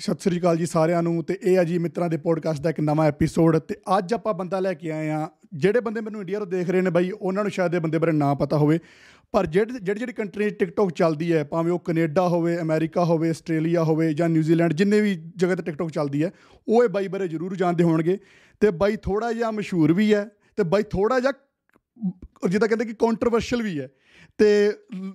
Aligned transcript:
ਸਤਿ 0.00 0.20
ਸ੍ਰੀ 0.20 0.38
ਅਕਾਲ 0.40 0.56
ਜੀ 0.56 0.66
ਸਾਰਿਆਂ 0.66 1.02
ਨੂੰ 1.02 1.22
ਤੇ 1.24 1.38
ਇਹ 1.42 1.58
ਆ 1.58 1.62
ਜੀ 1.64 1.78
ਮਿੱਤਰਾਂ 1.78 2.08
ਦੇ 2.08 2.16
ਪੋਡਕਾਸਟ 2.16 2.60
ਦਾ 2.62 2.70
ਇੱਕ 2.70 2.78
ਨਵਾਂ 2.80 3.06
ਐਪੀਸੋਡ 3.06 3.56
ਤੇ 3.58 3.74
ਅੱਜ 3.98 4.12
ਆਪਾਂ 4.14 4.32
ਬੰਦਾ 4.34 4.60
ਲੈ 4.60 4.72
ਕੇ 4.74 4.90
ਆਏ 4.90 5.08
ਆ 5.08 5.28
ਜਿਹੜੇ 5.54 5.80
ਬੰਦੇ 5.80 6.00
ਮੈਨੂੰ 6.00 6.20
ਇੰਡੀਆ 6.20 6.38
ਤੋਂ 6.38 6.46
ਦੇਖ 6.46 6.70
ਰਹੇ 6.70 6.80
ਨੇ 6.80 6.90
ਬਾਈ, 6.90 7.10
ਉਹਨਾਂ 7.10 7.42
ਨੂੰ 7.44 7.50
ਸ਼ਾਇਦ 7.50 7.74
ਇਹ 7.74 7.80
ਬੰਦੇ 7.80 7.98
ਬਾਰੇ 7.98 8.12
ਨਾ 8.12 8.32
ਪਤਾ 8.34 8.56
ਹੋਵੇ। 8.56 8.78
ਪਰ 9.32 9.46
ਜਿਹੜੀ 9.46 9.78
ਜਿਹੜੀ 9.82 10.00
ਜਿਹੜੀ 10.00 10.12
ਕੰਟਰੀ 10.12 10.48
ਟਿਕਟੌਕ 10.50 10.92
ਚੱਲਦੀ 10.92 11.32
ਹੈ, 11.32 11.44
ਭਾਵੇਂ 11.44 11.72
ਉਹ 11.72 11.78
ਕੈਨੇਡਾ 11.78 12.26
ਹੋਵੇ, 12.28 12.56
ਅਮਰੀਕਾ 12.60 13.04
ਹੋਵੇ, 13.04 13.30
ਆਸਟ੍ਰੇਲੀਆ 13.30 13.82
ਹੋਵੇ 13.84 14.12
ਜਾਂ 14.14 14.28
ਨਿਊਜ਼ੀਲੈਂਡ 14.28 14.72
ਜਿੰਨੇ 14.72 15.00
ਵੀ 15.00 15.14
ਜਗ੍ਹਾ 15.36 15.54
ਤੇ 15.54 15.62
ਟਿਕਟੌਕ 15.62 15.90
ਚੱਲਦੀ 15.90 16.22
ਹੈ, 16.24 16.30
ਉਹ 16.68 16.84
ਇਹ 16.84 16.88
ਬਾਈ 16.88 17.08
ਬਾਰੇ 17.08 17.28
ਜ਼ਰੂਰ 17.28 17.56
ਜਾਣਦੇ 17.56 17.84
ਹੋਣਗੇ। 17.84 18.18
ਤੇ 18.60 18.70
ਬਾਈ 18.70 18.96
ਥੋੜਾ 18.96 19.32
ਜਿਹਾ 19.32 19.50
ਮਸ਼ਹੂਰ 19.50 19.92
ਵੀ 19.92 20.12
ਹੈ 20.14 20.24
ਤੇ 20.56 20.62
ਬਾਈ 20.62 20.82
ਥੋੜਾ 20.82 21.20
ਜਿਹਾ 21.20 21.32
ਜਿੱਦਾਂ 22.48 22.68
ਕਹਿੰਦੇ 22.68 22.84
ਕਿ 22.84 22.94
ਕੰਟਰੋਵਰਸ਼ੀਅਲ 22.98 23.62
ਵੀ 23.62 23.78
ਹੈ। 23.80 23.88
ਤੇ 24.38 24.70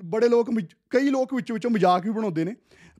ਬੜੇ 0.05 0.27
ਲੋਕ 0.29 0.49
ਕਈ 0.89 1.09
ਲੋਕ 1.09 1.33
ਵਿੱਚ 1.33 1.51
ਵਿੱਚੋਂ 1.51 1.71
ਮਜ਼ਾਕ 1.71 2.05
ਵੀ 2.05 2.11
ਬਣਾਉਂਦੇ 2.11 2.43
ਨੇ। 2.45 2.55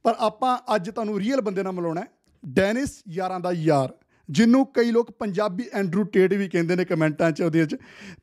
ਪਰ 0.06 0.16
ਆਪਾਂ 0.20 0.58
ਅੱਜ 0.76 0.90
ਤੁਹਾਨੂੰ 0.90 1.20
ਰੀਅਲ 1.20 1.42
ਬੰਦੇ 1.42 1.64
ਨਾਲ 1.64 1.74
ਮਿਲਾਉਣਾ 1.74 2.02
ਹੈ, 2.02 2.08
ਡੈਨਿਸ 2.46 3.04
ਯਾਰਾਂ 3.10 3.40
ਦਾ 3.40 3.52
ਯਾਰ, 3.52 3.94
ਜਿਹਨੂੰ 4.30 4.66
ਕਈ 4.66 4.92
ਲੋਕ 4.92 5.12
ਪੰਜਾਬੀ 5.12 5.64
ਐਂਡਰੂ 5.74 6.04
ਟੇਡ 6.04 6.34
ਵੀ 6.34 6.50
ਕਹਿੰਦੇ 6.50 6.76
ਨੇ 6.76 6.86
ਕਮੈਂਟਾਂ 6.86 7.32
'ਚ 7.32 7.42
ਉਹਦੇ 7.42 7.66
'ਚ। 7.66 7.76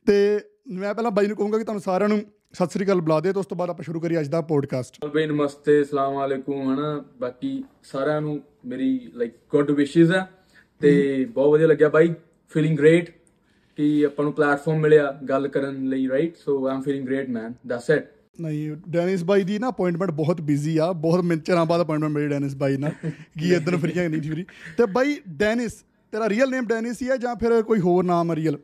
ਤੇ 0.07 0.39
ਮੈਂ 0.67 0.93
ਪਹਿਲਾਂ 0.93 1.11
ਬਾਈ 1.11 1.27
ਨੂੰ 1.27 1.37
ਕਹੂੰਗਾ 1.37 1.57
ਕਿ 1.57 1.63
ਤੁਹਾਨੂੰ 1.63 1.81
ਸਾਰਿਆਂ 1.81 2.09
ਨੂੰ 2.09 2.21
ਸਤਿ 2.53 2.67
ਸ੍ਰੀ 2.67 2.85
ਅਕਾਲ 2.85 3.01
ਬੁਲਾ 3.01 3.19
ਦੇ, 3.19 3.33
ਤੇ 3.33 3.39
ਉਸ 3.39 3.45
ਤੋਂ 3.45 3.57
ਬਾਅਦ 3.57 3.69
ਆਪਾਂ 3.69 3.83
ਸ਼ੁਰੂ 3.83 3.99
ਕਰੀਏ 3.99 4.19
ਅੱਜ 4.19 4.27
ਦਾ 4.27 4.41
ਪੋਡਕਾਸਟ 4.41 5.05
ਬਈ 5.05 5.25
ਨਮਸਤੇ, 5.25 5.81
ਅਸਲਾਮ 5.81 6.13
ਵਾਲੇਕੁਮ, 6.13 6.73
ਹਨਾ? 6.73 7.05
ਬਾਕੀ 7.17 7.63
ਸਾਰਿਆਂ 7.83 8.21
ਨੂੰ 8.21 8.41
ਮੇਰੀ 8.65 9.11
ਲਾਈਕ 9.13 9.33
ਗੁੱਡ 9.51 9.71
ਵਿਸ਼ੇਸ 9.71 10.11
ਆ। 10.11 10.27
ਤੇ 10.81 11.25
ਬਹੁਤ 11.25 11.51
ਵਧੀਆ 11.51 11.67
ਲੱਗਿਆ 11.67 11.89
ਬਾਈ 11.89 12.13
ਫੀਲਿੰਗ 12.49 12.77
ਗ੍ਰੇਟ 12.77 13.09
ਕਿ 13.75 14.05
ਆਪਾਂ 14.05 14.25
ਨੂੰ 14.25 14.33
ਪਲੇਟਫਾਰਮ 14.33 14.79
ਮਿਲਿਆ 14.79 15.11
ਗੱਲ 15.29 15.47
ਕਰਨ 15.47 15.85
ਲਈ 15.85 16.09
right 16.09 16.37
so 16.37 16.67
I'm 16.67 16.81
feeling 16.81 17.05
great 17.05 17.29
man 17.29 17.53
that's 17.67 17.89
it 17.89 18.05
ਨਹੀਂ 18.41 18.75
ਡੈਨਿਸ 18.89 19.23
ਬਾਈ 19.23 19.43
ਦੀ 19.43 19.57
ਨਾ 19.59 19.69
ਅਪਾਇੰਟਮੈਂਟ 19.69 20.11
ਬਹੁਤ 20.11 20.41
ਬਿਜ਼ੀ 20.41 20.77
ਆ। 20.77 20.91
ਬਹੁਤ 20.91 21.23
ਮਿੰਚਰਾਂ 21.23 21.65
ਬਾਅਦ 21.65 21.81
ਅਪਾਇੰਟਮੈਂਟ 21.81 22.13
ਮਿਲੀ 22.13 22.27
ਡੈਨਿਸ 22.27 22.55
ਬਾਈ 22.55 22.77
ਨਾਲ। 22.77 22.91
ਕੀ 23.39 23.53
ਇਦਾਂ 23.53 23.77
ਫਰੀਆਂ 23.77 24.09
ਨਹੀਂ 24.09 24.21
ਫਰੀ 24.21 24.45
ਤੇ 24.77 24.85
ਬਾਈ 24.85 25.17
ਡੈਨਿਸ 25.29 25.73
ਤੇਰਾ 26.13 26.29
ਰੀਅਲ 26.29 26.49
ਨੇਮ 26.49 26.65
ਡੈਨਿਸ 26.65 27.01
ਹੀ 27.01 27.09
ਆ 27.09 27.17
ਜਾਂ 27.17 27.35
ਫਿਰ 27.35 27.61
ਕੋਈ 27.61 27.79
ਹੋਰ 27.79 28.03
ਨਾਮ 28.03 28.31
ਹੈ 28.31 28.35
ਰੀਅਲ 28.35 28.57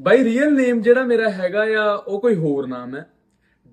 ਬਾਈ 0.00 0.24
ਰੀਅਲ 0.24 0.52
ਨੇਮ 0.54 0.80
ਜਿਹੜਾ 0.82 1.04
ਮੇਰਾ 1.04 1.30
ਹੈਗਾ 1.30 1.64
ਆ 1.80 1.94
ਉਹ 1.94 2.20
ਕੋਈ 2.20 2.34
ਹੋਰ 2.34 2.66
ਨਾਮ 2.66 2.94
ਹੈ। 2.96 3.06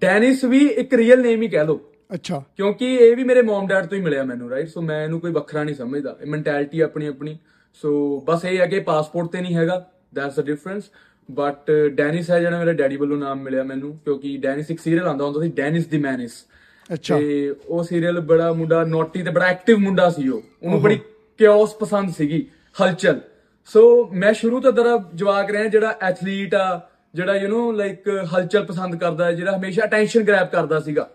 ਡੈਨਿਸ 0.02 0.44
ਵੀ 0.46 0.66
ਇੱਕ 0.68 0.94
ਰੀਅਲ 0.94 1.22
ਨੇਮ 1.22 1.42
ਹੀ 1.42 1.48
ਕਹਿ 1.48 1.66
ਲਓ। 1.66 1.80
ਅੱਛਾ। 2.14 2.44
ਕਿਉਂਕਿ 2.58 2.96
ਇਹ 2.96 3.16
ਵੀ 3.16 3.24
ਮੇਰੇ 3.24 3.42
ਮਮ 3.42 3.68
ਡੈਡ 3.68 3.86
ਤੋਂ 3.86 3.98
ਹੀ 3.98 4.04
ਮਿਲਿਆ 4.04 4.24
ਮੈਨੂੰ 4.24 4.50
ਰਾਈਟ 4.50 4.68
ਸੋ 4.68 4.82
ਮੈਂ 4.82 5.04
ਇਹਨੂੰ 5.04 5.20
ਕੋਈ 5.20 5.32
ਵੱਖਰਾ 5.32 5.64
ਨਹੀਂ 5.64 5.76
ਸਮਝਦਾ। 5.76 6.18
ਇਹ 6.22 6.28
ਮੈਂਟੈਲਿਟੀ 6.28 6.80
ਆਪਣੀ 6.80 7.08
ਆਪਣੀ 7.08 7.38
ਸੋ 7.74 8.20
ਬਸ 8.20 8.46
ਇਹ 8.46 8.58
ਹੈ 8.60 8.66
ਕਿ 8.66 8.80
ਪਾਸਪੋਰਟ 8.80 9.32
ਤੇ 9.32 9.42
ਨਹੀਂ 9.42 9.56
ਹੈਗਾ। 9.56 9.92
That's 10.16 10.40
a 10.40 10.42
difference 10.42 10.84
but 11.32 11.72
Dennis 11.88 12.32
ਹੈ 12.32 12.40
ਜਿਹੜਾ 12.40 12.60
ਮੇਰੇ 12.60 12.74
ਡੈਡੀ 12.74 12.96
ਵੱਲੋਂ 12.96 13.18
ਨਾਮ 13.18 13.42
ਮਿਲਿਆ 13.42 13.64
ਮੈਨੂੰ 13.64 13.98
ਕਿਉਂਕਿ 13.98 14.38
ਡੈਨਿਸ 14.38 14.72
ਇੱਕ 14.72 14.80
ਸੀਰੀਅਲ 14.80 15.08
ਆਉਂਦਾ 15.08 15.26
ਹੁੰਦਾ 15.26 15.42
ਸੀ 15.42 15.50
ਡੈਨਿਸ 15.50 15.88
ਦੀ 15.88 15.98
ਮੈਨਿਸ 15.98 16.32
ਅੱਛਾ। 16.94 17.18
ਤੇ 17.18 17.56
ਉਹ 17.68 17.84
ਸੀਰੀਅਲ 17.84 18.20
ਬੜਾ 18.20 18.54
ਮੁੰਡਾ 18.54 18.84
ਨੋਟੀ 18.84 19.24
ਤੇ 19.24 19.32
ਬੜਾ 19.32 19.46
ਐਕਟਿਵ 19.46 19.78
ਮੁੰਡਾ 19.78 20.10
ਸੀ 20.10 20.28
ਉਹ। 20.28 20.42
ਉਹਨੂੰ 20.64 20.82
ਬੜੀ 20.82 21.00
ਕਿਓਸ 21.38 21.76
ਪਸੰਦ 21.76 22.10
ਸੀਗੀ 22.10 22.46
ਹਲਚਲ। 22.82 23.20
ਸੋ 23.66 24.10
ਮੈਂ 24.14 24.34
ਸ਼ੁਰੂ 24.34 24.62
ਤੋਂ 24.62 24.72
ਦਰਾ 24.72 25.10
ਜਵਾਕ 25.16 25.52
ਰਿਹਾ 25.52 25.66
ਜਿਹੜਾ 25.66 25.98
ਐਥਲੀਟ 26.02 26.56
ਆ 26.56 26.90
ਜਿਹੜਾ 27.16 27.36
ਯੂ 27.36 27.48
نو 27.48 27.76
ਲਾਈਕ 27.76 28.10
ਹਲਚਲ 28.10 28.64
ਪਸੰਦ 28.64 28.96
ਕਰਦਾ 28.96 29.26
ਹੈ 29.26 29.32
ਜਿਹੜਾ 29.32 29.58
ਹਮੇਸ਼ਾ 29.58 29.86
ਅਟੈਂਸ਼ਨ 29.86 30.24
ਗ੍ਰੈਬ 30.24 30.48
ਕਰਦਾ 30.48 30.80
ਸੀਗਾ। 30.80 31.10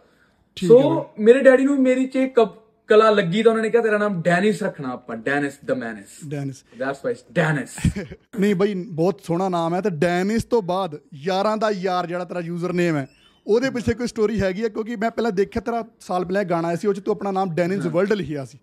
ਸੋ 0.69 1.07
ਮੇਰੇ 1.19 1.41
ਡੈਡੀ 1.41 1.65
ਨੂੰ 1.65 1.83
ਮੇਰੀ 1.83 2.07
ਚ 2.07 2.17
ਇੱਕ 2.17 2.41
ਕਲਾ 2.89 3.11
ਲੱਗੀ 3.11 3.43
ਤਾਂ 3.43 3.51
ਉਹਨਾਂ 3.53 3.63
ਨੇ 3.63 3.71
ਕਿਹਾ 3.71 3.83
ਤੇਰਾ 3.83 3.99
ਨਾਮ 3.99 4.21
ਡੈਨਿਸ 4.23 4.63
ਰੱਖਣਾ 4.63 4.89
ਆਪਾਂ 4.93 5.17
Dennis 5.17 5.53
the 5.65 5.71
menace. 5.71 6.29
Dennis. 6.29 6.65
That's 6.79 7.05
why 7.05 7.15
Dennis. 7.33 7.77
ਨਹੀਂ 8.41 8.55
ਬਾਈ 8.55 8.75
ਬਹੁਤ 8.75 9.21
ਸੋਹਣਾ 9.21 9.49
ਨਾਮ 9.49 9.75
ਹੈ 9.75 9.81
ਤੇ 9.81 9.91
ਡੈਨਿਸ 9.91 10.45
ਤੋਂ 10.45 10.63
ਬਾਅਦ 10.63 10.99
ਯਾਰਾਂ 11.15 11.57
ਦਾ 11.57 11.71
ਯਾਰ 11.71 12.07
ਜਿਹੜਾ 12.07 12.25
ਤੇਰਾ 12.25 12.41
ਯੂਜ਼ਰ 12.41 12.73
ਨੇਮ 12.73 12.97
ਹੈ 12.97 13.07
ਉਹਦੇ 13.47 13.71
ਪਿੱਛੇ 13.71 13.95
ਕੋਈ 13.95 14.07
ਸਟੋਰੀ 14.07 14.41
ਹੈਗੀ 14.41 14.63
ਹੈ? 14.65 14.69
ਕਿਉਂਕਿ 14.69 14.97
ਮੈਂ 14.97 15.11
ਪਹਿਲਾਂ 15.11 15.31
ਦੇਖਿਆ 15.33 15.63
ਤੇਰਾ 15.63 15.85
ਸਾਲ 16.01 16.25
ਪਹਿਲਾਂ 16.25 16.45
ਗਾਣਾ 16.45 16.69
ਆਇਆ 16.69 16.77
ਸੀ 16.77 16.89
ਉਹ 16.89 16.95
ਚ 16.95 17.01
ਤੂੰ 17.01 17.15
ਆਪਣਾ 17.15 17.31
ਨਾਮ 17.31 17.55
ਡੈਨਿਸ 17.55 17.87
ਵਰਲਡ 17.87 18.13
ਲਿਖਿਆ 18.13 18.45
ਸੀ। 18.45 18.59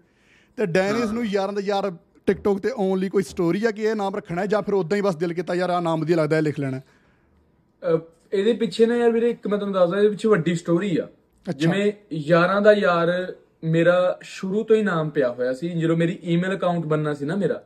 ਤੇ 0.57 0.65
ਡੈਨਿਸ 0.65 1.11
ਨੂੰ 1.11 1.25
ਯਾਰਾਂ 1.25 1.53
ਦਾ 1.53 1.61
ਯਾਰ 1.61 1.91
ਟਿਕਟੌਕ 2.27 2.59
ਤੇ 2.59 2.69
ਆਉਣ 2.69 2.99
ਲਈ 2.99 3.09
ਕੋਈ 3.09 3.23
ਸਟੋਰੀ 3.23 3.65
ਹੈ 3.65 3.71
ਕਿ 3.71 3.83
ਇਹ 3.83 3.95
ਨਾਮ 3.95 4.15
ਰੱਖਣਾ 4.15 4.41
ਹੈ 4.41 4.45
ਜਾਂ 4.45 4.61
ਫਿਰ 4.61 4.73
ਉਦਾਂ 4.73 4.97
ਹੀ 4.97 5.01
ਬਸ 5.01 5.15
ਦਿਲ 5.15 5.33
ਕੀਤਾ 5.33 5.55
ਯਾਰ 5.55 5.69
ਆ 5.69 5.79
ਨਾਮ 5.79 6.01
ਵਧੀਆ 6.01 6.17
ਲੱਗਦਾ 6.17 6.35
ਹੈ 6.35 6.41
ਲਿਖ 6.41 6.59
ਲੈਣਾ 6.59 6.81
ਇਹਦੇ 8.33 8.53
ਪਿੱਛੇ 8.53 8.85
ਨਾ 8.85 8.95
ਯਾਰ 8.95 9.11
ਵੀਰੇ 9.11 9.29
ਇੱਕ 9.29 9.47
ਮੈਂ 9.47 9.57
ਤੁਹਾਨੂੰ 9.57 9.79
ਦੱਸਦਾ 9.79 9.97
ਇਹਦੇ 9.97 10.09
ਪਿੱਛੇ 10.09 10.27
ਵੱਡੀ 10.29 10.55
ਸਟੋਰੀ 10.55 10.97
ਆ। 10.97 11.07
ਜਿਵੇਂ 11.57 11.91
ਯਾਰਾਂ 12.13 12.61
ਦਾ 12.61 12.73
ਯਾਰ 12.73 13.07
ਮੇਰਾ 13.63 14.19
ਸ਼ੁਰੂ 14.21 14.63
ਤੋਂ 14.63 14.75
ਹੀ 14.75 14.81
ਨਾਮ 14.81 15.09
ਪਿਆ 15.09 15.31
ਹੋਇਆ 15.31 15.53
ਸੀ 15.53 15.69
ਜਦੋਂ 15.69 15.97
ਮੇਰੀ 15.97 16.19
ਈਮੇਲ 16.23 16.55
ਅਕਾਊਂਟ 16.55 16.85
ਬੰਨਣਾ 16.85 17.13
ਸੀ 17.13 17.25
ਨਾ 17.25 17.35
ਮੇਰਾ 17.35 17.61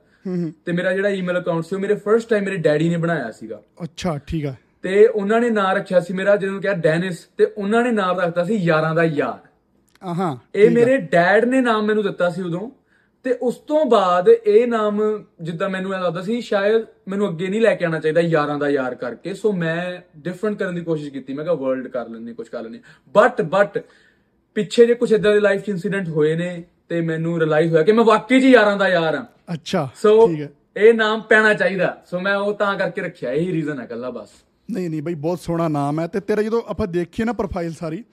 ਤੇ 0.66 0.72
ਮੇਰਾ 0.72 0.92
ਜਿਹੜਾ 0.94 1.10
ਈਮੇਲ 1.10 1.40
ਅਕਾਊਂਟ 1.40 1.66
ਸੀ 1.66 1.76
ਉਹ 1.76 1.82
ਮੇਰੇ 1.82 1.96
ਫਰਸਟ 1.96 2.30
ਟਾਈਮ 2.30 2.44
ਮੇਰੇ 2.44 2.58
ਡੈਡੀ 2.58 2.90
ਨੇ 2.90 2.98
ਬਣਾਇਆ 2.98 3.32
ਸੀਗਾ। 3.32 3.62
ਅੱਛਾ 3.84 4.18
ਠੀਕ 4.28 4.46
ਆ। 4.46 4.54
ਤੇ 4.82 5.08
ਉਹਨਾਂ 5.08 5.42
ਨੇ 5.42 5.50
ਨਾਮ 5.50 5.76
ਰੱਖਿਆ 5.76 6.00
ਸੀ 6.00 6.14
ਮੇਰਾ 6.14 6.36
ਜਦੋਂ 6.36 6.62
ਕਿਹਾ 6.62 6.74
ਡੈਨਿਸ 6.74 7.18
ਤੇ 7.38 7.46
ਉਹਨਾਂ 7.58 7.84
ਨੇ 7.84 7.92
ਨਾਮ 7.92 8.20
ਰੱਖਤਾ 8.20 8.44
ਸੀ 8.44 8.56
ਯਾਰਾਂ 8.56 8.96
ਦਾ 8.96 9.04
ਯਾਰ। 9.04 9.48
ਆਹਾਂ 10.04 10.36
ਇਹ 10.56 10.72
ਮੇਰੇ 10.72 10.98
ਡੈਡ 10.98 11.46
ਨੇ 11.46 11.62
ਨਾਮ 11.62 11.86
ਮੈਨੂੰ 11.86 12.04
ਦਿੱਤਾ 12.04 12.30
ਸੀ 12.30 12.42
ਉਦੋਂ 12.42 12.70
ਤੇ 13.24 13.32
ਉਸ 13.42 13.56
ਤੋਂ 13.58 13.86
ਬਾਅਦ 13.86 14.30
ਇਹ 14.30 14.68
ਨਾਮ 14.68 15.24
ਜਿੱਦਾਂ 15.42 15.70
ਮੈਨੂੰ 15.70 15.94
ਇਹ 15.94 16.00
ਲੱਗਦਾ 16.00 16.22
ਸੀ 16.22 16.42
ਸ਼ਾਇਦ 16.42 16.86
ਮੈਨੂੰ 17.08 17.30
ਅੱਗੇ 17.30 17.48
ਨਹੀਂ 17.48 17.62
ਲੈ 17.62 17.76
ਕੇ 17.76 17.86
ਆਣਾ 17.86 18.00
ਚਾਹੀਦਾ 18.00 18.22
ਯਾਰਾਂ 18.22 18.58
ਦਾ 18.60 18.70
ਯਾਰ 18.70 18.96
ਕਰਕੇ 18.96 19.34
ਸੋ 19.34 19.52
ਮੈਂ 19.54 20.02
ਡਿਫਰੈਂਟ 20.18 20.58
ਕਰਨ 20.60 20.76
ਦੀ 20.76 20.82
ਕੋਸ਼ਿਸ਼ 20.82 21.12
ਕੀਤੀ। 21.12 21.34
ਮੈਂ 21.34 21.44
ਕਿਹਾ 21.44 21.56
ਵਰਲਡ 21.56 21.88
ਕਰ 21.88 22.10
ਲੈਣੀ 22.10 22.34
ਕੁਝ 22.34 22.48
ਕਰ 22.48 22.64
ਲੈਣੀ 22.64 22.80
ਬਟ 23.16 23.42
ਬਟ 23.42 23.84
ਪਿੱਛੇ 24.56 24.86
ਜੇ 24.86 24.94
ਕੁਝ 24.94 25.14
ਇਦਾਂ 25.14 25.34
ਦੇ 25.34 25.40
ਲਾਈਫ 25.40 25.62
'ਚ 25.62 25.70
ਇਨਸੀਡੈਂਟ 25.70 26.10
ਹੋਏ 26.10 26.36
ਨੇ 26.36 26.64
ਤੇ 26.90 27.02
ਮੈਨੂੰ 27.02 27.40
ਰਿਅਲਾਈਜ਼ 27.40 27.72
ਹੋਇਆ 27.72 27.84
ਕਿ 27.84 27.92
ਮੈਂ 27.92 28.04
ਵਾਕਈ 28.04 28.40
ਜੀ 28.40 28.52
ਯਾਰਾਂ 28.52 28.78
ਦਾ 28.78 28.90
ਯਾਰ 28.90 29.16
ਹਾਂ। 29.16 29.26
ਅੱਛਾ 29.54 29.90
ਸੋ 29.96 30.28
ਠੀਕ 30.28 30.42
ਹੈ। 30.42 30.50
ਇਹ 30.78 30.94
ਨਾਮ 30.94 31.22
ਪੈਣਾ 31.22 31.54
ਚਾਹੀਦਾ। 31.54 32.02
ਸੋ 32.06 32.20
ਮੈਂ 32.20 32.36
ਉਹ 32.38 32.54
ਤਾਂ 32.54 32.78
ਕਰਕੇ 32.78 33.02
ਰੱਖਿਆ 33.02 33.32
ਇਹੀ 33.32 33.52
ਰੀਜ਼ਨ 33.52 33.80
ਹੈ 33.80 33.86
ਕੱਲਾ 33.86 34.10
ਬਸ। 34.10 34.30
ਨਹੀਂ 34.72 34.90
ਨਹੀਂ 34.90 35.02
ਬਈ 35.02 35.14
ਬਹੁਤ 35.14 35.40
ਸੋਹਣਾ 35.40 35.68
ਨਾਮ 35.68 36.00
ਹੈ 36.00 36.08
ਤੇ 36.08 36.20
ਤੇਰਾ 36.20 36.42
ਜਦੋਂ 36.42 36.62
ਆਪਾਂ 36.68 36.88
ਦੇਖੀਏ 36.88 37.26
ਨਾ 37.26 37.34
ਪ੍ਰੋਫਾਈਲ 37.34 37.74
ਸਾਰੀ 37.74 38.04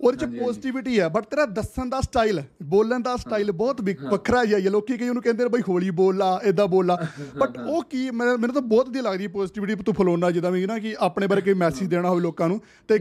ਉਹਦੇ 0.00 0.16
ਚ 0.18 0.24
ਪੋਜ਼ਿਟਿਵਿਟੀ 0.38 0.98
ਆ 0.98 1.08
ਬਟ 1.08 1.24
ਤੇਰਾ 1.24 1.44
ਦੱਸਣ 1.46 1.88
ਦਾ 1.88 2.00
ਸਟਾਈਲ 2.00 2.42
ਬੋਲਣ 2.62 3.00
ਦਾ 3.00 3.16
ਸਟਾਈਲ 3.16 3.52
ਬਹੁਤ 3.52 3.80
ਵੱਖਰਾ 4.10 4.42
ਹੀ 4.44 4.52
ਆ 4.52 4.58
ਲੋਕੀ 4.70 4.96
ਕਈ 4.96 5.08
ਉਹਨੂੰ 5.08 5.22
ਕਹਿੰਦੇ 5.22 5.44
ਨੇ 5.44 5.50
ਬਈ 5.50 5.60
ਹੌਲੀ 5.68 5.90
ਬੋਲਾ 5.90 6.40
ਇਦਾਂ 6.44 6.66
ਬੋਲਾ। 6.66 6.96
ਬਟ 7.38 7.58
ਉਹ 7.58 7.82
ਕੀ 7.82 8.10
ਮੈਨੂੰ 8.10 8.52
ਤਾਂ 8.54 8.62
ਬਹੁਤ 8.62 8.88
ਵਧੀਆ 8.88 9.02
ਲੱਗਦੀ 9.02 9.26
ਪੋਜ਼ਿਟਿਵਿਟੀ 9.26 9.74
ਤੂੰ 9.74 9.94
ਫਲੋਨਾ 9.94 10.30
ਜਿੱਦਾਂ 10.30 10.50
ਵੀ 10.50 10.66
ਨਾ 10.66 10.78
ਕਿ 10.78 10.94
ਆਪਣੇ 10.98 11.26
ਬਾਰੇ 11.26 11.40
ਕੋਈ 11.40 11.54
ਮੈਸੇਜ 11.54 11.88
ਦੇਣਾ 11.88 12.08
ਹੋਵੇ 12.08 12.20
ਲੋਕਾਂ 12.20 12.48
ਨੂੰ 12.48 12.60
ਤੇ 12.88 12.98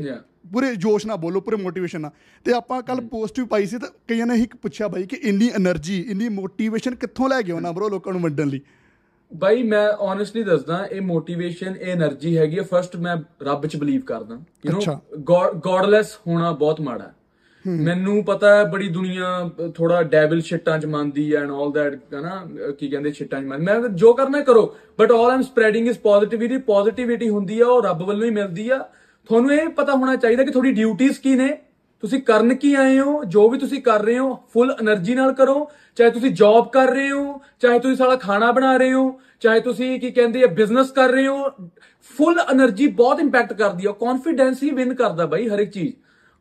ਪੂਰੇ 0.53 0.75
ਜੋਸ਼ 0.75 1.05
ਨਾਲ 1.07 1.17
ਬੋਲੋ 1.17 1.41
ਪੂਰੇ 1.41 1.55
ਮੋਟੀਵੇਸ਼ਨ 1.55 2.01
ਨਾਲ। 2.01 2.11
ਤੇ 2.45 2.53
ਆਪਾਂ 2.53 2.81
ਕੱਲ 2.81 3.01
ਪੋਸਟ 3.01 3.39
ਵੀ 3.39 3.45
ਪਾਈ 3.45 3.65
ਸੀ 3.65 3.77
ਤਾਂ 3.77 3.89
ਕਈਆਂ 4.07 4.25
ਨੇ 4.25 4.35
ਇੱਕ 4.35 4.55
ਪੁੱਛਿਆ 4.55 4.87
ਬਾਈ 4.87 5.03
ਕਿ 5.03 5.15
ਇੰਨੀ 5.23 5.49
એનર્ਜੀ 5.57 5.99
ਇੰਨੀ 6.01 6.29
ਮੋਟੀਵੇਸ਼ਨ 6.29 6.95
ਕਿੱਥੋਂ 6.95 7.29
ਲੈ 7.29 7.41
ਗਏ 7.41 7.51
ਉਹਨਾਂ 7.51 7.73
ਬਰੋ 7.73 7.89
ਲੋਕਾਂ 7.89 8.13
ਨੂੰ 8.13 8.21
ਵੰਡਣ 8.21 8.47
ਲਈ? 8.47 8.61
ਬਾਈ 9.31 9.63
ਮੈਂ 9.63 9.87
ਓਨੈਸਟਲੀ 9.99 10.43
ਦੱਸਦਾ 10.43 10.85
ਇਹ 10.91 11.01
ਮੋਟੀਵੇਸ਼ਨ 11.01 11.75
ਇਹ 11.75 11.95
એનર્ਜੀ 11.95 12.37
ਹੈਗੀ 12.37 12.57
ਹੈ 12.57 12.63
ਫਰਸਟ 12.63 12.95
ਮੈਂ 12.95 13.15
ਰੱਬ 13.43 13.65
'ਚ 13.65 13.77
ਬਲੀਵ 13.77 14.01
ਕਰਦਾ। 14.01 14.37
ਯੂ 14.65 14.71
نو 14.71 14.97
ਗੋਡਲੈਸ 15.59 16.17
ਹੋਣਾ 16.27 16.51
ਬਹੁਤ 16.51 16.81
ਮਾੜਾ 16.81 17.03
ਹੈ। 17.03 17.13
ਮੈਨੂੰ 17.65 18.23
ਪਤਾ 18.25 18.55
ਹੈ 18.55 18.63
ਬੜੀ 18.63 18.87
ਦੁਨੀਆ 18.89 19.49
ਥੋੜਾ 19.75 20.01
ਡੈਵਲ 20.03 20.41
ਸ਼ਿਟਾਂ 20.41 20.77
'ਚ 20.79 20.85
ਮੰਨਦੀ 20.85 21.31
ਐਂਡ 21.33 21.51
ਆਲ 21.51 21.71
ਦੈਟ 21.71 22.13
ਹਨਾ 22.15 22.47
ਕੀ 22.79 22.89
ਕਹਿੰਦੇ 22.89 23.11
ਸ਼ਿਟਾਂ 23.11 23.41
'ਚ 23.41 23.45
ਮੰਨ 23.45 23.63
ਮੈਂ 23.63 23.79
ਜੋ 23.81 24.13
ਕਰਨਾ 24.13 24.41
ਕਰੋ। 24.41 24.75
But 24.99 25.11
all 25.11 25.31
I'm 25.31 25.41
spreading 25.41 25.87
is 25.87 25.99
positivity 25.99 26.57
positivity 26.67 27.29
ਹੁੰਦੀ 27.29 27.59
ਆ 27.59 27.65
ਉਹ 27.65 27.81
ਰੱਬ 27.83 28.01
ਵੱਲੋਂ 28.01 28.25
ਹੀ 28.25 28.31
ਮਿਲਦੀ 28.31 28.69
ਆ। 28.69 28.77
ਤੁਹਾਨੂੰ 29.29 29.53
ਇਹ 29.53 29.69
ਪਤਾ 29.69 29.93
ਹੋਣਾ 29.93 30.15
ਚਾਹੀਦਾ 30.15 30.43
ਕਿ 30.43 30.51
ਤੁਹਾਡੀ 30.51 30.71
ਡਿਊਟੀਆਂ 30.71 31.13
ਕੀ 31.23 31.35
ਨੇ? 31.35 31.49
ਤੁਸੀਂ 32.03 32.21
ਕਰਨ 32.21 32.53
ਕੀ 32.55 32.73
ਆਏ 32.75 32.99
ਹੋ? 32.99 33.23
ਜੋ 33.23 33.49
ਵੀ 33.49 33.57
ਤੁਸੀਂ 33.57 33.81
ਕਰ 33.81 34.01
ਰਹੇ 34.01 34.17
ਹੋ 34.17 34.35
ਫੁੱਲ 34.53 34.71
એનર્ਜੀ 34.73 35.15
ਨਾਲ 35.15 35.33
ਕਰੋ। 35.33 35.69
ਚਾਹੇ 35.97 36.09
ਤੁਸੀਂ 36.09 36.31
ਜੌਬ 36.31 36.69
ਕਰ 36.69 36.87
ਰਹੇ 36.87 37.09
ਹੋ, 37.11 37.41
ਚਾਹੇ 37.59 37.79
ਤੁਸੀਂ 37.79 37.95
ਸਾਲਾ 37.95 38.15
ਖਾਣਾ 38.15 38.51
ਬਣਾ 38.51 38.75
ਰਹੇ 38.77 38.93
ਹੋ, 38.93 39.19
ਚਾਹੇ 39.39 39.59
ਤੁਸੀਂ 39.59 39.99
ਕੀ 39.99 40.11
ਕਹਿੰਦੇ 40.11 40.43
ਆ 40.43 40.47
ਬਿਜ਼ਨਸ 40.47 40.91
ਕਰ 40.91 41.09
ਰਹੇ 41.09 41.27
ਹੋ 41.27 41.49
ਫੁੱਲ 42.17 42.39
એનર્ਜੀ 42.53 42.87
ਬਹੁਤ 42.87 43.19
ਇੰਪੈਕਟ 43.19 43.53
ਕਰਦੀ 43.53 43.87
ਆ। 43.87 43.91
ਕੌਨਫੀਡੈਂਸ 43.91 44.63
ਹੀ 44.63 44.69
ਵਿਨ 44.69 44.93
ਕਰਦਾ 44.93 45.25
ਬਾਈ 45.25 45.47
ਹਰ 45.49 45.59
ਇੱਕ 45.59 45.71
ਚੀਜ਼। 45.71 45.93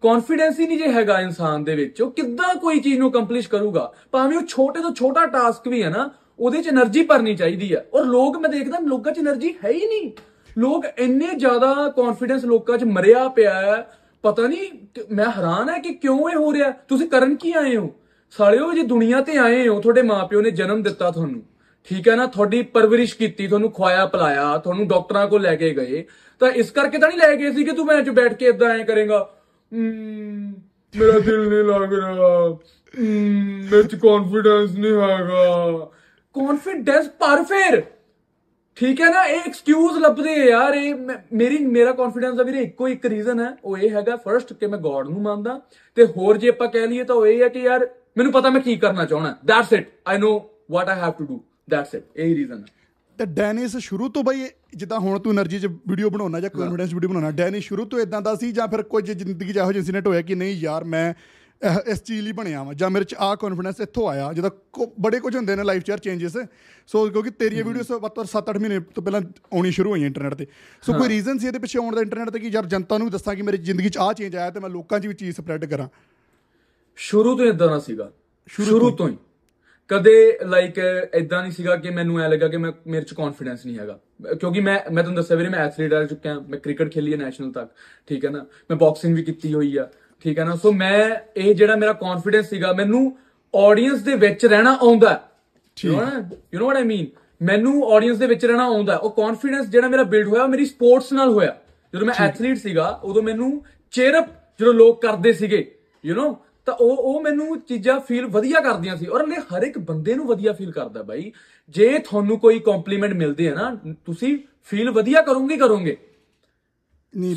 ਕੌਨਫੀਡੈਂਸ 0.02 0.58
ਹੀ 0.60 0.66
ਨਹੀਂ 0.66 0.78
ਜੇ 0.78 0.88
ਹੈਗਾ 0.88 1.20
ਇਨਸਾਨ 1.20 1.64
ਦੇ 1.64 1.74
ਵਿੱਚ, 1.76 2.02
ਉਹ 2.02 2.10
ਕਿੱਦਾਂ 2.10 2.54
ਕੋਈ 2.54 2.80
ਚੀਜ਼ 2.80 2.98
ਨੂੰ 2.98 3.10
ਕੰਪਲੀਸ਼ 3.12 3.48
ਕਰੂਗਾ? 3.48 3.92
ਭਾਵੇਂ 4.12 4.36
ਉਹ 4.36 4.42
ਛੋਟੇ 4.42 4.80
ਤੋਂ 4.80 4.94
ਛੋਟਾ 4.94 5.26
ਟਾਸਕ 5.26 5.68
ਵੀ 5.68 5.82
ਹੈ 5.82 5.91
ਨਾ, 5.91 6.10
ਉਹਦੇ 6.38 6.62
'ਚ 6.62 6.68
એનર્ਜੀ 6.68 7.02
ਭਰਨੀ 7.02 7.34
ਚਾਹੀਦੀ 7.36 7.72
ਆ। 7.72 7.82
ਔਰ 7.94 8.04
ਲੋਕ, 8.04 8.36
ਮੈਂ 8.36 8.50
ਦੇਖਦਾ 8.50 8.78
ਲੋਕਾਂ 8.78 9.12
'ਚ 9.12 9.18
એનર્ਜੀ 9.18 9.54
ਹੈ 9.64 9.70
ਹੀ 9.70 9.86
ਨਹੀਂ। 9.86 10.10
ਲੋਕ 10.58 10.84
ਇੰਨੇ 10.98 11.34
ਜ਼ਿਆਦਾ 11.36 11.92
ਕੌਨਫੀਡੈਂਸ 11.97 12.44
ਲੋਕਾਂ 12.44 12.78
'ਚ 12.78 12.84
ਮਰਿਆ 12.84 13.28
ਪਿਆ 13.28 13.54
ਹੈ। 13.54 13.86
ਪਤਾ 14.22 14.46
ਨਹੀਂ 14.46 14.70
ਮੈਂ 15.12 15.30
ਹੈਰਾਨ 15.30 15.68
ਹੈ 15.68 15.78
ਕਿ 15.78 15.94
ਕਿਉਂ 15.94 16.30
ਇਹ 16.30 16.36
ਹੋ 16.36 16.52
ਰਿਹਾ। 16.52 16.70
ਤੁਸੀਂ 16.70 17.08
ਕਰਨ 17.08 17.36
ਕੀ 17.36 17.52
ਆਏ 17.52 17.76
ਹੋ? 17.76 17.94
ਸਾਲਿਓ, 18.30 18.72
ਜੇ 18.72 18.82
ਦੁਨੀਆ 18.82 19.20
ਤੇ 19.20 19.36
ਆਏ 19.36 19.68
ਹੋ, 19.68 19.80
ਤੁਹਾਡੇ 19.80 20.02
ਮਾਪਿਓ 20.02 20.40
ਨੇ 20.40 20.50
ਜਨਮ 20.50 20.82
ਦਿੱਤਾ 20.82 21.10
ਤੁਹਾਨੂੰ। 21.10 21.42
ਠੀਕ 21.84 22.09
ਹੈ 22.09 22.16
ਨਾ? 22.16 22.26
ਤੁਹਾਡੀ 22.26 22.62
ਪਰਵਰਿਸ਼ 22.62 23.16
ਕੀਤੀ, 23.16 23.48
ਤੁਹਾਨੂੰ 23.48 23.72
ਖਵਾਇਆ 23.72 24.06
ਪਲਾਇਆ, 24.06 24.59
ਤੁਹਾਨੂੰ 24.59 24.88
ਡਾਕਟਰਾਂ 24.88 25.28
ਕੋਲ 25.28 25.42
ਲੈ 25.42 25.56
ਕੇ 25.56 25.70
ਗਏ। 25.70 26.04
ਤਾਂ 26.41 26.50
ਇਸ 26.50 26.70
ਕਰਕੇ 26.70 26.98
ਤਾਂ 26.98 27.09
ਨਹੀਂ 27.09 27.18
ਲੈ 27.18 27.36
ਗਏ 27.36 27.53
ਸੀ 27.53 27.65
ਕਿ 27.65 27.72
ਤੂੰ 27.72 27.86
ਮੈਂ 27.86 28.03
ਚ 28.03 28.10
ਬੈਠ 28.10 28.34
ਕੇ 28.34 28.47
ਇਦਾਂ 28.47 28.68
ਐ 28.68 28.84
ਕਰੇਗਾ। 28.84 29.34
ਮੇਰਾ 29.72 31.18
ਦਿਲ 31.18 31.48
ਨਹੀਂ 31.48 31.64
ਲੱਗ 31.64 31.94
ਰਿਹਾ। 31.94 32.59
ਮੇਰੇ 33.71 33.82
ਚ 33.82 33.94
ਕੌਨਫੀਡੈਂਸ 33.94 34.71
ਨਹੀਂ 34.71 34.92
ਹੈਗਾ। 34.92 35.84
ਕੌਨਫੀਡੈਂਸ 36.32 37.09
ਪਰ 37.09 37.42
ਫਿਰ? 37.42 37.82
ਠੀਕ 38.78 39.01
ਹੈ 39.01 39.09
ਨਾ, 39.10 39.25
ਇਹ 39.25 39.41
ਐਕਸਕਿਊਜ਼ 39.41 39.98
ਲੱਭਦੇ 39.98 40.34
ਯਾਰ, 40.34 40.75
ਇਹ 40.75 40.95
ਮੇਰੀ, 41.33 41.59
ਮੇਰਾ 41.66 41.92
ਕੌਨਫੀਡੈਂਸ 41.92 42.36
ਦਾ 42.36 42.42
ਵੀਰੇ 42.42 42.63
ਇੱਕੋ 42.63 42.89
ਇੱਕ 42.89 43.07
ਰੀਜ਼ਨ 43.07 43.41
ਹੈ, 43.41 43.57
ਉਹ 43.65 43.78
ਇਹ 43.78 43.91
ਹੈਗਾ 43.91 44.16
ਫਰਸਟ 44.16 44.53
ਕਿ 44.53 44.66
ਮੈਂ 44.66 44.78
ਗੋਡ 44.78 45.09
ਨੂੰ 45.09 45.22
ਮੰਨਦਾ, 45.22 45.60
ਤੇ 45.97 46.07
ਹੋਰ 46.07 46.36
ਜੇ 46.36 46.48
ਆਪਾਂ 46.48 46.69
ਕਹਿ 46.69 46.86
ਲਈਏ 46.86 47.04
ਤਾਂ 47.04 47.16
ਉਹ 47.16 47.27
ਇਹ 47.27 47.42
ਹੈ 47.42 47.48
ਕਿ 47.48 47.63
ਯਾਰ, 47.63 47.89
ਮੈਨੂੰ 48.19 48.33
ਪਤਾ 48.33 48.51
ਮੈਂ 48.51 48.60
ਕੀ 48.60 48.77
ਕਰਨਾ 48.77 49.04
ਚਾਹਣਾ 49.04 49.36
that's 49.45 49.72
it 49.72 49.89
I 50.07 50.19
know 50.19 50.39
what 50.71 50.89
I 50.89 51.01
have 51.01 51.13
to 51.13 51.25
do 51.25 51.41
that's 51.71 51.95
it 51.95 52.04
ਇਹ 52.16 52.34
ਰੀਜ਼ਨ 52.34 52.59
ਹੈ। 52.59 52.65
ਤਾਂ 53.19 53.27
ਡੈਨਿਸ 53.27 53.77
ਸ਼ੁਰੂ 53.77 54.09
ਤੋਂ 54.09 54.22
ਬਈ, 54.25 54.48
ਜਿੱਦਾਂ 54.75 54.98
ਹੁਣ 55.01 55.19
ਤੂੰ 55.19 55.33
એનર્ਜੀ 55.33 55.59
'ਚ 55.59 55.66
ਵੀਡੀਓ 55.89 56.10
ਬਣਾਉਣਾ 56.10 56.41
ਜਾਂ 56.41 56.51
ਕੌਨਫੀਡੈਂਸ 56.51 56.95
ਵੀਡੀਓ 56.95 57.10
ਬਣਾਉਣਾ, 57.10 57.31
ਡੈਨਿਸ 57.31 57.65
ਸ਼ੁਰੂ 57.65 57.84
ਤੋਂ 57.84 58.01
ਇਦਾਂ 58.01 58.22
ਦਾ 58.22 58.34
ਸੀ 58.34 58.53
ਜਾਂ 58.53 58.69
ਫਿਰ 58.69 58.83
ਕੁਝ 58.83 59.10
ਜ਼ਿੰਦਗੀ 59.10 59.53
'ਚ 59.53 59.57
ਇਹੋ 59.57 59.72
ਜਿਹੇ 59.72 59.78
ਇਨਸੀਡੈਂਟ 59.78 60.07
ਹੋਇਆ 60.07 60.22
ਕਿ 60.22 60.34
ਨਹੀਂ 60.34 60.60
ਯਾਰ, 60.60 60.84
ਮੈਂ 60.84 61.15
ਇਸ 61.87 62.03
ਚੀਜ਼ 62.03 62.21
ਲਈ 62.21 62.33
ਬਣਿਆ 62.33 62.63
ਵਾਂ 62.63 62.75
ਜਾਂ 62.75 62.91
ਮੇਰੇ 62.91 63.05
ਚ 63.05 63.15
ਆ 63.19 63.34
ਕੌਨਫੀਡੈਂਸ 63.34 63.81
ਇੱਥੋਂ 63.81 64.09
ਆਇਆ 64.09 64.33
ਜਿਹਦਾ 64.33 64.51
ਬੜੇ 65.01 65.21
ਕੁਝ 65.21 65.37
ਹੁੰਦੇ 65.37 65.57
ਨੇ 65.57 65.65
ਲਾਈਫ 65.65 65.83
ਚ 65.83 65.89
ਯਾਰ 65.89 65.99
ਚੇਂਜਸ 65.99 66.37
ਸੋ 66.87 67.10
ਕਿਉਂਕਿ 67.10 67.31
ਤੇਰੀਆਂ 67.31 67.65
ਵੀਡੀਓਸ 67.65 67.91
ਵੱਧ 67.91 68.13
ਤੋਂ 68.13 68.25
7-8 68.25 68.59
ਮਹੀਨੇ 68.60 68.81
ਤੋਂ 68.81 69.03
ਪਹਿਲਾਂ 69.03 69.21
ਆਉਣੀ 69.53 69.71
ਸ਼ੁਰੂ 69.71 69.91
ਹੋਈਆਂ 69.91 70.07
ਇੰਟਰਨੈਟ 70.07 70.34
ਤੇ। 70.34 70.47
ਸੋ 70.83 70.93
ਕੋਈ 70.93 71.09
ਰੀਜ਼ਨ 71.09 71.39
ਸੀ 71.39 71.47
ਇਹਦੇ 71.47 71.59
ਪਿੱਛੇ 71.59 71.78
ਆਉਣ 71.78 71.95
ਦਾ 71.95 72.01
ਇੰਟਰਨੈਟ 72.01 72.31
ਤੇ 72.31 72.39
ਕਿ 72.39 72.49
ਯਾਰ 72.49 72.66
ਜਨਤਾ 72.66 72.99
ਨੂੰ 72.99 73.10
ਦੱਸਾਂ 73.10 73.34
ਕਿ 73.34 73.43
ਮੇਰੀ 73.43 73.57
ਜ਼ਿੰਦਗੀ 73.57 73.89
ਚ 73.89 73.99
ਆ 73.99 74.13
ਚੇਂਜ 74.13 74.37
ਆਇਆ 74.37 74.51
ਤੇ 74.51 74.60
ਮੈਂ 74.60 74.71
ਲੋਕਾਂ 74.71 75.01
'ਚ 75.01 75.07
ਵੀ 75.07 75.15
ਚੀਜ਼ 75.15 75.37
ਸਪਰੈਡ 75.37 75.65
ਕਰਾਂ? 75.65 75.89
ਸ਼ੁਰੂ 76.97 77.37
ਤੋਂ 77.37 77.47
ਇਦਾਂ 77.47 77.69
ਦਾ 77.69 77.78
ਸੀਗਾ। 77.78 78.13
ਸ਼ੁਰੂ 78.47 78.91
ਤੋਂ 78.91 79.09
ਹੀ। 79.09 79.16
ਕਦੇ 79.89 80.39
ਲਾਈਕ 80.47 80.78
ਇਦਾਂ 81.15 81.43
ਨਹੀਂ 81.43 81.53
ਸੀਗਾ 81.53 81.77
ਕਿ 81.77 81.91
ਮੈਨੂੰ 81.91 82.21
ਐ 82.21 82.28
ਲੱਗਾ 82.28 82.49
ਕਿ 82.49 82.57
ਮੈਂ 82.57 82.72
ਮੇਰੇ 82.87 83.05
ਚ 83.05 83.15
ਕੌਨਫੀਡੈਂਸ 83.15 83.66
ਨਹੀਂ 83.66 83.78
ਹੈਗਾ। 83.78 84.01
ਕਿਉਂਕਿ 84.34 84.60
ਮੈਂ 84.60 84.81
ਮੈਂ 84.93 85.03
ਤੁਹਾਨੂੰ 85.03 85.22
ਦੱਸਿਆ 85.22 85.37
ਵੀਰੇ 85.37 85.49
ਮੈਂ 85.49 85.59
ਐਥਲੀਟ 85.59 85.93
ਰਹਿ 85.93 86.07
ਚੁੱਕਿਆ 86.07 86.41
ਮੈਂ 86.41 86.59
ਕ੍ਰਿਕਟ 86.59 86.93
ਖੇਲੀ 86.93 87.13
ਹੈ 87.13 87.16
ਨੈਸ਼ਨਲ 87.16 87.53
ਤੱਕ। 87.53 87.71
ਠੀਕ 88.09 88.25
ਹੈ 88.25 88.31
ਨਾ? 88.31 88.39
ਮੈਂ 88.39 88.77
ਬਾਕਸਿੰਗ 88.77 89.16
ਵੀ 89.16 89.22
ਕੀਤੀ 89.22 89.55
ਹੋਈ 89.55 89.77
ਆ। 89.77 89.89
ਠੀਕ 90.24 90.38
ਹੈ 90.38 90.44
ਨਾ? 90.44 90.54
ਸੋ 90.56 90.72
ਮੈਂ 90.72 91.10
ਇਹ 91.36 91.54
ਜਿਹੜਾ 91.54 91.76
ਮੇਰਾ 91.76 91.92
ਕੌਨਫੀਡੈਂਸ 91.92 92.48
ਸੀਗਾ 92.50 92.72
ਮੈਨੂੰ 92.72 93.16
ਆਡੀਅנס 93.54 94.03
ਦੇ 94.04 94.15
ਵਿੱਚ 94.16 94.44
ਰਹਿਣਾ 94.47 94.76
ਆਉਂਦਾ 94.82 95.20
ਠੀਕ। 95.76 95.92
ਹੈ 95.92 96.28
ਯੂ 96.54 96.60
نو 96.60 96.66
ਵਾਟ 96.66 96.76
ਆਈ 96.76 96.84
ਮੀਨ 96.84 97.06
ਮੈਨੂੰ 97.41 97.92
ਆਡੀਅנס 97.92 98.18
ਦੇ 98.18 98.26
ਵਿੱਚ 98.26 98.44
ਰਹਿਣਾ 98.47 98.65
ਆਉਂਦਾ 98.66 98.97
ਉਹ 98.97 99.10
ਕੌਨਫੀਡੈਂਸ 99.10 99.68
ਜਿਹੜਾ 99.68 99.88
ਮੇਰਾ 99.88 100.03
ਬਿਲਡ 100.04 100.28
ਹੋਇਆ 100.28 100.47
ਮੇਰੀ 100.47 100.65
ਸਪੋਰਟਸ 100.66 101.12
ਨਾਲ 101.12 101.30
ਹੋਇਆ। 101.30 101.56
ਜਦੋਂ 101.94 102.06
ਮੈਂ 102.06 102.15
ਐਥਲੀਟ 102.20 102.59
ਸੀਗਾ 102.59 102.88
ਉਦੋਂ 103.04 103.22
ਮੈਨੂੰ 103.22 103.50
ਚੇਅਰ 103.94 104.18
ਅਪ 104.18 104.26
ਜਦੋਂ 104.60 104.74
ਲੋਕ 104.74 105.00
ਕਰਦੇ 105.03 105.32
ਸੀਗੇ 105.32 105.65
ਯੂ 106.04 106.15
نو 106.15 106.34
ਤਾਂ 106.66 106.74
ਉਹ 106.74 106.97
ਉਹ 106.97 107.21
ਮੈਨੂੰ 107.22 107.60
ਚੀਜ਼ਾਂ 107.60 107.98
ਫੀਲ 108.00 108.26
ਵਧੀਆ 108.26 108.60
ਕਰਦੀਆਂ 108.60 108.97
ਸੀ। 108.97 109.06
ਔਰ 109.06 109.26
ਨੇ 109.26 109.36
ਹਰ 109.53 109.62
ਇੱਕ 109.62 109.78
ਬੰਦੇ 109.80 110.14
ਨੂੰ 110.14 110.26
ਵਧੀਆ 110.26 110.53
ਫੀਲ 110.53 110.72
ਕਰਦਾ 110.72 111.03
ਬਾਈ। 111.03 111.30
ਜੇ 111.74 111.98
ਤੁਹਾਨੂੰ 111.98 112.38
ਕੋਈ 112.38 112.59
ਕੰਪਲੀਮੈਂਟ 112.59 113.12
ਮਿਲਦੇ 113.12 113.48
ਆ 113.48 113.54
ਨਾ 113.54 113.94
ਤੁਸੀਂ 114.06 114.36
ਫੀਲ 114.71 114.91
ਵਧੀਆ 114.91 115.22
ਕਰੋਗੇ 115.22 115.56
ਕਰੋਗੇ। 115.56 115.97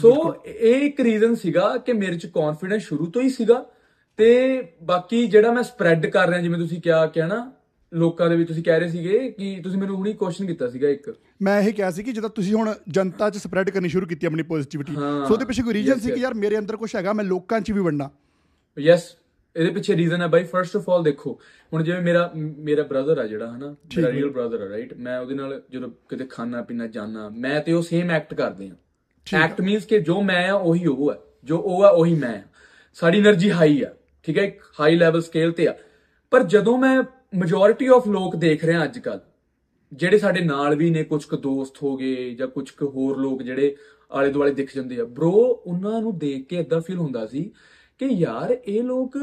ਸੋ 0.02 0.36
ਇਹ 0.46 0.76
ਇੱਕ 0.76 1.02
ਰੀਜ਼ਨ 1.02 1.36
ਸੀਗਾ 1.36 1.78
ਕਿ 1.78 1.94
ਮੇਰੇ 1.94 2.18
ਚ 2.18 2.26
ਕੌਨਫੀਡੈਂਸ 2.26 2.84
ਸ਼ੁਰੂ 2.84 3.06
ਤੋਂ 3.06 3.22
ਹੀ 3.22 3.30
ਸੀਗਾ 3.30 3.66
ਤੇ 4.18 4.68
ਬਾਕੀ 4.84 5.28
ਜਿਹੜਾ 5.28 5.52
ਮੈਂ 5.52 5.64
ਸਪਰੈਡ 5.64 6.06
ਕਰ 6.06 6.28
ਰਿਹਾ 6.28 6.42
ਜਿਵੇਂ 6.42 6.60
ਤੁਸੀਂ 6.60 6.82
ਕਿਹਾ 6.82 7.08
ਕਿ 7.08 7.22
ਨਾ 7.22 7.52
ਲੋਕਾਂ 7.94 8.30
ਦੇ 8.30 8.36
ਵਿੱਚ 8.36 8.48
ਤੁਸੀਂ 8.48 8.64
ਕਹਿ 8.64 8.80
ਰਹੇ 8.80 8.88
ਸੀਗੇ 8.88 9.32
ਕਿ 9.32 9.62
ਤੁਸੀਂ 9.64 9.80
ਮੈਨੂੰ 9.80 9.96
ਹੁਣੀ 9.96 10.14
ਕੁਐਸਚਨ 10.14 10.46
ਕੀਤਾ 10.46 10.70
ਸੀਗਾ 10.70 10.90
ਇੱਕ। 10.90 11.16
ਮੈਂ 11.42 11.62
ਇਹ 11.62 11.74
ਕਿਹਾ 11.74 11.92
ਸੀ 11.92 12.04
ਕਿ 12.04 12.12
ਜਦੋਂ 12.12 12.30
ਤੁਸੀਂ 12.30 12.54
ਹੁਣ 12.54 12.74
ਜਨਤਾ 12.90 13.30
'ਚ 13.30 13.38
ਸਪਰੈਡ 13.38 13.70
ਕਰਨੀ 13.70 13.90
ਸ਼ੁਰੂ 13.90 14.06
ਕੀਤੀ 14.06 14.28
ਆਪਣੀ 14.28 14.44
ਪੋਜ਼ਿਟਿਵਿਟੀ। 14.44 14.96
ਸੋ 14.96 15.34
ਉਹਦੇ 15.34 15.46
ਪਿੱਛੇ 15.46 15.64
ਕੋਈ 15.64 15.74
ਰੀਜ਼ਨ 15.74 16.00
ਸੀ 16.00 16.12
ਕਿ. 16.12 16.20
ਯਾਰ 16.20 16.34
ਮੇਰੇ 16.34 16.58
ਅੰਦਰ 16.58 16.78
ਕੁਝ 16.78 16.96
ਹੈਗਾ 16.96 17.14
ਮੈਂ 17.14 17.26
ਲੋਕਾਂ 17.26 17.62
'ਚ 17.62 17.72
ਵੀ 17.72 17.80
ਵੜਨਾ? 17.80 18.10
ਯੈਸ 18.80 19.18
ਇਹਦੇ 19.56 19.72
ਪਿੱਛੇ 19.72 19.96
ਰੀਜ਼ਨ 19.96 20.22
ਹੈ 20.22 20.28
ਬਾਈ। 20.28 20.44
ਫਰਸਟ 20.44 20.76
ਆਫ 20.76 20.90
ਆਲ 20.90 21.04
ਦੇਖੋ 21.04 21.40
ਹੁਣ 21.74 21.84
ਜਿਵੇਂ 21.84 22.02
ਮੇਰਾ 22.02 22.32
ਮੇਰਾ 22.36 22.84
ਬ੍ਰਦਰ 22.84 23.18
ਆ 23.18 23.28
ਜਿਹੜਾ 23.28 23.56
ਹਨਾ 23.56 23.76
ਮੇਰਾ 23.98 24.12
ਰੀਅਲ 24.12 24.30
ਬ੍ਰਦਰ 24.30 24.62
ਆ 24.62 24.70
ਰਾਈਟ 24.70 24.94
ਮੈਂ 24.94 25.20
ਉਹਦੇ 25.20 25.36
ਨਾਲ 25.36 25.62
ਜਦੋਂ 25.72 25.90
ਕਿਤੇ 26.10 26.26
ਖਾਣਾ 26.26 26.62
ਪੀਣਾ 26.62 26.88
ਜਾਣਾ 26.88 27.30
ਮੈਂ 27.30 27.62
ਤੇ 27.62 27.74
ਉਹ 27.74 27.82
ਸੇਮ 27.82 28.12
ਐਕਟ 28.12 28.34
ਕਰਦੇ 28.34 28.68
ਆ 28.68 28.76
ਐਕਟ 29.44 29.62
ਮੀਨਸ 29.62 29.86
ਕਿ 29.86 30.00
ਜੋ 30.00 30.22
ਮੈਂ 30.22 30.50
ਆ 30.50 30.54
ਉਹੀ 30.54 30.86
ਉਹ 30.86 31.12
ਆ। 31.12 31.18
ਜੋ 31.44 31.58
ਉਹ 31.58 31.84
ਆ 31.84 31.90
ਉਹੀ 31.90 32.16
ਮੈਂ 32.16 32.40
ਆ। 32.40 32.42
ਸਾਡੀ 32.94 33.24
એનર્ਜੀ 33.24 33.52
ਹਾਈ 33.52 33.82
ਆ 33.82 33.92
ਠੀਕ 34.24 34.38
ਹੈ 34.38 34.44
ਇੱਕ 34.44 34.60
ਹਾਈ 34.80 34.96
ਲੈਵਲ 34.96 35.22
ਸਕੇਲ 35.22 35.52
ਤੇ 35.52 35.68
ਆ। 35.68 35.76
ਪਰ 36.32 36.44
ਜਦੋਂ 36.44 36.78
ਮੈਂ 36.78 37.04
ਮੈਜੋਰਿਟੀ 37.38 37.88
ਆਫ 37.88 38.08
ਲੋਕ 38.08 38.36
ਦੇਖ 38.36 38.66
ਰਿਹਾ 38.66 38.84
ਅੱਜ 38.84 39.00
ਕੱਲ 39.00 39.20
ਜਿਹੜੇ 39.94 40.18
ਸਾਡੇ 40.18 40.42
ਨਾਲ 40.42 40.76
ਵੀ 40.76 40.90
ਨੇ 40.90 41.04
ਕੁਝ 41.04 41.24
ਕੁ 41.24 41.38
ਦੋਸਤ 41.38 41.74
ਹੋ 41.84 41.98
ਗਏ 41.98 42.36
ਜਾਂ 42.36 42.48
ਕੁਝ 42.48 42.70
ਕੁ 42.70 42.90
ਹੋਰ 42.90 43.18
ਲੋਕ 43.18 43.44
ਜਿਹੜੇ 43.44 43.76
ਆਲੇ 44.12 44.32
ਦੁਆਲੇ 44.32 44.54
ਦਿਖ 44.54 44.76
ਜਾਂਦੇ 44.76 45.00
ਆ। 45.00 45.06
ਬ్రో 45.06 45.32
ਉਹਨਾਂ 45.32 46.02
ਨੂੰ 46.02 46.18
ਦੇਖ 46.18 46.48
ਕੇ 46.48 46.58
ਇਦਾਂ 46.58 46.82
ਫੀਲ 46.82 46.98
ਹੁੰਦਾ 46.98 47.28
ਸੀ 47.28 47.52
ਕਿ 48.00 48.06
ਯਾਰ 48.06 48.58
ਇਹ 48.68 48.84
ਲੋਕ 48.84 49.18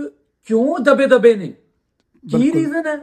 ਕਿਉਂ 0.46 0.78
ਦਬੇ 0.78 1.06
ਦਬੇ 1.06 1.34
ਨੇ? 1.34 1.54
ਕੀ 2.36 2.52
ਰੀਜ਼ਨ 2.52 2.86
ਹੈ? 2.86 2.96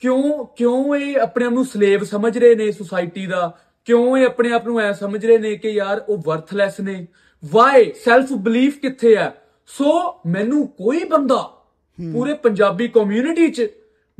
ਕਿਉਂ 0.00 0.46
ਕਿਉਂ 0.46 0.96
ਇਹ 0.96 1.20
ਆਪਣੇ 1.20 1.46
ਆਪ 1.46 1.52
ਨੂੰ 1.52 1.64
ਸਲੇਵ 1.64 2.04
ਸਮਝ 2.04 2.38
ਰਹੇ 2.38 2.54
ਨੇ 2.54 2.72
ਸੋਸਾਇਟੀ 2.72 3.26
ਦਾ? 3.26 3.58
ਕਿਉਂ 3.88 4.16
ਇਹ 4.16 4.26
ਆਪਣੇ 4.26 4.52
ਆਪ 4.52 4.66
ਨੂੰ 4.66 4.80
ਐ 4.80 4.92
ਸਮਝ 4.92 5.26
ਰਹੇ 5.26 5.38
ਨੇ 5.38 5.56
ਕਿ 5.56 5.68
ਯਾਰ 5.68 6.04
ਉਹ 6.08 6.18
ਵਰਥਲੈਸ 6.18 6.80
ਨੇ? 6.80 7.06
ਵਾਈ 7.44 7.92
ਸੈਲਫ 8.04 8.32
ਬਲੀਫ 8.32 8.78
ਕਿੱਥੇ 8.78 9.16
ਹੈ? 9.16 9.42
ਸੋ 9.66 10.20
ਮੈਨੂੰ 10.26 10.66
ਕੋਈ 10.66 11.04
ਬੰਦਾ 11.04 11.66
ਪੂਰੇ 12.12 12.34
ਪੰਜਾਬੀ 12.34 12.88
ਕਮਿਊਨਿਟੀ 12.88 13.50
'ਚ 13.50 13.70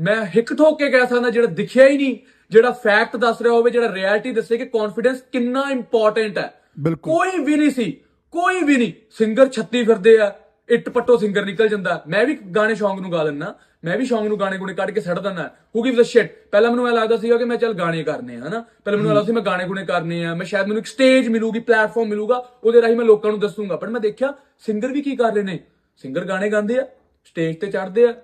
ਮੈਂ 0.01 0.27
ਹਿੱਕ 0.27 0.55
ਠੋਕ 0.55 0.79
ਕੇ 0.79 0.91
ਕਹਿ 0.91 1.07
ਸਕਦਾ 1.07 1.31
ਜਿਹੜਾ 1.31 1.47
ਦਿਖਿਆ 1.47 1.87
ਹੀ 1.87 1.97
ਨਹੀਂ 1.97 2.19
ਜਿਹੜਾ 2.51 2.71
ਫੈਕਟ 2.71 3.17
ਦੱਸ 3.17 3.43
ਰਿਹਾ 3.43 3.55
ਹੋਵੇ 3.55 3.71
ਜਿਹੜਾ 3.71 3.95
ਰਿਐਲਿਟੀ 3.95 4.33
ਦੱਸੇ 4.33 4.57
ਕਿ 4.57 4.65
ਕੌਨਫੀਡੈਂਸ 4.65 5.21
ਕਿੰਨਾ 5.33 5.65
ਇੰਪੋਰਟੈਂਟ 5.71 6.39
ਹੈ। 6.39 6.61
ਕੋਈ 7.03 7.45
ਵੀ 7.45 7.57
ਨਹੀਂ 7.57 7.71
ਸੀ 7.71 7.93
ਕੋਈ 8.31 8.63
ਵੀ 8.63 8.77
ਨਹੀਂ। 8.77 8.93
ਸਿੰਗਰ 9.11 9.49
ਛੱਤੀ 9.49 9.85
ਫਿਰਦੇ 9.85 10.19
ਆ 10.19 10.35
ਇੱਟ 10.69 10.89
ਪੱਟੋ 10.89 11.17
ਸਿੰਗਰ 11.17 11.45
ਨਿਕਲ 11.45 11.69
ਜਾਂਦਾ। 11.69 12.03
ਮੈਂ 12.09 12.25
ਵੀ 12.25 12.35
ਗਾਣੇ 12.35 12.75
ਸ਼ੌਂਕ 12.75 13.01
ਨੂੰ 13.01 13.13
ਗਾ 13.13 13.23
ਲੈਣਾ 13.23 13.55
ਮੈਂ 13.85 13.99
ਵੀ 13.99 14.05
ਸ਼ੌਂਕ 14.05 14.27
ਨੂੰ 14.29 14.39
ਗਾਣੇ 14.41 14.57
ਗੁਣੇ 14.59 14.75
ਕੱਢ 14.75 14.91
ਕੇ 14.91 15.01
ਸੱਟ 15.01 15.19
ਦਿੰਦਾ। 15.19 15.55
ਹੂ 15.77 15.83
ਗਿਵਸ 15.83 16.01
ਅ 16.01 16.03
ਸ਼ਿਟ 16.03 16.33
ਪਹਿਲਾਂ 16.53 16.71
ਮੈਨੂੰ 16.71 16.89
ਐ 16.89 16.93
ਲੱਗਦਾ 16.93 17.17
ਸੀਗਾ 17.17 17.37
ਕਿ 17.37 17.45
ਮੈਂ 17.45 17.57
ਚੱਲ 17.57 17.73
ਗਾਣੇ 17.73 18.03
ਕਰਨੇ 18.05 18.37
ਆ 18.37 18.39
ਹਨਾ? 18.39 18.61
ਪਹਿਲਾਂ 18.85 18.99
ਮੈਨੂੰ 18.99 19.09
ਲੱਗਦਾ 19.09 19.27
ਸੀ 19.27 19.33
ਮੈਂ 19.33 19.43
ਗਾਣੇ 19.43 19.65
ਗੁਣੇ 19.65 19.85
ਕਰਨੇ 19.85 20.25
ਆ 20.25 20.35
ਮੈਂ 20.35 20.47
ਸ਼ਾਇਦ 20.47 20.67
ਮੈਨੂੰ 20.67 20.79
ਇੱਕ 20.79 20.87
ਸਟੇਜ 20.87 21.29
ਮਿਲੂਗੀ 21.29 21.61
ਪਲੇਟਫਾਰਮ 21.61 22.09
ਮਿਲੂਗਾ 22.09 22.37
ਉਹਦੇ 22.65 22.83
ਰਾਹੀਂ 22.83 22.97
ਮੈਂ 22.97 23.05
ਲੋਕਾਂ 23.05 23.31
ਨੂੰ 23.31 23.41
ਦੱਸੂਗਾ। 23.41 23.77
ਪਰ 23.77 23.89
ਮੈਂ 23.89 24.01
ਦੇਖਿਆ 24.01 24.33
ਸਿੰਗਰ 24.59 24.93
ਵੀ 24.93 25.03
ਕੀ 25.03 25.17
ਕਰ 25.17 25.33
ਰਹੇ 25.35 25.43
ਨੇ? 25.43 25.59
ਸਿੰਗਰ 25.97 26.25
ਗਾਣੇ 26.25 26.51
ਗਾਉਂਦੇ 26.51 26.79
ਆ 26.79 26.87
ਸਟੇਜ 27.25 27.57
ਤੇ 27.57 27.67
ਚੜ੍ਹਦੇ 27.67 28.07
ਆ 28.07 28.15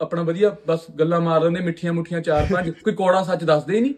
ਆਪਣਾ 0.00 0.22
ਵਧੀਆ 0.22 0.56
ਬਸ 0.66 0.80
ਗੱਲਾਂ 0.98 1.20
ਮਾਰ 1.20 1.42
ਲੈਂਦੇ 1.42 1.60
ਮਿੱਠੀਆਂ 1.60 1.92
ਮੁੱਠੀਆਂ 1.92 2.20
ਚਾਰ 2.20 2.46
ਪੰਜ 2.52 2.70
ਕੋਈ 2.70 2.92
ਕੋੜਾ 2.94 3.22
ਸੱਚ 3.22 3.44
ਦੱਸਦੇ 3.44 3.80
ਨਹੀਂ। 3.80 3.94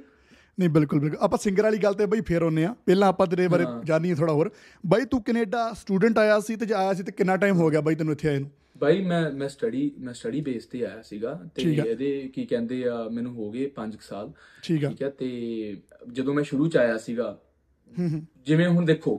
ਨਹੀਂ 0.58 0.68
ਬਿਲਕੁਲ 0.68 1.00
ਬਿਲਕੁਲ। 1.00 1.18
ਆਪਾਂ 1.22 1.38
ਸਿੰਗਰ 1.38 1.62
ਵਾਲੀ 1.62 1.78
ਗੱਲ 1.78 1.94
ਤੇ 1.94 2.06
ਬਈ 2.06 2.20
ਫੇਰ 2.20 2.42
ਆਉਂਦੇ 2.42 2.64
ਆ 2.64 2.74
ਪਹਿਲਾਂ 2.86 3.08
ਆਪਾਂ 3.08 3.26
ਤੇਰੇ 3.26 3.48
ਬਾਰੇ 3.48 3.64
ਜਾਣੀਏ 3.84 4.14
ਥੋੜਾ 4.14 4.32
ਹੋਰ। 4.32 4.50
ਬਾਈ 4.86 5.04
ਤੂੰ 5.04 5.22
ਕੈਨੇਡਾ 5.22 5.72
ਸਟੂਡੈਂਟ 5.72 6.18
ਆਇਆ 6.18 6.40
ਸੀ 6.40 6.56
ਤੇ 6.56 6.74
ਆਇਆ 6.74 6.94
ਸੀ 6.94 7.02
ਤੇ 7.02 7.12
ਕਿੰਨਾ 7.12 7.36
ਟਾਈਮ 7.36 7.56
ਹੋ 7.56 7.70
ਗਿਆ 7.70 7.80
ਬਾਈ 7.80 7.94
ਤੈਨੂੰ 7.94 8.12
ਇੱਥੇ 8.12 8.28
ਆਏ 8.28 8.38
ਨੂੰ? 8.38 8.50
ਬਾਈ 8.80 9.00
ਮੈਂ 9.00 9.30
ਮੈਂ 9.30 9.48
ਸਟੱਡੀ 9.48 9.90
ਮੈਂ 9.98 10.12
ਸਟੱਡੀ 10.14 10.40
ਬੇਸ 10.40 10.66
ਤੇ 10.66 10.84
ਆਇਆ 10.86 11.02
ਸੀਗਾ 11.02 11.32
ਤੇ 11.54 11.62
ਠੀਕ 11.62 11.80
ਆ। 11.80 11.84
ਇਹਦੇ 11.84 12.10
ਕੀ 12.34 12.44
ਕਹਿੰਦੇ 12.46 12.82
ਆ 12.88 13.02
ਮੈਨੂੰ 13.08 13.32
ਹੋ 13.34 13.50
ਗਏ 13.50 13.70
5 13.74 13.96
ਸਾਲ। 14.00 14.30
ਠੀਕ 14.62 14.84
ਆ। 14.84 14.88
ਠੀਕ 14.88 15.02
ਹੈ 15.02 15.10
ਤੇ 15.10 15.30
ਜਦੋਂ 16.12 16.34
ਮੈਂ 16.34 16.44
ਸ਼ੁਰੂ 16.44 16.68
ਚ 16.68 16.76
ਆਇਆ 16.76 16.96
ਸੀਗਾ 16.98 17.36
ਜਿਵੇਂ 18.46 18.68
ਹੁਣ 18.68 18.84
ਦੇਖੋ 18.84 19.16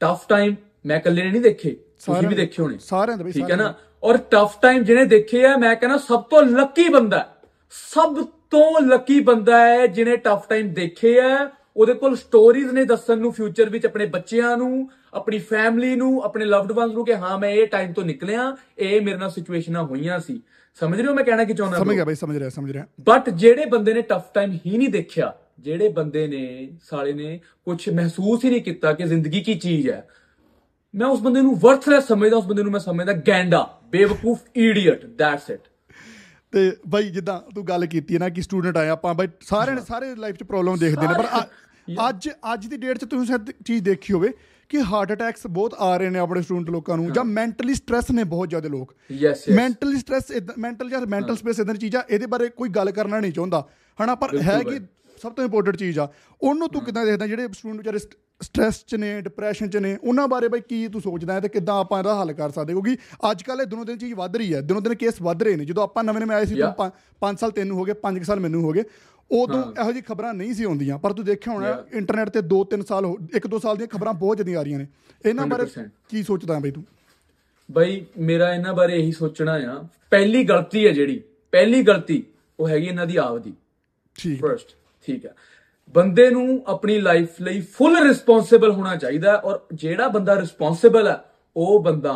ਟਫ 0.00 0.26
ਟਾਈਮ 0.28 0.54
ਮੈਂ 0.86 0.96
ਇਕੱਲੇ 0.96 1.22
ਨੇ 1.22 1.30
ਨਹੀਂ 1.30 1.40
ਦੇਖੇ 1.40 1.70
ਤੁਸੀਂ 1.70 2.14
ਸਾਰਿਆਂ 2.14 2.30
ਵੀ 2.30 2.36
ਦੇ- 2.36 2.44
ਦੇਖੇ 2.44 2.62
ਹੋਣੇ। 2.62 2.78
ਸਾਰਿਆਂ 2.78 3.16
ਦੇ 3.18 3.24
ਬਈ 3.24 3.32
ਠੀਕ 3.32 3.42
ਹੈ 3.42 3.48
ਸਾਰਿਆਂ 3.48 3.64
ਨਾ? 3.64 3.74
ਔਰ 4.02 4.16
ਟਫ 4.30 4.58
ਟਾਈਮ 4.62 4.82
ਜਿਹਨੇ 4.84 5.04
ਦੇਖੇ 5.04 5.44
ਆ 5.46 5.56
ਮੈਂ 5.56 5.74
ਕਹਿੰਦਾ 5.76 5.96
ਸਭ 5.98 6.22
ਤੋਂ 6.22 6.42
ਲੱਕੀ 6.42 6.88
ਬੰਦਾ 6.88 7.18
ਹੈ। 7.18 7.26
ਸਭ 7.72 8.22
ਤੋਂ 8.50 8.80
ਲੱਕੀ 8.82 9.20
ਬੰਦਾ 9.20 9.58
ਹੈ 9.66 9.86
ਜਿਹਨੇ 9.86 10.16
ਟਫ 10.16 10.46
ਟਾਈਮ 10.48 10.72
ਦੇਖੇ 10.74 11.18
ਆ 11.20 11.50
ਉਹਦੇ 11.76 11.94
ਕੋਲ 11.94 12.16
ਸਟੋਰੀਜ਼ 12.16 12.70
ਨੇ 12.70 12.84
ਦੱਸਣ 12.84 13.18
ਨੂੰ 13.18 13.32
ਫਿਊਚਰ 13.32 13.70
ਵਿੱਚ 13.70 13.86
ਆਪਣੇ 13.86 14.06
ਬੱਚਿਆਂ 14.06 14.56
ਨੂੰ 14.56 14.90
ਆਪਣੀ 15.14 15.38
ਫੈਮਿਲੀ 15.38 15.96
ਨੂੰ 15.96 16.22
ਆਪਣੇ 16.22 16.44
ਲਵਡ 16.44 16.72
ਵਨਸ 16.72 16.92
ਨੂੰ 16.92 17.04
ਕਿ 17.06 17.14
ਹਾਂ 17.14 17.38
ਮੈਂ 17.38 17.50
ਇਹ 17.50 17.66
ਟਾਈਮ 17.66 17.92
ਤੋਂ 17.92 18.04
ਨਿਕਲਿਆ 18.04 18.56
ਇਹ 18.78 19.00
ਮੇਰੇ 19.00 19.16
ਨਾਲ 19.16 19.30
ਸਿਚੁਏਸ਼ਨਾਂ 19.30 19.84
ਹੋਈਆਂ 19.84 20.18
ਸੀ। 20.18 20.40
ਸਮਝ 20.80 21.00
ਰਹੇ 21.00 21.08
ਹੋ 21.08 21.14
ਮੈਂ 21.14 21.24
ਕਹਿਣਾ 21.24 21.44
ਕੀ 21.44 21.54
ਚਾਹੁੰਦਾ 21.54 21.78
ਸਮਝ 21.78 21.94
ਗਿਆ 21.94 22.04
ਬਾਈ 22.04 22.14
ਸਮਝ 22.14 22.36
ਰਿਹਾ 22.36 22.48
ਸਮਝ 22.48 22.70
ਰਿਹਾ। 22.72 22.86
ਬਟ 23.00 23.30
ਜਿਹੜੇ 23.30 23.64
ਬੰਦੇ 23.64 23.94
ਨੇ 23.94 24.02
ਟਫ 24.02 24.32
ਟਾਈਮ 24.34 24.58
ਹੀ 24.66 24.76
ਨਹੀਂ 24.78 24.88
ਦੇਖਿਆ 24.88 25.34
ਜਿਹੜੇ 25.60 25.88
ਬੰਦੇ 25.88 26.26
ਨੇ 26.26 26.70
ਸਾਲੇ 26.84 27.12
ਨੇ 27.12 27.40
ਕੁਝ 27.64 27.88
ਮਹਿਸੂਸ 27.88 28.44
ਹੀ 28.44 28.50
ਨਹੀਂ 28.50 28.62
ਕੀਤਾ 28.62 28.92
ਕਿ 28.92 29.04
ਜ਼ਿੰਦਗੀ 29.04 29.40
ਕੀ 29.40 29.54
ਚੀਜ਼ 29.54 29.88
ਹੈ 29.88 30.08
ਮੈਂ 30.94 31.06
ਉਸ 31.06 31.20
ਬੰਦੇ 31.20 31.40
ਨੂੰ 31.40 31.58
ਵਰਥਲੈਸ 31.58 32.06
ਸਮਝਦਾ 32.06 32.36
ਉਸ 32.36 32.44
ਬੰਦੇ 32.44 32.62
ਨੂੰ 32.62 32.72
ਮੈਂ 32.72 32.80
ਸਮਝਦਾ 32.80 33.12
ਗੈਂਡਾ 33.12 33.78
ਬੇਵਕੂਫ 33.84 34.38
ਇਡੀਅਟ 34.56 35.06
ਦੈਟਸ 35.06 35.50
ਇਟ 35.50 35.60
ਤੇ 36.52 36.76
ਬਾਈ 36.88 37.10
ਜਿੱਦਾਂ 37.10 37.40
ਤੂੰ 37.54 37.64
ਗੱਲ 37.64 37.86
ਕੀਤੀ 37.86 38.14
ਹੈ 38.14 38.18
ਨਾ 38.18 38.28
ਕਿ 38.28 38.42
ਸਟੂਡੈਂਟ 38.42 38.76
ਆਏ 38.76 38.88
ਆਪਾਂ 38.88 39.14
ਬਾਈ 39.14 39.28
ਸਾਰਿਆਂ 39.40 39.76
ਨੇ 39.76 39.82
ਸਾਰੇ 39.88 40.14
ਲਾਈਫ 40.14 40.36
'ਚ 40.36 40.42
ਪ੍ਰੋਬਲਮ 40.42 40.78
ਦੇਖਦੇ 40.78 41.06
ਨੇ 41.06 41.14
ਪਰ 41.18 41.24
ਅੱਜ 42.08 42.28
ਅੱਜ 42.54 42.66
ਦੀ 42.66 42.76
ਡੇਟ 42.76 42.98
'ਚ 42.98 43.04
ਤੁਸੀਂ 43.04 43.26
ਸ਼ਾਇਦ 43.26 43.50
ਚੀਜ਼ 43.64 43.84
ਦੇਖੀ 43.84 44.12
ਹੋਵੇ 44.12 44.32
ਕਿ 44.68 44.82
ਹਾਰਟ 44.82 45.12
ਅਟੈਕਸ 45.12 45.46
ਬਹੁਤ 45.46 45.74
ਆ 45.78 45.96
ਰਹੇ 45.96 46.10
ਨੇ 46.10 46.18
ਆਪਣੇ 46.18 46.42
ਸਟੂਡੈਂਟ 46.42 46.70
ਲੋਕਾਂ 46.70 46.96
ਨੂੰ 46.96 47.12
ਜਾਂ 47.12 47.24
ਮੈਂਟਲੀ 47.24 47.74
ਸਟ੍ਰੈਸ 47.74 48.10
ਨੇ 48.10 48.24
ਬਹੁਤ 48.24 48.48
ਜ਼ਿਆਦਾ 48.48 48.68
ਲੋਕ। 48.68 48.94
ਯੈਸ 49.12 49.48
ਮੈਂਟਲੀ 49.48 49.98
ਸਟ੍ਰੈਸ 49.98 50.24
ਮੈਂਟਲ 50.58 50.90
ਜਾਂ 50.90 51.00
ਮੈਂਟਲ 51.06 51.36
ਸਪੇਸ 51.36 51.60
ਇਦਾਂ 51.60 51.74
ਦੀ 51.74 51.80
ਚੀਜ਼ 51.80 51.96
ਆ 51.96 52.04
ਇਹਦੇ 52.10 52.26
ਬਾਰੇ 52.26 52.48
ਕੋਈ 52.48 52.68
ਗੱਲ 52.68 52.90
ਕਰਨਾ 52.90 53.20
ਨਹੀਂ 53.20 53.32
ਚਾਹੁੰਦਾ। 53.32 53.68
ਹਨਾ 54.04 54.14
ਪਰ 54.14 54.40
ਹੈ 54.42 54.62
ਕਿ 54.62 54.80
ਸਭ 55.22 55.32
ਤੋਂ 55.32 55.44
ਇੰਪੋਰਟੈਂਟ 55.44 55.76
ਚੀਜ਼ 55.76 55.98
ਆ। 55.98 56.08
ਉਹਨੂੰ 56.42 56.68
ਤੂੰ 56.68 56.82
ਕਿਦਾਂ 56.82 57.04
ਦੇਖਦਾ 57.06 57.26
ਜਿਹੜੇ 57.26 57.48
ਸਟੂਡੈਂਟ 57.52 57.78
ਵਿਚਾਰੇ 57.78 57.98
ਸਟ੍ਰੈਸ 58.42 58.84
'ਚ 58.86 58.94
ਨੇ 58.94 59.20
ਡਿਪਰੈਸ਼ਨ 59.20 59.68
'ਚ 59.70 59.76
ਨੇ 59.76 59.98
ਉਹਨਾਂ 60.04 60.28
ਬਾਰੇ 60.28 60.48
ਬਈ 60.48 60.60
ਕੀ 60.60 60.88
ਤੂੰ 60.88 61.00
ਸੋਚਦਾ 61.00 61.34
ਹੈ 61.34 61.40
ਤੇ 61.40 61.48
ਕਿਦਾਂ 61.48 61.80
ਆਪਾਂ 61.80 61.98
ਇਹਦਾ 61.98 62.14
ਹੱਲ 62.20 62.32
ਕਰ 62.32 62.50
ਸਕਦੇ? 62.50 62.72
ਕਿਉਂਕਿ 62.72 62.96
ਅੱਜ 63.30 63.42
ਕੱਲ੍ਹ 63.42 63.62
ਇਹ 63.62 63.66
ਦਿਨੋਂ 63.66 63.84
ਦਿਨ 63.84 63.98
ਚੀਜ਼ 63.98 64.14
ਵੱਧ 64.14 64.36
ਰਹੀ 64.36 64.54
ਹੈ। 64.54 64.60
ਦਿਨੋਂ 64.60 64.82
ਦਿਨ 64.82 64.94
ਕੇਸ 64.94 65.20
ਵੱਧ 65.22 65.42
ਰਹੇ 65.42 65.56
ਨੇ। 65.56 65.64
ਜਦੋਂ 65.64 65.82
ਆਪਾਂ 65.82 66.04
ਨਵੇਂ 66.04 66.20
ਨਵੇਂ 66.20 66.36
ਆਏ 66.36 66.46
ਸੀ. 66.46 66.54
ਤੂੰ 66.54 66.90
5 67.20 67.40
ਸਾਲ 67.40 67.50
ਤੈਨੂੰ 67.50 67.78
ਹੋ 67.78 67.84
ਗਏ 67.84 67.94
5 68.02 68.24
ਸਾਲ 68.24 68.40
ਮੈਨੂੰ 68.40 68.62
ਹੋ 68.62 68.72
ਗਏ। 68.72 68.84
ਉਦੋਂ 69.30 69.62
ਇਹੋ 69.72 69.90
ਜਿਹੀ 69.92 70.02
ਖਬਰਾਂ 70.02 70.32
ਨਹੀਂ 70.34 70.54
ਸੀ 70.54 70.64
ਆਉਂਦੀਆਂ। 70.64 70.98
ਪਰ 70.98 71.12
ਤੂੰ 71.12 71.24
ਦੇਖਿਆ 71.24 71.52
ਹੋਣਾ. 71.52 71.76
ਇੰਟਰਨੈਟ 71.92 72.28
ਤੇ 72.28 72.40
2-3 72.44 72.82
ਸਾਲ 72.84 73.06
1-2 73.36 73.58
ਸਾਲ 73.58 73.76
ਦੀਆਂ 73.76 73.88
ਖਬਰਾਂ 73.88 74.14
ਬਹੁਤ 74.14 74.38
ਜਲਦੀ 74.38 74.54
ਆ 74.54 74.62
ਰਹੀਆਂ 74.62 74.78
ਨੇ। 74.78 74.86
ਇਹਨਾਂ 75.26 75.46
ਬਾਰੇ 75.46 75.64
100% 75.64 75.90
ਕੀ 76.08 76.22
ਸੋਚਦਾ 76.22 76.54
ਹੈ 76.54 76.60
ਬਈ 76.60 76.70
ਤੂੰ? 76.70 76.84
ਬਈ 77.68 78.04
ਮੇਰਾ 78.18 78.52
ਇਹਨਾਂ 78.54 78.74
ਬਾਰੇ 78.74 78.96
ਇਹੀ 78.96 79.12
ਸੋਚਣਾ 79.12 79.52
ਆ। 79.72 79.82
ਪਹਿਲੀ 80.10 80.42
ਗਲਤੀ 80.44 80.86
ਹੈ 80.86 80.92
ਜਿਹੜੀ 80.92 81.22
ਪਹਿਲੀ 81.52 81.82
ਗਲਤੀ 81.82 82.22
ਉਹ 82.58 82.68
ਹੈਗੀ 82.68 82.86
ਇਹਨਾਂ 82.86 83.06
ਦੀ 83.06 83.16
ਆਪ 83.16 83.38
ਦੀ 83.38 83.52
ਠੀਕ। 84.16 84.40
ਫਰਸਟ 84.40 84.74
ਠੀਕ 85.08 85.26
ਹੈ। 85.26 85.34
ਬੰਦੇ 85.94 86.28
ਨੂੰ 86.30 86.62
ਆਪਣੀ 86.66 86.98
ਲਾਈਫ 87.00 87.40
ਲਈ 87.40 87.60
ਫੁੱਲ 87.76 87.96
ਰਿਸਪੌਂਸਿਬਲ 88.06 88.70
ਹੋਣਾ 88.70 88.96
ਚਾਹੀਦਾ 88.96 89.34
ਔਰ 89.34 89.60
ਜਿਹੜਾ 89.74 90.08
ਬੰਦਾ 90.08 90.40
ਰਿਸਪੌਂਸਿਬਲ 90.40 91.08
ਹੈ 91.08 91.16
ਉਹ 91.56 91.82
ਬੰਦਾ 91.82 92.14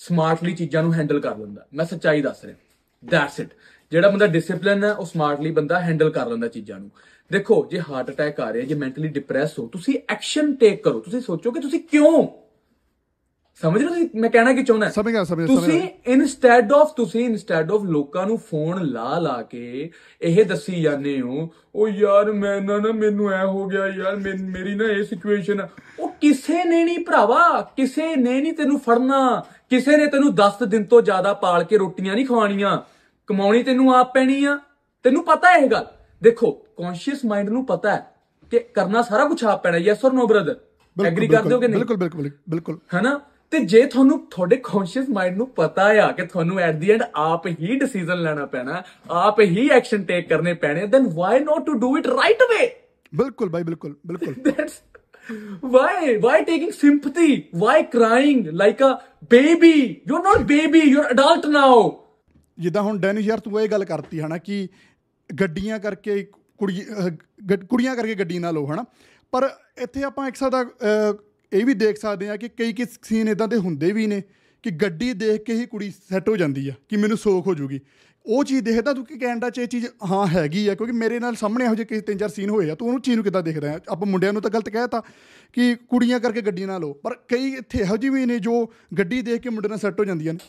ਸਮਾਰਟਲੀ 0.00 0.54
ਚੀਜ਼ਾਂ 0.54 0.82
ਨੂੰ 0.82 0.94
ਹੈਂਡਲ 0.94 1.20
ਕਰ 1.20 1.36
ਲੈਂਦਾ। 1.36 1.66
ਮੈਂ 1.74 1.84
ਸੱਚਾਈ 1.84 2.22
ਦੱਸ 2.22 2.44
ਰਿਹਾ। 2.44 2.56
ਦੈਟਸ 3.02 3.40
ਇਟ 3.40 3.48
ਜਿਹੜਾ 3.92 4.08
ਬੰਦਾ 4.10 4.26
ਡਿਸਪਲਿਨ 4.26 4.84
ਹੈ 4.84 4.92
ਉਹ 4.92 5.04
ਸਮਾਰਟਲੀ 5.04 5.50
ਬੰਦਾ 5.50 5.80
ਹੈਂਡਲ 5.80 6.10
ਕਰ 6.10 6.26
ਲੈਂਦਾ 6.26 6.48
ਚੀਜ਼ਾਂ 6.48 6.78
ਨੂੰ। 6.80 6.90
ਦੇਖੋ 7.30 7.66
ਜੇ 7.70 7.80
ਹਾਰਟ 7.80 8.10
ਅਟੈਕ 8.10 8.40
ਆ 8.40 8.52
ਰਿਹਾ 8.52 8.66
ਜੇ 8.66 8.74
ਮੈਂਟਲੀ 8.74 9.08
ਡਿਪਰੈਸ 9.08 9.58
ਹੋ 9.58 9.66
ਤੁਸੀਂ 9.66 9.94
ਐਕਸ਼ਨ 10.08 10.54
ਟੇਕ 10.54 10.82
ਕਰੋ। 10.84 11.00
ਤੁਸੀਂ 11.00 11.20
ਸੋਚੋ 11.20 11.50
ਕਿ 11.50 11.60
ਤੁਸੀਂ 11.60 11.80
ਕਿਉਂ? 11.80 12.26
ਸਮਝ 13.62 13.80
ਰਹੇ 13.80 13.84
ਹੋ 13.84 13.94
ਤੁਸੀਂ? 13.94 14.08
ਮੈਂ 14.14 14.30
ਕਹਿਣਾ 14.30 14.52
ਕੀ 14.52 14.62
ਚਾਹੁੰਦਾ 14.62 14.88
ਸਮਝ 14.90 15.12
ਗਿਆ, 15.12 15.24
ਸਮਝ 15.24 15.46
ਤੁਸੀਂ। 15.46 15.80
ਇਨਸਟੈਡ 16.06 16.72
ਆਫ 16.72 16.92
ਤੁਸੀਂ 16.96 17.24
ਇਨਸਟੈਡ 17.24 17.72
ਆਫ 17.72 17.82
ਲੋਕਾਂ 17.82 18.26
ਨੂੰ 18.26 18.38
ਫੋਨ 18.38 18.84
ਲਾ 18.84 19.18
ਲਾ 19.18 19.40
ਕੇ 19.42 19.90
ਇਹ 20.22 20.44
ਦੱਸੀ 20.44 20.82
ਜਾਂਦੇ 20.82 21.20
ਹੋ 21.20 21.48
ਉਹ 21.74 21.88
ਯਾਰ 21.88 22.32
ਮੈਂ 22.32 22.60
ਨਾ 22.60 22.76
ਨਾ 22.78 22.92
ਮੈਨੂੰ 22.92 23.30
ਐ 23.32 23.44
ਹੋ 23.44 23.66
ਗਿਆ 23.66 23.86
ਯਾਰ 23.86 24.16
ਮੇਰੀ 24.16 24.74
ਨਾ 24.74 24.84
ਇਹ 24.84 25.02
ਸਿਚੁਏਸ਼ਨ 25.04 25.66
ਉਹ 26.00 26.08
ਕਿਸੇ 26.20 26.64
ਨੇ 26.64 26.84
ਨਹੀਂ 26.84 26.98
ਭਰਾਵਾ 26.98 27.60
ਕਿਸੇ 27.76 28.14
ਨੇ 28.16 28.40
ਨਹੀਂ 28.40 28.52
ਤੈਨੂੰ 28.52 28.78
ਫੜਨਾ 28.80 29.44
ਕਿਸੇ 29.70 29.96
ਨੇ 29.96 30.06
ਤੈਨੂੰ 30.06 30.34
10 30.34 30.64
ਦਿਨ 30.66 30.84
ਤੋਂ 30.84 31.02
ਜ਼ਿਆਦਾ 31.02 31.32
ਪਾਲ 31.34 31.64
ਕੇ 31.64 31.78
ਰੋਟੀਆਂ 31.78 32.14
ਨਹੀਂ 32.14 32.26
ਖਵਾਉਣੀਆਂ। 32.26 32.78
ਕਮਾਉਣੀ 33.30 33.62
ਤੈਨੂੰ 33.62 33.94
ਆਪ 33.94 34.14
ਪੈਣੀ 34.14 34.44
ਆ। 34.44 34.58
ਤੈਨੂੰ 35.02 35.24
ਪਤਾ 35.24 35.52
ਹੈ 35.52 35.56
ਇਹ 35.56 35.68
ਗੱਲ। 35.70 35.86
ਦੇਖੋ 36.22 36.50
ਕੌਨਸ਼ੀਅਸ 36.76 37.24
ਮਾਈਂਡ 37.24 37.48
ਨੂੰ 37.48 37.66
ਪਤਾ 37.66 37.96
ਹੈ 37.96 38.14
ਕਿ 38.50 38.58
ਕਰਨਾ 38.58 39.02
ਸਾਰਾ 39.02 39.24
ਕੁਝ 39.24 39.44
ਆਪ 39.44 39.62
ਪੈਣਾ 39.62 39.76
yes 39.76 40.04
or 40.04 40.12
no 40.12 40.26
brother 40.26 40.56
agree 41.06 41.28
ਕਰਦੇ 41.28 41.54
ਹੋ 41.54 41.60
ਕਿ 41.60 41.68
ਨਹੀਂ? 41.68 41.78
ਬਿਲਕੁਲ 41.78 41.96
ਬਿਲਕੁਲ 41.96 42.30
ਬਿਲਕੁਲ। 42.50 42.78
ਹੈਨਾ? 42.94 43.20
ਤੇ 43.50 43.58
ਜੇ 43.58 43.86
ਤੁਹਾਨੂੰ 43.86 44.26
ਤੁਹਾਡੇ 44.30 44.56
ਕੌਨਸ਼ੀਅਸ 44.56 45.08
ਮਾਈਂਡ 45.08 45.36
ਨੂੰ 45.36 45.48
ਪਤਾ 45.48 45.82
ਆ 45.82 46.12
ਕਿ 46.12 46.26
ਤੁਹਾਨੂੰ 46.26 46.58
ਐਟ 46.58 46.74
ਦੀ 46.74 46.90
ਐਂਡ 46.90 47.02
ਆਪ 47.16 47.46
ਹੀ 47.46 47.78
ਡਿਸੀਜਨ 47.78 48.22
ਲੈਣਾ 48.22 48.46
ਪੈਣਾ 48.46 48.82
ਆਪ 49.10 49.40
ਹੀ 49.40 49.68
ਐਕਸ਼ਨ 49.68 50.04
ਟੇਕ 50.04 50.28
ਕਰਨੇ 50.28 50.54
ਪੈਣੇ 50.54 50.86
then 50.86 51.08
why 51.14 51.40
not 51.40 51.66
to 51.66 51.72
do 51.72 51.98
it 51.98 52.06
right 52.06 52.42
away 52.42 52.70
ਬਿਲਕੁਲ 53.14 53.48
ਬਾਈ 53.48 53.62
ਬਿਲਕੁਲ 53.62 53.94
ਬਿਲਕੁਲ। 54.06 54.34
That's 54.48 54.78
why 55.72 56.12
why 56.22 56.36
taking 56.46 56.70
sympathy? 56.76 57.32
Why 57.62 57.74
crying? 57.94 58.38
Like 58.60 58.80
a 58.86 58.92
baby. 59.34 59.74
You're 60.06 60.22
not 60.28 60.46
baby 60.52 60.80
you're 60.92 61.08
adult 61.14 61.48
now. 61.56 61.74
ਜਿੱਦਾਂ 62.60 62.82
ਹੁਣ 62.82 62.98
ਡੈਨਿਸ਼ 62.98 63.28
ਯਾਰ 63.28 63.40
ਤੂੰ 63.40 63.60
ਇਹ 63.60 63.68
ਗੱਲ 63.68 63.84
ਕਰਤੀ 63.84 64.20
ਹਨਾ 64.20 64.38
ਕਿ 64.38 64.68
ਗੱਡੀਆਂ 65.40 65.78
ਕਰਕੇ 65.78 66.26
ਕੁੜੀ 66.58 66.82
ਅਹ, 66.82 67.08
ਗੱਡ- 67.50 67.66
ਕੁੜੀਆਂ 67.66 67.96
ਕਰਕੇ 67.96 68.14
ਗੱਡੀ 68.14 68.38
ਨਾ 68.38 68.50
ਲਓ 68.50 68.66
ਹਨਾ। 68.66 68.84
ਪਰ 69.30 69.50
ਇੱਥੇ 69.82 70.02
ਆਪਾਂ 70.02 70.28
ਇੱਕ 70.28 70.36
ਸਾਦਾ 70.36 70.64
ਇਹ 71.52 71.66
ਵੀ 71.66 71.74
ਦੇਖ 71.74 71.96
ਸਕਦੇ 71.96 72.28
ਆ 72.28 72.36
ਕਿ 72.36 72.48
ਕਈ 72.48 72.72
ਕਈ 72.72 72.84
ਸੀਨ 73.02 73.28
ਇਦਾਂ 73.28 73.48
ਦੇ 73.48 73.56
ਹੁੰਦੇ 73.56 73.92
ਵੀ 73.92 74.06
ਨੇ 74.06 74.22
ਕਿ 74.62 74.70
ਗੱਡੀ 74.70 75.12
ਦੇਖ 75.12 75.42
ਕੇ 75.42 75.54
ਹੀ 75.54 75.66
ਕੁੜੀ 75.66 75.92
ਸੈੱਟ 76.10 76.28
ਹੋ 76.28 76.36
ਜਾਂਦੀ 76.36 76.68
ਆ 76.68 76.72
ਕਿ 76.88 76.96
ਮੈਨੂੰ 76.96 77.16
ਸੋਖ 77.18 77.46
ਹੋ 77.46 77.54
ਜੂਗੀ। 77.54 77.80
ਉਹ 78.26 78.44
ਚੀਜ਼ 78.44 78.64
ਦੇਖਦਾ 78.64 78.92
ਤੂੰ 78.92 79.04
ਕਿ 79.06 79.18
ਕੈਨੇਡਾ 79.18 79.50
'ਚ 79.50 79.58
ਇਹ 79.58 79.66
ਚੀਜ਼ 79.66 79.86
ਹਾਂ 80.10 80.26
ਹੈਗੀ 80.26 80.68
ਆ 80.68 80.74
ਕਿਉਂਕਿ 80.74 80.92
ਮੇਰੇ 80.92 81.18
ਨਾਲ 81.18 81.34
ਸਾਹਮਣੇ 81.34 81.64
ਇਹੋ 81.64 81.74
ਜਿਹੇ 81.74 81.86
ਕਈ 81.86 82.00
ਤਿੰਨ 82.00 82.18
ਚਾਰ 82.18 82.28
ਸੀਨ 82.28 82.50
ਹੋਏ 82.50 82.70
ਆ 82.70 82.74
ਤੂੰ 82.74 82.88
ਉਹਨੂੰ 82.88 83.02
ਚੀਜ਼ 83.02 83.14
ਨੂੰ 83.16 83.24
ਕਿੱਦਾਂ 83.24 83.42
ਦੇਖਦਾ 83.42 83.72
ਆ? 83.72 83.80
ਆਪਾਂ 83.88 84.06
ਮੁੰਡਿਆਂ 84.06 84.32
ਨੂੰ 84.32 84.42
ਤਾਂ 84.42 84.50
ਗਲਤ 84.50 84.68
ਕਹਿਤਾ 84.68 85.02
ਕਿ 85.52 85.74
ਕੁੜੀਆਂ 85.88 86.20
ਕਰਕੇ 86.20 86.40
ਗੱਡੀ 86.40 86.64
ਨਾ 86.64 86.78
ਲਓ 86.78 86.92
ਪਰ 86.92 87.14
ਕਈ 87.28 87.52
ਇੱਥੇ 87.54 87.78
ਇਹੋ 87.78 87.96
ਜਿਹੇ 87.96 88.12
ਵੀ 88.12 88.26
ਨੇ 88.26 88.38
ਜੋ 88.38 88.72
ਗੱਡੀ 88.98 89.22
ਦੇਖ 89.22 89.40
ਕੇ 89.40 89.50
ਮੁੰਡੇ 89.50 89.68
ਨਾਲ 89.68 89.78
ਸੈੱਟ 89.78 90.00
ਹੋ 90.00 90.04
ਜਾਂਦੀਆਂ 90.04 90.34
ਨੇ। 90.34 90.40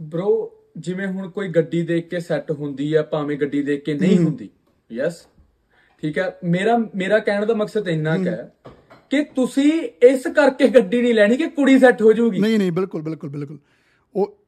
Bro 0.00 0.48
ਜਿਵੇਂ 0.78 1.06
ਹੁਣ 1.06 1.30
ਕੋਈ 1.30 1.48
ਗੱਡੀ 1.48 1.82
ਦੇਖ 1.82 2.08
ਕੇ 2.08 2.20
ਸੈੱਟ 2.20 2.50
ਹੁੰਦੀ 2.50 2.96
ਹੈ 2.96 3.02
ਭਾਵੇਂ 3.02 3.36
ਗੱਡੀ 3.36 3.62
ਦੇਖ 3.62 3.84
ਕੇ 3.84 3.94
ਨਹੀਂ 3.94 4.18
ਹੁੰਦੀ। 4.18 4.50
ਯੈਸ 4.92 5.26
ਠੀਕ 6.02 6.18
ਹੈ 6.18 6.38
ਮੇਰਾ 6.44 6.78
ਮੇਰਾ 6.94 7.18
ਕਹਿਣ 7.18 7.46
ਦਾ 7.46 7.54
ਮਕਸਦ 7.54 7.88
ਇੰਨਾ 7.88 8.16
ਕੁ 8.16 8.26
ਹੈ। 8.26 8.52
ਕਿ 9.10 9.24
ਤੁਸੀਂ 9.24 9.88
ਇਸ 10.02 10.26
ਕਰਕੇ 10.26 10.68
ਗੱਡੀ 10.68 11.02
ਨਹੀਂ 11.02 11.14
ਲੈਣੀ 11.14 11.36
ਕਿ 11.36 11.46
ਕੁੜੀ 11.46 11.78
ਸੈੱਟ 11.78 12.02
ਹੋ 12.02 12.12
ਜਾਊਗੀ। 12.12 12.38
ਨਹੀਂ 12.38 12.58
ਨਹੀਂ 12.58 12.72
ਬਿਲਕੁਲ 12.72 13.02
ਬਿਲਕੁਲ 13.02 13.30
ਬਿਲਕੁਲ। 13.30 13.58
ਉਹ 14.16 14.38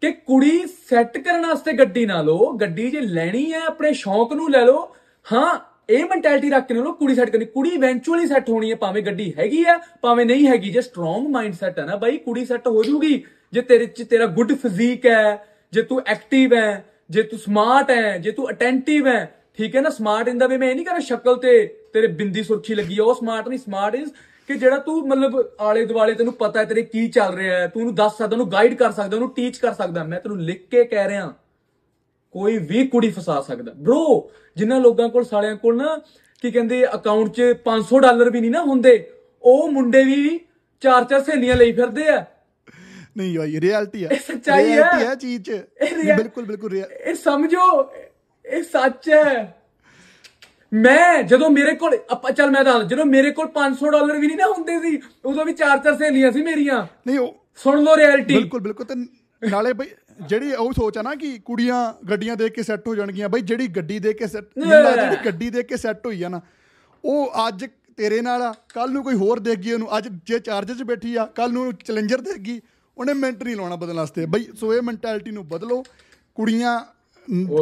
ਕਿ 0.00 0.12
ਕੁੜੀ 0.12 0.66
ਸੈੱਟ 0.66 1.18
ਕਰਨ 1.18 1.46
ਵਾਸਤੇ 1.46 1.72
ਗੱਡੀ 1.72 2.06
ਨਾ 2.06 2.22
ਲਓ 2.22 2.52
ਗੱਡੀ 2.52 2.90
ਜੇ 2.90 3.00
ਲੈਣੀ 3.00 3.52
ਹੈ 3.52 3.60
ਆਪਣੇ 3.60 3.92
ਸ਼ੌਂਕ 3.92 4.32
ਨੂੰ 4.32 4.50
ਲੈ 4.50 4.64
ਲਓ 4.64 4.94
ਹਾਂ 5.32 5.58
ਇਹ 5.90 6.04
ਮੈਂਟੈਲਿਟੀ 6.04 6.50
ਰੱਖ 6.50 6.68
ਕੇ 6.68 6.74
ਨਾ 6.74 6.82
ਲਓ 6.82 6.92
ਕੁੜੀ 6.92 7.14
ਸੈੱਟ 7.14 7.30
ਕਰਨੀ। 7.30 7.44
ਕੁੜੀ 7.44 7.70
ਇਵੈਂਚੁਅਲੀ 7.70 8.26
ਸੈੱਟ 8.26 8.50
ਹੋਣੀ 8.50 8.70
ਹੈ 8.70 8.76
ਭਾਵੇਂ 8.76 9.02
ਗੱਡੀ 9.02 9.34
ਹੈਗੀ 9.38 9.64
ਹੈ 9.64 9.78
ਭਾਵੇਂ 10.02 10.26
ਨਹੀਂ 10.26 10.46
ਹੈਗੀ 10.48 10.70
ਜੇ 10.70 10.80
ਸਟਰੋਂਗ 10.80 11.26
ਮਾਈਂਡ 11.26 11.54
ਸੈਟ 11.54 11.78
ਹੈ 11.78 11.84
ਨਾ 11.84 11.96
ਬਾਈ 11.96 12.16
ਕੁੜੀ 12.16 12.44
ਸੈੱਟ 12.44 12.68
ਹੋ 12.68 12.82
ਜੂਗੀ 12.82 13.24
ਜੇ 13.52 13.60
ਤੇਰੇ 13.60 13.86
ਚ 13.86 14.02
ਤੇਰਾ 14.02 14.26
ਗੁੱਡ 14.26 14.52
ਫਿਜ਼ੀਕ 14.52 15.06
ਹੈ, 15.06 15.46
ਜੇ 15.72 15.82
ਤੂੰ 15.82 16.02
ਐਕਟਿਵ 16.06 16.54
ਹੈ, 16.54 16.84
ਜੇ 17.10 17.22
ਤੂੰ 17.22 17.38
ਸਮਾਰਟ 17.38 17.90
ਹੈ, 17.90 18.18
ਜੇ 18.18 18.30
ਤੂੰ 18.30 18.50
ਅਟੈਂਟਿਵ 18.50 19.06
ਹੈ, 19.06 19.34
ਠੀਕ 19.54 19.76
ਹੈ 19.76 19.80
ਨਾ 19.80 19.90
ਸਮਾਰਟ 19.90 20.28
ਇਨ 20.28 20.38
ਦਾ 20.38 20.46
ਵੇ 20.46 20.56
ਮੈਂ 20.56 20.70
ਇਹ 20.70 20.74
ਨਹੀਂ 20.74 20.84
ਕਹਿੰਦਾ 20.84 21.00
ਸ਼ਕਲ 21.00 21.36
ਤੇ 21.36 21.66
ਤੇਰੇ 21.92 22.06
ਬਿੰਦੀ 22.06 22.42
ਸੁਰਖੀ 22.42 22.74
ਲੱਗੀ 22.74 22.98
ਹੈ 22.98 23.02
ਉਹ 23.02 23.14
ਸਮਾਰਟ 23.14 23.48
ਨਹੀਂ 23.48 23.58
ਸਮਾਰਟ 23.58 23.94
ਇਜ਼ 23.94 24.10
ਕਿ 24.48 24.54
ਜਿਹੜਾ 24.54 24.76
ਤੂੰ 24.76 25.08
ਮਤਲਬ 25.08 25.50
ਆਲੇ 25.60 25.86
ਦੁਆਲੇ 25.86 26.14
ਤੈਨੂੰ 26.14 26.32
ਪਤਾ 26.32 26.60
ਹੈ 26.60 26.64
ਤੇਰੇ 26.64 26.82
ਕੀ 26.82 27.08
ਚੱਲ 27.08 27.34
ਰਿਹਾ 27.34 27.58
ਹੈ, 27.58 27.66
ਤੂੰ 27.66 27.82
ਉਹਨੂੰ 27.82 27.94
ਦੱਸ 27.94 28.12
ਸਕਦਾ, 28.12 28.36
ਉਹਨੂੰ 28.36 28.52
ਗਾਈਡ 28.52 28.74
ਕਰ 28.74 28.92
ਸਕਦਾ, 28.92 29.16
ਉਹਨੂੰ 29.16 29.34
ਟੀਚ 29.34 29.58
ਕਰ 29.58 29.72
ਸਕਦਾ, 29.72 30.04
ਮੈਂ 30.04 30.20
ਤੈਨੂੰ 30.20 30.40
ਲਿਖ 30.40 30.68
ਕੇ 30.68 30.84
ਕਹਿ 30.84 31.08
ਰਿਹਾ। 31.08 31.34
ਕੋਈ 32.32 32.58
ਵੀ 32.58 32.86
ਕੁੜੀ 32.86 33.10
ਫਸਾ 33.10 33.40
ਸਕਦਾ। 33.40 33.72
ਬ్రో 33.72 34.30
ਜਿਨ੍ਹਾਂ 34.56 34.80
ਲੋਕਾਂ 34.80 35.08
ਕੋਲ, 35.08 35.24
ਸਾਲਿਆਂ 35.24 35.56
ਕੋਲ 35.56 35.76
ਨਾ, 35.76 35.98
ਕੀ 36.42 36.50
ਕਹਿੰਦੇ 36.50 36.86
ਅਕਾਊਂਟ 36.94 37.32
'ਚ 37.32 37.42
500 37.64 37.98
ਡਾਲਰ 37.98 38.30
ਵੀ 38.30 38.40
ਨਹੀਂ 38.40 38.50
ਨਾ 38.50 38.62
ਹੁੰਦੇ, 38.62 39.12
ਉਹ 39.42 39.70
ਮੁੰਡੇ 39.70 40.04
ਵੀ 40.04 40.40
ਚਾਰ 40.80 41.04
ਚਾਰ 41.04 41.22
ਸਹੇਲੀਆਂ 41.22 41.56
ਲਈ 41.56 41.72
ਫਿਰਦੇ 41.72 42.08
ਆ। 42.08 42.24
ਨਹੀਂ 43.16 43.38
ਭਾਈ 43.38 43.60
ਰਿਐਲਿਟੀ 43.60 44.04
ਹੈ 44.04 44.08
ਇਹ 44.10 44.20
ਸੱਚਾਈ 44.26 44.70
ਹੈ। 44.70 44.80
Reality 44.80 45.06
ਹੈ 45.06 45.14
ਚੀਜ਼ 45.14 45.42
'ਚ। 45.42 45.60
ਬਿਲਕੁਲ 46.16 46.44
ਬਿਲਕੁਲ 46.44 46.76
ਇਹ 46.76 47.14
ਸਮਝੋ 47.14 47.92
ਇਹ 48.44 48.62
ਸੱਚ 48.62 49.08
ਹੈ। 49.08 49.54
ਮੈਂ 50.72 51.22
ਜਦੋਂ 51.22 51.50
ਮੇਰੇ 51.50 51.74
ਕੋਲ 51.74 51.96
ਆਪਾਂ 52.10 52.30
ਚੱਲ 52.32 52.50
ਮੈਂ 52.50 52.64
ਦੱਸ 52.64 52.84
ਜਦੋਂ 52.84 53.04
ਮੇਰੇ 53.04 53.30
ਕੋਲ 53.30 53.48
500 53.56 53.90
ਡਾਲਰ 53.92 54.18
ਵੀ 54.18 54.26
ਨਹੀਂ 54.26 54.36
ਨਾ 54.36 54.46
ਹੁੰਦੇ 54.46 54.78
ਸੀ 54.80 55.00
ਉਦੋਂ 55.24 55.44
ਵੀ 55.44 55.52
ਚਾਰ 55.52 55.78
ਚਾਰ 55.78 55.96
ਸਹੇਲੀਆਂ 55.96 56.30
ਸੀ 56.32 56.42
ਮੇਰੀਆਂ। 56.42 56.86
ਨਹੀਂ 57.06 57.18
ਉਹ 57.18 57.34
ਸੁਣ 57.56 57.82
ਲਓ 57.82 57.96
ਰਿਐਲਿਟੀ 57.96 58.34
ਬਿਲਕੁਲ 58.34 58.60
ਬਿਲਕੁਲ 58.60 58.86
ਤੇ 58.86 58.94
ਨਾਲੇ 59.42 59.72
ਬਈ 59.72 59.86
ਜਿਹੜੀ 60.28 60.52
ਉਹ 60.54 60.72
ਸੋਚ 60.72 60.98
ਆ 60.98 61.02
ਨਾ 61.02 61.14
ਕਿ 61.14 61.38
ਕੁੜੀਆਂ 61.38 61.82
ਗੱਡੀਆਂ 62.10 62.36
ਦੇਖ 62.36 62.52
ਕੇ 62.52 62.62
ਸੈੱਟ 62.62 62.88
ਹੋ 62.88 62.94
ਜਾਣਗੀਆਂ 62.94 63.28
ਬਈ 63.28 63.40
ਜਿਹੜੀ 63.40 63.66
ਗੱਡੀ 63.66 63.98
ਦੇਖ 63.98 64.16
ਕੇ 64.16 64.26
ਸੈੱਟ 64.26 64.44
ਜਿਹੜੀ 64.58 65.16
ਗੱਡੀ 65.26 65.50
ਦੇਖ 65.50 65.66
ਕੇ 65.66 65.76
ਸੈੱਟ 65.76 66.06
ਹੋਈ 66.06 66.22
ਆ 66.22 66.28
ਨਾ 66.28 66.40
ਉਹ 67.04 67.32
ਅੱਜ 67.48 67.64
ਤੇਰੇ 67.96 68.20
ਨਾਲ 68.20 68.42
ਆ 68.42 68.52
ਕੱਲ 68.74 68.90
ਨੂੰ 68.90 69.02
ਕੋਈ 69.04 69.14
ਹੋਰ 69.14 69.38
ਦੇਖ 69.38 69.58
ਗਈ 69.58 69.72
ਉਹਨੂੰ 69.72 69.96
ਅੱਜ 69.98 70.08
ਜੇ 70.24 70.38
ਚਾਰਜਰ 70.38 70.74
'ਚ 70.74 70.82
ਬੈਠੀ 70.82 71.14
ਆ 71.16 71.24
ਕੱਲ 71.26 71.52
ਨੂੰ 71.52 71.72
ਚੈਲੰਜਰ 71.74 72.20
ਦੇਖ 72.20 72.38
ਗਈ 72.38 72.60
ਉਹਨੇ 72.98 73.12
ਮਿੰਟ 73.14 73.42
ਨਹੀਂ 73.42 73.56
ਲਾਉਣਾ 73.56 73.76
ਬਦਲਣ 73.76 73.96
ਵਾਸਤੇ। 73.96 74.26
ਬਈ 74.26 74.46
ਸੋ 74.54 74.74
ਇਹ 74.74 74.82
ਮੈਂਟੈਲਿਟੀ 74.82 75.30
ਨੂੰ 75.30 75.46
ਬਦਲੋ 75.48 75.82
ਕੁੜੀਆਂ 76.36 76.78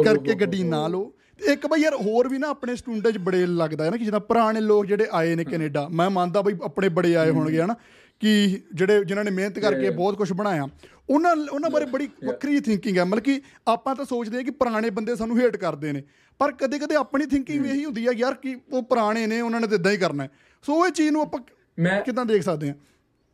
ਕਰਕੇ 0.05 0.33
ਗੱਡੀ 0.35 0.63
ਨਾ 0.63 0.87
ਲਓ। 0.87 1.11
ਇੱਕ 1.41 1.65
ਬਈ 1.67 1.81
ਯਾਰ 1.81 1.93
ਹੋਰ 1.95 2.27
ਵੀ 2.29 2.37
ਨਾ 2.37 2.47
ਆਪਣੇ 2.49 2.75
ਸਟੂਡੈਂਟ 2.75 3.15
'ਚ 3.15 3.17
ਬੜੇ 3.17 3.45
ਲੱਗਦਾ 3.45 3.85
ਹੈ 3.85 3.89
ਨਾ 3.89 3.97
ਕਿ 3.97 4.03
ਜਿੱਦਾਂ 4.03 4.19
ਪੁਰਾਣੇ 4.19 4.59
ਲੋਕ 4.61 4.85
ਜਿਹੜੇ 4.85 5.07
ਆਏ 5.11 5.35
ਨੇ 5.35 5.43
ਕੈਨੇਡਾ। 5.43 5.87
ਮੈਂ 5.89 6.09
ਮੰਨਦਾ 6.09 6.41
ਬਈ 6.41 6.53
ਆਪਣੇ 6.63 6.89
ਬੜੇ 6.89 7.15
ਆਏ 7.15 7.29
ਹੋਣਗੇ 7.29 7.61
ਹਨਾ 7.61 7.75
ਕਿ 8.21 8.61
ਜਿਹੜੇ 8.73 9.03
ਜਿਨ੍ਹਾਂ 9.05 9.23
ਨੇ 9.25 9.31
ਮਿਹਨਤ 9.31 9.59
ਕਰਕੇ 9.59 9.89
ਬਹੁਤ 9.89 10.17
ਕੁਝ 10.17 10.31
ਬਣਾਇਆ। 10.33 10.67
ਉਹਨਾਂ 11.09 11.35
ਉਹਨਾਂ 11.51 11.69
ਬਾਰੇ 11.69 11.85
ਬੜੀ 11.85 12.09
ਵੱਖਰੀ 12.25 12.59
ਥਿੰਕਿੰਗ 12.59 12.97
ਹੈ। 12.97 13.05
ਮਤਲਬ 13.05 13.23
ਕਿ 13.23 13.41
ਆਪਾਂ 13.67 13.95
ਤਾਂ 13.95 14.05
ਸੋਚਦੇ 14.05 14.37
ਹਾਂ 14.37 14.43
ਕਿ 14.43 14.51
ਪੁਰਾਣੇ 14.51 14.89
ਬੰਦੇ 14.89 15.15
ਸਾਨੂੰ 15.15 15.39
ਹੇਟ 15.39 15.57
ਕਰਦੇ 15.57 15.91
ਨੇ। 15.91 16.03
ਪਰ 16.39 16.51
ਕਦੇ 16.51 16.79
ਕਦੇ 16.79 16.95
ਆਪਣੀ 16.95 17.25
ਥਿੰਕਿੰਗ 17.25 17.63
ਵੀ 17.63 17.69
ਇਹੀ 17.69 17.85
ਹੁੰਦੀ 17.85 18.07
ਹੈ 18.07 18.11
ਯਾਰ 18.13 18.33
ਕਿ 18.33 18.55
ਉਹ 18.71 18.83
ਪੁਰਾਣੇ 18.83 19.25
ਨੇ 19.27 19.41
ਉਹਨਾਂ 19.41 19.59
ਨੇ 19.61 19.67
ਤਾਂ 19.67 19.77
ਇਦਾਂ 19.77 19.91
ਹੀ 19.91 19.97
ਕਰਨਾ 19.97 20.27
ਸੋ 20.65 20.85
ਇਹ 20.85 20.91
ਚੀਜ਼ 20.91 21.11
ਨੂੰ 21.11 21.21
ਆਪਾਂ 21.21 21.39
ਕਿਦਾਂ 22.05 22.25
ਦੇਖ 22.25 22.43
ਸਕਦੇ 22.43 22.67
ਹਾਂ? 22.67 22.75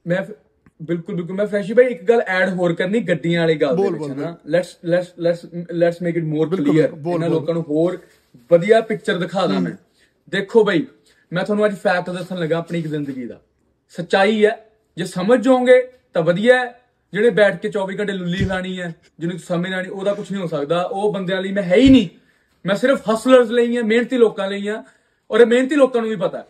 ਮੈਂ 0.06 0.22
ਬਿਲਕੁਲ 0.82 1.16
ਬਿਲਕੁਲ। 1.16 1.36
ਮੈਂ 1.36 1.46
ਫਰੈਸ਼ੀ 1.46 1.74
ਭਾਈ 1.74 1.86
ਇੱਕ 1.86 2.04
ਗੱਲ 2.04 2.22
ਐਡ 2.22 2.50
ਹੋਰ 2.50 2.74
ਕਰਨੀ 2.74 3.00
ਗੱਡੀਆਂ 3.00 3.42
ਵਾਲੀ 3.42 3.56
ਗੱਲ 3.56 3.76
ਦੇ 3.76 3.90
ਵਿੱਚ 3.90 4.04
ਨਾ? 4.18 4.38
Let's 4.46 4.78
let's 4.86 5.14
let's 5.20 5.46
let's 5.72 6.02
make 6.02 6.18
it 6.18 6.24
more 6.24 6.56
clear 6.56 6.90
ਇਹਨਾਂ। 7.14 7.30
ਲੋਕਾਂ 7.30 7.54
ਨੂੰ 7.54 7.64
ਹੋਰ 7.70 8.00
ਵਧੀਆ 8.52 8.82
ਪਿਕਚਰ 8.82 9.18
ਦਿਖਾ 9.18 9.48
ਦਾਂ 9.48 9.62
ਮੈਂ। 9.62 9.72
ਦੇਖੋ 10.30 10.64
ਬਈ 10.64 10.86
ਮੈਂ 11.34 11.44
ਤੁਹਾਨੂੰ 11.44 11.66
ਅੱਜ 11.66 11.76
ਫੈਕਟ 11.76 12.10
ਦੱਸਣ 12.10 12.38
ਲੱਗਾ 12.40 12.58
ਆਪਣੀ 12.58 12.80
ਇੱਕ 12.80 12.88
ਜ਼ਿੰਦਗੀ 12.88 13.26
ਦਾ। 13.26 13.40
ਸੱਚਾਈ 13.90 14.46
ਹੈ 14.46 14.70
ਜੇ 14.98 15.06
ਸਮਝ 15.06 15.40
ਜਾਓਗੇ 15.44 15.92
ਤਾਂ 16.14 16.22
ਵਧੀਆ 16.22 16.66
ਹੈ। 16.66 16.82
ਜਿਹੜੇ 17.14 17.30
ਬੈਠ 17.30 17.62
ਕੇ 17.62 17.70
24 17.70 18.00
ਘੰਟੇ 18.00 18.14
ਲੁੱਲੀ 18.14 18.46
ਲਾਣੀ 18.46 18.82
ਹੈ 18.82 18.96
ਜਿਹਨੂੰ 19.20 19.40
ਸਮਝ 19.40 19.70
ਨਾ 19.70 19.78
ਆਣੀ 19.78 19.90
ਉਹਦਾ 19.90 20.14
ਕੁਝ 20.14 20.32
ਨਹੀਂ 20.32 20.42
ਹੋ 20.42 20.48
ਸਕਦਾ। 20.48 20.82
ਉਹ 20.82 21.14
ਬੰਦਿਆਂ 21.14 21.42
ਲਈ 21.42 21.52
ਮੈਂ 21.52 21.64
ਹੈ 21.64 21.76
ਹੀ 21.76 21.90
ਨਹੀਂ। 21.90 22.10
ਮੈਂ 22.66 22.76
ਸਿਰਫ 22.76 23.10
ਹਸਲਰਸ 23.10 23.50
ਲਈ 23.50 23.78
ਹਾਂ 23.78 23.84
ਮਿਹਨਤੀ 23.84 24.18
ਲੋਕਾਂ 24.18 24.50
ਲਈ 24.50 24.68
ਹਾਂ। 24.68 24.84
ਔਰ 25.32 25.40
ਇਹ 25.40 25.46
ਮਿਹਨਤੀ 25.46 25.76
ਲੋਕਾਂ 25.76 26.02
ਨੂੰ 26.02 26.10
ਵੀ 26.10 26.16
ਪਤਾ 26.16 26.38
ਹੈ। 26.38 26.48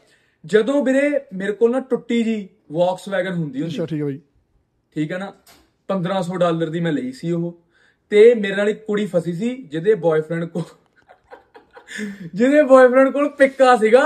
ਜਦੋਂ 0.48 0.84
ਵੀਰੇ 0.86 1.10
ਮੇਰੇ 1.34 1.52
ਕੋਲ 1.52 1.72
ਨਾ 1.72 1.80
ਟੁੱਟੀ 1.80 2.24
ਜੀ 2.24 2.48
ਵੈਗਨ 3.10 3.34
ਹੁੰਦੀ 3.34 3.62
ਹੁੰਦੀ 3.62 3.66
ਅੱਛਾ 3.66 3.86
ਠੀਕ 3.86 4.02
ਹੈ 4.02 4.06
ਬਈ। 4.06 4.20
ਠੀਕ 4.96 5.12
ਹੈ 5.12 5.18
ਨਾ? 5.18 5.32
1500 5.90 6.38
ਡਾਲਰ 6.38 6.70
ਦੀ 6.70 6.80
ਮੈਂ 6.80 6.92
ਲਈ 6.92 7.12
ਸੀ 7.12 7.32
ਉਹ। 7.32 7.52
ਤੇ 8.12 8.34
ਮੇਰੇ 8.36 8.56
ਨਾਲ 8.56 8.70
ਇੱਕ 8.70 8.84
ਕੁੜੀ 8.86 9.06
ਫਸੀ 9.06 9.34
ਸੀ 9.34 9.56
ਜਿਹਦੇ 9.72 9.94
ਬॉयਫ੍ਰੈਂਡ 9.96 10.46
ਕੋ 10.46 10.64
ਜਿਹਦੇ 12.34 12.62
ਬॉयਫ੍ਰੈਂਡ 12.64 13.10
ਕੋਲ 13.10 13.30
ਪਿੱਕਾ 13.30 13.76
ਸੀਗਾ। 13.78 14.04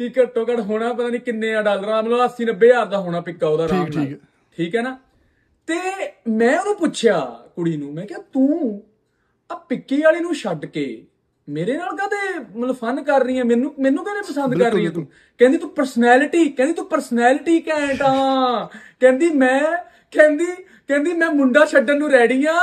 ਕਿ 0.00 0.08
ਘੱਟੋ 0.20 0.44
ਘੱਟ 0.44 0.60
ਹੋਣਾ 0.60 0.92
ਪਤਾ 0.92 1.08
ਨਹੀਂ 1.08 1.20
ਕਿੰਨੇ 1.20 1.54
ਆ 1.54 1.62
ਡਾਲਰਾਂ 1.62 2.02
ਮਤਲਬ 2.02 2.20
80 2.22 2.46
90 2.46 2.68
ਹਜ਼ਾਰ 2.68 2.86
ਦਾ 2.86 2.98
ਹੋਣਾ 3.00 3.20
ਪਿੱਕਾ 3.20 3.48
ਉਹਦਾ 3.48 3.64
ਆਰਾਮ 3.64 3.84
ਠੀਕ, 3.84 3.96
ਨਾਲ। 3.96 4.06
ਠੀਕ। 4.06 4.18
ਠੀਕ 4.58 4.74
ਹੈ 4.76 4.82
ਨਾ? 4.82 4.96
ਤੇ 5.68 5.74
ਮੈਂ 6.30 6.58
ਉਹਨੂੰ 6.58 6.74
ਪੁੱਛਿਆ 6.76 7.18
ਕੁੜੀ 7.54 7.76
ਨੂੰ 7.76 7.92
ਮੈਂ 7.94 8.06
ਕਿਹਾ 8.06 8.18
ਤੂੰ 8.32 8.82
ਆ 9.50 9.54
ਪਿੱਕੀ 9.68 10.00
ਵਾਲੀ 10.02 10.20
ਨੂੰ 10.20 10.34
ਛੱਡ 10.34 10.64
ਕੇ 10.66 10.84
ਮੇਰੇ 11.48 11.76
ਨਾਲ 11.76 11.96
ਕਦੇ 11.96 12.38
ਮਤਲਬ 12.58 12.76
ਫਨ 12.76 13.02
ਕਰ 13.04 13.24
ਰਹੀ 13.24 13.38
ਹੈ? 13.38 13.44
ਮੈਨੂੰ 13.44 13.74
ਮੈਨੂੰ 13.80 14.04
ਕਦੇ 14.04 14.20
ਪਸੰਦ 14.28 14.58
ਕਰ 14.62 14.72
ਰਹੀ 14.72 14.86
ਹੈ 14.86 14.90
ਤੂੰ? 14.90 15.06
ਕਹਿੰਦੀ 15.40 15.58
ਤੂੰ 15.58 15.70
ਪਰਸਨੈਲਿਟੀ 15.70 16.48
ਕਹਿੰਦੀ 16.48 16.74
ਤੂੰ 16.74 16.86
ਪਰਸਨੈਲਿਟੀ 16.88 17.58
ਘੈਂਟ 17.68 18.02
ਆ। 18.02 18.64
ਕਹਿੰਦੀ 19.00 19.28
ਮੈਂ 19.30 19.60
ਕਹਿੰਦੀ 20.12 20.46
ਕਹਿੰਦੀ 20.88 21.12
ਮੈਂ 21.12 21.30
ਮੁੰਡਾ 21.30 21.64
ਛੱਡਣ 21.66 21.98
ਨੂੰ 21.98 22.10
ਰੈਡੀ 22.10 22.44
ਆ। 22.46 22.54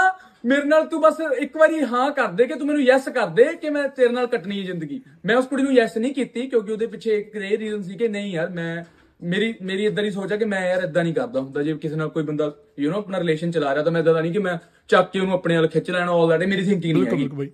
ਮੇਰੇ 0.46 0.64
ਨਾਲ 0.64 0.86
ਤੂੰ 0.88 1.02
ਬਸ 1.02 1.20
ਇੱਕ 1.40 1.58
ਵਾਰੀ 1.58 1.84
ਹਾਂ 1.84 2.10
ਕਰ 2.12 2.28
ਦੇ 2.28 2.46
ਕਿ 2.48 2.56
ਤੂੰ 2.56 2.68
ਮੈਨੂੰ 2.68 2.82
ਯੈਸ 2.84 3.10
ਕਰ 3.10 3.28
ਦੇ 3.30 3.44
ਕਿ 3.62 3.70
ਮੈਂ 3.70 3.88
ਤੇਰੇ 3.88 4.14
ਨਾਲ 4.14 4.28
ਕੱਟਣੀ 4.28 4.60
ਹੈ 4.60 4.66
ਜ਼ਿੰਦਗੀ। 4.66 5.02
ਮੈਂ 5.26 5.36
ਉਸ 5.36 5.46
ਕੁੜੀ 5.48 5.64
ਨੂੰ 5.64 5.74
ਯੈਸ 5.74 5.98
ਨਹੀਂ 5.98 6.14
ਕੀਤੀ 6.14 6.48
ਕਿਉਂਕਿ 6.48 6.72
ਉਹਦੇ 6.72 6.88
ਪਿੱਛੇ 6.88 7.18
ਇੱਕ 7.18 7.36
ਇਹ 7.36 7.58
ਰੀਜ਼ਨ 7.58 7.82
ਸੀ 7.82 7.98
ਕਿ 7.98 8.08
ਨਹੀਂ 8.08 8.34
ਯਾਰ 8.34 8.50
ਮੈਂ 8.50 8.84
ਮੇਰੀ 9.22 9.54
ਮੇਰੀ 9.62 9.86
ਇਦਾਂ 9.86 10.04
ਦੀ 10.04 10.12
ਸੋਚ 10.12 10.34
ਆ 10.34 10.38
ਕਿ 10.38 10.46
ਮੈਂ 10.46 10.62
ਯਾਰ 10.70 10.84
ਇਦਾਂ 10.84 11.04
ਨਹੀਂ 11.04 11.14
ਕਰਦਾ 11.14 11.40
ਹੁੰਦਾ। 11.40 11.64
ਜੇ 11.64 11.74
ਕਿਸੇ 11.74 11.96
ਨਾਲ 11.96 12.10
ਕੋਈ 12.10 12.24
ਬੰਦਾ 12.24 12.52
ਯੂ 12.80 12.92
نو 12.92 12.98
ਆਪਣਾ 12.98 13.20
ਰਿਲੇਸ਼ਨ 13.20 13.52
ਚਲਾ 13.52 13.74
ਰਿਹਾ 13.74 13.84
ਤਾਂ 13.84 13.92
ਮੈਂ 13.92 14.02
ਇਦਾਂ 14.02 14.22
ਨਹੀਂ 14.22 14.34
ਕਿ 14.34 14.40
ਮੈਂ 14.40 14.58
ਚੱਕ 14.90 15.12
ਕੇ 15.12 15.20
ਉਹਨੂੰ 15.20 15.34
ਆਪਣੇ 15.34 15.56
ਨਾਲ 15.56 15.68
ਖਿੱਚ 15.68 15.92
ਲੈਣਾ 15.92 16.12
ਆਲ 16.12 16.30
ਦੈਟ 16.30 16.48
ਮੇਰੀ 16.50 16.66
ਥਿੰਕਿੰਗ 16.66 16.98
ਨਹੀਂ 16.98 17.06
ਹੈਗੀ। 17.08 17.50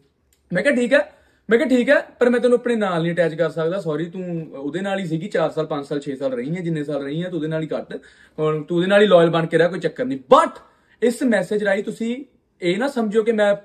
ਮੈਂ 0.51 0.63
ਕਿਹਾ 0.63 0.75
ਠੀਕ 0.75 0.93
ਹੈ 0.93 0.99
ਮੈਂ 1.49 1.57
ਕਿਹਾ 1.57 1.69
ਠੀਕ 1.69 1.89
ਹੈ, 1.89 2.01
ਪਰ 2.19 2.29
ਮੈਂ 2.29 2.39
ਤੈਨੂੰ 2.39 2.57
ਆਪਣੇ 2.57 2.75
ਨਾਲ 2.75 3.01
ਨਹੀਂ 3.03 3.13
ਅਟੈਚ 3.13 3.35
ਕਰ 3.35 3.49
ਸਕਦਾ 3.49 3.81
ਸੌਰੀ 3.81 4.05
ਤੂੰ 4.05 4.47
ਉਹਦੇ 4.53 4.81
ਨਾਲ 4.81 4.99
ਹੀ 4.99 5.05
ਸੀਗੀ 5.05 5.27
4 5.27 5.51
ਸਾਲ 5.51 5.65
5 5.65 5.83
ਸਾਲ 5.83 6.01
6 6.01 6.15
ਸਾਲ 6.15 6.33
ਰਹੀ 6.33 6.55
ਹੈ, 6.55 6.61
ਜਿੰਨੇ 6.61 6.83
ਸਾਲ 6.83 7.03
ਰਹੀ 7.03 7.23
ਹੈ, 7.23 7.29
ਤੂੰ 7.29 7.37
ਉਹਦੇ 7.37 7.47
ਨਾਲ 7.47 7.61
ਹੀ 7.61 7.67
ਕੱਟ 7.67 7.95
ਹੁਣ 8.39 8.63
ਤੂੰ 8.63 8.77
ਉਹਦੇ 8.77 8.87
ਨਾਲ 8.87 9.01
ਹੀ 9.01 9.07
ਲਾਇਲ 9.07 9.29
ਬਣ 9.29 9.45
ਕੇ 9.45 9.57
ਰਹਿ, 9.57 9.69
ਕੋਈ 9.69 9.79
ਚੱਕਰ 9.79 10.05
ਨਹੀਂ। 10.05 10.17
ਬਟ 10.17 10.59
ਇਸ 11.03 11.23
ਮੈਸੇਜ 11.23 11.63
ਰਾਹੀਂ 11.63 11.83
ਤੁਸੀਂ 11.83 12.25
ਇਹ 12.61 12.77
ਨਾ 12.77 12.87
ਸਮਝੋ 12.87 13.23
ਕਿ 13.23 13.31
ਮੈਂ 13.31 13.55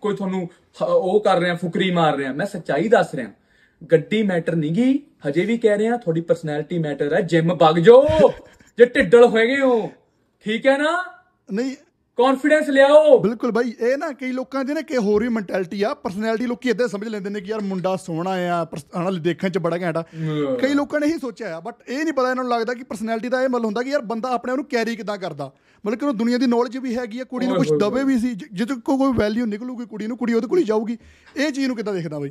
ਕੋਈ 0.00 0.16
ਤੁਹਾਨੂੰ 0.16 0.48
ਹ- 0.82 0.84
ਉਹ 0.84 1.20
ਕਰ 1.20 1.38
ਰਿਹਾ, 1.38 1.54
ਫੁਕਰੀ 1.54 1.90
ਮਾਰ 1.90 2.16
ਰਿਹਾ। 2.16 2.32
ਮੈਂ 2.32 2.46
ਸੱਚਾਈ 2.46 2.88
ਦੱਸ 2.88 3.14
ਰਿਹਾ। 3.14 3.30
ਗੱਡੀ 3.92 4.22
ਮੈਟਰ 4.22 4.54
ਨਹੀਂ 4.56 4.72
ਗੀ, 4.72 5.02
ਹਜੇ 5.28 5.44
ਵੀ 5.44 5.58
ਕਹਿ 5.58 5.78
ਰਿਹਾ, 5.78 5.96
ਤੁਹਾਡੀ 5.96 6.20
ਪਰਸਨੈਲਿਟੀ 6.20 6.78
ਮੈਟਰ 6.78 7.14
ਹੈ। 7.14 7.20
ਜਿਮ 7.20 7.54
ਵਗ 7.54 7.78
ਜਾਓ, 7.78 8.06
ਜੇ 8.78 8.84
ਢਿੱਡਲ 8.84 9.24
ਹੋਏਗੇ 9.24 9.60
ਹੋ 9.60 9.92
ਠੀਕ 10.44 10.66
ਹੈ 10.66 10.78
ਨਾ? 10.78 11.04
ਨਹੀਂ 11.52 11.76
ਕੌਨਫੀਡੈਂਸ 12.20 12.68
ਲਿਆਓ। 12.68 13.18
ਬਿਲਕੁਲ 13.18 13.50
ਬਾਈ 13.52 13.72
ਇਹ 13.80 13.96
ਨਾ 13.98 14.10
ਕਈ 14.12 14.30
ਲੋਕਾਂ 14.32 14.64
ਦੀ 14.64 14.74
ਨਾ 14.74 14.80
ਕਿ 14.82 14.96
ਹੋਰ 14.98 15.22
ਵੀ 15.22 15.28
ਮੈਂਟੈਲਿਟੀ 15.28 15.82
ਆ 15.82 15.92
ਪਰਸਨੈਲਿਟੀ 16.02 16.46
ਲੋਕੀ 16.46 16.70
ਇਦਾਂ 16.70 16.88
ਸਮਝ 16.88 17.08
ਲੈਂਦੇ 17.08 17.30
ਨੇ 17.30 17.40
ਕਿ 17.40 17.50
ਯਾਰ 17.50 17.60
ਮੁੰਡਾ 17.64 17.94
ਸੋਹਣਾ 17.96 18.30
ਆ 18.56 18.64
ਹਨਾ 18.96 19.10
ਦੇਖਣ 19.20 19.50
ਚ 19.50 19.58
ਬੜਾ 19.58 19.78
ਘੈਂਟ 19.78 19.96
ਆ। 19.96 20.02
ਕਈ 20.62 20.74
ਲੋਕਾਂ 20.74 21.00
ਨੇ 21.00 21.06
ਇਹੀ 21.06 21.18
ਸੋਚਿਆ 21.18 21.56
ਆ 21.56 21.60
ਬਟ 21.60 21.88
ਇਹ 21.88 22.02
ਨਹੀਂ 22.04 22.12
ਪਤਾ 22.12 22.30
ਇਹਨਾਂ 22.30 22.44
ਨੂੰ 22.44 22.52
ਲੱਗਦਾ 22.52 22.74
ਕਿ 22.74 22.84
ਪਰਸਨੈਲਿਟੀ 22.84 23.28
ਦਾ 23.28 23.42
ਇਹ 23.42 23.48
ਮਤਲਬ 23.48 23.64
ਹੁੰਦਾ 23.64 23.82
ਕਿ 23.82 23.90
ਯਾਰ 23.90 24.02
ਬੰਦਾ 24.12 24.28
ਆਪਣੇ 24.34 24.52
ਆਪ 24.52 24.56
ਨੂੰ 24.56 24.64
ਕੈਰੀ 24.70 24.96
ਕਿਦਾਂ 24.96 25.16
ਕਰਦਾ। 25.18 25.50
ਮਤਲਬ 25.84 25.98
ਕਿ 25.98 26.04
ਉਹਨੂੰ 26.04 26.16
ਦੁਨੀਆ 26.18 26.38
ਦੀ 26.38 26.46
ਨੌਲੇਜ 26.46 26.76
ਵੀ 26.78 26.96
ਹੈਗੀ 26.96 27.20
ਆ 27.20 27.24
ਕੁੜੀ 27.24 27.46
ਨੂੰ 27.46 27.56
ਕੁਝ 27.56 27.68
ਦਵੇ 27.80 28.04
ਵੀ 28.04 28.18
ਸੀ 28.18 28.34
ਜਿੱਦ 28.34 28.72
ਕੋ 28.80 28.96
ਕੋਈ 28.98 29.12
ਵੈਲਿਊ 29.18 29.46
ਨਿਕਲੂਗੀ 29.46 29.86
ਕੁੜੀ 29.86 30.06
ਨੂੰ 30.06 30.16
ਕੁੜੀ 30.16 30.34
ਉਹਦੇ 30.34 30.46
ਕੋਲ 30.46 30.58
ਹੀ 30.58 30.64
ਜਾਊਗੀ। 30.64 30.96
ਇਹ 31.36 31.50
ਚੀਜ਼ 31.50 31.66
ਨੂੰ 31.66 31.76
ਕਿਦਾਂ 31.76 31.94
ਦੇਖਦਾ 31.94 32.18
ਬਾਈ? 32.18 32.30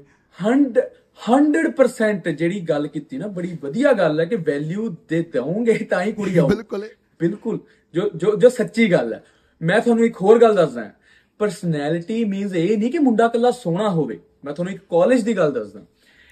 100% 1.19 2.31
ਜਿਹੜੀ 2.31 2.59
ਗੱਲ 2.69 2.87
ਕੀਤੀ 2.87 3.17
ਨਾ 3.17 3.27
ਬੜੀ 3.37 3.57
ਵਧੀਆ 3.63 3.93
ਗੱਲ 3.93 4.19
ਹੈ 4.19 4.25
ਕਿ 4.25 4.35
ਵੈਲਿਊ 4.47 4.89
ਦੇ 5.09 5.21
ਦਵੋਗੇ 5.33 5.77
ਤਾਂ 5.89 6.01
ਹੀ 6.03 6.11
ਕੁੜੀ 6.11 6.37
ਆਉ 6.37 6.47
ਬਿਲਕੁਲ। 6.47 6.87
ਬਿਲਕੁਲ। 7.19 7.59
ਜੋ 7.93 8.09
ਜੋ 8.15 8.35
ਜੋ 8.35 8.49
ਸੱਚੀ 8.49 8.91
ਗੱਲ 8.91 9.13
ਹੈ 9.13 9.23
ਮੈਂ 9.61 9.79
ਤੁਹਾਨੂੰ 9.79 10.05
ਇੱਕ 10.05 10.21
ਹੋਰ 10.21 10.41
ਗੱਲ 10.41 10.55
ਦੱਸਦਾ 10.55 10.83
ਹਾਂ। 10.83 10.91
ਪਰਸਨੈਲਿਟੀ 11.39 12.25
ਮੀਨਸ 12.25 12.55
ਇਹ 12.55 12.77
ਨਹੀਂ 12.77 12.91
ਕਿ 12.91 12.99
ਮੁੰਡਾ 12.99 13.27
ਕੱਲਾ 13.27 13.51
ਸੋਹਣਾ 13.51 13.89
ਹੋਵੇ। 13.89 14.19
ਮੈਂ 14.45 14.53
ਤੁਹਾਨੂੰ 14.53 14.73
ਇੱਕ 14.73 14.81
ਕਾਲਜ 14.89 15.21
ਦੀ 15.21 15.37
ਗੱਲ 15.37 15.51
ਦੱਸਦਾ 15.51 15.81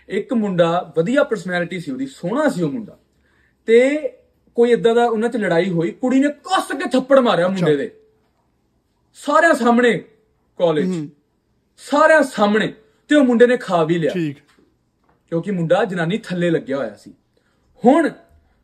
ਇੱਕ 0.09 0.33
ਮੁੰਡਾ 0.33 0.93
ਵਧੀਆ 0.97 1.23
ਪਰਸਨੈਲਿਟੀ 1.23 1.79
ਸੀ 1.79 1.91
ਉਹਦੀ 1.91 2.07
ਸੋਹਣਾ 2.07 2.49
ਸੀ 2.49 2.61
ਉਹ 2.61 2.71
ਮੁੰਡਾ। 2.71 2.99
ਤੇ 3.65 4.09
ਕੋਈ 4.55 4.71
ਇਦਾਂ 4.71 4.95
ਦਾ 4.95 5.05
ਉਹਨਾਂ 5.05 5.29
'ਚ 5.29 5.37
ਲੜਾਈ 5.37 5.69
ਹੋਈ 5.69 5.91
ਕੁੜੀ 5.91 6.19
ਨੇ 6.19 6.29
ਕੱਸ 6.29 6.71
ਕੇ 6.71 6.89
ਥੱਪੜ 6.89 7.19
ਮਾਰਿਆ 7.19 7.47
ਮੁੰਡੇ 7.47 7.75
ਦੇ। 7.75 7.91
ਸਾਰਿਆਂ 9.13 9.53
ਸਾਹਮਣੇ 9.53 9.97
ਕਾਲਜ 10.57 11.09
ਸਾਰਿਆਂ 11.77 12.23
ਸਾਹਮਣੇ। 12.23 12.73
ਤੇ 13.07 13.15
ਉਹ 13.15 13.23
ਮੁੰਡੇ 13.23 13.47
ਨੇ 13.47 13.57
ਖਾ 13.57 13.83
ਵੀ 13.83 13.97
ਲਿਆ। 13.97 14.11
ਠੀਕ। 14.13 14.37
ਕਿਉਂਕਿ 15.29 15.51
ਮੁੰਡਾ 15.51 15.85
ਜਨਾਨੀ 15.85 16.17
ਥੱਲੇ 16.17 16.49
ਲੱਗਿਆ 16.49 16.77
ਹੋਇਆ 16.77 16.95
ਸੀ। 16.95 17.13
ਹੁਣ 17.85 18.09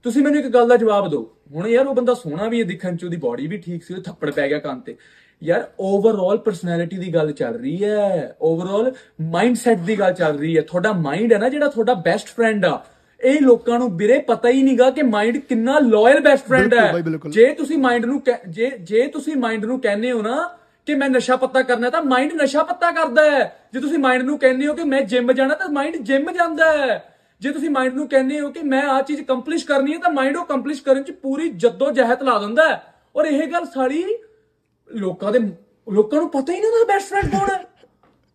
ਤੁਸੀਂ 0.04 0.24
ਮੈਨੂੰ 0.24 0.40
ਇੱਕ 0.40 0.48
ਗੱਲ 0.48 0.68
ਦਾ 0.68 0.78
ਜਵਾਬ 0.78 1.10
ਦਿਓ। 1.10 1.33
ਹੁਣ 1.52 1.68
ਯਾਰ 1.68 1.88
ਉਹ 1.88 1.96
ਬੰਦਾ 1.96 2.14
ਸੋਹਣਾ 2.14 2.48
ਵੀ 2.50 2.60
ਹੈ 2.60 2.66
ਦਿਖਣ 2.66 2.96
ਚ 2.96 3.04
ਉਹਦੀ 3.04 3.18
ਬਾਡੀ 3.18 3.48
ਵੀ 3.48 3.58
ਠੀਕ 3.58 3.84
ਸੀ 3.84 3.94
ਉਹ 3.94 4.02
ਥੱਪੜ 4.02 4.32
ਪੈ 4.32 4.48
ਗਿਆ 4.50 4.60
ਕੰਨ 4.60 4.80
ਤੇ। 4.80 4.96
ਯਾਰ 5.42 5.68
ਓਵਰਆਲ 5.80 6.38
ਪਰਸਨੈਲਿਟੀ 6.38 6.98
ਦੀ 6.98 7.14
ਗੱਲ 7.14 7.32
ਚੱਲ 7.32 7.56
ਰਹੀ 7.56 7.84
ਹੈ 7.84 8.36
ਓਵਰਆਲ 8.42 8.94
ਮਾਈਂਡਸੈਟ 9.22 9.80
ਦੀ 9.80 10.00
ਗੱਲ 10.00 10.14
ਚੱਲ 10.14 10.38
ਰਹੀ 10.40 10.56
ਹੈ। 10.58 10.62
ਤੁਹਾਡਾ 10.62 10.92
ਮਾਈਂਡ 10.94 11.34
ਹੈ 11.34 11.38
ਨਾ 11.38 11.50
ਜਿਹੜਾ 11.50 11.68
ਤੁਹਾਡਾ 11.68 11.94
ਬੈਸਟ 11.94 12.28
ਫਰੈਂਡ 12.28 12.66
ਆ 12.66 12.84
ਇਹ 13.22 13.42
ਲੋਕਾਂ 13.42 13.80
ਨੂੰ 13.80 13.98
ਵੀਰੇ 13.98 14.20
ਪਤਾ 14.20 14.50
ਹੀ 14.50 14.64
ਨਹੀਂਗਾ 14.64 14.90
ਕਿ 14.90 15.02
ਮਾਈਂਡ 15.02 15.38
ਕਿੰਨਾ 15.38 15.80
ਲਾਇਲ 15.80 16.20
ਬੈਸਟ 16.20 16.48
ਫਰੈਂਡ 16.48 16.74
ਹੈ। 16.74 16.92
ਜੇ 17.30 17.54
ਤੁਸੀਂ 17.54 17.78
ਮਾਈਂਡ 17.78 18.06
ਨੂੰ 18.06 18.22
ਜੇ 18.50 18.72
ਜੇ 18.82 19.08
ਤੁਸੀਂ 19.08 19.36
ਮਾਈਂਡ 19.36 19.66
ਨੂੰ 19.66 19.80
ਕਹਿੰਦੇ 19.82 20.12
ਹੋ 20.12 20.22
ਨਾ 20.22 20.50
ਕਿ 20.86 20.96
ਮੈਂ 20.96 21.10
ਨਸ਼ਾ 21.10 21.36
ਪੱਤਾ 21.36 21.62
ਕਰਨਾ 21.62 21.90
ਤਾਂ 21.90 22.02
ਮਾਈਂਡ 22.04 22.34
ਨਸ਼ਾ 22.34 22.64
ਪੱਤਾ 22.64 22.92
ਕਰਦਾ 22.92 23.30
ਹੈ। 23.32 23.44
ਜੇ 23.74 23.80
ਤੁਸੀਂ 23.80 24.00
ਮਾਈਂਡ 24.00 24.24
ਨੂੰ 24.24 24.38
ਕਹਿੰਦੇ 24.40 24.68
ਹੋ 24.68 24.74
ਕਿ 24.74 24.84
ਮੈਂ 24.84 25.02
ਜਿਮ 25.02 25.32
ਜਾਣਾ 25.32 25.54
ਤਾਂ 25.54 25.70
ਮਾਈਂਡ 25.70 25.98
ਜਿਮ 25.98 26.32
ਜਾਂਦਾ 26.32 26.72
ਹੈ। 26.72 27.13
ਜੇ 27.44 27.52
ਤੁਸੀਂ 27.52 27.70
ਮਾਈਂਡ 27.70 27.94
ਨੂੰ 27.94 28.08
ਕਹਿੰਦੇ 28.08 28.40
ਹੋ 28.40 28.52
ਕਿ 28.52 28.64
ਮੈਂ 28.64 28.84
ਆਹ 28.84 29.02
ਚੀਜ਼ 29.02 29.22
ਕੰਪਲਿਸ਼ 29.22 29.66
ਕਰਨੀ 29.66 29.94
ਹੈ 29.94 29.98
ਤਾਂ 29.98 30.12
ਮਾਈਂਡ 30.12 30.38
ਉਹ 30.38 30.46
ਕੰਪਲਿਸ਼ 30.46 30.84
ਕਰਨ 30.84 31.04
ਚ 31.04 31.12
ਪੂਰੀ 31.12 31.50
ਜੱਦੋ 31.50 31.92
ਜਹਿਦ 31.92 32.24
ਲਾ 32.24 32.40
ਦਿੰਦਾ 32.40 32.70
ਹੈ। 32.70 32.94
ਔਰ 33.16 33.26
ਇਹ 33.26 33.48
ਗੱਲ 33.48 33.66
ਸਾਰੀ 33.66 34.04
ਲੋਕਾਂ 34.96 35.32
ਦੇ 35.32 35.40
ਲੋਕਾਂ 35.94 36.20
ਨੂੰ 36.20 36.30
ਪਤਾ 36.30 36.54
ਹੀ 36.54 36.60
ਨਹੀਂ 36.60 36.72
ਹੁੰਦਾ 36.72 36.94
ਬੈਸਟ 36.94 37.10
ਫਰੈਂਡ 37.10 37.32
ਕੌਣ 37.32 37.50
ਹੈ। 37.50 37.66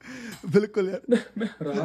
ਬਿਲਕੁਲ 0.52 0.88
ਯਾਰ। 0.88 1.00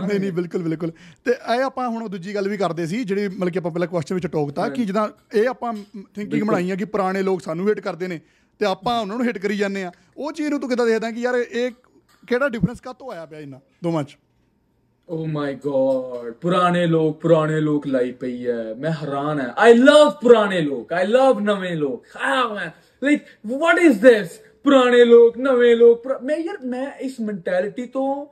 ਨਹੀਂ 0.08 0.20
ਨਹੀਂ 0.20 0.32
ਬਿਲਕੁਲ 0.32 0.63
ਬਿਲਕੁਲ। 0.63 0.92
ਤੇ 1.25 1.32
ਇਹ 1.32 1.62
ਆਪਾਂ 1.62 1.89
ਹੁਣ 1.89 2.10
ਦੂਜੀ 2.10 2.36
ਗੱਲ 2.36 2.50
ਵੀ 2.50 2.58
ਕਰਦੇ 2.58 2.86
ਸੀ 2.86 3.03
ਜਿਹੜੀ 3.03 3.27
ਮਤਲਬ 3.27 3.50
ਕਿ 3.50 3.60
ਆਪਾਂ 3.60 3.72
ਪਹਿਲਾਂ 3.72 3.88
ਕੁਐਸਚਨ 3.88 4.15
ਵਿੱਚ 4.15 4.27
ਟੋਕਤਾ 4.27 4.70
ਕਿ 4.70 4.86
ਜਿੱਦਾਂ 4.86 5.10
ਇਹ 5.34 5.48
ਆਪਾਂ 5.48 5.74
ਥਿੰਕਿੰਗ 6.15 6.44
ਬਣਾਈ 6.44 6.72
ਆ 6.72 6.75
ਕਿ 6.75 6.86
ਪੁਰਾਣੇ 6.86 7.22
ਲੋਕ 7.22 7.42
ਸਾਨੂੰ 7.42 7.70
ਹਿੱਟ 7.70 7.80
ਕਰਦੇ 7.80 8.08
ਨੇ 8.08 8.20
ਤੇ 8.60 8.65
ਆਪਾਂ 8.65 9.01
ਉਹਨਾਂ 9.01 9.18
ਨੂੰ 9.18 9.25
ਹਿੱਟ 9.25 9.38
ਕਰੀ 9.38 9.58
ਜਾਂਦੇ 9.58 9.84
ਆ। 9.84 9.92
ਉਹ 10.18 10.32
ਚੀਜ਼ 10.32 10.50
ਨੂੰ 10.50 10.60
ਤੂੰ 10.60 10.70
ਕਿਦਾਂ 10.70 10.86
ਦੇਖਦਾ 10.86 11.12
ਕਿ 11.12 11.20
ਯਾਰ 11.20 11.36
ਇਹ 11.36 11.72
ਕਿਹੜਾ 12.27 12.50
ਡਿਫਰੈਂਸ 12.50 12.82
ਕਾਹਤੋਂ 12.82 13.12
ਆਇਆ 13.12 13.25
ਪਿਆ 13.25 13.39
ਇਹਨਾਂ 13.39 13.60
ਦੋਵਾਂ 13.84 14.03
'ਚ? 14.03 14.18
ਓ 15.10 15.25
ਮਾਈ 15.25 15.55
ਗॉड 15.55 16.33
ਪੁਰਾਣੇ 16.33 16.88
ਲੋਕ 16.88 17.22
ਪੁਰਾਣੇ 17.22 17.60
ਲੋਕ 17.60 17.88
ਲਾਈ 17.88 18.12
ਪਈ 18.12 18.48
ਹੈ 18.48 18.75
ਮੈਂ 18.77 18.91
ਹੈਰਾਨ 18.91 19.41
ਹੈ 19.41 19.53
ਆਈ 19.57 19.74
ਲਵ 19.74 20.10
ਪੁਰਾਣੇ 20.10 20.62
ਲੋਕ। 20.62 20.93
ਆਈ 20.93 21.07
ਲਵ 21.07 21.39
ਨਵੇਂ 21.39 21.75
ਲੋਕ। 21.75 22.05
ਹਾਂ 22.15 22.55
ਮੈਂ 22.55 22.69
ਲਾਈਕ 23.03 23.22
ਵਾਟ 23.48 23.79
ਇਜ਼ 23.79 24.01
ਦਿਸ 24.01 24.39
ਪੁਰਾਣੇ 24.63 25.05
ਲੋਕ, 25.05 25.38
ਨਵੇਂ 25.38 25.75
ਲੋਕ, 25.75 26.03
ਪੁਰਾ- 26.03 26.19
ਮੈਂ 26.24 26.38
ਯਾਰ, 26.38 26.57
ਮੈਂ 26.65 26.91
ਇਸ 26.91 27.19
ਮੈਂਟੈਲਿਟੀ 27.19 27.86
ਤੋਂ 27.86 28.25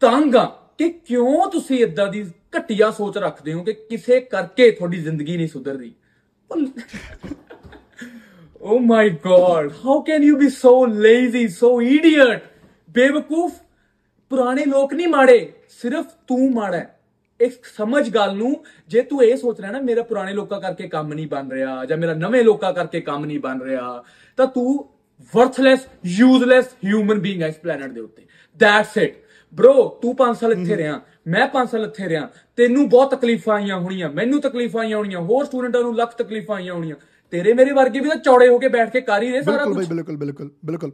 ਤੰਗ 0.00 0.36
ਆ 0.36 0.44
ਕਿ 0.78 0.88
ਕਿਉਂ 0.90 1.50
ਤੁਸੀਂ 1.50 1.78
ਇਦਾਂ 1.78 2.06
ਦੀ 2.06 2.30
ਘਟੀਆ 2.58 2.90
ਸੋਚ 2.90 3.18
ਰੱਖਦੇ 3.18 3.52
ਹੋ 3.52 3.62
ਕਿ 3.62 3.72
ਕਿਸੇ 3.72 4.20
ਕਰਕੇ 4.20 4.70
ਤੁਹਾਡੀ 4.70 4.98
ਜ਼ਿੰਦਗੀ 4.98 5.36
ਨਹੀਂ 5.36 5.48
ਸੁਧਰ 5.48 5.72
ਰਹੀ 5.72 5.92
ਓ 8.62 8.78
my 8.78 9.10
God 9.10 9.72
how 9.72 10.00
can 10.00 10.22
you 10.22 10.36
be 10.36 10.48
so 10.48 10.86
lazy 10.86 11.48
so 11.48 11.82
idiot 11.82 12.42
ਬੇਵਕੂਫ। 12.90 13.52
ਪੁਰਾਣੇ 14.30 14.64
ਲੋਕ 14.64 14.94
ਨਹੀਂ 14.94 15.08
ਮਾੜੇ। 15.08 15.52
ਸਿਰਫ 15.78 16.06
ਤੂੰ 16.26 16.50
ਮਾੜਾ 16.52 16.84
ਇੱਕ 17.40 17.64
ਸਮਝ 17.64 18.08
ਗੱਲ 18.10 18.36
ਨੂੰ 18.36 18.64
ਜੇ 18.88 19.02
ਤੂੰ 19.02 19.22
ਇਹ 19.24 19.36
ਸੋਚ 19.36 19.60
ਰਿਹਾ 19.60 19.70
ਨਾ 19.72 19.80
ਮੇਰਾ 19.80 20.02
ਪੁਰਾਣੇ 20.02 20.32
ਲੋਕਾਂ 20.32 20.60
ਕਰਕੇ 20.60 20.88
ਕੰਮ 20.88 21.12
ਨਹੀਂ 21.12 21.26
ਬਣ 21.26 21.50
ਰਿਹਾ 21.50 21.84
ਜਾਂ 21.84 21.96
ਮੇਰਾ 21.96 22.14
ਨਵੇਂ 22.14 22.42
ਲੋਕਾਂ 22.44 22.72
ਕਰਕੇ 22.72 23.00
ਕੰਮ 23.00 23.24
ਨਹੀਂ 23.24 23.38
ਬਣ 23.40 23.60
ਰਿਹਾ 23.62 24.02
ਤਾਂ 24.38 24.46
ਤੂੰ 24.46 24.88
ਵਰਥਲੈਸ 25.34 25.86
ਯੂਜ਼ਲੈਸ 26.06 26.68
ਹਿਊਮਨ 26.84 27.18
ਬੀਇੰਗ 27.18 27.42
ਇਸ 27.42 27.54
ਪਲੈਨਟ 27.54 27.92
ਦੇ 27.92 28.00
ਉੱਤੇ। 28.00 28.26
ਦੈਟਸ 28.60 28.96
ਇਟ 28.98 29.16
ਬ్రో 29.54 29.72
ਤੂੰ 30.02 30.14
5 30.16 30.34
ਸਾਲ 30.40 30.52
ਇੱਥੇ 30.52 30.76
ਰਿਹਾ 30.76 31.00
ਮੈਂ 31.26 31.46
5 31.54 31.70
ਸਾਲ 31.70 31.84
ਇੱਥੇ 31.84 32.08
ਰਿਹਾ। 32.08 32.28
ਤੈਨੂੰ 32.58 32.88
ਬਹੁਤ 32.88 33.14
ਤਕਲੀਫਾਂ 33.14 33.54
ਆਈਆਂ 33.54 33.78
ਹੋਣੀਆਂ 33.78 34.10
ਮੈਨੂੰ 34.10 34.40
ਤਕਲੀਫਾਂ 34.40 34.80
ਆਈਆਂ 34.80 34.96
ਹੋਣੀਆਂ 34.96 35.20
ਹੋਰ 35.20 35.44
ਸਟੂਡੈਂਟਾਂ 35.44 35.82
ਨੂੰ 35.82 35.94
ਲੱਖ 35.96 36.14
ਤਕਲੀਫਾਂ 36.16 36.56
ਆਈਆਂ 36.56 36.74
ਹੋਣੀਆਂ। 36.74 36.96
ਤੇਰੇ 37.32 37.52
ਮੇਰੇ 37.52 37.72
ਵਰਗੇ 37.72 38.00
ਵੀ 38.00 38.08
ਤਾਂ 38.08 38.16
ਚੌੜੇ 38.16 38.48
ਹੋ 38.48 38.58
ਕੇ 38.58 38.68
ਬੈਠ 38.68 38.92
ਕੇ 38.92 39.00
ਕਰ 39.00 39.22
ਹੀ 39.22 39.30
ਰਹੇ 39.32 39.42
ਸਾਰਾ 39.42 39.56
ਬਿਲਕੁਲ 39.56 39.74
ਕੁਝ 39.74 39.86
ਬਾਈ 39.86 39.96
ਬਿਲਕੁਲ 39.96 40.16
ਬਿਲਕੁਲ 40.16 40.50
ਬਿਲਕੁਲ। 40.64 40.92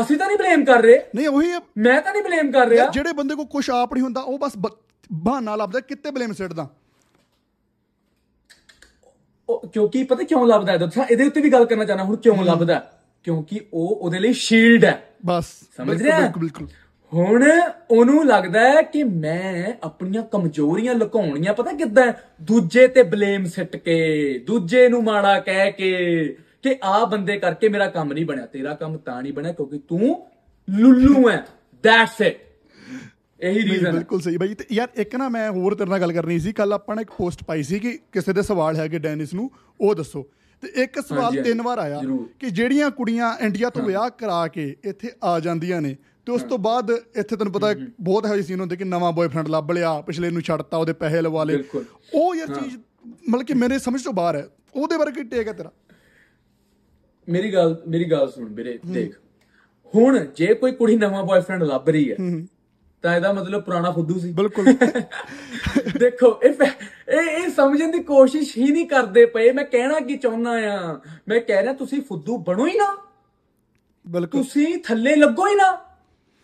ਅਸੀਂ 0.00 0.16
ਤਾਂ 0.16 0.26
ਨਹੀਂ 0.26 0.38
ਬਲੇਮ 0.38 0.64
ਕਰ 0.64 0.82
ਰਹੇ। 0.82 1.02
ਨਹੀਂ 1.14 1.28
ਉਹੀ 1.28 1.46
ਮੈਂ 1.78 2.02
ਤਾਂ 2.02 2.12
ਨਹੀਂ 2.12 2.22
ਬਲੇਮ 2.22 2.52
ਕਰ 2.52 2.68
ਰਿਹਾ। 2.68 2.90
ਜਿਹੜੇ 2.90 3.12
ਬੰਦੇ 3.12 3.34
ਕੋ 3.34 3.44
ਕੁਝ 3.44 3.70
ਆਪ 3.70 3.94
ਨਹੀਂ 3.94 4.04
ਹੁੰਦਾ 4.04 4.20
ਉਹ 4.20 4.38
ਬਸ 4.38 4.52
ਬਹਾਨਾ 5.12 5.56
ਲੱਭਦਾ 5.56 5.80
ਕਿੱਤੇ 5.80 6.10
ਬਲੇਮ 6.10 6.32
ਸਿੱਟਦਾ? 6.32 6.68
ਕਿਉਂਕਿ 9.72 10.04
ਪਤਾ 10.04 10.22
ਕਿਉਂ 10.22 10.46
ਲੱਭਦਾ 10.46 10.72
ਹੈ? 10.72 10.76
ਦੱਸਾਂ 10.76 11.04
ਇਹਦੇ 11.10 11.24
ਉੱਤੇ 11.24 11.40
ਵੀ 11.40 11.52
ਗੱਲ 11.52 11.64
ਕਰਨਾ 11.64 11.84
ਚਾਹਨਾ 11.84 12.04
ਹੁਣ 12.04 12.16
ਕਿਉਂ 12.16 12.44
ਲੱਭਦਾ? 12.44 12.92
ਕਿਉਂਕਿ 13.24 13.60
ਉਹ 13.74 13.88
ਉਹਦੇ 13.88 14.18
ਲਈ 14.18 14.32
ਸ਼ੀਲਡ 14.32 14.84
ਹੈ। 14.84 15.08
ਬਸ। 15.26 15.46
ਸਮਝ 15.76 16.02
ਰਿਹਾ? 16.02 16.20
ਬਿਲਕੁਲ 16.20 16.40
ਬਿਲਕੁਲ। 16.40 16.68
ਹੁਣ 17.14 17.60
ਉਹਨੂੰ 17.90 18.26
ਲੱਗਦਾ 18.26 18.60
ਹੈ 18.60 18.82
ਕਿ 18.82 19.04
ਮੈਂ 19.04 19.72
ਆਪਣੀਆਂ 19.82 20.22
ਕਮਜ਼ੋਰੀਆਂ 20.22 20.94
ਲੁਕਾਉਣੀਆਂ 20.94 21.54
ਪਤਾ 21.54 21.72
ਕਿੱਦਾਂ 21.72 22.12
ਦੂਜੇ 22.42 22.88
ਤੇ 22.88 23.02
ਬਲੇਮ 23.02 23.44
ਸਿੱਟ 23.44 23.76
ਕੇ 23.76 24.38
ਦੂਜੇ 24.46 24.88
ਨੂੰ 24.88 25.04
ਮਾੜਾ 25.04 25.40
ਕਹਿ 25.40 25.72
ਕੇ 25.72 26.36
ਕਿ 26.62 26.76
ਆ 26.84 27.04
ਬੰਦੇ 27.04 27.38
ਕਰਕੇ 27.38 27.68
ਮੇਰਾ 27.68 27.86
ਕੰਮ 27.86 28.12
ਨਹੀਂ 28.12 28.26
ਬਣਿਆ 28.26 28.46
ਤੇਰਾ 28.46 28.74
ਕੰਮ 28.74 28.96
ਤਾਂ 28.98 29.22
ਨਹੀਂ 29.22 29.32
ਬਣਿਆ 29.32 29.52
ਕਿਉਂਕਿ 29.52 29.78
ਤੂੰ 29.78 30.26
ਲੁੱਲੂ 30.68 31.28
ਹੈ 31.30 31.44
ਦੈਟਸ 31.82 32.20
ਇਟ 32.20 32.40
ਇਹੀ 33.40 33.62
ਰੀਜ਼ਨ 33.62 33.92
ਬਿਲਕੁਲ 33.92 34.20
ਸਹੀ 34.20 34.36
ਬਾਈ। 34.36 34.54
ਤੇ 34.54 34.64
ਯਾਰ 34.72 34.88
ਇੱਕ 34.96 35.14
ਨਾ 35.16 35.28
ਮੈਂ 35.28 35.50
ਹੋਰ 35.50 35.74
ਤੇਰੇ 35.74 35.90
ਨਾਲ 35.90 36.00
ਗੱਲ 36.00 36.12
ਕਰਨੀ 36.12 36.38
ਸੀ। 36.38 36.52
ਕੱਲ 36.52 36.72
ਆਪਾਂ 36.72 36.96
ਨੇ 36.96 37.02
ਇੱਕ 37.02 37.10
ਪੋਸਟ 37.10 37.44
ਪਾਈ 37.44 37.62
ਸੀ 37.62 37.78
ਕਿ 37.78 37.98
ਕਿਸੇ 38.12 38.32
ਦੇ 38.32 38.42
ਸਵਾਲ 38.42 38.76
ਹੈਗੇ 38.76 38.98
ਡੈਨਿਸ 38.98 39.34
ਨੂੰ 39.34 39.50
ਉਹ 39.80 39.94
ਦੱਸੋ। 39.94 40.22
ਤੇ 40.62 40.82
ਇੱਕ 40.82 41.00
ਸਵਾਲ 41.00 41.42
ਤਿੰਨ 41.42 41.62
ਵਾਰ 41.62 41.78
ਆਇਆ। 41.78 42.00
ਕਿ 42.40 42.50
ਜਿਹੜੀਆਂ 42.50 42.90
ਕੁੜੀਆਂ 42.90 43.36
ਇੰਡੀਆ 43.40 43.70
ਤੋਂ 43.70 43.82
ਵਿਆਹ 43.82 44.08
ਕਰਾ 44.10 44.46
ਕੇ 44.48 44.76
ਇੱਥੇ 44.84 45.10
ਆ 45.24 45.38
ਜਾਂਦੀਆਂ 45.40 45.80
ਨੇ 45.82 45.96
ਤੇ 46.26 46.32
ਉਸ 46.32 46.42
ਤੋਂ 46.42 46.58
ਬਾਅਦ 46.58 46.90
ਇੱਥੇ 47.16 47.36
ਤੈਨੂੰ 47.36 47.52
ਪਤਾ 47.52 47.74
ਬਹੁਤ 48.00 48.26
ਹੈ 48.26 48.40
ਸੀਨ 48.42 48.60
ਹੁੰਦੇ 48.60 48.76
ਕਿ 48.76 48.84
ਨਵਾਂ 48.84 49.12
ਬॉयਫ੍ਰੈਂਡ 49.12 49.48
ਲੱਭ 49.48 49.70
ਲਿਆ 49.72 50.00
ਪਿਛਲੇ 50.00 50.30
ਨੂੰ 50.30 50.42
ਛੱਡਤਾ 50.42 50.76
ਉਹਦੇ 50.76 50.92
ਪੈਸੇ 50.92 51.20
ਲਵਾ 51.20 51.44
ਲਏ। 51.44 51.62
ਉਹ 52.14 52.34
ਯਾਰ 52.34 52.54
ਚੀਜ਼ 52.54 52.76
ਮਤਲਬ 53.28 53.42
ਕਿ 53.42 53.54
ਮੇਰੇ 53.54 53.78
ਸਮਝ 53.78 54.02
ਤੋਂ 54.02 54.12
ਬਾਹਰ 54.12 54.36
ਹੈ 54.36 54.46
ਉਹਦੇ 54.74 54.96
ਬਾਰੇ 54.98 55.12
ਕੀ 55.12 55.22
ਟੇਕ 55.22 55.48
ਹੈ 55.48 55.52
ਤੇਰਾ। 55.52 55.70
ਮੇਰੀ 57.28 57.52
ਗੱਲ 57.54 57.76
ਮੇਰੀ 57.88 58.04
ਗੱਲ 58.10 58.30
ਸੁਣ 58.30 58.54
ਵੀਰੇ 58.54 58.78
ਦੇਖ। 58.86 59.14
ਹੁਣ 59.94 60.18
ਜੇ 60.36 60.54
ਕੋਈ 60.54 60.72
ਕੁੜੀ 60.72 60.96
ਨਵਾਂ 60.96 61.22
ਬॉयਫ੍ਰੈਂਡ 61.24 61.62
ਲੱਭ 61.62 61.88
ਰਹੀ 61.88 62.10
ਹੈ 62.10 62.16
ਤਾਂ 63.04 63.14
ਇਹਦਾ 63.16 63.32
ਮਤਲਬ 63.32 63.62
ਪੁਰਾਣਾ 63.62 63.90
ਫੁੱਦੂ 63.90 64.18
ਸੀ। 64.18 64.32
ਬਿਲਕੁਲ। 64.32 64.64
ਦੇਖੋ 65.98 66.40
ਇਹ 66.44 66.52
ਇਹ 67.08 67.30
ਇਹ 67.30 67.48
ਸਮਝਣ 67.50 67.90
ਦੀ 67.90 67.98
ਕੋਸ਼ਿਸ਼ 68.02 68.56
ਹੀ 68.58 68.70
ਨਹੀਂ 68.70 68.86
ਕਰਦੇ 68.86 69.26
ਪਏ। 69.26 69.50
ਮੈਂ 69.52 69.64
ਕਹਿਣਾ 69.64 70.00
ਕੀ 70.00 70.16
ਚਾਹੁੰਦਾ 70.16 70.50
ਆ? 70.50 71.00
ਮੈਂ 71.28 71.40
ਕਹਿ 71.40 71.62
ਰਿਹਾ 71.62 71.72
ਤੁਸੀਂ 71.72 72.00
ਫੁੱਦੂ 72.02 72.38
ਬਣੋ 72.38 72.66
ਹੀ 72.66 72.76
ਨਾ। 72.78 72.96
ਬਿਲਕੁਲ। 74.06 74.42
ਤੁਸੀਂ 74.42 74.78
ਥੱਲੇ 74.78 75.14
ਲੱਗੋ 75.16 75.46
ਹੀ 75.46 75.54
ਨਾ। 75.54 75.72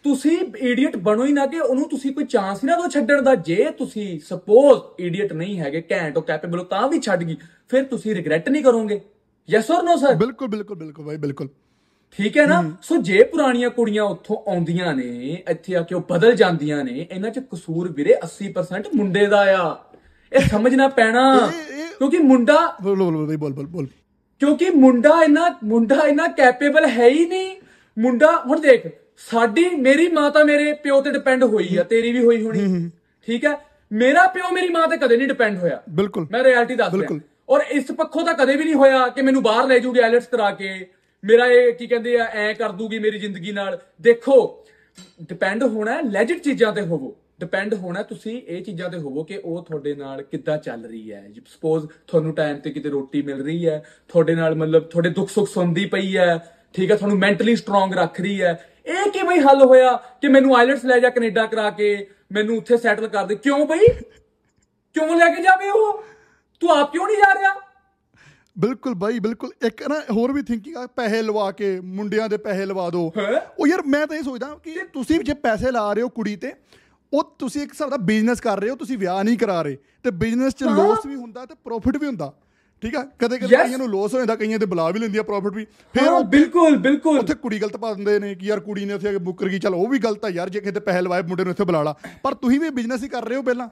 ਤੁਸੀਂ 0.04 0.38
ਇਡੀਅਟ 0.58 0.96
ਬਣੋ 0.96 1.24
ਹੀ 1.24 1.32
ਨਾ 1.32 1.46
ਕਿ 1.46 1.60
ਉਹਨੂੰ 1.60 1.88
ਤੁਸੀਂ 1.88 2.12
ਕੋਈ 2.14 2.24
ਚਾਂਸ 2.24 2.62
ਹੀ 2.64 2.68
ਨਾ 2.68 2.76
ਦਿਓ 2.76 2.88
ਛੱਡਣ 2.88 3.22
ਦਾ। 3.22 3.34
ਜੇ 3.34 3.70
ਤੁਸੀਂ 3.78 4.20
ਸਪੋਜ਼ 4.20 4.80
ਇਡੀਅਟ 5.00 5.32
ਨਹੀਂ 5.32 5.58
ਹੈਗੇ 5.60 5.82
ਘੈਂਟ 5.92 6.16
ਉਹ 6.16 6.22
ਕੈਪੇਬਲ 6.22 6.64
ਤਾਂ 6.64 6.88
ਵੀ 6.88 7.00
ਛੱਡ 7.00 7.24
ਗਈ 7.24 7.36
ਫਿਰ 7.68 7.84
ਤੁਸੀਂ 7.84 8.14
ਰਿਗਰੈਟ 8.14 8.48
ਨਹੀਂ 8.48 8.62
ਕਰੋਗੇ। 8.62 9.00
ਯੈਸ 9.50 9.70
অর 9.70 9.82
ਨੋ 9.84 9.96
ਸਰ 9.96 10.14
ਬਿਲਕੁਲ 10.14 10.48
ਬਿਲਕੁਲ 10.48 10.76
ਬਿਲਕੁਲ 10.76 11.04
ਬਾਈ 11.06 11.16
ਬਿਲਕੁਲ। 11.16 11.48
ਠੀਕ 12.18 12.38
ਹੈ 12.38 12.46
ਨਾ? 12.46 12.70
ਸੋ 12.82 12.96
ਜੇ 12.96 13.24
ਪੁਰਾਣੀਆਂ 13.24 13.70
ਕੁੜੀਆਂ 13.70 14.02
ਉੱਥੋਂ 14.02 14.50
ਆਉਂਦੀਆਂ 14.50 14.94
ਨੇ 14.94 15.42
ਇੱਥੇ 15.48 15.76
ਆ 15.76 15.82
ਕੇ 15.82 15.94
ਉਹ 15.94 16.02
ਬਦਲ 16.10 16.34
ਜਾਂਦੀਆਂ 16.34 16.84
ਨੇ 16.84 17.06
ਇਹਨਾਂ 17.10 17.30
'ਚ 17.30 17.38
ਕਸੂਰ 17.38 17.92
ਵੀਰੇ 17.92 18.14
80% 18.26 18.90
ਮੁੰਡੇ 18.94 19.26
ਦਾ 19.26 19.40
ਆ। 19.40 19.76
ਇਹ 20.32 20.40
ਸਮਝਣਾ 20.40 20.88
ਪੈਣਾ। 20.88 21.52
ਕਿਉਂਕਿ 21.98 22.18
ਮੁੰਡਾ 22.18 22.76
ਬੋਲ 22.82 22.96
ਬੋਲ 23.36 23.36
ਬੋਲ 23.36 23.66
ਬੋਲ 23.66 23.86
ਕਿਉਂਕਿ 24.40 24.70
ਮੁੰਡਾ 24.70 25.22
ਇੰਨਾ 25.22 25.58
ਮੁੰਡਾ 25.64 26.06
ਇੰਨਾ 26.06 26.26
ਕੈਪੇਬਲ 26.26 26.86
ਹੈ 26.86 27.08
ਹੀ 27.08 27.26
ਨਹੀਂ। 27.26 27.56
ਮੁੰਡਾ 27.98 28.42
ਹੁਣ 28.46 28.60
ਦੇਖ 28.60 28.86
ਸਾਡੀ 29.30 29.68
ਮੇਰੀ 29.68 30.08
ਮਾਂ 30.08 30.30
ਤਾਂ 30.30 30.44
ਮੇਰੇ 30.44 30.72
ਪਿਓ 30.72 31.00
ਤੇ 31.00 31.10
ਡਿਪੈਂਡ 31.10 31.44
ਹੋਈ 31.44 31.76
ਆ 31.76 31.82
ਤੇਰੀ 31.82 32.12
ਵੀ 32.12 32.24
ਹੋਈ 32.24 32.42
ਹੋਣੀ। 32.42 32.90
ਠੀਕ 33.26 33.44
ਹੈ? 33.44 33.56
ਮੇਰਾ 33.92 34.26
ਪਿਓ 34.26 34.50
ਮੇਰੀ 34.52 34.68
ਮਾਂ 34.68 34.88
ਤੇ 34.88 34.96
ਕਦੇ 34.96 35.16
ਨਹੀਂ 35.16 35.28
ਡਿਪੈਂਡ 35.28 35.58
ਹੋਇਆ। 35.58 35.82
ਬਿਲਕੁਲ। 35.90 36.26
ਮੈਂ 36.30 36.44
ਰਿਐਲਿਟੀ 36.44 36.74
ਦੱਸ 36.74 36.88
ਰਿਹਾ। 36.88 36.98
ਬਿਲਕੁਲ। 36.98 37.20
ਔਰ 37.48 37.60
ਇਸ 37.70 37.90
ਪੱਖੋਂ 37.90 38.24
ਤਾਂ 38.24 38.34
ਕਦੇ 38.34 38.56
ਵੀ 38.56 38.64
ਨਹੀਂ 38.64 38.74
ਹੋਇਆ 38.74 39.06
ਕਿ 39.08 39.22
ਮੈਨੂੰ 39.22 39.42
ਬਾਹਰ 39.42 39.66
ਲੈ 39.66 39.78
ਜੂਗੀ 39.78 40.00
ਆਇਲਟਸ 40.00 40.26
ਕਰਾ 40.26 40.50
ਕੇ। 40.50 40.86
ਮੇਰਾ 41.24 41.46
ਇਹ 41.46 41.72
ਕੀ 41.72 41.86
ਕਹਿੰਦੇ 41.86 42.18
ਆ, 42.18 42.24
ਐ 42.24 42.52
ਕਰ 42.52 42.72
ਦੂਗੀ 42.72 42.98
ਮੇਰੀ 42.98 43.18
ਜ਼ਿੰਦਗੀ 43.18 43.52
ਨਾਲ। 43.52 43.78
ਦੇਖੋ 44.00 44.64
ਡਿਪੈਂਡ 45.28 45.62
ਹੋਣਾ 45.62 46.00
ਲੈਜਿਟ 46.00 46.42
ਚੀਜ਼ਾਂ 46.42 46.72
ਤੇ 46.72 46.80
ਹੋਵੋ। 46.80 47.16
ਡਿਪੈਂਡ 47.40 47.74
ਹੋਣਾ 47.74 48.02
ਤੁਸੀਂ 48.02 48.42
ਇਹ 48.46 48.62
ਚੀਜ਼ਾਂ 48.62 48.88
ਤੇ 48.90 48.98
ਹੋਵੋ 48.98 49.22
ਕਿ 49.24 49.40
ਉਹ 49.44 49.62
ਤੁਹਾਡੇ 49.64 49.94
ਨਾਲ 49.94 50.22
ਕਿੱਦਾਂ 50.22 50.58
ਚੱਲ 50.58 50.84
ਰਹੀ 50.84 51.12
ਹੈ। 51.12 51.28
ਸਪੋਜ਼ 51.48 51.86
ਤੁਹਾਨੂੰ 52.06 52.34
ਟਾਈਮ 52.34 52.56
ਤੇ 52.56 52.70
ਕਿਤੇ 52.70 52.88
ਰੋਟੀ 52.88 53.22
ਮਿਲ 53.22 53.42
ਰਹੀ 53.44 53.66
ਹੈ, 53.68 53.82
ਤੁਹਾਡੇ 54.08 54.34
ਨਾਲ 54.34 54.54
ਮਤਲਬ 54.54 54.82
ਤੁਹਾਡੇ 54.82 55.10
ਦੁੱਖ 55.10 55.30
ਸੁੱਖ 55.30 55.50
ਸੁਣਦੀ 55.50 55.86
ਪਈ 55.86 56.16
ਹੈ, 56.16 56.38
ਠੀਕ 56.74 56.90
ਹੈ, 56.90 56.96
ਤੁਹਾਨੂੰ 56.96 57.18
ਮੈਂਟਲੀ 57.18 57.56
ਸਟਰੋਂਗ 57.56 57.94
ਰੱਖ 57.94 58.20
ਰਹੀ 58.20 58.42
ਹੈ। 58.42 58.68
ਇਹ 58.86 59.10
ਕਿਵੇਂ 59.10 59.40
ਹੱਲ 59.40 59.62
ਹੋਇਆ 59.62 59.96
ਕਿ 60.20 60.28
ਮੈਨੂੰ 60.28 60.56
ਆਈਲੈਟਸ 60.56 60.84
ਲੈ 60.84 60.98
ਜਾ 60.98 61.10
ਕੈਨੇਡਾ 61.10 61.46
ਕਰਾ 61.46 61.70
ਕੇ, 61.70 62.06
ਮੈਨੂੰ 62.32 62.56
ਉੱਥੇ 62.56 62.76
ਸੈਟਲ 62.76 63.08
ਕਰ 63.08 63.26
ਦੇ? 63.26 63.34
ਕਿਉਂ 63.34 63.66
ਬਈ? 63.66 63.86
ਕਿਉਂ 64.96 65.16
ਲੈ 65.16 65.34
ਕੇ 65.34 65.42
ਜਾਵੇ 65.42 65.70
ਉਹ? 65.70 66.04
ਤੂੰ 66.62 66.70
ਆਪ 66.70 66.92
ਕਿਉਂ 66.92 67.06
ਨਹੀਂ 67.06 67.16
ਜਾ 67.16 67.34
ਰਿਹਾ? 67.34 67.54
ਬਿਲਕੁਲ 68.58 68.94
ਬਾਈ 68.94 69.18
ਬਿਲਕੁਲ। 69.18 69.50
ਇੱਕ 69.66 69.88
ਨਾ 69.88 70.00
ਹੋਰ 70.10 70.32
ਵੀ 70.32 70.42
ਥਿੰਕਿੰਗ 70.42 70.76
ਆ 70.76 70.86
ਪੈਸੇ 70.86 71.22
ਲਵਾ 71.22 71.50
ਕੇ 71.50 71.80
ਮੁੰਡਿਆਂ 71.80 72.28
ਦੇ 72.28 72.36
ਪੈਸੇ 72.36 72.66
ਲਵਾ 72.66 72.90
ਦਿਓ? 72.90 73.12
ਉਹ 73.58 73.66
ਯਾਰ 73.66 73.82
ਮੈਂ 73.86 74.06
ਤਾਂ 74.06 74.16
ਇਹ 74.16 74.22
ਸੋਚਦਾ 74.22 74.58
ਕਿ 74.62 74.78
ਤੁਸੀਂ 74.92 75.20
ਜੇ 75.20 75.34
ਪੈਸੇ 75.34 75.70
ਲਾ 75.70 75.92
ਰਹੇ 75.92 76.02
ਹੋ 76.02 76.08
ਕੁੜੀ 76.08 76.36
ਤੇ 76.36 76.52
ਉਹ 77.12 77.36
ਤੁਸੀਂ 77.38 77.62
ਇੱਕ 77.62 77.72
ਹਿਸਾਬ 77.72 77.90
ਦਾ 77.90 77.96
ਬਿਜ਼ਨਸ 77.96 78.40
ਕਰ 78.40 78.60
ਰਹੇ 78.60 78.70
ਹੋ 78.70 78.76
ਤੁਸੀਂ 78.76 78.98
ਵਿਆਹ 78.98 79.24
ਨਹੀਂ 79.24 79.38
ਕਰਾ 79.38 79.62
ਰਹੇ। 79.62 79.78
ਤੇ 80.02 80.10
ਬਿਜ਼ਨਸ 80.10 80.52
'ਚ 80.52 80.64
ਲਾਸ 80.64 81.06
ਵੀ 81.06 81.14
ਹੁੰਦਾ 81.14 81.46
ਤੇ 81.46 81.54
ਪ੍ਰੋਫਿਟ 81.64 81.96
ਵੀ 81.96 82.06
ਹੁੰਦਾ। 82.06 82.32
ਠੀਕ 82.82 82.96
ਆ? 82.96 83.02
ਕਦੇ 83.18 83.38
ਕਦੇ. 83.38 83.56
ਕਈਆਂ 83.56 83.78
ਨੂੰ 83.78 83.88
ਲਾਸ 83.90 84.14
ਹੋ 84.14 84.18
ਜਾਂਦਾ 84.18 84.36
ਕਈਆਂ 84.36 84.58
ਤੇ 84.58 84.66
ਬੁਲਾ 84.66 84.90
ਵੀ 84.90 85.00
ਲੈਂਦੀ 85.00 85.18
ਆ 85.18 85.22
ਪ੍ਰੋਫਿਟ 85.22 85.52
ਵੀ। 85.52 85.64
ਫਿਰ 85.64 86.08
ਉਹ 86.08 86.24
ਬਿਲਕੁਲ 86.24 86.76
ਬਿਲਕੁਲ। 86.76 87.18
ਉੱਥੇ 87.18 87.34
ਕੁੜੀ 87.34 87.62
ਗਲਤ 87.62 87.76
ਪਾ 87.76 87.94
ਦਿੰਦੇ 87.94 88.18
ਨੇ 88.18 88.34
ਕਿ 88.34 88.46
ਯਾਰ 88.46 88.60
ਕੁੜੀ 88.60 88.84
ਨੇ 88.84 88.94
ਉੱਥੇ 88.94 89.18
ਮੁੱਕਰ 89.18 89.48
ਗਈ 89.48 89.58
ਚਲ 89.58 89.74
ਉਹ 89.74 89.88
ਵੀ 89.88 89.98
ਗਲਤ 89.98 90.24
ਆ 90.24 90.28
ਯਾਰ 90.28 90.48
ਜੇ 90.48 90.60
ਕਿਤੇ 90.60 90.80
ਪੈਸੇ 90.80 91.00
ਲਵਾਏ 91.00 91.22
ਮੁੰਡੇ 91.22 91.44
ਨੂੰ 91.44 91.50
ਇੱਥੇ 91.50 91.64
ਬੁਲਾ 91.64 91.82
ਲਾ। 91.82 91.94
ਪਰ 92.22 92.34
ਤੁਸੀਂ 92.34 92.60
ਵੀ 92.60 92.70
ਬਿਜ਼ਨਸ 92.70 93.02
ਹੀ 93.02 93.08
ਕਰ 93.08 93.28
ਰਹੇ 93.28 93.36
ਹੋ 93.36 93.42
ਪਹਿਲਾਂ। 93.42 93.68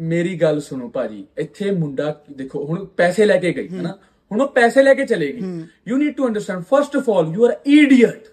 ਮੇਰੀ 0.00 0.34
ਗੱਲ 0.36 0.60
ਸੁਣੋ 0.60 0.88
ਭਾਜੀ 0.88 1.26
ਇੱਥੇ 1.38 1.70
ਮੁੰਡਾ 1.70 2.22
ਦੇਖੋ 2.32 2.64
ਹੁਣ 2.64 2.84
ਪੈਸੇ 2.86 3.24
ਲੈ 3.24 3.38
ਕੇ 3.38 3.52
ਗਈ 3.52 3.68
ਹੈ 3.68 3.82
ਨਾ 3.82 3.98
ਹੁਣ 4.32 4.40
ਉਹ 4.40 4.48
ਪੈਸੇ 4.48 4.82
ਲੈ 4.82 4.94
ਕੇ 4.94 5.04
ਚਲੇਗੀ 5.06 5.64
you 5.88 5.96
need 5.96 6.16
to 6.16 6.26
understand 6.28 6.62
first 6.62 6.96
of 6.96 7.10
all 7.10 7.32
you 7.34 7.46
are 7.46 7.56
idiot 7.66 8.28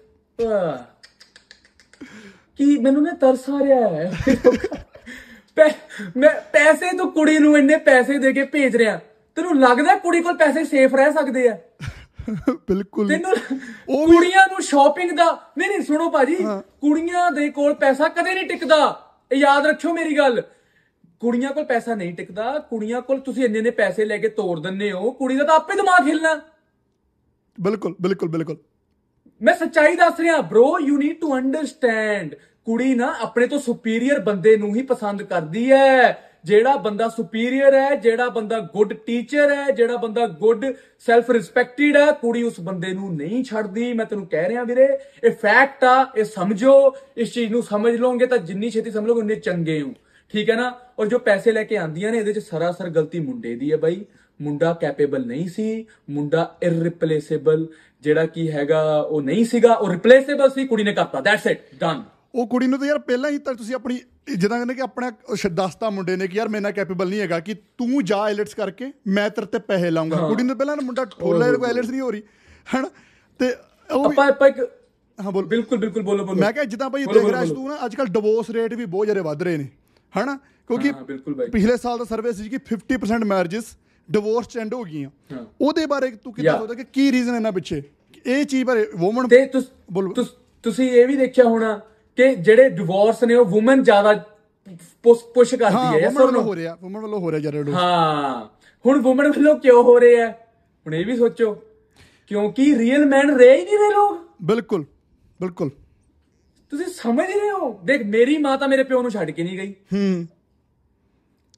ਕੀ 2.56 2.76
ਮੈਨੂੰ 2.78 3.02
ਨਾ 3.02 3.12
ਤਰਸ 3.12 3.48
ਆ 3.50 3.58
ਰਿਹਾ 3.64 3.88
ਹੈ। 3.88 4.10
ਮੈਂ 6.16 6.30
ਪੈਸੇ 6.52 6.96
ਤੋਂ 6.96 7.10
ਕੁੜੀ 7.10 7.38
ਨੂੰ 7.38 7.56
ਇੰਨੇ 7.58 7.76
ਪੈਸੇ 7.76 8.18
ਦੇ 8.18 8.32
ਕੇ 8.32 8.44
ਭੇਜ 8.44 8.76
ਰਿਹਾ। 8.76 9.00
ਤੈਨੂੰ 9.36 9.58
ਲੱਗਦਾ 9.60 9.94
ਕੁੜੀ 9.94 10.20
ਕੋਲ 10.20 10.36
ਪੈਸੇ 10.36 10.64
ਸੇਫ 10.64 10.94
ਰਹਿ 10.94 11.12
ਸਕਦੇ 11.12 11.48
ਆ? 11.48 11.56
ਬਿਲਕੁਲ। 12.68 13.08
ਤੈਨੂੰ 13.08 13.34
ਕੁੜੀਆਂ 13.86 14.46
ਨੂੰ 14.48 14.62
ਸ਼ਾਪਿੰਗ 14.62 15.10
ਦਾ 15.16 15.30
ਨਹੀਂ 15.58 15.68
ਨਹੀਂ 15.68 15.82
ਸੁਣੋ 15.82 16.08
ਭਾਜੀ। 16.10 16.36
ਕੁੜੀਆਂ 16.80 17.30
ਦੇ 17.32 17.48
ਕੋਲ 17.50 17.74
ਪੈਸਾ 17.74 18.08
ਕਦੇ 18.08 18.34
ਨਹੀਂ 18.34 18.46
ਟਿਕਦਾ। 18.48 18.80
ਇਹ 19.32 19.36
ਯਾਦ 19.38 19.66
ਰੱਖਿਓ 19.66 19.92
ਮੇਰੀ 19.92 20.16
ਗੱਲ। 20.18 20.42
ਕੁੜੀਆਂ 21.22 21.50
ਕੋਲ 21.52 21.64
ਪੈਸਾ 21.64 21.94
ਨਹੀਂ 21.94 22.14
ਟਿਕਦਾ 22.14 22.58
ਕੁੜੀਆਂ 22.70 23.00
ਕੋਲ 23.02 23.20
ਤੁਸੀਂ 23.20 23.44
ਇੰਨੇ 23.44 23.60
ਨੇ 23.60 23.70
ਪੈਸੇ 23.70 24.04
ਲੈ 24.04 24.16
ਕੇ 24.18 24.28
ਤੋੜ 24.28 24.60
ਦਿੰਦੇ 24.60 24.92
ਹੋ 24.92 25.10
ਕੁੜੀ 25.10 25.36
ਦਾ 25.36 25.44
ਤਾਂ 25.44 25.54
ਆਪੇ 25.54 25.74
ਦਿਮਾਗ 25.74 26.08
ਹਿੱਲਣਾ। 26.08 26.40
ਬਿਲਕੁਲ 27.60 27.94
ਬਿਲਕੁਲ 28.02 28.28
ਬਿਲਕੁਲ। 28.28 28.56
ਮੈਂ 29.42 29.54
ਸੱਚਾਈ 29.54 29.96
ਦੱਸ 29.96 30.20
ਰਿਹਾ 30.20 30.36
bro 30.50 30.66
you 30.86 30.98
need 31.00 31.22
to 31.22 31.30
understand 31.38 32.34
ਕੁੜੀ 32.64 32.94
ਨਾ 32.94 33.14
ਆਪਣੇ 33.20 33.46
ਤੋਂ 33.46 33.58
ਸੁਪੀਰੀਅਰ 33.58 34.20
ਬੰਦੇ 34.20 34.56
ਨੂੰ 34.56 34.74
ਹੀ 34.76 34.82
ਪਸੰਦ 34.82 35.22
ਕਰਦੀ 35.22 35.70
ਹੈ 35.72 36.12
ਜਿਹੜਾ 36.44 36.76
ਬੰਦਾ 36.76 37.08
ਸੁਪੀਰੀਅਰ 37.08 37.74
ਹੈ 37.74 37.94
ਜਿਹੜਾ 37.94 38.28
ਬੰਦਾ 38.28 38.58
ਗੁੱਡ 38.74 38.92
ਟੀਚਰ 39.06 39.50
ਹੈ 39.52 39.70
ਜਿਹੜਾ 39.70 39.96
ਬੰਦਾ 39.96 40.26
ਗੁੱਡ 40.26 40.64
ਸੈਲਫ 40.98 41.30
ਰਿਸਪੈਕਟਡ 41.30 41.96
ਹੈ 41.96 42.10
ਕੁੜੀ 42.12 42.42
ਉਸ 42.42 42.60
ਬੰਦੇ 42.60 42.92
ਨੂੰ 42.94 43.14
ਨਹੀਂ 43.16 43.42
ਛੱਡਦੀ। 43.44 43.92
ਮੈਂ 43.92 44.06
ਤੈਨੂੰ 44.06 44.26
ਕਹਿ 44.26 44.48
ਰਿਹਾ 44.48 44.64
ਵੀਰੇ 44.64 44.88
ਇਹ 45.24 45.30
ਫੈਕਟ 45.30 45.84
ਆ 45.84 46.06
ਇਹ 46.16 46.24
ਸਮਝੋ। 46.24 46.74
ਇਸ 47.16 47.32
ਚੀਜ਼ 47.32 47.52
ਨੂੰ 47.52 47.62
ਸਮਝ 47.62 47.94
ਲਓਗੇ 47.96 48.26
ਤਾਂ 48.26 48.38
ਜਿੰਨੀ 48.38 48.70
ਛੇਤੀ 48.70 48.90
ਸਮਝ 48.90 49.06
ਲਓਗੇ 49.06 49.20
ਉਨੇ 49.20 49.34
ਚੰਗੇ 49.34 49.80
ਹੋ। 49.82 49.92
ਠੀਕ 50.32 50.50
ਹੈ 50.50 50.56
ਨਾ? 50.56 50.72
ਔਰ 50.98 51.06
ਜੋ 51.06 51.18
ਪੈਸੇ 51.18 51.52
ਲੈ 51.52 51.64
ਕੇ 51.64 51.76
ਆਂਦੀਆਂ 51.76 52.12
ਨੇ 52.12 52.18
ਇਹਦੇ 52.18 52.32
ਚ 52.32 52.38
ਸਰਾਸਰ 52.38 52.88
ਗਲਤੀ 52.90 53.20
ਮੁੰਡੇ 53.20 53.54
ਦੀ 53.56 53.72
ਹੈ 53.72 53.76
ਬਾਈ। 53.76 54.04
ਮੁੰਡਾ 54.40 54.72
ਕੈਪੇਬਲ 54.72 55.26
ਨਹੀਂ 55.26 55.48
ਸੀ 55.48 55.86
ਮੁੰਡਾ 56.10 56.56
ਇਰਰਿਪਲੇਸੇਬਲ 56.62 57.66
ਜਿਹੜਾ 58.02 58.26
ਕੀ 58.26 58.50
ਹੈਗਾ 58.50 59.00
ਉਹ 59.00 59.22
ਨਹੀਂ 59.22 59.44
ਸੀਗਾ 59.44 59.74
ਉਹ 59.74 59.90
ਰਿਪਲੇਸੇਬਲ 59.90 60.50
ਸੀ 60.50 60.66
ਕੁੜੀ 60.66 60.84
ਨੇ 60.84 60.92
ਕਰਤਾ। 60.92 61.20
ਦੈਟਸ 61.20 61.46
ਇਟ 61.46 61.60
ਡਨ 61.80 62.02
ਉਹ 62.34 62.46
ਕੁੜੀ 62.46 62.66
ਨੂੰ 62.66 62.78
ਤਾਂ 62.78 62.86
ਯਾਰ 62.88 62.98
ਪਹਿਲਾਂ 62.98 63.30
ਹੀ 63.30 63.38
ਤਾਂ 63.38 63.54
ਤੁਸੀਂ 63.54 63.74
ਆਪਣੀ 63.74 63.98
ਜਿੱਦਾਂ 64.36 64.58
ਕਹਿੰਦੇ 64.58 64.74
ਕਿ 64.74 64.80
ਆਪਣਾ 64.80 65.10
ਸ਼- 65.34 65.50
ਦੱਸਤਾ 65.52 65.90
ਮੁੰਡੇ 65.90 66.16
ਨੇ 66.16 66.26
ਕਿ 66.26 66.36
ਯਾਰ 66.36 66.48
ਮੇਰੇ 66.48 66.60
ਨਾਲ 66.62 66.72
ਕੈਪੇਬਲ 66.72 67.08
ਨਹੀਂ 67.08 67.20
ਹੈਗਾ 67.20 67.40
ਕਿ 67.40 67.54
ਤੂੰ 67.54 68.04
ਜਾ 68.04 68.16
ਆਈਲੈਟਸ 68.22 68.54
ਕਰਕੇ 68.54 68.92
ਮੈਂ 69.06 69.30
ਤੇਰੇ 69.30 69.46
ਤੇ 69.46 69.58
ਪੈਸੇ 69.58 69.90
ਲਾਉਂਗਾ। 69.90 70.16
ਕੁੜੀ 70.28 70.42
ਨੂੰ 70.42 70.56
ਪਹਿਲਾਂ 70.56 70.76
ਮੁੰਡਾ 70.76 71.04
ਠੋਲਾ 71.04 71.52
ਕੋਈ 71.52 71.68
ਆਈਲੈਟਸ 71.68 71.90
ਨਹੀਂ 71.90 72.00
ਹੋ 72.00 72.10
ਰਹੀ 72.10 72.22
ਹਨ? 72.76 72.88
ਤੇ 73.40 73.54
ਉਹ 73.90 74.04
ਆਪਾਂ 74.04 74.28
ਆਪਾਂ 74.28 74.48
ਇੱਕ 74.48 74.60
ਹਾਂ 75.18 75.32
ਬੋਲ। 75.32 75.46
ਬਿਲਕੁਲ 75.46 75.78
ਬਿਲਕੁਲ 75.78 76.02
ਬੋਲੋ 76.02 76.24
ਬੋਲੋ। 76.24 76.40
ਮੈਂ 76.40 76.52
ਕਿਹਾ 76.52 76.64
ਜਿੱਦਾਂ 76.64 76.90
ਭਾਈ 76.90 77.04
ਦੇਖ 77.04 77.24
ਰਿਹਾ 77.24 77.44
ਤੂੰ 77.44 77.68
ਨਾ 77.68 77.78
ਅੱਜ 77.84 77.94
ਕੱਲ 77.94 78.06
ਡਿਵੋਰਸ 78.06 78.50
ਰੇਟ 78.50 78.74
ਵੀ 78.74 78.84
ਬਹੁਤ 78.84 79.06
ਜ਼ਿਆਦਾ 79.06 79.22
ਵੱਧ 79.22 79.42
ਰਹੇ 79.42 79.56
ਨੇ। 79.56 79.68
ਹਨਾ? 80.20 80.36
ਕਿਉਂਕਿ 80.68 80.92
ਹਾਂ। 80.92 81.04
ਪਿਛਲੇ 81.52 81.76
ਸਾਲ 81.76 81.98
ਦਾ 81.98 82.04
ਸਰਵੇ 82.04 82.32
ਸੀ 82.32 82.48
ਕਿ 82.48 82.58
50% 82.58 83.24
ਮੈਰਿਜਸ 83.24 83.64
ਡਿਵੋਰਸ 84.10 84.48
ਚ 84.48 84.58
ਐਂਡ 84.58 84.74
ਹੋ 84.74 84.82
ਗਈਆਂ। 84.82 85.10
ਹਾਂ। 85.32 85.44
ਉਹਦੇ 85.60 85.86
ਬਾਰੇ 85.86 86.10
ਤੂੰ 86.10 86.32
ਕਿੱਦਾਂ. 86.32 86.58
ਸੋਚਦਾ 86.58 86.74
ਕਿ 86.74 86.84
ਕੀ 86.84 87.12
ਰੀਜ਼ਨ 87.12 87.34
ਇਹਨਾਂ 87.34 87.52
ਪਿੱਛੇ? 87.52 87.82
ਇਹ 88.26 88.44
ਚੀਜ਼ 88.44 88.64
ਬਾਰੇ 88.64 88.86
ਔਮਨ 89.02 89.28
ਤੇ 89.28 89.46
ਤੁਸ- 89.46 90.80
ਇਹ 90.80 91.06
ਵੀ 91.06 91.16
ਦੇਖਿਆ 91.16 91.44
ਹੋਣਾ 91.44 91.80
ਕਿ 92.16 92.34
ਜਿਹੜੇ 92.34 92.68
ਡਿਵੋਰਸ 92.70 93.24
ਨੇ 93.24 93.34
ਉਹ 93.34 93.46
ਔਮਨ 93.46 93.82
ਜ਼ਿਆਦਾ 93.82 94.24
ਪੁਸ਼ 95.02 95.54
ਕਰਦੀ 95.54 95.76
ਹਾਂ 95.76 95.92
ਹੈ 95.92 96.08
or 96.08 96.14
ਵੱਲੋਂ 96.14 96.42
no? 96.42 96.46
ਹੋ 96.46 96.54
ਰਿਹਾ 96.56 96.78
ਔਮਨ 96.84 97.00
ਵੱਲੋਂ 97.00 97.20
ਹੋ 97.20 97.30
ਰਿਹਾ 97.30 97.40
ਜ਼ਿਆਦਾ 97.40 97.72
ਹਾਂ। 97.72 98.46
ਹੁਣ 98.86 99.06
ਔਮਨ 99.06 99.28
ਵੱਲੋਂ 99.28 99.56
ਕਿਉਂ 99.56 99.82
ਹੋ 99.82 99.98
ਰਹੇ 99.98 100.22
ਆ 100.22 100.30
ਹੁਣ 100.86 100.94
ਇਹ 100.94 101.06
ਵੀ 101.06 101.16
ਸੋਚੋ। 101.16 101.62
ਕਿਉਂਕਿ 102.26 102.78
ਰੀਅਲ 102.78 103.06
ਮੈਨ 103.06 103.30
ਰਹੇ 103.30 103.56
ਹੀ 103.56 103.64
ਨਹੀਂ 103.64 103.78
ਰਹੇ 103.78 103.90
ਲੋਕ। 103.90 104.18
ਬਿਲਕੁਲ 104.42 104.84
ਬਿਲਕੁਲ। 105.40 105.70
ਤੁਸੀਂ 106.72 106.86
ਸਮਝ 106.86 107.26
ਰਹੇ 107.26 107.50
ਹੋ? 107.50 107.80
ਦੇਖ 107.84 108.02
ਮੇਰੀ 108.02 108.38
ਮਾਂ 108.38 108.58
ਤਾਂ 108.58 108.68
ਮੇਰੇ 108.68 108.82
ਪਿਓ 108.82 109.02
ਨੂੰ 109.02 109.10
ਛੱਡ 109.10 109.30
ਕੇ 109.30 109.42
ਨਹੀਂ 109.42 109.58
ਗਈ। 109.58 109.74
ਹੂੰ। 109.92 110.26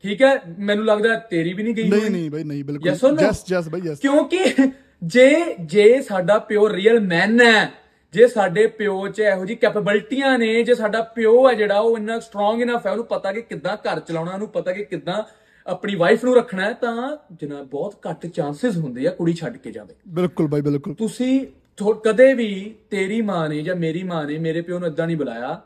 ਠੀਕ 0.02 0.22
ਹੈ 0.22 0.42
ਮੈਨੂੰ 0.58 0.84
ਲੱਗਦਾ 0.84 1.14
ਤੇਰੀ 1.16 1.52
ਵੀ 1.52 1.62
ਨਹੀਂ 1.62 1.74
ਗਈ 1.74 1.88
ਨਹੀਂ। 1.88 2.10
ਨਹੀਂ 2.10 2.30
ਬਾਈ 2.30 2.44
ਨਹੀਂ 2.44 2.64
ਬਿਲਕੁਲ? 2.64 3.16
ਜਸ 3.16 3.44
ਜਸ 3.46 3.68
ਬਾਈ 3.68 3.80
ਯਸ 3.84 3.98
ਕਿਉਂਕਿ 3.98 4.44
ਜੇ 5.04 5.54
ਜੇ 5.60 6.02
ਸਾਡਾ 6.02 6.38
ਪਿਓ 6.38 6.68
ਰੀਅਲ 6.72 7.00
ਮੈਨ 7.00 7.40
ਹੈ 7.40 7.72
ਜੇ 8.14 8.26
ਸਾਡੇ 8.26 8.66
ਪਿਓ 8.66 9.08
'ਚ 9.08 9.20
ਇਹੋ 9.20 9.44
ਜੀ 9.44 9.54
ਕੈਪੇਬਿਲਟੀਆਂ 9.54 10.38
ਨੇ 10.38 10.62
ਜੇ 10.62 10.74
ਸਾਡਾ 10.74 11.00
ਪਿਓ 11.00 11.48
ਹੈ 11.48 11.54
ਜਿਹੜਾ 11.54 11.78
ਉਹ 11.78 11.98
ਇੰਨਾ 11.98 12.20
ਸਟਰੋਂਗ 12.20 12.60
ਇਨਫ 12.60 12.86
ਹੈ 12.86 12.90
ਉਹਨੂੰ 12.90 13.04
ਪਤਾ 13.04 13.32
ਕਿ 13.32 13.40
ਕਿੱਦਾਂ 13.42 13.76
ਘਰ 13.76 14.00
ਚਲਾਉਣਾ 14.00 14.32
ਉਹਨੂੰ 14.32 14.48
ਪਤਾ 14.48 14.72
ਕਿ 14.72 14.84
ਕਿੱਦਾਂ 14.84 15.22
ਆਪਣੀ 15.66 15.94
ਵਾਈਫ 15.94 16.24
ਨੂੰ 16.24 16.36
ਰੱਖਣਾ 16.36 16.64
ਹੈ 16.64 16.72
ਤਾਂ 16.72 17.16
ਜਨਾਬ 17.40 17.66
ਬਹੁਤ 17.66 17.96
ਘੱਟ 18.10 18.26
ਚਾਂਸਸ 18.26 18.76
ਹੁੰਦੇ 18.76 19.06
ਆ 19.06 19.10
ਕੁੜੀ 19.10 19.32
ਛੱਡ 19.32 19.56
ਕੇ 19.56 19.70
ਜਾਵੇ। 19.70 19.94
ਬਿਲਕੁਲ 20.08 20.46
ਬਾਈ 20.46 20.60
ਬਿਲਕੁਲ। 20.60 20.94
ਤੁਸੀਂ 20.94 21.46
ਕਦੇ 21.78 22.34
ਵੀ 22.34 22.74
ਤੇਰੀ 22.90 23.22
ਮਾਂ 23.22 23.48
ਨੇ 23.48 23.62
ਜਾਂ 23.62 23.76
ਮੇਰੀ 23.76 24.02
ਮਾਂ 24.02 24.24
ਨੇ 24.24 24.38
ਮੇਰੇ 24.38 24.60
ਪਿਓ 24.60 24.78
ਨੂੰ 24.78 24.88
ਇਦਾਂ 24.88 25.06
ਨਹੀਂ 25.06 25.16
ਬੁਲਾਇਆ। 25.16 25.60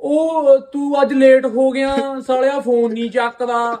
ਉਹ 0.00 0.58
ਤੂੰ 0.58 1.02
ਅੱਜ 1.02 1.12
ਲੇਟ 1.12 1.46
ਹੋ 1.46 1.70
ਗਿਆ 1.70 1.96
ਸਾਲਿਆ 2.26 2.60
ਫੋਨ 2.60 2.92
ਨਹੀਂ 2.92 3.10
ਚੱਕਦਾ। 3.10 3.80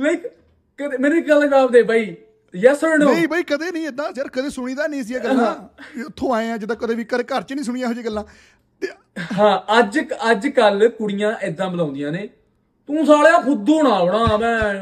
ਲਾਈਕ 0.00 0.26
ਕਦੇ 0.78 0.98
ਮੇਰੀ 0.98 1.20
ਗੱਲ 1.20 1.46
ਜਵਾਬ 1.48 1.72
ਦੇ 1.72 1.82
ਬਾਈ। 1.82 2.16
ਯੈਸ 2.56 2.84
অর 2.84 2.98
ਨੋ 2.98 3.12
ਨਹੀਂ 3.12 3.28
ਬਾਈ 3.28 3.42
ਕਦੇ 3.42 3.70
ਨਹੀਂ 3.72 3.86
ਇਦਾਂ 3.86 4.10
ਯਾਰ 4.18 4.28
ਕਦੇ 4.28 4.50
ਸੁਣੀਦਾ 4.50 4.86
ਨਹੀਂ 4.86 5.02
ਸੀ 5.02 5.14
ਇਹ 5.14 5.20
ਗੱਲਾਂ। 5.20 5.54
ਉੱਥੋਂ 6.06 6.34
ਆਏ 6.34 6.50
ਆ 6.50 6.56
ਜਿੱਦਾਂ 6.56 6.76
ਕਦੇ 6.76 6.94
ਵੀ 6.94 7.04
ਘਰ 7.04 7.22
ਘਰ 7.22 7.42
ਚ 7.42 7.52
ਨਹੀਂ 7.52 7.64
ਸੁਣੀਆਂ 7.64 7.86
ਇਹੋ 7.86 7.94
ਜਿਹੀ 7.94 8.04
ਗੱਲਾਂ। 8.04 8.24
ਹਾਂ 9.38 9.78
ਅੱਜ 9.78 9.98
ਅੱਜ 10.30 10.48
ਕੱਲ 10.48 10.88
ਕੁੜੀਆਂ 10.88 11.32
ਇਦਾਂ 11.42 11.70
ਬੁਲਾਉਂਦੀਆਂ 11.70 12.12
ਨੇ। 12.12 12.28
ਤੂੰ 12.86 13.06
ਸਾਲਿਆ 13.06 13.38
ਫੁੱਦੂ 13.40 13.82
ਨਾ 13.82 14.04
ਬਣਾ 14.04 14.36
ਮੈਂ। 14.36 14.80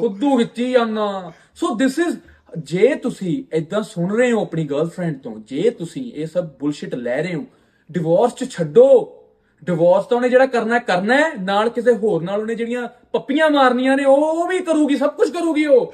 ਫੁੱਦੂ 0.00 0.36
ਖਿੱਚੀ 0.38 0.72
ਜਾਂਦਾ। 0.72 1.32
ਸੋ 1.54 1.74
ਦਿਸ 1.74 1.98
ਇਜ਼ 1.98 2.16
ਜੇ 2.58 2.94
ਤੁਸੀਂ 2.94 3.44
ਇਦਾਂ 3.52 3.82
ਸੁਣ 3.82 4.16
ਰਹੇ 4.16 4.32
ਹੋ 4.32 4.42
ਆਪਣੀ 4.42 4.64
ਗਰਲਫ੍ਰੈਂਡ 4.64 5.18
ਤੋਂ 5.18 5.36
ਜੇ 5.38 5.70
ਤੁਸੀਂ 5.70 6.12
ਇਹ 6.12 6.26
ਸਭ 6.26 6.44
ਬੁਲਸ਼ਿਟ 6.58 6.94
ਲੈ 6.94 7.22
ਰਹੇ 7.22 7.34
ਹੋ 7.34 7.44
ਡਿਵੋਰਸ 7.92 8.34
ਚ 8.34 8.50
ਛੱਡੋ। 8.50 9.20
ਡਿਵੋਰਸ 9.64 10.06
ਤਾਂ 10.06 10.16
ਉਹਨੇ 10.16 10.28
ਜਿਹੜਾ 10.28 10.46
ਕਰਨਾ 10.46 10.74
ਹੈ, 10.74 10.78
ਕਰਨਾ 10.78 11.16
ਹੈ। 11.16 11.34
ਨਾਲ 11.40 11.68
ਕਿਸੇ 11.68 11.94
ਹੋਰ 11.94 12.22
ਨਾਲ 12.22 12.40
ਉਹਨੇ 12.40 12.54
ਜਿਹੜੀਆਂ 12.54 12.88
ਪੱਪੀਆਂ 13.12 13.50
ਮਾਰਨੀਆਂ 13.50 13.96
ਨੇ 13.96 14.04
ਉਹ 14.04 14.46
ਵੀ 14.48 14.58
ਕਰੂਗੀ 14.58 14.96
ਸਭ 14.96 15.14
ਕੁਝ 15.14 15.30
ਕਰੂਗੀ 15.30 15.66
ਉਹ। 15.66 15.92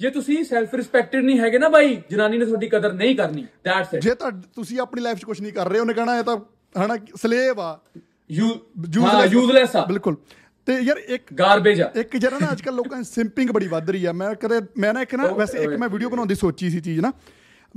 ਜੇ 0.00 0.10
ਤੁਸੀਂ 0.10 0.44
ਸੈਲਫ 0.44 0.74
ਰਿਸਪੈਕਟਡ 0.74 1.24
ਨਹੀਂ 1.24 1.38
ਹੈਗੇ 1.38 1.58
ਨਾ 1.58 1.68
ਬਾਈ 1.68 2.02
ਜਨਾਨੀ 2.10 2.38
ਨੇ 2.38 2.44
ਤੁਹਾਡੀ 2.44 2.68
ਕਦਰ 2.68 2.92
ਨਹੀਂ 2.92 3.16
ਕਰਨੀ। 3.16 3.46
ਦੈਟਸ 3.64 3.94
ਇਟ 3.94 4.02
ਜੇ 4.02 4.14
ਤਾਂ 4.14 4.30
ਤੁਸੀਂ 4.54 4.80
ਆਪਣੀ 4.80 5.02
ਲਾਈਫ 5.02 5.18
'ਚ 5.18 5.24
ਕੁਝ 5.24 5.40
ਨਹੀਂ 5.40 5.52
ਕਰ 5.52 5.68
ਰਹੇ 5.68 5.80
ਉਹਨੇ 5.80 5.94
ਕਹਿਣਾ 5.94 6.18
ਇਹ 6.18 6.22
ਤਾਂ 6.22 6.36
ਹਨਾ 6.76 6.96
ਸਲੇਵ 7.16 7.60
ਆ। 7.60 7.80
ਯੂਜ਼ਲੈਸ 8.30 9.76
ਆ। 9.76 9.84
ਬਿਲਕੁਲ। 9.86 10.16
ਤੇ 10.66 10.80
ਯਾਰ 10.80 10.96
ਇੱਕ 10.96 11.34
ਗਾਰਬੇਜ 11.34 11.80
ਆ। 11.80 11.92
ਇੱਕ 11.96 12.16
ਜਰਾ 12.16 12.38
ਨਾ 12.38 12.52
ਅੱਜ 12.52 12.60
ਕੱਲ 12.62 12.74
ਲੋਕਾਂ 12.74 12.98
ਦੀ 12.98 13.04
ਸਿੰਪਿੰਗ 13.04 13.50
ਬੜੀ 13.50 13.68
ਵੱਧ 13.68 13.90
ਰਹੀ 13.90 14.04
ਆ। 14.04 14.12
ਮੈਂ 14.12 14.34
ਕਦੇ 14.34 14.60
ਮੈਂ 14.78 14.94
ਨਾ 14.94 15.02
ਇੱਕ 15.02 15.14
ਨਾ 15.14 15.26
ਵੈਸੇ 15.26 15.58
ਇੱਕ। 15.58 15.72
ਮੈਂ 15.72 15.88
ਵੀਡੀਓ 15.88 16.08
ਬਣਾਉਣ 16.08 16.28
ਦੀ 16.28 16.34
ਸੋਚੀ 16.34 16.70
ਸੀ 16.70 16.80
ਚੀਜ਼ 16.80 17.00
ਨਾ। 17.00 17.12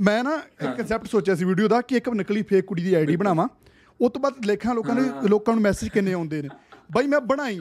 ਮੈਂ 0.00 0.24
ਨਾ 0.24 0.40
ਇੱਕ 0.62 0.76
ਕਨਸੈਪਟ 0.76 1.06
ਸੋਚਿਆ 1.06 1.34
ਸੀ 1.34 1.44
ਵੀਡੀਓ 1.44 1.68
ਦਾ 1.68 1.80
ਕਿ 1.80 1.96
ਇੱਕ 1.96 2.08
ਨਕਲੀ 2.08 2.42
ਫੇਕ 2.42 2.64
ਕੁੜੀ 2.64 2.82
ਦੀ 2.82 2.94
ਆਈਡੀ 2.94 3.16
ਬਣਾਵਾਂ। 3.16 3.48
ਉਸ 4.00 4.12
ਤੋਂ 4.12 4.20
ਬਾਅਦ 4.20 4.46
ਲੇਖਾਂ 4.46 4.74
ਲੋਕਾਂ 4.74 4.94
ਨੇ 4.94 5.28
ਲੋਕਾਂ 5.28 5.54
ਨੂੰ 5.54 5.62
ਮੈਸੇਜ 5.62 5.88
ਕਿੰਨੇ 5.88 6.12
ਆਉਂਦੇ 6.12 6.42
ਨੇ। 6.42 6.48
ਬਾਈ 6.92 7.06
ਮੈਂ 7.06 7.20
ਬਣਾਈ। 7.20 7.60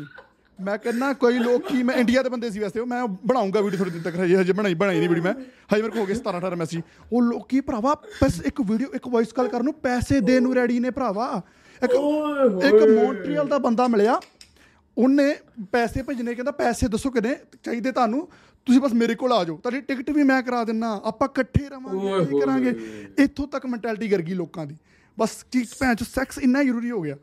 ਮੈਂ 0.62 0.78
ਕਹਿੰਦਾ 0.78 1.14
ਕੋਈ 1.14 1.40
ਲੋਕੀ 1.40 1.84
ਮੈਂ 1.84 1.96
ਇੰਡੀਆ 1.96 2.24
ਦੇ 2.24 2.30
ਬੰਦੇ 2.30 2.50
ਸੀ 2.52 2.60
ਵੈਸੇ। 2.60 2.86
ਮੈਂ 2.86 3.08
ਬਣਾਉਂਗਾ 3.08 3.62
ਵੀਡੀਓ 3.62 3.80
ਥੋੜੇ 3.80 3.92
ਦਿਨ 3.92 4.02
ਤੱਕ। 4.02 4.16
ਹਜੇ 4.16 4.38
ਹਜੇ 4.38 4.54
ਬਣਾਈ 4.54 4.74
ਬਣਾਈ 4.74 5.00
ਨਹੀਂ 5.00 5.10
ਵੀਡੀਓ 5.10 5.24
ਮੈਂ। 5.24 5.34
ਹਜੇ 5.34 5.82
ਮੇਰੇ 5.82 5.90
ਕੋਲ 5.90 6.02
ਹੋ 6.02 6.06
ਗਏ 6.06 6.14
17 6.14 6.38
18 6.38 6.56
ਮੈਸੇਜ 6.56 6.82
ਉਹ 7.14 7.22
ਲੋਕੀ 7.22 7.62
ਭਰਾਵਾ 7.62 7.96
ਬਸ 8.24 8.42
ਇੱਕ 8.46 8.62
ਵੀਡੀਓ 8.62 8.88
ਇੱਕ 8.96 9.08
ਵੌਇਸ 9.08 9.34
ਕਾਲ 9.34 9.48
ਕਰਨ 9.48 9.64
ਨੂੰ 9.64 9.74
ਪੈਸੇ 9.74 10.20
ਦੇਣ 10.20 10.44
ਨੂੰ 10.44 10.56
ਰੈਡੀ 10.56 10.80
ਨੇ 10.80 10.90
ਭਰਾਵਾ। 10.90 11.42
ਇੱਕ। 11.84 11.94
ਇੱਕ 12.66 12.76
ਮੌਂਟਰੀਅਲ 12.90 13.48
ਦਾ 13.48 13.58
ਬੰਦਾ 13.58 13.88
ਮਿਲਿਆ। 13.88 14.20
ਉਹਨੇ 14.98 15.34
ਪੈਸੇ 15.72 16.02
ਭੇਜਣੇ 16.04 16.34
ਕਹਿੰਦਾ 16.36 16.52
ਪੈਸੇ 16.52 16.88
ਦੱਸੋ 16.88 17.10
ਕਿੰਨੇ 17.12 17.36
ਚਾਹੀਦੇ 17.64 17.92
ਤੁਹਾਨੂੰ 17.92 18.28
ਤੁਸੀਂ 18.68 18.82
ਬਸ 18.82 18.94
ਮੇਰੇ 18.94 19.16
ਕੋਲ 19.16 19.32
ਆ 19.34 19.44
ਜਾਓ। 19.44 19.58
ਤੁਹਾਡੀ 19.58 19.82
ਟਿਕਟ 19.82 20.10
ਵੀ 20.10 20.24
ਮੈਂ 20.24 20.42
ਕਰਾ 20.42 20.64
ਦਿੰਨਾ 20.64 20.90
ਆਪਾਂ 21.06 21.28
ਇਕੱਠੇ 21.28 21.68
ਰਵਾਂਗੇ। 21.70 22.26
ਕੀ 22.26 22.40
ਕਰਾਂਗੇ? 22.40 22.74
ਇੱਥੋਂ 23.24 23.48
ਤੱਕ 23.48 23.66
ਮੈਂਟੈਲਿਟੀ 23.66 24.10
ਕਰ 24.10 24.22
ਗਈ 24.22 24.34
ਲੋਕਾਂ 24.34 24.66
ਦੀ। 24.66 24.76
ਬਸ 25.18 25.44
ਕੀ 25.52 25.64
ਭੈਣ 25.80 25.96
ਚ 25.96 26.04
ਸੈਕਸ 26.04 26.38
ਇੰਨਾ 26.38 26.64
ਜ਼ਰੂਰੀ 26.64 26.92
ਹੋ 26.92 27.02
ਗਿਆ। 27.02 27.16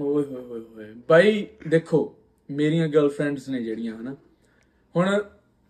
ਓਏ 0.00 0.24
ਹੋਏ 0.24 0.40
ਹੋਏ 0.40 0.60
ਹੋਏ। 0.60 0.92
ਬਾਈ 1.08 1.46
ਦੇਖੋ 1.68 2.00
ਮੇਰੀਆਂ 2.48 2.88
ਗਰਲਫ੍ਰੈਂਡਸ 2.88 3.48
ਨੇ 3.48 3.62
ਜਿਹੜੀਆਂ 3.62 3.96
ਹਨਾ। 3.96 4.14
ਹੁਣ 4.94 5.22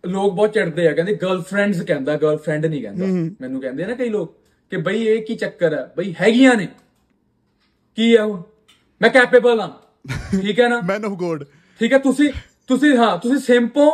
ਲੋਕ 0.03 0.33
ਬਹੁਤ 0.33 0.53
ਚਿੜਦੇ 0.53 0.87
ਆ 0.87 0.91
ਕਹਿੰਦੇ 0.91 1.13
ਗਰਲਫ੍ਰੈਂਡਸ 1.15 1.81
ਕਹਿੰਦਾ 1.81 2.15
ਗਰਲਫ੍ਰੈਂਡ 2.17 2.65
ਨਹੀਂ 2.65 2.81
ਕਹਿੰਦਾ। 2.81 3.05
ਮੈਨੂੰ 3.41 3.61
ਕਹਿੰਦੇ 3.61 3.83
ਆ 3.83 3.87
ਨਾ 3.87 3.95
ਕਈ 3.95 4.09
ਲੋਕ 4.09 4.35
ਕਿ 4.71 4.77
ਬਈ 4.77 5.03
ਇਹ 5.03 5.23
ਕੀ 5.25 5.35
ਚੱਕਰ 5.35 5.73
ਹੈ 5.73 5.93
ਬਈ 5.97 6.13
ਹੈਗੀਆਂ 6.21 6.55
ਨੇ। 6.55 6.67
ਕੀ 7.97 8.13
ਆ 8.15 8.23
ਉਹ? 8.23 8.43
ਮੈਂ 9.01 9.09
ਕੈਪੇਬਲ 9.09 9.61
ਹਾਂ 9.61 9.69
ਠੀਕ 10.05 10.59
ਹੈ 10.59 10.67
ਨਾ? 10.69 10.79
ਮੈਨ 10.81 11.05
ਆਫ 11.05 11.11
ਗੋਡ 11.17 11.43
ਠੀਕ 11.81 11.93
ਹੈ 11.93 11.97
ਤੁਸੀਂ 11.99 12.31
ਤੁਸੀਂ 12.67 12.95
ਹਾਂ 12.97 13.17
ਤੁਸੀਂ 13.17 13.37
ਸਿੰਪੋ 13.39 13.89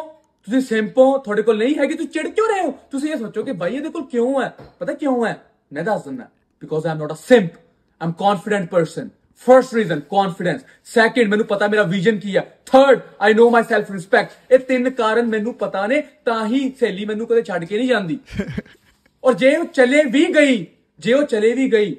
ਤੁਸੀਂ 0.47 0.61
ਸਿੰਪੋ 0.61 1.05
ਤੁਹਾਡੇ 1.17 1.41
ਕੋਲ 1.41 1.57
ਨਹੀਂ 1.57 1.75
ਹੈਗੀ 1.75 1.93
ਤੁਸੀਂ 1.93 2.09
ਚਿੜ 2.09 2.27
ਕਿਉਂ 2.27 2.47
ਰਹੇ 2.47 2.61
ਹੋ? 2.61 2.71
ਤੁਸੀਂ 2.91 3.11
ਇਹ 3.11 3.17
ਸੋਚੋ 3.17 3.43
ਕਿ 3.43 3.51
ਭਾਈ 3.53 3.75
ਇਹਦੇ 3.75 3.89
ਕੋਲ 3.89 4.05
ਕਿਉਂ 4.05 4.41
ਹੈ? 4.41 4.49
ਪਤਾ 4.79 4.93
ਕਿਉਂ 4.93 5.25
ਹੈ? 5.25 5.37
ਮੈਂ 5.73 5.83
ਦੱਸ 5.83 6.03
ਦਿੰਦਾ 6.03 6.27
because 6.63 6.85
I 6.87 6.91
am 6.91 6.97
not 6.99 7.11
a 7.11 7.15
simp 7.27 7.51
I 7.53 8.05
am 8.07 8.11
confident 8.11 8.69
person 8.69 9.09
first 9.47 9.73
reason 9.73 9.99
confidence 10.09 10.61
second 10.85 11.29
ਮੈਨੂੰ 11.29 11.45
ਪਤਾ 11.45 11.67
ਮੇਰਾ 11.67 11.83
ਵਿਜ਼ਨ 11.83 12.17
ਕੀ 12.19 12.35
ਹੈ. 12.37 12.41
Third 12.65 12.99
I 13.21 13.33
know 13.33 13.49
my 13.49 13.63
self 13.63 13.91
respect 13.91 14.51
ਇਹ 14.53 14.59
ਤਿੰਨ 14.59 14.89
ਕਾਰਨ 14.89 15.27
ਮੈਨੂੰ 15.27 15.53
ਪਤਾ 15.53 15.85
ਨੇ 15.87 16.01
ਤਾਂ 16.25 16.45
ਹੀ 16.47 16.69
ਸਹੇਲੀ 16.79 17.05
ਮੈਨੂੰ 17.05 17.27
ਕਦੇ 17.27 17.41
ਛੱਡ 17.41 17.65
ਕੇ 17.65 17.77
ਨਹੀਂ 17.77 17.87
ਜਾਂਦੀ। 17.87 18.19
ਔਰ 19.23 19.33
ਜੇ 19.33 19.55
ਉਹ 19.55 19.65
ਚਲੇ 19.65 20.03
ਵੀ 20.03 20.25
ਗਈ 20.35 20.65
ਜੇ 20.99 21.13
ਉਹ 21.13 21.23
ਚਲੇ 21.23 21.53
ਵੀ 21.53 21.71
ਗਈ 21.71 21.95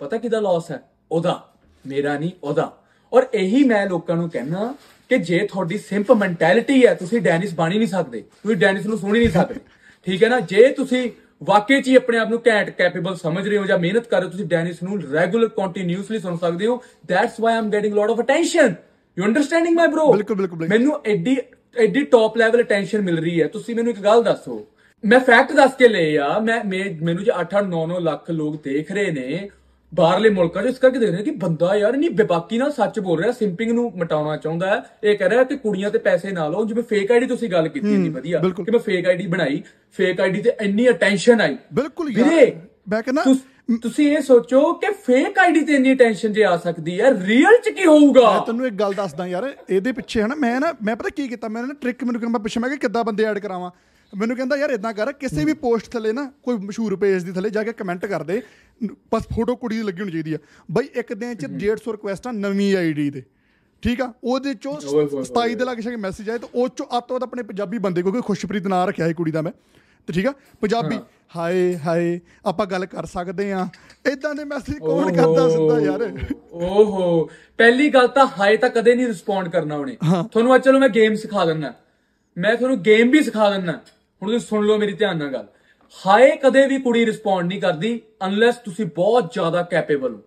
ਪਤਾ 0.00 0.16
ਕਿਹਦਾ 0.16 0.40
ਲਾਸ 0.40 0.70
ਹੈ? 0.70 0.82
ਉਹਦਾ 1.12 1.40
ਮੇਰਾ 1.84 2.18
ਨਹੀਂ 2.18 2.30
ਉਹਦਾ। 2.42 2.70
ਔਰ 3.12 3.26
ਇਹੀ 3.34 3.62
ਮੈਂ 3.64 3.86
ਲੋਕਾਂ 3.86 4.16
ਨੂੰ 4.16 4.28
ਕਹਿਣਾ 4.30 4.74
ਕਿ 5.08 5.18
ਜੇ 5.18 5.38
ਤੁਹਾਡੀ 5.46 5.78
ਸਿੰਪ 5.78 6.12
ਮੈਂਟੈਲਿਟੀ 6.12 6.86
ਹੈ 6.86 6.94
ਤੁਸੀਂ 6.94 7.20
ਡੈਨਿਸ 7.20 7.54
ਬਣ 7.54 7.72
ਹੀ 7.72 7.78
ਨਹੀਂ 7.78 7.88
ਸਕਦੇ 7.88 8.20
ਤੁਸੀਂ 8.20 8.56
ਡੈਨਿਸ 8.56 8.86
ਨੂੰ 8.86 8.98
ਸੁਣ 8.98 9.14
ਹੀ 9.14 9.20
ਨਹੀਂ 9.20 9.30
ਸਕਦੇ। 9.30 9.60
ਠੀਕ 10.06 10.22
ਹੈ 10.24 10.28
ਨਾ? 10.28 10.40
ਜੇ 10.40 10.68
ਤੁਸੀਂ 10.68 11.10
ਵਾਕਈ 11.44 11.80
ਚ 11.82 11.96
ਆਪਣੇ 11.96 12.18
ਆਪ 12.18 12.30
ਨੂੰ 12.30 12.38
ਕੈਟ 12.40 12.70
ਕੈਪੇਬਲ 12.70 13.16
ਸਮਝ 13.16 13.46
ਰਹੇ 13.48 13.58
ਹੋ 13.58 13.64
ਜਾਂ 13.66 13.78
ਮਿਹਨਤ 13.78 14.06
ਕਰ 14.06 14.18
ਰਹੇ 14.18 14.26
ਹੋ 14.26 14.30
ਤੁਸੀਂ 14.30 14.46
ਡੈਨਿਸ 14.46 14.82
ਨੂੰ 14.82 15.00
ਰੈਗੂਲਰ 15.12 15.48
ਕੰਟੀਨਿਊਸਲੀ 15.48 16.18
ਸੁਣ 16.18 16.36
ਸਕਦੇ 16.36 16.66
ਹੋ। 16.66 16.82
That's 17.06 17.40
why 17.40 17.54
I'm 17.54 17.70
getting 17.70 17.94
lot 17.94 18.10
of 18.10 18.20
attention 18.20 18.74
you 19.16 19.24
understanding 19.24 19.76
my 19.76 19.86
bro 19.86 20.12
ਬਿਲਕੁਲ, 20.12 20.36
ਬਿਲਕੁਲ। 20.36 20.68
ਮੈਨੂੰ 20.68 21.00
ਐਡੀ 21.06 21.36
ਐਡੀ 21.76 22.04
ਟੌਪ 22.04 22.36
ਲੈਵਲ 22.36 22.60
ਅਟੈਂਸ਼ਨ 22.60 23.00
ਮਿਲ 23.00 23.18
ਰਹੀ 23.18 23.40
ਹੈ। 23.42 23.46
ਤੁਸੀਂ 23.48 23.74
ਮੈਨੂੰ 23.74 23.92
ਇੱਕ 23.92 24.00
ਗੱਲ 24.00 24.22
ਦੱਸੋ। 24.22 24.66
ਮੈਂ 25.04 25.18
ਫੈਕਟ 25.20 25.52
ਦੱਸ 25.52 25.74
ਕੇ 25.74 25.88
ਲਏ 25.88 26.16
ਆ 26.16 26.38
ਮੈਂ 26.38 26.62
ਮੈਨੂੰ 26.64 27.24
ਜੇ 27.24 27.30
8-8 27.40 27.62
9-9 27.66 28.00
ਲੱਖ 28.00 28.30
ਲੋਕ 28.30 28.62
ਦੇਖ 28.62 28.92
ਰਹੇ 28.92 29.10
ਨੇ 29.10 29.48
ਬਾਹਰਲੇ 29.94 30.30
ਮੁਲਕਾਂ 30.30 30.62
'ਚ 30.62 30.66
ਇਸ 30.66 30.78
ਕਰਕੇ 30.78 30.98
ਦੇਖ 30.98 31.10
ਰਹੇ 31.10 31.22
ਕਿ 31.22 31.30
ਬੰਦਾ 31.30 31.76
ਯਾਰ 31.76 31.96
ਨਹੀਂ 31.96 32.10
ਬੇਬਾਕੀ 32.10 32.58
ਨਾਲ 32.58 32.70
ਸੱਚ 32.72 33.00
ਬੋਲ 33.00 33.18
ਰਿਹਾ 33.18 33.32
ਸਿੰਪਿੰਗ 33.32 33.70
ਨੂੰ 33.70 33.92
ਮਟਾਉਣਾ 33.96 34.36
ਚਾਹੁੰਦਾ 34.36 34.66
ਹੈ। 34.66 34.82
ਇਹ 35.04 35.18
ਕਹਿ 35.18 35.28
ਰਿਹਾ 35.28 35.44
ਕਿ 35.44 35.56
ਕੁੜੀਆਂ 35.56 35.90
ਤੇ 35.90 35.98
ਪੈਸੇ 35.98 36.30
ਨਾ 36.30 36.48
ਲਓ 36.48 36.64
ਜਿਵੇਂ 36.64 36.82
ਫੇਕ 36.82 37.12
ਆਈਡੀ 37.12 37.26
ਤੁਸੀਂ 37.26 37.48
ਗੱਲ 37.50 37.68
ਕੀਤੀ 37.68 37.94
ਇੰਨੀ 37.94 38.08
ਵਧੀਆ। 38.08 38.40
ਕਿ 38.40 38.70
ਮੈਂ 38.70 38.78
ਫੇਕ 38.78 39.06
ਆਈਡੀ 39.06 39.26
ਬਣਾਈ 39.26 39.62
ਫੇਕ 39.92 40.20
ਆਈਡੀ 40.20 40.42
ਤੇ 40.42 40.52
ਇੰਨੀ 40.60 40.88
ਅਟੈਂਸ਼ਨ 40.88 41.40
ਆਈ। 41.40 41.56
ਬਿਲਕੁਲ 41.74 42.12
ਯਾਰ 42.12 42.28
ਵੀਰੇ 42.28 42.56
ਮੈਂ 42.88 43.02
ਕਹਿੰਦਾ 43.02 43.22
ਤੁਸ- 43.22 44.00
ਇਹ 44.00 44.20
ਸੋਚੋ 44.20 44.72
ਕਿ 44.72 44.86
ਫੇਕ 44.92 45.38
ਆਈਡੀ 45.38 45.60
ਤੇ 45.60 45.74
ਇੰਨੀ 45.74 45.94
ਟੈਨਸ਼ਨ 45.94 46.32
ਜੇ 46.32 46.44
ਆ 46.44 46.56
ਸਕਦੀ 46.56 47.00
ਹੈ 47.00 47.10
ਰੀਅਲ 47.26 47.56
ਚ 47.56 47.68
ਕੀ 47.68 47.86
ਹੋਊਗਾ? 47.86 48.30
ਮੈਂ 48.32 48.40
ਤੈਨੂੰ 48.40 48.66
ਇੱਕ 48.66 48.74
ਗੱਲ 48.74 48.92
ਦੱਸਦਾ 48.92 49.26
ਯਾਰ 49.26 49.52
ਇਹਦੇ 49.70 49.92
ਪਿੱਛੇ 49.92 50.22
ਹਨਾ 50.22 50.34
ਮੈਂ 50.34 50.60
ਨਾ 50.60 50.72
ਮੈਂ 50.84 50.96
ਪਤਾ 50.96 51.08
ਕੀ 51.08 51.28
ਕੀਤਾ 51.28 51.48
ਮੈਂ 51.48 51.62
ਨਾ 51.62 51.74
ਟ੍ਰਿਕ 51.80 52.04
ਮੈਨੂੰ 52.04 52.30
ਮੈਂ 52.30 52.40
ਪੁੱਛਿਆ 52.40 52.60
ਮੈਂ 52.60 52.70
ਕਿ 52.70 52.76
ਕਿੱਦਾਂ 52.76 53.04
ਬੰਦੇ 53.04 53.24
ਐਡ 53.24 53.38
ਕਰਾਵਾਂ? 53.38 53.70
ਮੈਨੂੰ 54.12 54.36
ਕਹਿੰਦਾ 54.36 54.56
ਯਾਰ 54.56 54.70
ਇਦਾਂ 54.70 54.92
ਕਰ 54.92 55.12
ਕਿਸੇ 55.12 55.44
ਵੀ 55.44 55.52
ਪੋਸਟ 55.52 55.90
ਥੱਲੇ 55.90 56.12
ਨਾ 56.12 56.30
ਕੋਈ 56.42 56.56
ਮਸ਼ਹੂਰ 56.56 56.96
ਪੇਜ 56.96 57.22
ਦੀ 57.24 57.32
ਥੱਲੇ 57.32 57.50
ਜਾ 57.50 57.62
ਕੇ 57.62 57.72
ਕਮੈਂਟ 57.72 58.06
ਕਰ 58.06 58.22
ਦੇ 58.22 58.42
ਬਸ 59.12 59.22
ਫੋਟੋ 59.34 59.56
ਕੁੜੀ 59.56 59.76
ਦੀ 59.76 59.82
ਲੱਗੀ 59.82 60.00
ਹੋਣੀ 60.00 60.12
ਚਾਹੀਦੀ 60.12 60.32
ਆ। 60.34 60.38
ਬਈ 60.70 60.88
ਇੱਕ 60.94 61.12
ਦਿਨ 61.14 61.34
ਚ 61.34 61.46
150 61.46 61.92
ਰਿਕੁਐਸਟਾਂ 61.92 62.32
ਨਵੀਂ 62.32 62.76
ਆਈਡੀ 62.76 63.10
ਤੇ 63.10 63.22
ਠੀਕ 63.82 64.00
ਆ? 64.00 64.12
ਉਹਦੇ 64.24 64.54
ਚੋਂ 64.54 64.72
ਓਏ 64.72 64.88
ਹੋਏ 64.94 65.06
ਹੋਏ। 65.06 65.24
27 65.28 65.54
ਦੇ 65.54 65.64
ਲੱਗ 65.64 65.78
ਸ਼ਕੇ 65.78 65.96
ਮੈਸੇਜ 65.96 66.30
ਆਏ 66.30 66.38
ਤੇ 66.38 66.46
ਉਹ 66.54 66.68
ਚੋਂ 66.68 66.86
ਅੱਤ 66.98 67.06
ਤੋਂ 67.08 67.14
ਵੱਧ 67.16 67.22
ਆਪਣੇ 67.22 67.42
ਪੰਜਾਬੀ 67.42 67.78
ਬੰਦੇ 67.78 68.02
ਕਿਉਂਕਿ 68.02 68.20
ਖੁਸ਼ਪ੍ਰੀਤ 68.20 68.66
ਨਾਂ 68.66 68.86
ਰੱਖਿਆ 68.86 69.08
ਸੀ 69.08 69.14
ਕੁੜੀ 69.14 69.30
ਦਾ 69.30 69.42
ਮੈਂ 69.42 69.52
ਤੇ 70.08 70.12
ਠੀਕ 70.12 70.26
ਆ? 70.26 70.32
ਪੰਜਾਬੀ 70.60 70.98
ਹਾਏ 71.36 71.76
ਹਾਏ 71.78 72.20
ਆਪਾਂ 72.46 72.66
ਗੱਲ 72.66 72.86
ਕਰ 72.86 73.06
ਸਕਦੇ 73.06 73.52
ਆ। 73.52 73.66
ਇਦਾਂ 74.12 74.34
ਦੇ 74.34 74.44
ਮੈਸੇਜ 74.44 74.78
ਕੌਣ 74.78 75.12
ਕਰਦਾ 75.12 75.48
ਸਿੱਧਾ 75.48 75.78
ਯਾਰ? 75.80 76.02
ਓਹੋ। 76.52 77.30
ਪਹਿਲੀ 77.58 77.88
ਗੱਲ 77.90 78.08
ਤਾਂ 78.08 78.26
ਹਾਏ 78.40 78.56
ਤਾਂ 78.56 78.70
ਕਦੇ 78.70 78.94
ਨਹੀਂ 78.94 79.06
ਰਿਸਪੌਂਡ 79.06 79.48
ਕਰਨਾ 79.48 79.76
ਉਹਨੇ। 79.76 79.96
ਤੁਹਾਨੂੰ 80.02 80.54
ਅੱਜ 80.54 80.64
ਚਲੋ 80.64 80.78
ਮੈਂ 80.78 80.88
ਗੇਮ 80.88 81.14
ਸਿਖਾ 81.14 81.44
ਦਿੰਦਾ। 81.44 81.72
ਮੈਂ 82.36 82.56
ਤੁਹਾਨੂੰ 82.56 82.82
ਗੇਮ 82.82 83.10
ਵੀ 83.10 83.22
ਸਿਖਾ 83.22 83.50
ਦਿੰਦਾ। 83.50 83.80
ਹੁਣ 84.22 84.30
ਤੁਸੀਂ 84.30 84.46
ਸੁਣ 84.48 84.66
ਲਓ 84.66 84.76
ਮੇਰੀ 84.78 84.92
ਧਿਆਨ 84.92 85.16
ਨਾਲ 85.18 85.32
ਗੱਲ। 85.32 85.46
ਹਾਏ, 85.96 86.30
ਕਦੇ 86.36 86.66
ਵੀ 86.66 86.78
ਕੁੜੀ 86.78 87.04
ਰਿਸਪੌਂਡ 87.06 87.46
ਨਹੀਂ 87.46 87.60
ਕਰਦੀ 87.60 88.00
ਅਨਲੈਸ 88.26 88.56
ਤੁਸੀਂ 88.56 88.86
ਬਹੁਤ 88.96 89.32
ਜ਼ਿਆਦਾ 89.32 89.62
ਕੈਪੇਬਲ 89.62 90.12
ਹੋ, 90.12 90.20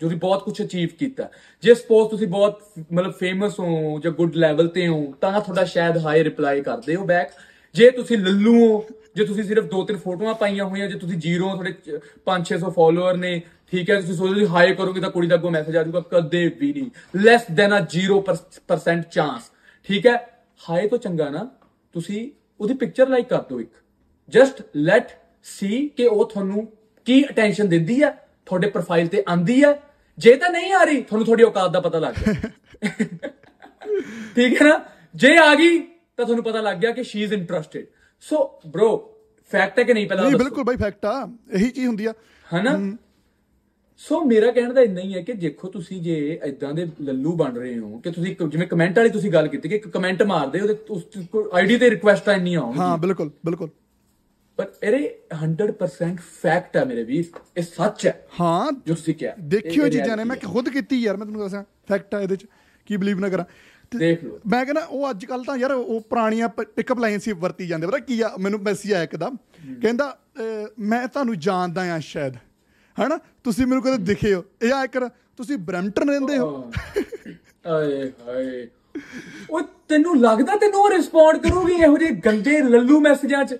ਜੋ 0.00 0.06
ਤੁਸੀਂ 0.06 0.18
ਬਹੁਤ 0.18 0.42
ਕੁਝ 0.44 0.62
ਅਚੀਵ 0.62 0.88
ਕੀਤਾ। 0.98 1.28
ਜੇ 1.62 1.74
ਸਪੋਜ਼ 1.74 2.10
ਤੁਸੀਂ 2.10 2.26
ਬਹੁਤ 2.28 2.60
ਮਤਲਬ 2.92 3.12
ਫੇਮਸ 3.12 3.58
ਹੋ 3.58 4.00
ਜਾਂ 4.04 4.12
ਗੁੱਡ 4.12 4.36
ਲੈਵਲ 4.36 4.68
ਤੇ 4.68 4.86
ਹੋ, 4.88 5.14
ਤਾਂ 5.20 5.40
ਤੁਹਾਡਾ 5.40 5.64
ਸ਼ਾਇਦ 5.64 5.96
ਹਾਈ 6.06 6.24
ਰਿਪਲਾਈ 6.24 6.60
ਕਰਦੇ 6.62 6.96
ਹੋ 6.96 7.04
ਬੈਕ 7.04 7.30
ਜੇ 7.74 7.90
ਤੁਸੀਂ 7.90 8.18
ਲੱਲੂ 8.18 8.54
ਹੋ, 8.56 8.84
ਜੇ 9.16 9.24
ਤੁਸੀਂ 9.24 9.44
ਸਿਰਫ 9.44 9.64
ਦੋ 9.64 9.84
ਤਿੰਨ 9.84 9.98
ਫੋਟੋਆਂ 9.98 10.34
ਪਾਈਆਂ 10.34 10.64
ਹੋਈਆਂ, 10.64 10.88
ਜੇ 10.88 10.98
ਤੁਸੀਂ 10.98 11.18
ਜ਼ੀਰੋ 11.18 11.48
ਹੋ, 11.48 11.54
ਤੁਹਾਡੇ 11.54 11.98
5-600 12.26 12.70
ਫਾਲੋਅਰ 12.72 13.16
ਨੇ, 13.16 13.32
ਠੀਕ 13.72 13.90
ਹੈ, 13.90 14.00
ਤੁਸੀਂ 14.00 14.14
ਸੋਚਦੇ 14.14 14.44
ਹੋ 14.44 14.54
ਹਾਈ 14.54 14.74
ਕਰੋਗੇ 14.74 15.00
ਤਾਂ 15.00 15.10
ਕੁੜੀ 15.10 15.28
ਦਾ 15.28 15.34
ਅੱਗੋਂ 15.36 15.50
ਮੈਸੇਜ 15.50 15.76
ਆ 15.76 15.82
ਜਾਊਗਾ, 15.82 16.00
ਕਦੇ 16.10 16.46
ਵੀ 16.60 16.72
ਨਹੀਂ। 16.72 16.90
ਲੈਸ 17.20 17.50
ਦੈਨ 17.52 17.78
ਅ 17.78 17.80
0% 17.88 19.08
ਚਾਂਸ 19.10 19.50
ਠੀਕ 19.88 20.06
ਹੈ? 20.06 20.16
ਹਾਈ 20.60 20.88
ਤੋਂ 20.88 20.98
ਚੰਗਾ 20.98 21.28
ਨਾ 21.30 21.48
ਤੁਸੀਂ 21.94 22.30
ਉਹਦੀ 22.62 22.74
ਪਿਕਚਰ 22.74 23.08
ਲਾਈਕ 23.08 23.28
ਕਰ 23.28 23.42
ਦਿਓ 23.42 23.60
ਇੱਕ। 23.60 23.70
ਜਸਟ 24.28 24.62
ਲੈਟ 24.76 25.08
ਸੀ 25.44 25.88
ਕਿ 25.96 26.06
ਉਹ 26.06 26.24
ਤੁਹਾਨੂੰ 26.24 26.66
ਕੀ 27.06 27.22
ਅਟੈਂਸ਼ਨ 27.24 27.68
ਦਿੰਦੀ 27.68 28.02
ਹੈ 28.02 28.10
ਤੁਹਾਡੇ 28.46 28.70
ਪ੍ਰੋਫਾਈਲ 28.70 29.08
ਤੇ 29.08 29.24
ਆਂਦੀ 29.28 29.64
ਹੈ 29.64 29.82
ਜੇ 30.18 30.34
ਤਾਂ 30.36 30.50
ਨਹੀਂ 30.50 30.72
ਆ 30.72 30.82
ਰਹੀ 30.84 31.02
ਤੁਹਾਨੂੰ 31.02 31.24
ਤੁਹਾਡੀ 31.24 31.42
ਔਕਾਤ 31.42 31.70
ਦਾ 31.70 31.80
ਪਤਾ 31.80 31.98
ਲੱਗ 31.98 32.14
ਗਿਆ। 32.14 32.50
ਠੀਕ 34.34 34.62
ਹੈ 34.62 34.66
ਨਾ? 34.66 34.80
ਜੇ 35.14 35.36
ਆ 35.36 35.54
ਗਈ 35.54 35.78
ਤਾਂ 36.16 36.24
ਤੁਹਾਨੂੰ 36.24 36.44
ਪਤਾ 36.44 36.60
ਲੱਗ 36.60 36.76
ਗਿਆ 36.76 36.90
ਕਿ 36.90 37.02
she 37.04 37.22
is 37.22 37.32
interested 37.32 37.86
so 38.20 38.60
bro 38.68 38.96
fact 39.50 39.78
ਹੈ 39.78 39.84
ਕਿ 39.84 39.94
ਨਹੀਂ 39.94 40.06
ਪਹਿਲਾਂ 40.08 40.24
ਨਹੀਂ। 40.24 40.36
ਬਿਲਕੁਲ 40.38 40.64
ਬਾਈ 40.64 40.76
ਫੈਕਟ 40.76 41.04
ਆ। 41.06 41.28
ਇਹੀ 41.52 41.70
ਚੀਜ਼ 41.70 41.86
ਹੁੰਦੀ 41.86 42.06
ਆ। 42.06 42.12
ਹਨਾ? 42.46 42.96
ਸੋ 44.08 44.20
ਮੇਰਾ 44.24 44.50
ਕਹਿਣ 44.52 44.72
ਦਾ 44.72 44.80
ਇੰਨਾ 44.80 45.00
ਹੀ 45.00 45.14
ਹੈ 45.14 45.22
ਕਿ 45.22 45.32
ਦੇਖੋ 45.32 45.68
ਤੁਸੀਂ 45.68 46.02
ਜੇ 46.02 46.40
ਇਦਾਂ 46.44 46.74
ਦੇ 46.74 46.86
ਲੱਲੂ 47.00 47.32
ਬਣ 47.32 47.56
ਰਹੇ 47.56 47.78
ਹੋ 47.78 47.98
ਕਿ 47.98 48.10
ਤੁਸੀਂ 48.10 48.32
ਇੱਕ- 48.32 48.48
ਜਿਵੇਂ 48.48 48.66
ਕਮੈਂਟ 48.66 48.96
ਵਾਲੀ 48.98 49.10
ਤੁਸੀਂ 49.10 49.30
ਗੱਲ 49.32 49.48
ਕੀਤੀ 49.48 49.68
ਕਿ 49.68 49.74
ਇੱਕ 49.74 49.88
ਕਮੈਂਟ 49.88 50.22
ਮਾਰਦੇ 50.22 50.60
ਉਹਦੇ 50.60 50.76
ਉਸ 50.90 51.02
ਆਈਡੀ 51.52 51.76
ਤੇ 51.78 51.90
ਰਿਕੁਐਸਟਾਂ 51.90 52.34
ਇੰਨੀਆਂ 52.34 52.60
ਆਉਣਗੀਆਂ 52.60 52.84
ਹਾਂ 52.86 52.98
ਬਿਲਕੁਲ 52.98 53.30
ਬਿਲਕੁਲ। 53.46 53.68
ਪਰ 54.56 54.72
ਇਹ 54.82 55.08
100% 55.44 56.16
ਫੈਕਟ 56.42 56.76
ਹੈ 56.76 56.84
ਮੇਰੇ 56.84 57.02
ਵੀਰ 57.02 57.24
ਇਹ 57.56 57.62
ਸੱਚ 57.62 58.06
ਹੈ। 58.06 58.26
ਹਾਂ 58.40 58.72
ਜੋ 58.72 58.94
ਤੁਸੀਂ 58.94 59.14
ਕਿਹਾ। 59.14 59.34
ਦੇਖਿਓ 59.40 59.86
ਇਹ 59.86 59.90
ਚੀਜ਼ਾਂ 59.90 60.06
ਨੇ 60.06 60.12
reality 60.12 60.28
ਮੈਂ 60.28 60.36
ਹੈ। 60.36 60.52
ਖੁਦ 60.52 60.68
ਕੀਤੀ 60.68 60.96
ਯਾਰ 61.02 61.16
ਮੈਂ 61.16 61.26
ਤੁਹਾਨੂੰ 61.26 61.42
ਦੱਸਾਂ 61.42 61.64
ਫੈਕਟ 61.88 62.14
ਆ 62.14 62.20
ਇਹਦੇ 62.20 62.36
ਚ 62.36 62.46
ਕੀ 62.86 62.96
ਬਲੀਵ 62.96 63.18
ਨਾ 63.18 63.28
ਕਰਾਂ। 63.28 63.44
ਤੇ 63.90 63.98
ਦੇਖ 63.98 64.24
ਲਓ। 64.24 64.40
ਮੈਂ 64.46 64.64
ਕਹਿੰਦਾ 64.64 64.84
ਉਹ 64.84 65.10
ਅੱਜ 65.10 65.24
ਕੱਲ 65.24 65.44
ਤਾਂ 65.44 65.56
ਯਾਰ 65.58 65.72
ਉਹ 65.72 66.00
ਪੁਰਾਣੀਆਂ 66.00 66.48
ਪਿਕਅਪ 66.48 66.98
ਲਾਈਨਸ 66.98 67.28
ਹੀ 67.28 67.32
ਵਰਤੀ 67.32 67.66
ਜਾਂਦੇ 67.66 67.86
ਪਤਾ 67.86 67.98
ਕੀ 67.98 68.20
ਆ? 68.20 68.30
ਮੈਨੂੰ 68.40 68.60
ਮੈਸੇਜ 68.60 68.92
ਆਇਆ 68.92 69.02
ਇੱਕਦਮ 69.02 69.36
ਕਹਿੰਦਾ 69.82 70.18
ਅਹ, 70.40 70.66
ਮੈਂ 70.78 71.06
ਤੁਹਾਨੂੰ 71.08 71.38
ਜਾਣਦਾ 71.38 71.94
ਆ 71.94 71.98
ਸ਼ਾਇਦ। 71.98 72.34
ਹਨਾ? 73.00 73.18
ਤੁਸੀਂ 73.44 73.66
ਮੈਨੂੰ 73.66 73.82
ਕਦੇ 73.82 73.96
ਦਿਖੇ 73.96 74.34
ਹੋ? 74.34 74.44
ਇਹ 74.62 74.72
ਆ 74.72 74.86
ਕਰ 74.86 75.08
ਤੁਸੀਂ 75.08 75.56
ਬ੍ਰੈਂਟਨ 75.56 76.10
ਰਹਿੰਦੇ 76.10 76.38
ਹੋ। 76.38 76.72
ਆਏ 77.66 78.12
ਹਾਏ। 78.28 78.68
ਉਹ 79.50 79.62
ਤੈਨੂੰ 79.88 80.20
ਲੱਗਦਾ 80.20 80.56
ਤੈਨੂੰ 80.56 80.90
ਰਿਸਪੌਂਡ 80.90 81.36
ਕਰੂਗੀ 81.36 81.72
ਇਹੋ 81.72 81.98
ਜਿਹੇ 81.98 82.10
ਗੰਦੇ 82.10 82.62
ਲੱਲੂ 82.62 83.00
ਮੈਸੇਜਾਂ 83.00 83.44
'ਚ 83.44 83.54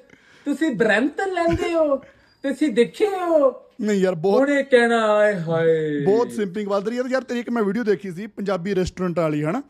ਤੁਸੀਂ 0.45 0.71
ਬ੍ਰੈਂਟਨ 0.71 1.33
ਲੈਂਦੇ 1.33 1.75
ਹੋ? 1.75 1.97
ਤੁਸੀਂ 2.45 2.69
ਦੇਖੇ 2.69 3.07
ਹੋ? 3.07 3.51
ਨਹੀਂ 3.81 4.01
ਯਾਰ 4.01 4.15
ਬਹੁਤ 4.15 4.41
ਉਹਨੇ 4.41 4.63
ਕਹਿਣਾ 4.63 5.15
ਆਏ 5.15 5.41
ਹਾਏ। 5.41 6.05
ਬਹੁਤ 6.05 6.31
ਸਿੰਪਿੰਗ 6.31 6.69
ਵੱਧ 6.69 6.89
ਰਹੀ 6.89 6.99
ਹੈ 6.99 7.03
ਯਾਰ 7.09 7.23
ਤੇਰੀ 7.23 7.41
ਇੱਕ 7.41 7.51
ਮੈਂ 7.51 7.63
ਵੀਡੀਓ 7.63 7.85
ਦੇਖੀ 7.85 8.11
ਸੀ 8.11 8.27
ਪੰਜਾਬੀ 8.27 8.75
ਰੈਸਟੋਰੈਂਟ 8.75 9.19
ਵਾਲੀ 9.19 9.45
ਹਨਾ? 9.45 9.63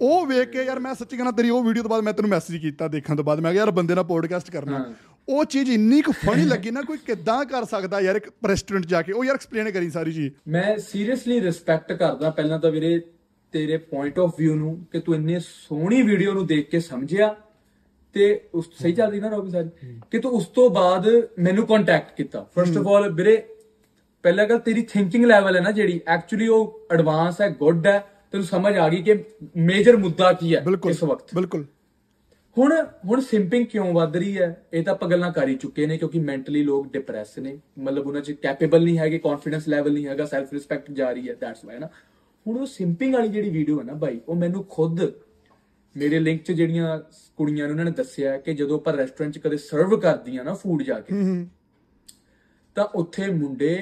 ਉਹ 0.00 0.26
ਵੇਖ 0.26 0.50
ਕੇ 0.50 0.62
ਯਾਰ 0.62 0.80
ਮੈਂ 0.80 0.94
ਸੱਚੀ 0.94 1.16
ਕਹਿੰਦਾ 1.16 1.32
ਤੇਰੀ 1.32 1.50
ਉਹ 1.50 1.64
ਵੀਡੀਓ 1.64 1.82
ਤੋਂ 1.82 1.90
ਬਾਅਦ 1.90 2.02
ਮੈਂ 2.02 2.12
ਤੈਨੂੰ 2.12 2.30
ਮੈਸੇਜ 2.30 2.56
ਕੀਤਾ 2.56 2.88
ਦੇਖਣ 2.88 3.16
ਤੋਂ 3.16 3.24
ਬਾਅਦ। 3.24 3.40
ਮੈਂ 3.40 3.52
ਕਿਹਾ 3.52 3.62
ਯਾਰ 3.62 3.70
ਬੰਦੇ 3.70 3.94
ਨਾਲ 3.94 4.04
ਪੋਡਕਾਸਟ 4.04 4.50
ਕਰਨਾ। 4.50 4.94
ਉਹ 5.28 5.44
ਚੀਜ਼ 5.44 5.70
ਇੰਨੀ 5.70 6.02
ਕੁ 6.02 6.12
ਫਨੀ 6.12 6.44
ਲੱਗੀ 6.44 6.70
ਨਾ 6.70 6.82
ਕੋਈ 6.82 6.98
ਕਿੱਦਾਂ 6.98 7.44
ਕਰ 7.44 7.64
ਸਕਦਾ 7.64 8.00
ਯਾਰ 8.00 8.16
ਇੱਕ 8.16 8.30
ਰੈਸਟੋਰੈਂਟ 8.48 8.86
ਜਾ 8.86 9.02
ਕੇ? 9.02 9.12
ਉਹ 9.12 9.24
ਯਾਰ 9.24 9.34
ਐਕਸਪਲੇਨ 9.34 9.70
ਕਰੀ 9.70 9.90
ਸਾਰੀ 9.90 10.12
ਚੀਜ਼। 10.12 10.34
ਮੈਂ 10.48 10.78
ਸੀਰੀਅਸਲੀ 10.78 11.40
ਰਿਸਪੈਕਟ 11.40 11.92
ਕਰਦਾ 11.92 12.30
ਪਹਿਲਾਂ 12.30 12.58
ਤਾਂ 12.58 12.70
ਵੀਰੇ 12.70 13.00
ਤੇਰੇ 13.52 13.76
ਪੁਆਇੰਟ 13.76 14.18
ਆਫ 14.18 14.34
View 14.42 14.54
ਨੂੰ 14.54 14.86
ਕਿ 14.92 15.00
ਤੂੰ 15.00 15.14
ਇੰਨੇ 15.14 15.38
ਸੋਹਣੀ 15.38 16.02
ਵੀਡੀਓ 16.02 16.32
ਨੂੰ 16.32 16.46
ਦੇਖ 16.46 16.70
ਕੇ 16.70 16.80
ਸਮਝਿਆ 16.80 17.34
ਤੇ 18.12 18.48
ਉਸ 18.54 18.70
ਸਹੀ 18.82 18.92
ਚੱਲਦੀ 18.92 19.20
ਨਾ 19.20 19.28
ਰੋਬੀ 19.28 19.50
ਸਾਰੀ। 19.50 19.68
ਕਿ 20.10 20.18
ਤੂੰ 20.18 20.32
ਉਸ 20.32 20.46
ਤੋਂ 20.46 20.70
ਬਾਅਦ 20.70 21.08
ਮੈਨੂੰ 21.38 21.66
ਕੰਟੈਕਟ 21.66 22.16
ਕੀਤਾ। 22.16 22.46
ਫਰਸਟ 22.54 22.76
ਆਫ 22.76 22.86
ਆਲ 22.86 23.12
ਵੀਰੇ 23.12 23.44
ਪਹਿਲਾ 24.22 24.44
ਗੱਲ 24.44 24.58
ਤੇਰੀ 24.58 24.82
ਥਿੰਕਿੰਗ 24.82 25.24
ਲੈਵਲ 25.24 25.56
ਹੈ 25.56 25.60
ਨਾ 25.60 25.70
ਜਿਹੜੀ 25.70 26.00
ਐਕਚੁਅਲੀ 26.08 26.48
ਉਹ 26.48 26.86
ਐਡਵਾਂਸ 26.92 27.40
ਹੈ 27.40 27.48
ਗੁੱਡ 27.48 27.86
ਹੈ। 27.86 28.04
ਤੈਨੂੰ 28.32 28.46
ਸਮਝ 28.46 28.76
ਆ 28.76 28.88
ਗਈ 28.88 29.02
ਕਿ 29.02 29.24
ਮੇਜਰ 29.56 29.96
ਮੁੱਦਾ 29.96 30.32
ਕੀ 30.32 30.54
ਹੈ 30.54 30.64
ਇਸ 30.90 31.02
ਵਕਤ। 31.02 31.34
ਬਿਲਕੁਲ। 31.34 31.66
ਹੁਣ 32.56 32.72
ਹੁਣ 33.06 33.20
ਸਿੰਪਿੰਗ 33.20 33.66
ਕਿਉਂ 33.66 33.92
ਵੱਧ 33.94 34.16
ਰਹੀ 34.16 34.36
ਹੈ? 34.38 34.64
ਇਹ 34.72 34.82
ਤਾਂ 34.84 34.92
ਆਪਾਂ 34.92 35.08
ਗੱਲਾਂ 35.08 35.30
ਕਰ 35.32 35.48
ਹੀ 35.48 35.54
ਚੁੱਕੇ 35.56 35.86
ਨੇ 35.86 35.96
ਕਿਉਂਕਿ 35.98 36.18
ਮੈਂਟਲੀ 36.20 36.62
ਲੋਕ 36.62 36.86
ਡਿਪਰੈਸ 36.92 37.38
ਨੇ। 37.38 37.56
ਮਤਲਬ 37.78 38.06
ਉਹਨਾਂ 38.06 38.20
'ਚ 38.20 38.32
ਕੈਪੇਬਲ 38.42 38.84
ਨਹੀਂ 38.84 38.98
ਹੈਗੇ 38.98 39.18
ਕੌਨਫੀਡੈਂਸ 39.18 39.68
ਲੈਵਲ 39.68 39.92
ਨਹੀਂ 39.92 40.06
ਹੈਗਾ 40.06 40.24
ਸੈਲਫ 40.26 40.52
ਰਿਸਪੈਕਟ 40.52 40.90
ਜਾ 40.92 41.10
ਰਹੀ 41.12 41.28
ਹੈ 41.28 41.34
ਦੈਟਸ 41.34 41.64
ਵਾਈ 41.64 41.78
ਨਾ? 41.78 41.88
ਹੁਣ 42.46 42.58
ਉਹ 42.58 42.66
ਸਿੰਪਿੰਗ 42.66 43.14
ਵਾਲੀ 43.14 43.28
ਜਿਹੜੀ 43.28 43.50
ਵੀਡੀਓ 43.50 43.78
ਹੈ 43.78 43.84
ਨਾ 43.84 43.94
ਭਾਈ 43.94 44.20
ਉਹ 44.28 44.34
ਮੈਨੂੰ 44.34 44.64
ਖੁਦ 44.70 45.00
ਮੇਰੇ 45.96 46.18
ਲਿੰਕ 46.18 46.42
'ਚ 46.42 46.52
ਜਿਹੜੀਆਂ 46.52 46.98
ਕੁੜੀਆਂ 47.38 47.66
ਨੇ 47.66 47.72
ਉਹਨਾਂ 47.72 47.84
ਨੇ 47.84 47.90
ਦੱਸਿਆ 47.90 48.36
ਕਿ 48.38 48.52
ਜਦੋਂ 48.54 48.78
ਆਪਾਂ 48.78 48.92
ਰੈਸਟੋਰੈਂਟ 48.92 49.34
'ਚ 49.34 49.38
ਕਦੇ 49.38 49.56
ਸਰਵ 49.60 49.98
ਕਰਦੀਆਂ 50.00 50.44
ਨਾ 50.44 50.54
ਫੂਡ 50.54 50.82
ਜਾ 50.82 50.98
ਕੇ 51.00 51.14
ਤਾਂ 52.76 52.84
ਉੱਥੇ 52.94 53.26
ਮੁੰਡੇ 53.32 53.74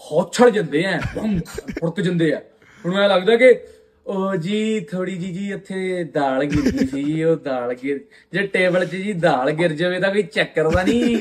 ਹੌਛੜ 0.00 0.48
ਜਾਂਦੇ 0.50 0.84
ਆ 0.84 0.98
ਫੁਰਕ 1.00 2.00
ਜਾਂਦੇ 2.00 2.32
ਆ 2.32 2.40
ਹੁਣ 2.84 2.92
ਮੈਨੂੰ 2.92 3.08
ਲੱਗਦਾ 3.08 3.36
ਕਿ 3.36 3.52
ਉਹ 4.06 4.34
ਜੀ 4.36 4.80
ਥੋੜੀ 4.80 5.16
ਜੀ 5.16 5.32
ਜੀ 5.32 5.50
ਇੱਥੇ 5.52 6.04
ਦਾਲ 6.04 6.44
ਗਿਰ 6.44 6.70
ਗਈ 6.70 6.86
ਸੀ 6.86 7.02
ਜੀ, 7.04 7.22
ਉਹ 7.24 7.36
ਦਾਲ 7.36 7.74
ਗਿਰ 7.74 8.00
ਜੇ 8.32 8.46
ਟੇਬਲ 8.46 8.84
'ਚ 8.84 8.90
ਜੀ 8.90 9.12
ਦਾਲ 9.12 9.50
ਗਿਰ 9.50 9.72
ਜਾਵੇ 9.72 10.00
ਤਾਂ 10.00 10.10
ਕੋਈ 10.12 10.22
ਚੱਕਰ 10.22 10.70
ਦਾ 10.70 10.82
ਨਹੀਂ। 10.82 11.16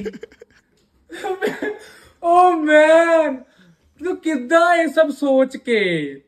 ਓ 2.24 2.52
ਮੈਨ 2.52 3.36
ਤੂੰ 4.02 4.16
ਕਿੱਦਾਂ 4.18 4.76
ਇਹ 4.76 4.88
ਸਭ 4.88 5.10
ਸੋਚ 5.10 5.58
ਕੇ 5.58 5.80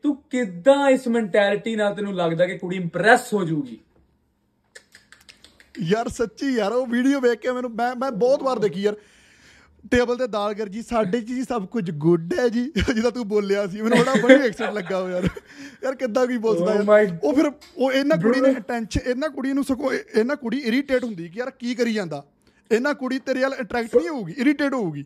ਤੂੰ 0.02 0.16
ਕਿੱਦਾਂ 0.30 0.88
ਇਸ 0.90 1.08
ਮੈਂਟੈਲਿਟੀ 1.08 1.74
ਨਾਲ 1.76 1.94
ਤੈਨੂੰ 1.94 2.14
ਲੱਗਦਾ 2.14 2.46
ਕਿ 2.46 2.58
ਕੁੜੀ 2.58 2.76
ਇੰਪ੍ਰੈਸ 2.76 3.32
ਹੋ 3.34 3.44
ਜਾਊਗੀ? 3.44 3.78
ਯਾਰ 5.82 6.08
ਸੱਚੀ 6.08 6.54
ਯਾਰ 6.54 6.72
ਉਹ 6.72 6.86
ਵੀਡੀਓ 6.86 7.20
ਵੇਖ 7.20 7.38
ਕੇ 7.40 7.52
ਮੈਨੂੰ 7.52 7.70
ਮੈਂ 7.70 7.94
ਮੈਂ 7.96 8.10
ਬਹੁਤ 8.12 8.42
ਵਾਰ 8.42 8.58
ਦੇਖੀ 8.58 8.82
ਯਾਰ। 8.82 8.96
ਟੇਬਲ 9.90 10.16
ਤੇ 10.16 10.26
ਦਾਲ 10.26 10.54
ਕਰ 10.54 10.68
ਜੀ 10.68 10.82
ਸਾਡੇ 10.82 11.20
ਚ 11.20 11.24
ਜੀ 11.24 11.42
ਸਭ 11.42 11.66
ਕੁਝ 11.66 11.90
ਗੁੱਡ 11.90 12.34
ਹੈ 12.38 12.48
ਜੀ। 12.48 12.72
ਜਿੱਦਾਂ 12.94 13.10
ਤੂੰ 13.10 13.28
ਬੋਲਿਆ 13.28 13.66
ਸੀ 13.66 13.82
ਮੈਨੂੰ 13.82 13.98
ਬੜਾ 13.98 14.14
ਬੜੀ 14.22 14.34
ਐਕਸੈਂਟ 14.34 14.72
ਲੱਗਾ 14.72 15.00
ਹੋ 15.00 15.08
ਯਾਰ। 15.08 15.28
ਯਾਰ 15.84 15.94
ਕਿੱਦਾਂ 15.94 16.26
ਕੀ 16.26 16.38
ਬੋਲਦਾ 16.38 16.72
Oh 16.72 17.18
ਉਹ 17.24 17.34
ਫਿਰ 17.34 17.50
ਉਹ 17.76 17.92
ਇਹਨਾਂ 17.92 18.16
ਕੁੜੀ 18.16 18.40
ਨੇ 18.40 18.54
ਟੈਨਸ਼ਨ 18.68 19.00
ਇਹਨਾਂ 19.10 19.28
ਕੁੜੀ 19.28 19.52
ਨੂੰ 19.52 19.64
ਇਹ- 19.70 20.18
ਇਹਨਾਂ 20.20 20.36
ਕੁੜੀ 20.36 20.58
ਇਰੀਟੇਟ 20.58 21.04
ਹੁੰਦੀ 21.04 21.28
ਕਿ 21.28 21.38
ਯਾਰ 21.38 21.50
ਕੀ 21.50 21.74
ਕਰੀ 21.74 21.92
ਜਾਂਦਾ। 21.94 22.24
ਇਹਨਾਂ 22.72 22.94
ਕੁੜੀ 22.94 23.18
ਤੇਰੇ 23.18 23.40
ਨਾਲ 23.40 23.54
ਅਟਰੈਕਟ 23.60 23.96
ਨਹੀਂ 23.96 24.08
ਹੋਊਗੀ 24.08 24.34
ਇਰੀਟੇਟ 24.38 24.74
ਹੋਊਗੀ। 24.74 25.04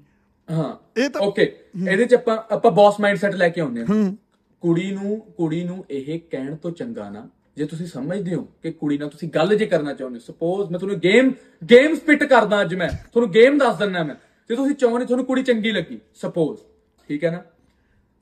ਹਾਂ 0.51 1.01
ਇਹ 1.01 1.11
ਤਾਂ 1.11 1.21
ਓਕੇ 1.21 1.43
ਇਹਦੇ 1.89 2.05
ਚ 2.05 2.15
ਆਪਾਂ 2.15 2.39
ਆਪਾਂ 2.51 2.71
ਬੌਸ 2.71 3.01
ਮਾਈਂਡਸੈਟ 3.01 3.35
ਲੈ 3.35 3.49
ਕੇ 3.49 3.61
ਆਉਂਦੇ 3.61 3.81
ਹਾਂ। 3.81 4.13
ਕੁੜੀ 4.61 4.91
ਨੂੰ 4.93 5.21
ਕੁੜੀ 5.37 5.65
ਨੂੰ 5.65 5.85
ਇਹ 5.91 6.21
ਕਹਿਣ 6.31 6.57
ਤੋਂ 6.57 6.71
ਚੰਗਾ 6.71 7.11
ਨਾ 7.11 7.29
ਜੇ 7.57 7.65
ਤੁਸੀਂ 7.67 7.87
ਸਮਝਦੇ 7.87 8.35
ਹੋ 8.35 8.49
ਕਿ 8.63 8.71
ਕੁੜੀ 8.71 8.99
ਨਾਲ 8.99 9.09
ਤੁਸੀਂ 9.09 9.29
ਗੱਲ 9.29 9.57
ਜੇ 9.57 9.67
ਕਰਨਾ 9.67 9.93
ਚਾਹੁੰਦੇ 9.95 10.19
ਹੋ। 10.19 10.33
ਸਪੋਜ਼ 10.33 10.71
ਮੈਂ 10.71 10.79
ਤੁਹਾਨੂੰ 10.79 10.99
ਗੇਮ 11.01 11.33
ਗੇਮ 11.71 11.95
ਸਪਿਟ 11.95 12.25
ਕਰਦਾ 12.25 12.61
ਅੱਜ 12.61 12.75
ਮੈਂ। 12.75 12.89
ਤੁਹਾਨੂੰ 12.89 13.31
ਗੇਮ 13.31 13.59
ਦੱਸ 13.59 13.79
ਦਿੰਦਾ 13.79 14.03
ਮੈਂ। 14.03 14.15
ਜੇ 14.51 14.57
ਤੁਸੀਂ 14.57 14.75
ਚਾਹੁੰਦੇ 14.75 15.07
ਤੁਹਾਨੂੰ 15.07 15.25
ਕੁੜੀ 15.27 15.43
ਚੰਗੀ 15.43 15.73
ਲੱਗੀ 15.73 15.99
ਸਪੋਜ਼ 16.15 16.61
ਠੀਕ 17.09 17.25
ਹੈ 17.25 17.31
ਨਾ? 17.31 17.45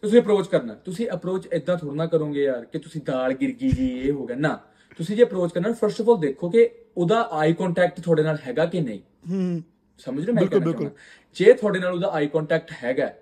ਤੁਸੀਂ 0.03 0.21
ਅਪਰੋਚ 0.21 0.49
ਕਰਨਾ। 0.49 0.75
ਤੁਸੀਂ 0.75 1.09
ਅਪਰੋਚ 1.15 1.49
ਇਦਾਂ 1.53 1.77
ਥੋੜਾ 1.77 1.95
ਨਾ 1.95 2.07
ਕਰੋਗੇ 2.07 2.43
ਯਾਰ 2.43 2.65
ਕਿ 2.65 2.79
ਤੁਸੀਂ 2.79 3.01
ਦਾਲ 3.07 3.33
ਗਿਰ 3.33 3.53
ਗਈ 3.53 3.71
ਜੀ 3.71 3.99
ਇਹ 4.01 4.13
ਹੋ 4.13 4.27
ਗਿਆ। 4.27 4.37
ਨਾ 4.37 4.61
ਤੁਸੀਂ 4.99 5.17
ਜੇ 5.17 5.23
ਅਪਰੋਚ 5.23 5.53
ਕਰਨਾ 5.53 5.73
ਫਰਸਟ 5.73 6.01
ਆਫ 6.01 6.09
ਆਲ 6.09 6.17
ਦੇਖੋ 6.17 6.51
ਕਿ 6.51 6.71
ਉਹਦਾ 6.97 7.29
ਆਈ 7.33 7.53
ਕੰਟੈਕਟ 7.53 8.01
ਤੁਹਾਡੇ 8.01 8.23
ਨਾਲ 8.23 8.39
ਹੈਗਾ 8.47 8.65
ਕਿ 8.67 8.81
ਨਹੀਂ। 8.81 9.01
ਹੂੰ। 9.31 9.63
ਸਮਝ 9.99 10.25
ਰਹੇ 10.25 10.33
ਮੈਂ 10.33 10.43
ਬਿਲਕੁਲ, 10.43 10.73
ਕਹਿਣਾ 10.73 10.91
ਜੇ 11.35 11.53
ਤੁਹਾਡੇ 11.53 11.79
ਨਾਲ 11.79 11.93
ਉਹਦਾ 11.95 12.09
ਆਈ 12.09 12.27
ਕੰਟੈਕਟ 12.27 12.73
ਹੈਗਾ 12.85 13.13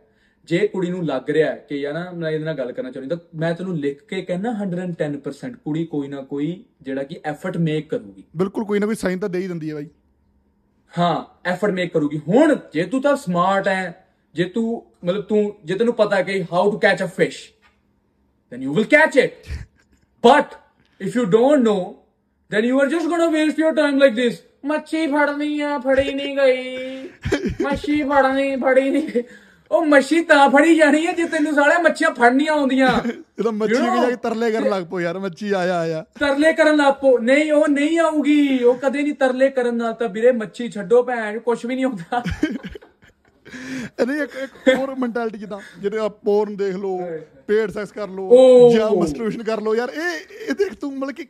ਜੇ 0.48 0.68
ਕੁੜੀ 0.68 0.90
ਨੂੰ 0.90 1.06
ਲੱਗ 1.06 1.30
ਰਿਹਾ 1.30 1.56
ਕਿ 1.56 1.76
ਯਾਰ 1.76 1.94
ਨਾ 1.94 2.10
ਮੈਂ 2.10 2.30
ਇਹਦੇ 2.30 2.44
ਨਾਲ 2.44 2.54
ਗੱਲ 2.54 2.72
ਕਰਨਾ 2.72 2.90
ਚਾਹੁੰਦੀ 2.90 3.16
ਤਾਂ 3.16 3.38
ਮੈਂ 3.38 3.54
ਤੈਨੂੰ 3.54 3.76
ਲਿਖ 3.78 4.02
ਕੇ 4.02 4.22
ਕਹਿੰਦਾ 4.22 4.50
110% 4.50 5.56
ਕੁੜੀ 5.64 5.84
ਕੋਈ 5.84 6.08
ਨਾ 6.08 6.22
ਕੋਈ 6.22 6.64
ਜਿਹੜਾ 6.82 7.02
ਕਿ 7.02 7.20
ਐਫਰਟ 7.24 7.56
ਮੇਕ 7.56 7.90
ਕਰੂਗੀ। 7.90 8.24
ਬਿਲਕੁਲ 8.36 8.64
ਕੋਈ 8.64 8.78
ਨਾ 8.78 8.86
ਕੋਈ 8.86 8.94
ਸਾਈਨ 8.94 9.18
ਤਾਂ 9.18 9.28
ਦੇ 9.28 9.38
ਹੀ 9.38 9.48
ਦਿੰਦੀ 9.48 9.70
ਹੈ 9.70 9.74
ਬਾਈ। 9.74 9.88
ਹਾਂ 10.98 11.24
ਐਫਰਟ 11.48 11.70
ਮੇਕ 11.70 11.92
ਕਰੂਗੀ 11.92 12.20
ਹੁਣ 12.28 12.56
ਜੇ 12.72 12.84
ਤੂੰ 12.84 13.02
ਤਾਂ 13.02 13.16
ਸਮਾਰਟ 13.16 13.68
ਹੈ 13.68 14.04
ਜੇ 14.34 14.44
ਤੂੰ 14.44 14.82
ਮਤਲਬ 15.04 15.22
ਤੂੰ 15.22 15.56
ਜੇ 15.64 15.74
ਤੈਨੂੰ 15.74 15.94
ਪਤਾ 15.94 16.16
ਹੈ 16.16 16.22
ਕਿ 16.22 16.44
how 16.52 16.70
to 16.70 16.78
catch 16.78 17.02
a 17.02 17.06
fish 17.06 17.42
then 18.52 18.62
you 18.62 18.72
will 18.74 18.86
catch 18.94 19.16
it 19.20 19.46
but 20.24 20.52
if 21.00 21.14
you 21.18 21.22
don't 21.30 21.64
know 21.68 21.78
then 22.50 22.66
you 22.68 22.80
are 22.80 22.88
just 22.90 23.08
going 23.12 23.22
to 23.22 23.28
waste 23.36 23.62
your 23.62 23.72
time 23.78 23.96
like 24.02 24.14
this 24.14 24.34
ਮੱਛੀ 24.66 25.06
ਫੜਨੀ 25.06 25.60
ਆ 25.60 25.78
ਫੜੀ 25.78 26.12
ਨਹੀਂ 26.14 26.36
ਗਈ 26.36 27.08
ਮੱਛੀ 27.62 28.02
ਫੜਨੀ 28.02 28.56
ਫੜੀ 28.56 28.90
ਨਹੀਂ। 28.90 29.22
ਉਹ 29.74 29.84
ਮੱਛੀ 29.86 30.20
ਤਾਂ 30.24 30.48
ਫੜੀ 30.50 30.74
ਜਾਣੀ 30.76 31.06
ਹੈ 31.06 31.12
ਜੇ 31.12 31.24
ਤੈਨੂੰ 31.28 31.52
ਸਾਲੇ 31.54 31.76
ਮੱਛੀਆਂ 31.82 32.10
ਫੜਨੀਆਂ 32.10 32.52
ਆਉਂਦੀਆਂ। 32.52 32.88
ਇਹ 33.38 33.42
ਤਾਂ 33.44 33.52
ਮੱਛੀ 33.52 33.74
ਕੇ 33.74 33.80
ਜਾ 33.80 34.08
ਕੇ 34.08 34.16
ਤਰਲੇ 34.22 34.50
ਕਰਨ 34.52 34.68
ਲੱਗ 34.70 34.84
ਪੋ 34.84 35.00
ਯਾਰ 35.00 35.18
ਮੱਛੀ 35.18 35.50
ਆਇਆ 35.52 35.78
ਆਇਆ। 35.78 36.04
ਤਰਲੇ 36.20 36.52
ਕਰਨ 36.52 36.76
ਲੱਗ 36.76 36.92
ਪੋ 37.00 37.16
ਨਹੀਂ 37.20 37.52
ਉਹ 37.52 37.66
ਨਹੀਂ 37.68 37.98
ਆਊਗੀ। 38.00 38.62
ਉਹ 38.64 38.74
ਕਦੇ 38.78 39.02
ਨਹੀਂ 39.02 39.14
ਤਰਲੇ 39.14 39.48
ਕਰਨ 39.50 39.76
ਨਾਲ 39.76 39.92
ਤਾਂ 39.94 40.08
ਵੀਰੇ 40.08 40.32
ਮੱਛੀ 40.34 40.68
ਛੱਡੋ 40.70 41.02
ਭੈਣ 41.02 41.38
ਕੁਝ 41.40 41.58
ਵੀ 41.66 41.74
ਨਹੀਂ 41.74 41.84
ਹੁੰਦਾ 41.84 42.22
ਇਹਨੇ 44.00 44.18
ਇੱਕ 44.22 44.30
ਇੱਕ 44.36 44.68
ਹੋਰ 44.70 44.94
ਮੈਂਟੈਲਿਟੀ 44.94 45.38
ਜਿੱਦਾਂ 45.38 45.58
ਜਿਹੜੇ 45.80 45.98
ਆ 45.98 46.08
ਪੋਰਨ 46.24 46.56
ਦੇਖ 46.56 46.76
ਲਓ 46.76 46.98
ਪੇਡ 47.48 47.70
ਸੈਕਸ 47.70 47.92
ਕਰ 47.92 48.08
ਲਓ। 48.10 48.70
ਜਾਂ 48.70 48.90
ਮਸਟਰਬੇਸ਼ਨ 48.92 49.42
ਕਰ 49.42 49.60
ਲਓ 49.60 49.74
ਯਾਰ 49.74 49.90
ਇਹ 49.94 50.48
ਇਹ 50.48 50.54
ਦੇਖ 50.54 50.74
ਤੂੰ 50.74 50.92
ਮਤਲਬ 50.92 51.14
ਕਿ 51.14 51.26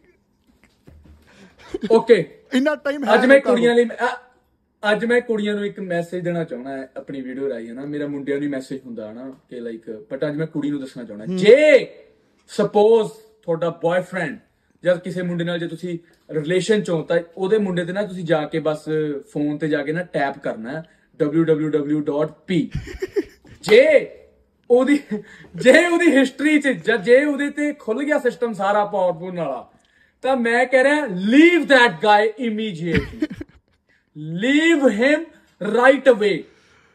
ਓਕੇ। 1.90 2.16
ਇੰਨਾ 2.52 2.74
ਟਾਈਮ 2.84 3.04
ਅੱਜ 3.14 3.26
ਮੈਂ 3.26 3.40
ਕੁੜੀਆਂ 3.40 3.74
ਲਈ 3.74 3.84
ਅੱਜ 4.92 5.04
ਮੈਂ 5.04 5.20
ਕੁੜੀਆਂ 5.20 5.54
ਨੂੰ 5.54 5.66
ਇੱਕ 5.66 5.78
ਮੈਸੇਜ 5.80 6.24
ਦੇਣਾ 6.24 6.42
ਚਾਹਣਾ 6.44 6.70
ਹੈ 6.70 6.88
ਆਪਣੀ 6.96 7.20
ਵੀਡੀਓ 7.20 7.48
ਰਾਹੀਂ 7.48 7.68
ਹੈ 7.68 7.74
ਨਾ 7.74 7.84
ਮੇਰਾ 7.84 8.06
ਮੁੰਡਿਆਂ 8.06 8.38
ਨੂੰ 8.40 8.48
ਮੈਸੇਜ 8.50 8.80
ਹੁੰਦਾ 8.86 9.06
ਹੈ 9.08 9.12
ਨਾ 9.12 9.30
ਕਿ 9.50 9.60
ਲਾਈਕ 9.60 9.90
ਬਟ 10.10 10.26
ਅੱਜ 10.26 10.36
ਮੈਂ 10.36 10.46
ਕੁੜੀ 10.46 10.70
ਨੂੰ 10.70 10.80
ਦੱਸਣਾ 10.80 11.04
ਚਾਹਣਾ 11.04 11.24
ਜੇ 11.36 11.86
ਸਪੋਜ਼ 12.50 13.10
ਤੁਹਾਡਾ 13.42 13.70
ਬॉयਫ੍ਰੈਂਡ 13.82 14.38
ਜਾਂ 14.84 14.96
ਕਿਸੇ 14.96 15.22
ਮੁੰਡੇ 15.22 15.44
ਨਾਲ 15.44 15.58
ਜੇ 15.58 15.66
ਤੁਸੀਂ 15.66 15.98
ਰਿਲੇਸ਼ਨ 16.28 16.82
ਚ 16.82 16.90
ਹੋ 16.90 17.00
ਤਾਂ 17.02 17.18
ਉਹਦੇ 17.36 17.58
ਮੁੰਡੇ 17.58 17.84
ਤੇ 17.84 17.92
ਨਾ 17.92 18.02
ਤੁਸੀਂ 18.02 18.24
ਜਾ 18.24 18.44
ਕੇ 18.46 18.60
ਬਸ 18.60 18.84
ਫੋਨ 19.32 19.56
ਤੇ 19.58 19.68
ਜਾ 19.68 19.82
ਕੇ 19.82 19.92
ਨਾ 19.92 20.02
ਟੈਪ 20.12 20.38
ਕਰਨਾ 20.38 20.72
ਹੈ 20.72 20.82
www.p 21.20 22.60
ਜੇ 23.64 23.84
ਉਹਦੀ 24.70 24.98
ਜੇ 25.54 25.86
ਉਹਦੀ 25.86 26.10
ਹਿਸਟਰੀ 26.16 26.60
ਚ 26.60 26.68
ਜਾਂ 26.86 26.98
ਜੇ 26.98 27.24
ਉਹਦੇ 27.24 27.50
ਤੇ 27.50 27.72
ਖੁੱਲ 27.72 28.02
ਗਿਆ 28.04 28.18
ਸਿਸਟਮ 28.18 28.52
ਸਾਰਾ 28.52 28.84
ਪਾਵਰਫੁਲ 28.84 29.36
ਵਾਲਾ 29.36 29.70
ਤਾਂ 30.24 30.36
ਮੈਂ 30.36 30.64
ਕਹਿ 30.66 30.84
ਰਿਹਾ 30.84 31.06
leave 31.06 31.64
that 31.64 31.96
guy 32.02 32.22
immediately 32.40 33.43
leave 34.18 34.88
him 34.88 35.24
right 35.74 36.08
away 36.08 36.44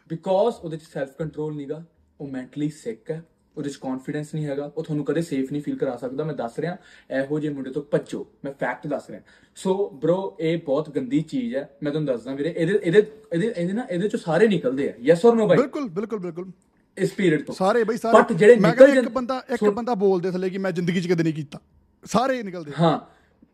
because 0.08 0.56
ਉਹਦੇ 0.56 0.76
ਚ 0.76 0.82
ਸੈਲਫ 0.82 1.16
ਕੰਟਰੋਲ 1.18 1.56
ਨਹੀਂਗਾ 1.56 1.84
ਉਹ 2.20 2.28
ਮੈਂਟਲੀ 2.28 2.68
ਸਿਕ 2.68 3.10
ਹੈ 3.10 3.24
ਉਹਦੇ 3.56 3.70
ਚ 3.70 3.76
ਕੌਨਫੀਡੈਂਸ 3.76 4.34
ਨਹੀਂ 4.34 4.46
ਹੈਗਾ 4.46 4.72
ਉਹ 4.76 4.84
ਤੁਹਾਨੂੰ 4.84 5.04
ਕਦੇ 5.04 5.22
ਸੇਫ 5.22 5.52
ਨਹੀਂ 5.52 5.62
ਫੀਲ 5.62 5.76
ਕਰਾ 5.76 5.96
ਸਕਦਾ। 5.96 6.24
ਮੈਂ 6.24 6.34
ਦੱਸ 6.34 6.58
ਰਿਹਾ 6.58 6.76
ਇਹੋ 7.10 7.38
ਜਿਹੇ 7.38 7.52
ਮੁੰਡੇ 7.52 7.70
ਤੋਂ 7.70 7.82
ਭੱਜੋ। 7.82 8.26
ਮੈਂ 8.44 8.52
ਫੈਕਟ 8.52 8.86
ਦੱਸ 8.86 9.10
ਰਿਹਾ। 9.10 9.20
ਸੋ 9.56 9.90
ਬ్రో 9.90 10.36
ਇਹ 10.40 10.58
ਬਹੁਤ 10.58 10.90
ਗੰਦੀ 10.90 11.22
ਚੀਜ਼ 11.22 11.56
ਹੈ। 11.56 11.76
ਮੈਂ 11.82 11.92
ਤੁਹਾਨੂੰ 11.92 12.14
ਦੱਸਦਾ 12.14 12.34
ਵੀਰੇ 12.34 12.54
ਇਹਦੇ 12.56 12.80
ਇਹਦੇ 12.82 13.12
ਇਹਦੇ 13.32 13.54
ਇਹਦੇ 13.56 13.72
ਨਾ 13.72 13.86
ਇਹਦੇ 13.90 14.08
ਚੋਂ 14.08 14.18
ਸਾਰੇ 14.18 14.48
ਨਿਕਲਦੇ 14.48 14.90
ਆ। 14.90 14.92
ਯੈਸ 15.00 15.26
অর 15.26 15.34
ਨੋ 15.34 15.48
ਬਾਈ 15.48 15.56
ਬਿਲਕੁਲ 15.56 15.88
ਬਿਲਕੁਲ 15.88 16.18
ਬਿਲਕੁਲ। 16.18 16.50
ਇਸ 16.98 17.12
ਪੀਰੀਅਡ 17.12 17.42
ਤੋਂ। 17.42 17.54
ਸਾਰੇ 17.54 17.84
ਬਈ 17.84 17.96
ਸਾਰੇ। 17.96 18.22
ਬਟ 18.22 18.32
ਜਿਹੜੇ 18.32 18.56
ਨਿਕਲ 18.56 18.98
ਇੱਕ 18.98 19.08
ਬੰਦਾ 19.08 19.44
ਇੱਕ 19.50 19.64
ਬੰਦਾ 19.64 19.94
ਬੋਲਦੇ 19.94 20.30
ਥੱਲੇ 20.30 20.50
ਕਿ 20.50 20.58
ਮੈਂ 20.58 20.72
ਜ਼ਿੰਦਗੀ 20.72 21.00
'ਚ 21.00 21.12
ਕਦੇ 21.12 21.22
ਨਹੀਂ 21.22 21.34
ਕੀਤਾ। 21.34 21.60
ਸਾਰੇ 22.04 22.42
ਨਿਕਲਦੇ 22.42 22.72
ਹਾਂ। 22.80 23.00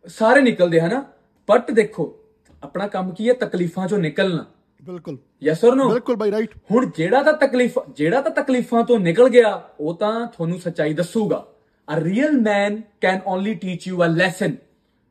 ਸਾਰੇ 0.09 0.41
ਨਿਕਲਦੇ 0.41 0.81
ਹਨਾ? 0.81 1.13
ਬਟ 1.49 1.71
ਦੇਖੋ 1.71 2.21
ਆਪਣਾ 2.66 2.88
ਕੰਮ 2.88 3.12
ਕੀ 3.12 3.30
ਹੈ 3.30 3.34
ਤਕਲੀਫਾਂ 3.34 3.88
ਚੋਂ 3.88 3.98
ਨਿਕਲਣਾ 3.98 4.46
ਬਿਲਕੁਲ 4.84 5.18
ਯੈਸ 5.44 5.64
অর 5.66 5.76
ਨੋ 5.76 5.88
ਬਿਲਕੁਲ 5.90 6.16
ਬਾਈ 6.16 6.32
ਰਾਈਟ 6.32 6.56
ਹੁਣ 6.72 6.90
ਜਿਹੜਾ 6.98 7.24
ਤਾਂ 7.24 7.34
ਤਕਲੀਫ 7.34 7.80
ਜਿਹੜਾ 7.96 8.22
ਤਾਂ 8.22 8.32
ਤਕਲੀਫਾਂ 8.32 8.84
ਤੋਂ 8.84 9.00
ਨਿਕਲ 9.00 9.30
ਗਿਆ 9.30 9.62
ਉਹ 9.80 9.94
ਤਾਂ 9.94 10.28
ਤੁਹਾਨੂੰ 10.28 10.60
ਸੱਚਾਈ 10.60 10.94
ਦੱਸੂਗਾ 10.94 11.46
a 11.88 12.00
real 12.00 12.40
man 12.42 12.82
can 13.02 13.20
only 13.26 13.54
teach 13.56 13.88
you 13.88 14.04
a 14.04 14.08
lesson 14.08 14.56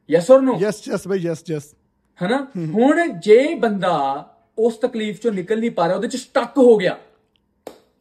yes 0.08 0.30
or 0.30 0.40
no 0.40 0.58
yes 0.60 0.88
yes 0.88 1.08
bye 1.08 1.18
yes 1.18 1.44
yes 1.50 1.74
ਹਨਾ 2.20 2.46
ਹੁਣ 2.74 3.06
ਜੇ 3.20 3.54
ਬੰਦਾ 3.54 3.96
ਉਸ 4.58 4.76
ਤਕਲੀਫ 4.76 5.20
ਚੋਂ 5.20 5.32
ਨਿਕਲ 5.32 5.60
ਨਹੀਂ 5.60 5.70
ਪਾ 5.70 5.86
ਰਿਹਾ 5.86 5.96
ਉਹਦੇ 5.96 6.08
ਚ 6.08 6.16
ਸਟਕ 6.16 6.58
ਹੋ 6.58 6.76
ਗਿਆ 6.76 6.96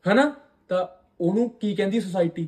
ਹਨਾ 0.06 0.32
ਤਾਂ 0.68 0.86
ਉਹਨੂੰ 1.22 1.50
ਕੀ 1.50 1.76
ਕਹਿੰਦੀ 1.76 2.00
society 2.00 2.48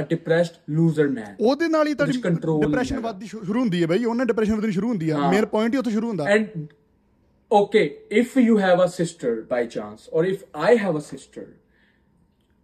a 0.00 0.02
depressed 0.02 0.54
loser 0.70 1.08
man 1.08 1.34
ਉਹਦੇ 1.40 1.68
ਨਾਲ 1.68 1.88
ਹੀ 1.88 1.94
ਤੁਹਾਡੀ 1.94 2.12
ਡਿਪਰੈਸ਼ਨ। 2.12 3.00
ਵੱਧਦੀ 3.00 3.26
ਸ਼ੁਰੂ 3.26 3.60
ਹੁੰਦੀ 3.60 3.82
ਹੈ 3.82 3.86
ਬਾਈ 3.86 4.04
ਉਹਨੇ 4.04 4.24
ਡਿਪਰੈਸ਼ਨ 4.24 4.54
ਵਧਣੀ 4.54 4.72
ਸ਼ੁਰੂ 4.72 4.88
ਹੁੰਦੀ 4.88 5.10
ਹੈ। 5.10 5.16
ਮੇਨ 5.30 5.46
ਪੁਆਇੰਟ 5.46 5.74
ਹੀ 5.74 5.78
ਉੱਥੇ 5.78 5.90
ਸ਼ੁਰੂ 5.90 6.08
ਹੁੰਦਾ। 6.08 6.24
And 6.34 6.44
okay, 7.50 7.86
if 8.20 8.36
you 8.44 8.56
have 8.56 8.82
a 8.82 8.88
sister 8.94 9.32
by 9.52 9.62
chance, 9.76 10.10
or 10.12 10.26
if 10.32 10.44
I 10.64 10.72
have 10.84 10.96
a 10.96 11.04
sister, 11.10 11.46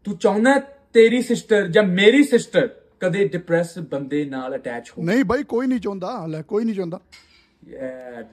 ਤੂੰ 0.05 0.17
ਚਾਹੁੰਦਾ 0.17 0.59
ਤੇਰੀ 0.93 1.23
ਸਿਸਟਰ 1.23 1.67
ਜਾਂ 1.69 1.83
ਮੇਰੀ 1.83 2.23
ਸਿਸਟਰ 2.25 2.69
ਕਦੇ 3.01 3.29
ਡਿਪਰੈਸ 3.29 3.79
ਬੰਦੇ 3.79 4.25
ਨਾਲ 4.25 4.57
ਅਟੈਚ 4.57 4.91
ਹੋ 4.91 5.03
ਨਹੀਂ 5.03 5.25
ਬਾਈ 5.25 5.43
ਕੋਈ 5.43 5.67
ਨਹੀਂ 5.67 5.81
ਚਾਹੁੰਦਾ। 5.81 6.27
ਲੈ 6.27 6.43
ਕੋਈ 6.43 6.65
ਨਹੀਂ 6.65 6.75
ਚਾਹੁੰਦਾ। 6.75 7.01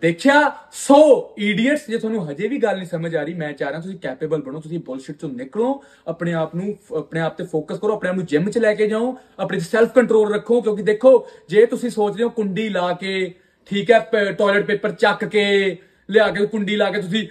ਦੇਖਿਆ? 0.02 0.52
ਸੋ 0.72 0.98
ਇਡੀਅਟਸ 1.38 1.88
ਜੇ 1.90 1.98
ਤੁਹਾਨੂੰ 1.98 2.30
ਹਜੇ 2.30 2.48
ਵੀ 2.48 2.58
ਗੱਲ 2.58 2.76
ਨਹੀਂ 2.76 2.88
ਸਮਝ 2.88 3.16
ਆ 3.16 3.24
ਰਹੀ 3.24 3.34
ਮੈਂ 3.34 3.52
ਚਾਹ 3.54 3.70
ਰਿਹਾ 3.70 3.82
ਤੁਸੀਂ 3.82 4.00
ਕੈਪੇਬਲ 4.00 4.42
ਬਣੋ 4.42 4.60
ਤੁਸੀਂ 4.60 4.80
ਬੁਲਸ਼ਿਟ 4.80 5.16
ਤੋਂ 5.16 5.30
ਨਿਕਲੋ 5.30 5.84
ਆਪਣੇ 6.08 6.34
ਆਪ 6.34 6.56
ਨੂੰ 6.56 6.76
ਆਪਣੇ 6.98 7.20
ਆਪ 7.20 7.38
ਤੇ 7.38 7.44
ਫੋਕਸ 7.44 7.80
ਕਰੋ 7.80 7.94
ਆਪਣੇ 7.94 8.10
ਆਪ 8.10 8.16
ਨੂੰ 8.16 8.26
ਜਿਮ 8.26 8.50
'ਚ 8.50 8.58
ਲੈ 8.58 8.74
ਕੇ 8.74 8.88
ਜਾਓ 8.88 9.18
ਆਪਣੇ 9.40 9.60
ਸੈਲਫ 9.60 9.94
ਕੰਟਰੋਲ 9.94 10.34
ਰੱਖੋ 10.34 10.62
ਕਿਉਂਕਿ 10.62 10.84
ਦੇਖੋ 10.84 11.28
ਜੇ 11.50 11.66
ਤੁਸੀਂ 11.66 11.90
ਸੋਚਦੇ 11.90 12.24
ਹੋ 12.24 12.30
ਕੁੰਡੀ 12.30 12.70
ਲਾ 12.70 12.94
ਕੇ 12.94 13.34
ਠੀਕ 13.66 13.92
ਹੈ 13.92 14.00
ਟਾਇਲਟ 14.40 14.66
ਪੇਪਰ 14.66 14.92
ਚੱਕ 14.92 15.26
ਕੇ 15.26 15.78
ਲਿਆ 16.10 16.28
ਕੇ 16.32 16.46
ਕੁੰਡੀ 16.46 16.76
ਲਾ 16.76 16.90
ਕੇ 16.92 17.02
ਤੁਸੀਂ 17.02 17.28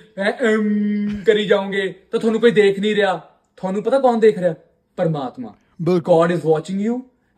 ਕਰੀ 1.26 1.46
ਜਾਓਗੇ 1.46 1.88
ਤਾਂ 2.10 2.20
ਤੁਹਾਨੂੰ 2.20 2.40
ਕੋਈ 2.40 2.50
ਦੇਖ 2.50 2.80
ਨਹੀਂ 2.80 2.94
ਰਿਹਾ। 2.96 3.16
ਤੁਹਾਨੂੰ 3.56 3.82
ਪਤਾ 3.82 3.98
ਕੌਣ 3.98 4.18
ਦੇਖ 4.18 4.38
ਰਿਹਾ? 4.38 4.54
ਪਰਮਾਤਮਾ। 4.96 5.54
ਬਿਲਕੁਲ। 5.82 6.26
God 6.26 6.34
is 6.34 6.42
watching 6.42 6.80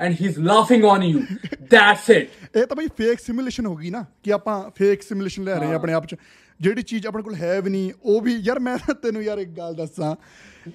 you 0.01 0.07
and 0.07 0.15
he's 0.15 0.39
laughing 0.41 0.85
on 0.85 1.03
you. 1.03 1.23
That's 1.71 2.09
it. 2.09 2.29
ਇਹ 2.57 2.67
ਤਾਂ 2.67 2.77
ਬਈ 2.77 2.87
ਫੇਕ 2.97 3.19
ਸਿਮੂਲੇਸ਼ਨ 3.21 3.67
ਹੋ 3.67 3.75
ਗਈ 3.77 3.91
ਨਾ 3.91 4.05
ਕਿ 4.23 4.33
ਆਪਾਂ 4.33 4.71
ਫੇਕ 4.77 5.03
ਸਿਮੂਲੇਸ਼ਨ 5.03 5.45
ਲੈ 5.45 5.55
ਰਹੇ 5.55 5.69
ਹਾਂ 5.69 5.75
ਆਪਣੇ 5.75 5.93
ਆਪ 5.93 6.07
'ਚ। 6.07 6.17
ਜਿਹੜੀ 6.61 6.83
ਚੀਜ਼ 6.83 7.07
ਆਪਣੇ 7.07 7.23
ਕੋਲ 7.23 7.35
ਹੈ 7.35 7.61
ਵੀ 7.61 7.71
ਨਹੀਂ 7.71 7.93
ਉਹ 8.05 8.21
ਵੀ 8.21 8.35
ਯਾਰ 8.37 8.59
ਮੈਂ 8.59 8.77
ਤੈਨੂੰ 9.03 9.23
ਯਾਰ 9.23 9.39
ਇੱਕ 9.39 9.51
ਗੱਲ 9.51 9.75
ਦੱਸਾਂ 9.75 10.15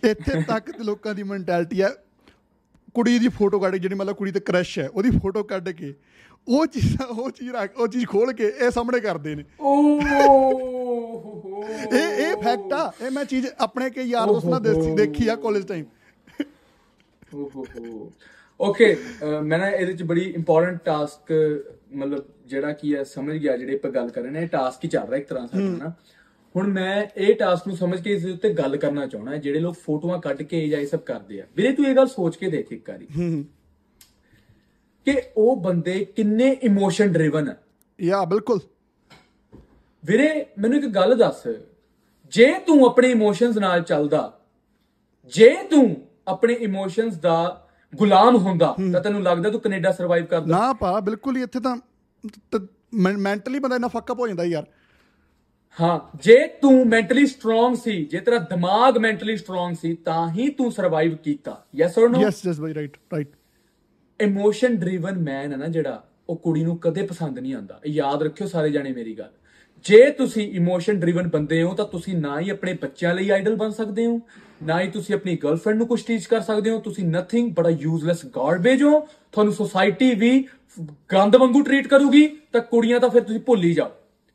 ਇੱਥੇ 0.03 0.41
ਤੱਕ 0.41 0.71
ਤੇ 0.71 0.83
ਲੋਕਾਂ 0.83 1.13
ਦੀ 1.15 1.23
ਮੈਂਟੈਲਿਟੀ 1.23 1.81
ਹੈ 1.81 1.89
ਕੁੜੀ 2.95 3.17
ਦੀ 3.19 3.27
ਫੋਟੋ 3.27 3.59
ਕੱਢ 3.59 3.75
ਜਿਹੜੀ 3.75 3.95
ਮਤਲਬ 3.95 4.15
ਕੁੜੀ 4.15 4.31
ਤੇ 4.31 4.39
ਕ੍ਰਸ਼ 4.39 4.79
ਹੈ 4.79 4.87
ਉਹਦੀ 4.89 5.09
ਫੋਟੋ 5.19 5.43
ਕੱਢ 5.43 5.69
ਕੇ 5.69 5.93
ਉਹ 6.47 6.65
ਚੀਜ਼ 6.65 7.01
ਉਹ 7.01 7.29
ਚੀਜ਼ 7.31 7.49
ਰੱਖ 7.51 7.77
ਉਹ 7.79 7.87
ਚੀਜ਼ 7.87 8.05
ਖੋਲ 8.07 8.31
ਕੇ 8.33 8.47
ਇਹ 8.59 8.71
ਸਾਹਮਣੇ 8.71 8.99
ਕਰਦੇ 8.99 9.35
ਨੇ। 9.35 9.43
ਓਹ। 9.59 10.01
ਇਹ 11.93 12.19
ਇਹ 12.19 12.35
ਫੈਕਟ 12.43 12.73
ਆ 12.73 12.91
ਇਹ 13.01 13.11
ਮੈਂ 13.11 13.25
ਚੀਜ਼ 13.25 13.47
ਆਪਣੇ 13.59 13.89
ਕੇ 13.89 14.03
ਯਾਰ 14.03 14.27
ਦੋਸਤ 14.27 14.45
ਨਾਲ 14.45 14.59
ਦੇਖੀ- 14.95 15.29
ਆ 15.29 15.35
ਕਾਲਜ 15.35 15.67
ਟਾਈਮ 15.67 15.85
ਓਕੇ 18.61 18.97
ਮੈਂ 19.43 19.59
ਨਾ 19.59 19.69
ਇਹਦੇ 19.69 19.93
ਚ 19.93 20.03
ਬੜੀ 20.03 20.21
ਇੰਪੋਰਟੈਂਟ 20.21 20.83
ਟਾਸਕ 20.85 21.31
ਮਤਲਬ 21.93 22.25
ਜਿਹੜਾ 22.45 22.73
ਕੀ 22.73 22.95
ਹੈ 22.95 23.03
ਸਮਝ 23.03 23.35
ਗਿਆ 23.37 23.57
ਜਿਹੜੇ 23.57 23.75
ਆਪਾਂ 23.75 23.91
ਗੱਲ 23.91 24.09
ਕਰ 24.09 24.21
ਰਹੇ 24.21 24.31
ਨੇ 24.31 24.47
ਟਾਸਕ 24.47 24.83
ਹੀ 24.83 24.89
ਚੱਲ 24.89 25.07
ਰਿਹਾ 25.07 25.17
ਇੱਕ 25.17 25.27
ਤਰ੍ਹਾਂ 25.27 25.47
ਸਾਡਾ 25.47 25.63
ਨਾ 25.63 25.93
ਹੁਣ 26.55 26.67
ਮੈਂ 26.67 27.07
ਇਹ 27.17 27.35
ਟਾਸਕ 27.35 27.67
ਨੂੰ 27.67 27.77
ਸਮਝ 27.77 28.01
ਕੇ 28.01 28.13
ਇਸ 28.13 28.23
ਦੇ 28.23 28.31
ਉੱਤੇ 28.31 28.53
ਗੱਲ 28.53 28.77
ਕਰਨਾ 28.77 29.05
ਚਾਹਣਾ 29.05 29.37
ਜਿਹੜੇ 29.37 29.59
ਲੋਕ 29.59 29.75
ਫੋਟੋਆਂ 29.75 30.19
ਕੱਢ 30.19 30.41
ਕੇ 30.41 30.67
ਜਾਂ 30.69 30.79
ਇਹ 30.79 30.87
ਸਭ 30.87 30.99
ਕਰਦੇ 30.99 31.41
ਆ। 31.41 31.45
ਵੀਰੇ 31.55 31.71
ਤੂੰ 31.71 31.85
ਇਹ 31.85 31.95
ਗੱਲ 31.95 32.07
ਸੋਚ 32.07 32.35
ਕੇ 32.35 32.49
ਦੇਖ 32.49 32.71
ਇੱਕ 32.71 32.89
ਵਾਰੀ। 32.89 33.07
ਕਿ 35.05 35.21
ਉਹ 35.37 35.57
ਬੰਦੇ 35.57 36.05
ਕਿੰਨੇ 36.05 36.57
ਇਮੋਸ਼ਨ 36.63 37.13
ਡਰਿਵਨ 37.13 37.49
ਆ। 37.49 37.55
ਯਾ 38.01 38.25
ਬਿਲਕੁਲ। 38.25 38.59
ਵੀਰੇ 40.05 40.45
ਮੈਨੂੰ 40.59 40.77
ਇੱਕ 40.77 40.87
ਗੱਲ 40.87 41.17
ਦੱਸ। 41.17 41.47
ਜੇ 42.25 42.53
ਤੂੰ 42.59 42.85
ਆਪਣੇ 42.85 43.11
ਇਮੋਸ਼ਨਸ 43.11 43.57
ਨਾਲ 43.57 43.81
ਚੱਲਦਾ 43.81 44.39
ਜੇ 45.25 45.55
ਤੂੰ 45.69 46.07
ਆਪਣੇ 46.27 46.53
ਇਮੋਸ਼ਨਸ 46.53 47.15
ਦਾ 47.15 47.62
ਗੁਲਾਮ 47.95 48.35
ਹੁੰਦਾ 48.37 48.75
ਤਾਂ 48.93 49.01
ਤੈਨੂੰ 49.01 49.21
ਲੱਗਦਾ 49.23 49.49
ਤੂੰ 49.49 49.61
ਕੈਨੇਡਾ 49.61 49.91
ਸਰਵਾਈਵ 49.91 50.25
ਕਰਦਾ? 50.25 50.57
ਨਾ 50.57 50.71
ਪਾ 50.73 50.99
ਬਿਲਕੁਲ 50.99 51.37
ਹੀ 51.37 51.41
ਇੱਥੇ 51.41 51.59
ਤਾਂ 51.59 51.75
ਮੈਂਟਲੀ 52.93 53.59
ਬੰਦਾ 53.59 53.75
ਇੰਨਾ 53.75 53.87
ਫੱਕਅਪ 53.87 54.19
ਹੋ 54.19 54.27
ਜਾਂਦਾ 54.27 54.43
ਯਾਰ। 54.43 54.65
ਹਾਂ 55.79 55.99
ਜੇ 56.23 56.35
ਤੂੰ 56.61 56.87
ਮੈਂਟਲੀ 56.87 57.25
ਸਟਰੋਂਗ 57.25 57.75
ਸੀ 57.75 58.03
ਜੇ 58.05 58.19
ਤੇਰਾ 58.19 58.37
ਦਿਮਾਗ 58.49 58.97
ਮੈਂਟਲੀ 58.97 59.37
ਸਟਰੋਂਗ 59.37 59.75
ਸੀ 59.75 59.93
ਤਾਂ 60.05 60.29
ਹੀ 60.31 60.49
ਤੂੰ 60.49 60.71
ਸਰਵਾਈਵ 60.71 61.15
ਕੀਤਾ। 61.23 61.63
Yes 61.75 61.97
or 61.99 62.09
no 62.09 62.21
yes 62.21 62.45
yes 62.45 62.59
by 62.59 62.73
right 62.73 62.97
right 63.13 63.29
emotion 64.19 64.75
driven 64.75 65.17
man 65.19 65.51
ਹੈ 65.51 65.57
ਨਾ 65.57 65.67
ਜਿਹੜਾ 65.67 66.03
ਉਹ 66.29 66.35
ਕੁੜੀ 66.37 66.63
ਨੂੰ 66.63 66.77
ਕਦੇ 66.77 67.05
ਪਸੰਦ 67.05 67.39
ਨਹੀਂ 67.39 67.53
ਆਉਂਦਾ। 67.55 67.79
ਯਾਦ 67.87 68.23
ਰੱਖਿਓ 68.23 68.47
ਸਾਰੇ 68.47 68.69
ਜਾਣੇ 68.69 68.91
ਮੇਰੀ 68.93 69.13
ਗੱਲ। 69.13 69.31
ਜੇ 69.85 70.09
ਤੁਸੀਂ 70.11 70.51
ਇਮੋਸ਼ਨ 70.51 70.99
ਡਰਿਵਨ 70.99 71.29
ਬੰਦੇ 71.29 71.61
ਹੋ 71.63 71.73
ਤਾਂ 71.73 71.85
ਤੁਸੀਂ 71.85 72.15
ਨਾ 72.17 72.39
ਹੀ 72.39 72.49
ਆਪਣੇ 72.49 72.73
ਬੱਚਿਆਂ 72.81 73.13
ਲਈ 73.15 73.29
ਆਈਡਲ 73.29 73.55
ਬਣ 73.55 73.69
ਸਕਦੇ 73.71 74.05
ਹੋ। 74.05 74.19
ਨਾ 74.63 74.81
ਹੀ 74.81 74.87
ਤੁਸੀਂ 74.87 75.15
ਆਪਣੀ 75.15 75.35
ਗਰਲਫ੍ਰੈਂਡ 75.35 75.77
ਨੂੰ 75.77 75.87
ਕੁਝ 75.87 76.01
ਟੀਚ 76.05 76.25
ਕਰ 76.25 76.41
ਸਕਦੇ 76.41 76.69
ਹੋ 76.69 76.79
ਤੁਸੀਂ 76.79 77.05
nothing 77.05 77.51
but 77.53 77.67
a 77.67 77.69
useless 77.69 78.25
garbage 78.25 78.83
ਹੋ। 78.83 78.99
ਤੁਹਾਨੂੰ 79.31 79.53
ਸੋਸਾਇਟੀ 79.53 80.13
ਵੀ 80.15 80.47
ਗੰਦ 81.13 81.35
ਵਾਂਗੂ 81.35 81.61
ਟਰੀਟ 81.61 81.87
ਕਰੂਗੀ 81.87 82.27
ਤਾਂ 82.53 82.61
ਕੁੜੀਆਂ 82.61 82.99
ਤਾਂ 82.99 83.09
ਫਿਰ 83.09 83.21
ਤੁਸੀਂ 83.21 83.39
ਭੁੱਲ 83.39 83.63
ਹੀ 83.63 83.73
ਜਾਓ। 83.73 83.91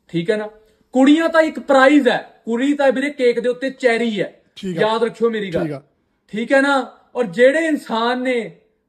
ਠੀਕ 0.08 0.30
ਹੈ 0.30 0.36
ਨਾ? 0.36 0.48
ਕੁੜੀਆਂ 0.92 1.28
ਤਾਂ 1.28 1.42
ਇੱਕ 1.42 1.58
ਪ੍ਰਾਈਜ਼ 1.60 2.08
ਹੈ। 2.08 2.18
ਕੁੜੀ 2.44 2.72
ਤਾਂ 2.74 2.92
ਵੀਰੇ 2.92 3.10
ਕੇਕ 3.10 3.40
ਦੇ 3.40 3.48
ਉੱਤੇ 3.48 3.70
ਚੈਰੀ 3.70 4.20
ਹੈ। 4.20 4.32
ਆ। 4.66 4.68
ਯਾਦ 4.80 5.04
ਰੱਖਿਓ 5.04 5.30
ਮੇਰੀ 5.30 5.50
ਗੱਲ। 5.50 5.72
ਆ। 5.72 5.82
ਠੀਕ 6.28 6.52
ਹੈ 6.52 6.60
ਨਾ? 6.60 6.92
ਔਰ 7.16 7.24
ਜਿਹੜੇ 7.24 7.66
ਇਨਸਾਨ 7.66 8.22
ਨੇ 8.22 8.40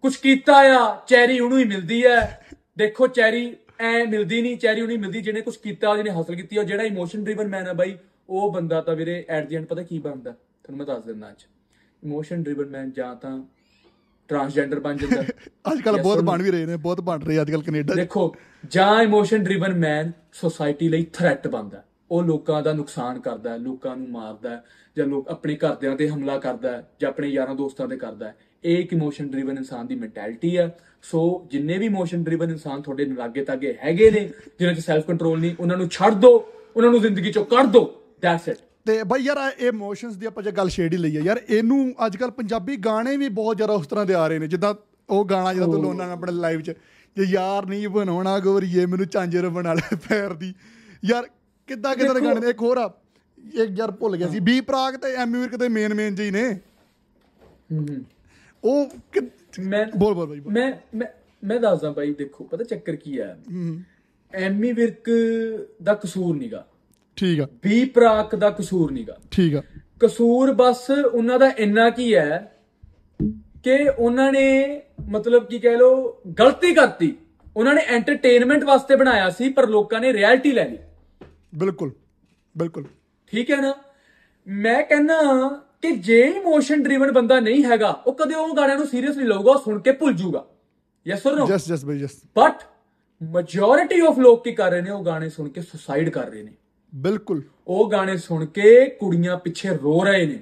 ਕੁਝ 0.02 0.16
ਕੀਤਾ 0.16 0.54
ਆ 0.54 1.06
ਚੈਰੀ 1.08 1.40
ਉਹਨੂੰ 1.40 1.60
ਹੀ 1.60 1.64
ਮਿਲਦੀ 1.64 2.06
ਹੈ। 2.06 2.46
ਦੇਖੋ 2.78 3.08
ਚੈਰੀ 3.08 3.56
ਐ 3.80 4.06
ਮਿਲਦੀ 4.06 4.42
ਨਹੀਂ 4.42 4.58
ਚੈਰੀ 4.58 4.82
ਉਹਨੂੰ 4.82 4.96
ਹੀ 4.96 5.02
ਮਿਲਦੀ 5.02 5.22
ਜਿਹਨੇ 5.22 5.42
ਕੁਝ 5.42 5.56
ਕੀਤਾ 5.58 5.96
ਜਿਹਨੇ 5.96 6.10
ਹਾਸਲ 6.10 6.36
ਕੀਤੀ 6.36 6.58
ਔਰ 6.58 6.64
ਜਿਹੜਾ 6.64 6.84
ਇਮੋਸ਼ਨ 6.84 7.24
ਡਰਿਵਨ 7.24 7.48
ਮੈਨ 7.48 7.68
ਹੈ 7.68 7.74
ਬਾਈ 7.74 7.98
ਉਹ 8.30 8.52
ਬੰਦਾ 8.52 8.82
ਤਾਂ 8.82 8.96
ਵੀਰੇ 8.96 9.26
ਐਟ 9.30 9.48
ਦੀ 9.48 9.56
ਐਂਡ 9.56 9.66
ਪਤਾ 9.66 9.82
ਕੀ 9.82 10.00
ਬਣਦਾ? 10.00 10.34
ਤੁਹਾਨੂੰ 10.70 10.86
ਮੈਂ 10.86 10.96
ਦੱਸ 10.96 11.06
ਦਿੰਦਾ 11.06 11.30
ਅੱਜ। 11.30 11.46
ਇਮੋਸ਼ਨ 12.04 12.44
ਡਰਿਵਨ 12.44 12.66
ਮੈਨ 12.70 12.92
ਜਾਂ 12.92 13.16
ਤਾਂ 13.16 13.40
ਟਰਾਂਸਜੈਂਡਰ 14.30 14.80
ਬਣ 14.80 14.98
ਜਾਂਦਾ। 14.98 15.22
ਅੱਜ 15.72 15.82
ਕੱਲ 15.82 16.02
ਬਹੁਤ? 16.02 16.20
ਬਣ 16.24 16.42
ਵੀ 16.42 16.52
ਰਹੇ 16.52 16.66
ਨੇ 16.66 16.76
ਬਹੁਤ 16.78 17.02
ਬਣ 17.02 17.22
ਰਹੇ 17.22 17.42
ਅੱਜ 17.42 17.52
ਕੱਲ 17.52 17.62
ਕੈਨੇਡਾ 17.62 17.94
ਦੇਖੋ 17.96 18.36
ਜਾਂ 18.72 19.02
ਇਮੋਸ਼ਨ 19.04 19.44
ਡਰਿਵਨ 19.44 19.74
ਮੈਨ 19.80 20.12
ਸੋਸਾਇਟੀ 20.34 20.90
ਲਈ 20.90 21.06
ਥ੍ਰੈਟ 21.14 21.48
ਬਣਦਾ। 21.48 21.84
ਉਹ 22.12 22.24
ਲੋਕਾਂ 22.24 22.62
ਦਾ 22.64 22.74
ਨੁਕਸਾਨ 22.74 23.20
ਕਰਦਾ 23.20 23.52
ਹੈ 23.52 23.58
ਲੋਕਾਂ 23.58 23.96
ਨੂੰ 23.98 24.10
ਮਾਰਦਾ 24.10 24.50
ਹੈ 24.50 24.64
ਜਾਂ 24.98 25.06
ਲੋਕ 25.08 25.28
ਆਪਣੇ 25.30 25.56
ਘਰਦਿਆਂ 25.56 25.96
ਤੇ 25.96 26.10
ਹਮਲਾ 26.10 26.38
ਕਰਦਾ 26.38 26.72
ਹੈ 26.72 26.88
ਜਾਂ 27.02 27.10
ਆਪਣੇ 27.10 27.28
ਯਾਰਾਂ 27.28 27.56
ਦੋਸਤਾਂ 27.56 27.88
ਤੇ 27.88 27.98
ਕਰਦਾ। 27.98 28.28
ਹੈ 28.28 28.36
ਇਹ 28.64 28.78
ਇੱਕ 28.78 28.94
ਇਮੋਸ਼ਨ 28.94 29.30
ਡਰਿਵਨ 29.30 29.58
ਇਨਸਾਨ 29.58 29.88
ਦੀ 29.88 29.96
ਮੈਂਟੈਲਿਟੀ 29.96 30.58
ਹੈ 30.58 30.70
ਸੋ 31.04 31.48
ਜਿੰਨੇ 31.52 31.78
ਵੀ 31.78 31.86
ਇਮੋਸ਼ਨ 31.86 32.24
ਡਰਿਵਨ 32.24 32.50
ਇਨਸਾਨ 32.50 32.82
ਤੁਹਾਡੇ 32.82 33.06
ਲਾਗੇ 33.06 33.44
ਤਾਗੇ 33.46 33.78
ਹੈਗੇ 33.84 34.12
ਨੇ 34.12 34.20
ਜਿਨ੍ਹਾਂ 34.60 34.76
'ਚ 34.76 34.80
ਸੈਲਫ 34.80 35.06
ਕੰਟਰੋਲ 35.08 35.40
ਨਹੀਂ 35.40 35.56
ਉਹਨਾਂ 35.60 35.78
ਨੂੰ 35.78 35.90
ਛੱਡ 35.90 36.14
ਦਿਓ 36.14 36.38
ਉਹਨਾਂ 36.76 36.90
ਨੂੰ 36.92 37.02
ਜ਼ਿੰਦਗੀ 37.02 37.30
'ਚੋਂ 37.30 37.46
ਕੱਢ 37.46 37.72
ਦਿਓ 37.72 37.86
ਦੈਟਸ 38.22 38.48
ਇਟ 38.48 38.58
ਤੇ 38.86 39.04
ਬਾਈ 39.04 39.22
ਯਾਰ 39.22 39.38
ਇਹ 39.60 39.68
ਇਮੋਸ਼ਨਸ 39.68 40.16
ਦੀ 40.16 40.26
ਆਪਾਂ 40.26 40.44
ਜੇ 40.44 40.52
ਗੱਲ 40.52 40.70
ਛੇੜ 40.70 40.92
ਹੀ 40.94 40.98
ਲਈ 40.98 41.18
ਆ 41.18 41.22
ਯਾਰ 41.22 41.42
ਇਹਨੂੰ 41.50 41.94
ਅੱਜ 42.06 42.18
ਕੱਲ 42.18 42.32
ਪੰਜਾਬੀ 42.32 42.76
ਗਾਣੇ 42.76 43.16
ਵੀ 43.18 43.30
ਬਹੁਤ 43.30 43.58
ਜ਼ਿਆਦਾ 43.58 43.74
ਉਸ 43.74 43.88
ਤਰ੍ਹਾਂ 43.88 44.06
ਦੇ 44.06 44.14
ਆ 44.14 44.28
ਰਹੇ 44.28 44.40
ਨੇ 44.40 44.48
ਜਿੱਦਾਂ 44.48 44.74
ਉਹ 45.10 45.26
ਗਾਣਾ 45.26 45.54
ਜਿਹੜਾ 45.54 45.66
ਤੂੰ 45.66 45.82
ਲੋਨਾ 45.84 46.12
ਆਪਣੇ 46.12 46.32
ਲਾਈਵ 46.32 46.62
'ਚ 46.62 46.74
ਜੇ 47.18 47.24
ਯਾਰ 47.24 47.66
ਨਹੀਂ 47.66 47.88
ਬਣਾਉਣਾ 47.90 48.38
ਗੋਰੀਏ 48.40 48.86
ਮੈਨੂੰ 48.86 49.06
ਚਾਂਜਰ 49.08 49.48
ਬਣਾ 49.50 49.74
ਲੈ 49.74 49.96
ਪੈਰ 50.10 50.34
ਦੀ। 50.34 50.54
ਯਾਰ 51.04 51.28
ਕਿੱਦਾਂ 51.70 51.96
ਕਿੱਦਾਂ 51.96 52.14
ਦੇ 52.16 52.22
ਗਾਣੇ 52.22 52.40
ਨੇ? 52.40 52.50
ਇੱਕ 52.50 52.62
ਹੋਰ 52.62 52.78
ਆ 52.78 52.90
ਇੱਕ 53.56 53.78
ਯਾਰ 53.78 53.92
ਭੁੱਲ 53.92 54.18
ਗਿਆ 54.18 54.28
ਸੀ 54.30 54.40
ਬੀ 54.40 54.60
ਪ੍ਰਾਗ 54.62 54.96
ਤੇ 54.96 55.14
ਐਮੀ 55.16 55.40
ਵਿਰਕ 55.40 55.56
ਦੇ 55.56 55.68
ਮੇਨ 55.70 55.94
ਮੇਨ 55.94 56.16
ਜੀ 56.16 56.30
ਨੇ। 56.32 56.44
ਉਹ 58.64 58.90
ਮੈਂ 59.60 59.86
ਬੋਲ 59.98 60.14
ਬੋਲ 60.14 60.28
ਬਾਈ। 60.28 60.40
ਮੈਂ 60.40 60.72
ਮੈਂ 60.96 61.08
ਮੈਂ 61.44 61.60
ਦੱਸਦਾ 61.60 61.92
ਬਾਈ 61.92 62.14
ਦੇਖੋ 62.14 62.44
ਪਤਾ 62.44 62.64
ਚੱਕਰ 62.64 62.96
ਕੀ 62.96 63.20
ਹੂੰ, 63.20 63.82
ਐਮੀ 64.34 64.72
ਵਿਰਕ 64.72 65.10
ਦਾ 65.84 65.94
ਕਸੂਰ 65.94 66.36
ਨੀਗਾ। 66.36 66.66
ਠੀਕ 67.20 67.42
ਆ। 67.42 67.48
ਬੀ 67.64 67.86
ਪ੍ਰਾਕ 67.86 68.36
ਦਾ 68.36 68.50
ਕਸੂਰ 68.50 68.92
ਨੀਗਾ। 68.92 69.18
ਠੀਕ 69.32 69.56
ਆ। 69.56 69.62
ਕਸੂਰ 70.00 70.54
ਬਸ 70.54 70.90
ਉਹਨਾਂ 71.14 71.40
ਦਾ 71.40 71.50
ਇੰਨਾ 71.58 71.90
ਕੀ 71.90 72.16
ਹੈ 72.16 72.60
ਕਿ 73.64 73.90
ਉਹਨਾਂ 74.00 74.32
ਨੇ 74.32 74.82
ਮਤਲਬ 75.10 75.48
ਕੀ 75.48 75.60
ਕਹਿ 75.60 75.78
ਲੋ 75.78 76.22
ਗਲਤੀ 76.40 76.74
ਕਰਤੀ। 76.74 77.16
ਉਹਨਾਂ 77.58 77.74
ਨੇ 77.74 77.82
ਐਂਟਰਟੇਨਮੈਂਟ 77.82 78.64
ਵਾਸਤੇ 78.64 78.96
ਬਣਾਇਆ 78.96 79.30
ਸੀ 79.30 79.50
ਪਰ 79.50 79.68
ਲੋਕਾਂ 79.68 80.00
ਨੇ 80.00 80.14
ਰਿਐਲਿਟੀ 80.14 80.52
ਲੈ 80.52 80.66
ਲਈ। 80.66 80.78
ਬਿਲਕੁਲ 81.56 81.92
ਬਿਲਕੁਲ। 82.58 82.86
ਠੀਕ 83.28 83.52
ਹੈ 83.52 83.62
ਨਾ? 83.62 83.74
ਮੈਂ 84.48 84.84
ਕਹਿੰਦਾ 84.84 85.16
ਕਿ 85.82 85.92
ਜੇ 85.92 86.22
ਇਮੋਸ਼ਨ 86.22 86.84
ਡਰਿਵਨ 86.84 87.12
ਬੰਦਾ 87.12 87.40
ਨਹੀਂ 87.40 87.64
ਹੈਗਾ 87.64 87.90
ਉਹ 88.08 88.14
ਕਦੇ 88.14 88.36
ਉਹ 88.36 88.56
ਗਾਣਿਆਂ 88.56 88.78
ਨੂੰ 88.78 88.88
ਸੀਰੀਅਸਲੀ 88.88 89.24
ਲਊਗਾ 89.24 89.52
ਉਹ 89.52 89.60
ਸੁਣ 89.60 89.80
ਕੇ 89.80 89.92
ਭੁੱਲ 89.92 90.14
ਜਾਊਗਾ। 90.14 90.46
Yes 91.08 91.28
or 91.28 91.36
no 91.36 91.48
yes 91.48 91.68
yes 91.68 91.86
by 91.86 92.00
yes 92.00 92.16
but 92.38 92.64
majority 93.22 94.00
of 94.00 94.20
ਲੋਕ 94.20 94.44
ਕੀ 94.44 94.52
ਕਰ 94.52 94.72
ਰਹੇ 94.72 94.82
ਨੇ 94.82 94.90
ਉਹ 94.90 95.06
ਗਾਣੇ 95.06 95.30
ਸੁਣ 95.30 95.50
ਕੇ 95.50 95.62
ਸੁਸਾਈਡ 95.62 96.10
ਕਰ 96.10 96.28
ਰਹੇ 96.28 96.44
ਨੇ। 96.44 96.52
ਬਿਲਕੁਲ। 96.96 97.42
ਉਹ 97.68 97.92
ਗਾਣੇ 97.92 98.18
ਸੁਣ 98.18 98.46
ਕੇ 98.46 98.86
ਕੁੜੀਆਂ 98.86 99.38
ਪਿੱਛੇ 99.38 99.70
ਰੋ 99.70 100.04
ਰਹੇ 100.04 100.26
ਨੇ। 100.26 100.40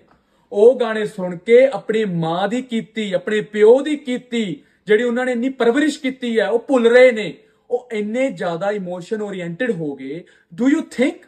ਉਹ 0.52 0.80
ਗਾਣੇ 0.80 1.06
ਸੁਣ 1.06 1.38
ਕੇ 1.38 1.66
ਆਪਣੀ 1.68 2.06
ਮਾਂ 2.06 2.48
ਦੀ 2.48 2.62
ਕੀਤੀ 2.62 3.14
ਆਪਣੇ 3.14 3.42
ਪਿਓ 3.42 3.82
ਦੀ 3.82 3.96
ਕੀਤੀ 3.96 4.64
ਜਿਹੜੀ 4.88 5.04
ਉਹਨਾਂ 5.04 5.26
ਨੇ 5.26 5.32
ਇੰਨੀ 5.32 5.50
ਪਰਵਰਿਸ਼ 5.50 6.00
ਕੀਤੀ 6.00 6.40
ਹੈ 6.40 6.50
ਉਹ 6.50 6.60
ਭੁੱਲ 6.60 6.88
ਰਹੇ 6.88 7.12
ਨੇ। 7.12 7.38
ਉਹ 7.70 7.90
ਇੰਨੇ 7.94 8.32
ਜ਼ਿਆਦਾ 8.32 8.72
ਇਮੋਸ਼ਨ 8.72 9.22
ਓਰੀਐਂਟਡ 9.22 9.72
ਹੋ 9.72 9.96
ਗਏ। 9.96 10.24
Do 10.54 10.70
you 10.70 10.82
think 10.92 11.26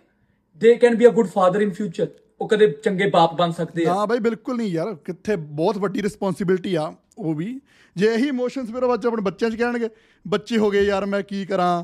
they 0.57 0.75
can 0.75 0.95
be 0.95 1.07
a 1.07 1.09
good 1.09 1.27
father 1.27 1.61
in 1.61 1.71
future 1.71 2.07
ਉਹ 2.41 2.47
ਕਦੇ 2.47 2.67
ਚੰਗੇ 2.83 3.09
ਬਾਪ 3.09 3.33
ਬਣ 3.33 3.51
ਸਕਦੇ 3.51 3.85
ਆ। 3.85 3.93
ਹਾਂ 3.93 4.07
ਬਾਈ 4.07 4.19
ਬਿਲਕੁਲ 4.19 4.57
ਨਹੀਂ 4.57 4.71
ਯਾਰ। 4.71 4.95
ਕਿੱਥੇ 4.95 5.35
ਬਹੁਤ 5.35 5.77
ਵੱਡੀ 5.77 6.01
ਰਿਸਪੌਂਸਿਬਿਲਟੀ 6.01 6.75
ਆ 6.75 6.93
ਉਹ 7.17 7.33
ਵੀ। 7.33 7.61
ਜੇ 7.95 8.13
ਇਹੀ 8.13 8.27
ਇਮੋਸ਼ਨਸ 8.27 8.69
ਮੇਰੇ 8.69 8.87
ਬੱਚੇ 8.87 9.07
ਆਪਣੇ 9.07 9.21
ਬੱਚਿਆਂ 9.21 9.51
'ਚ 9.51 9.55
ਕਹਿਣਗੇ 9.55 9.89
ਬੱਚੇ 10.27 10.57
ਹੋ 10.57 10.69
ਗਏ 10.69 10.81
ਯਾਰ 10.81 11.05
ਮੈਂ 11.05 11.21
ਕੀ 11.21 11.45
ਕਰਾਂ? 11.45 11.83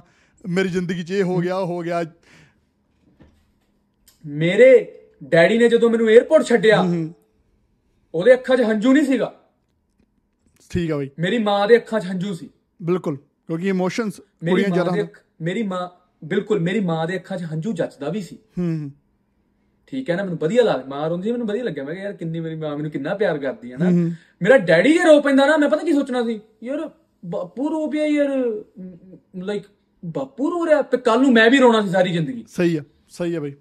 ਮੇਰੀ 0.49 0.69
ਜ਼ਿੰਦਗੀ 0.69 1.03
'ਚ 1.03 1.11
ਇਹ 1.11 1.23
ਹੋ 1.23 1.37
ਗਿਆ 1.37 1.57
ਉਹ 1.57 1.67
ਹੋ 1.67 1.81
ਗਿਆ। 1.81 2.03
ਮੇਰੇ 4.25 4.69
ਡੈਡੀ 5.23 5.57
ਨੇ 5.57 5.67
ਜਦੋਂ 5.69 5.89
ਮੈਨੂੰ 5.89 6.07
에어ਪੋਰਟ 6.07 6.45
ਛੱਡਿਆ 6.45 6.81
ਉਹਦੇ 8.13 8.33
ਅੱਖਾਂ 8.33 8.57
'ਚ 8.57 8.61
ਹੰਝੂ 8.61 8.93
ਨਹੀਂ 8.93 9.05
ਸੀਗਾ। 9.05 9.33
ਠੀਕ 10.69 10.91
ਆ 10.91 10.95
ਬਾਈ। 10.95 11.09
ਮੇਰੀ 11.19 11.37
ਮਾਂ 11.37 11.67
ਦੇ 11.67 11.75
ਅੱਖਾਂ 11.75 11.99
'ਚ 11.99 12.05
ਹੰਝੂ 12.05 12.33
ਸੀ। 12.33 12.49
ਬਿਲਕੁਲ 12.81 13.17
ਕਿਉਂਕਿ 13.17 13.67
ਇਮੋਸ਼ਨਸ 13.67 14.19
ਕੁੜੀਆਂ 14.19 14.69
ਜ਼ਿਆਦਾ 14.69 14.91
ਮੇਰੀ 15.41 15.63
ਮਾਂ 15.63 15.89
ਬਿਲਕੁਲ 16.23 16.59
ਮੇਰੀ 16.59 16.79
ਮਾਂ 16.79 17.05
ਦੇ 17.07 17.15
ਅੱਖਾਂ 17.15 17.37
'ਚ 17.37 17.43
ਹੰਝੂ 17.53 17.73
ਜੱਚਦਾ 17.73 18.09
ਵੀ 18.09 18.21
ਸੀ। 18.21 18.37
ਹੂੰ 18.57 18.91
ਠੀਕ 19.87 20.09
ਹੈ 20.09 20.15
ਨਾ? 20.15 20.23
ਮੈਨੂੰ 20.23 20.37
ਵਧੀਆ 20.41 20.63
ਲੱਗ 20.63 20.87
ਮਾਂ 20.87 21.09
ਰੋਂਦੀ 21.09 21.31
ਮੈਨੂੰ 21.31 21.47
ਵਧੀਆ 21.47 21.63
ਲੱਗਿਆ। 21.63 21.83
ਮੈਂ 21.83 21.93
ਕਿਹਾ 21.93 22.05
ਯਾਰ 22.05 22.13
ਕਿੰਨੀ 22.13 22.39
ਮੇਰੀ 22.39 22.55
ਮਾਂ 22.55 22.75
ਮੈਨੂੰ 22.77 22.91
ਕਿੰਨਾ 22.91 23.13
ਪਿਆਰ 23.15 23.37
ਕਰਦੀ 23.37 23.71
ਹੈ 23.71 23.77
ਨਾ। 23.77 23.89
ਮੇਰਾ 24.41 24.57
ਡੈਡੀ 24.57 24.93
ਜੇ 24.93 25.03
ਰੋ 25.03 25.19
ਪੈਂਦਾ 25.21 25.45
ਨਾ 25.45 25.57
ਮੈਂ 25.57 25.69
ਪਤਾ 25.69 25.83
ਕੀ 25.83 25.93
ਸੋਚਣਾ 25.93 26.23
ਸੀ? 26.25 26.39
ਯਾਰ 26.63 26.89
ਬਾਪੂ 27.25 27.69
ਰੋ 27.69 27.87
ਪਿਆ 27.87 28.05
ਯਾਰ। 28.05 28.29
ਲਾਈਕ 29.43 29.63
ਬਾਪੂ 30.05 30.49
ਰੋ 30.51 30.65
ਰਿਹਾ। 30.65 30.81
ਤੇ 30.81 30.97
ਕੱਲ 30.97 31.21
ਨੂੰ 31.21 31.31
ਮੈਂ 31.33 31.49
ਵੀ 31.49 31.57
ਰੋਣਾ 31.57 31.81
ਸੀ 31.81 31.89
ਸਾਰੀ 31.89 32.11
ਜ਼ਿੰਦਗੀ। 32.11 32.43
ਸਹੀ 32.47 32.75
ਆ 32.77 32.83
ਸਹੀ 33.09 33.35
ਆ 33.35 33.39
ਬਾਈ। 33.39 33.53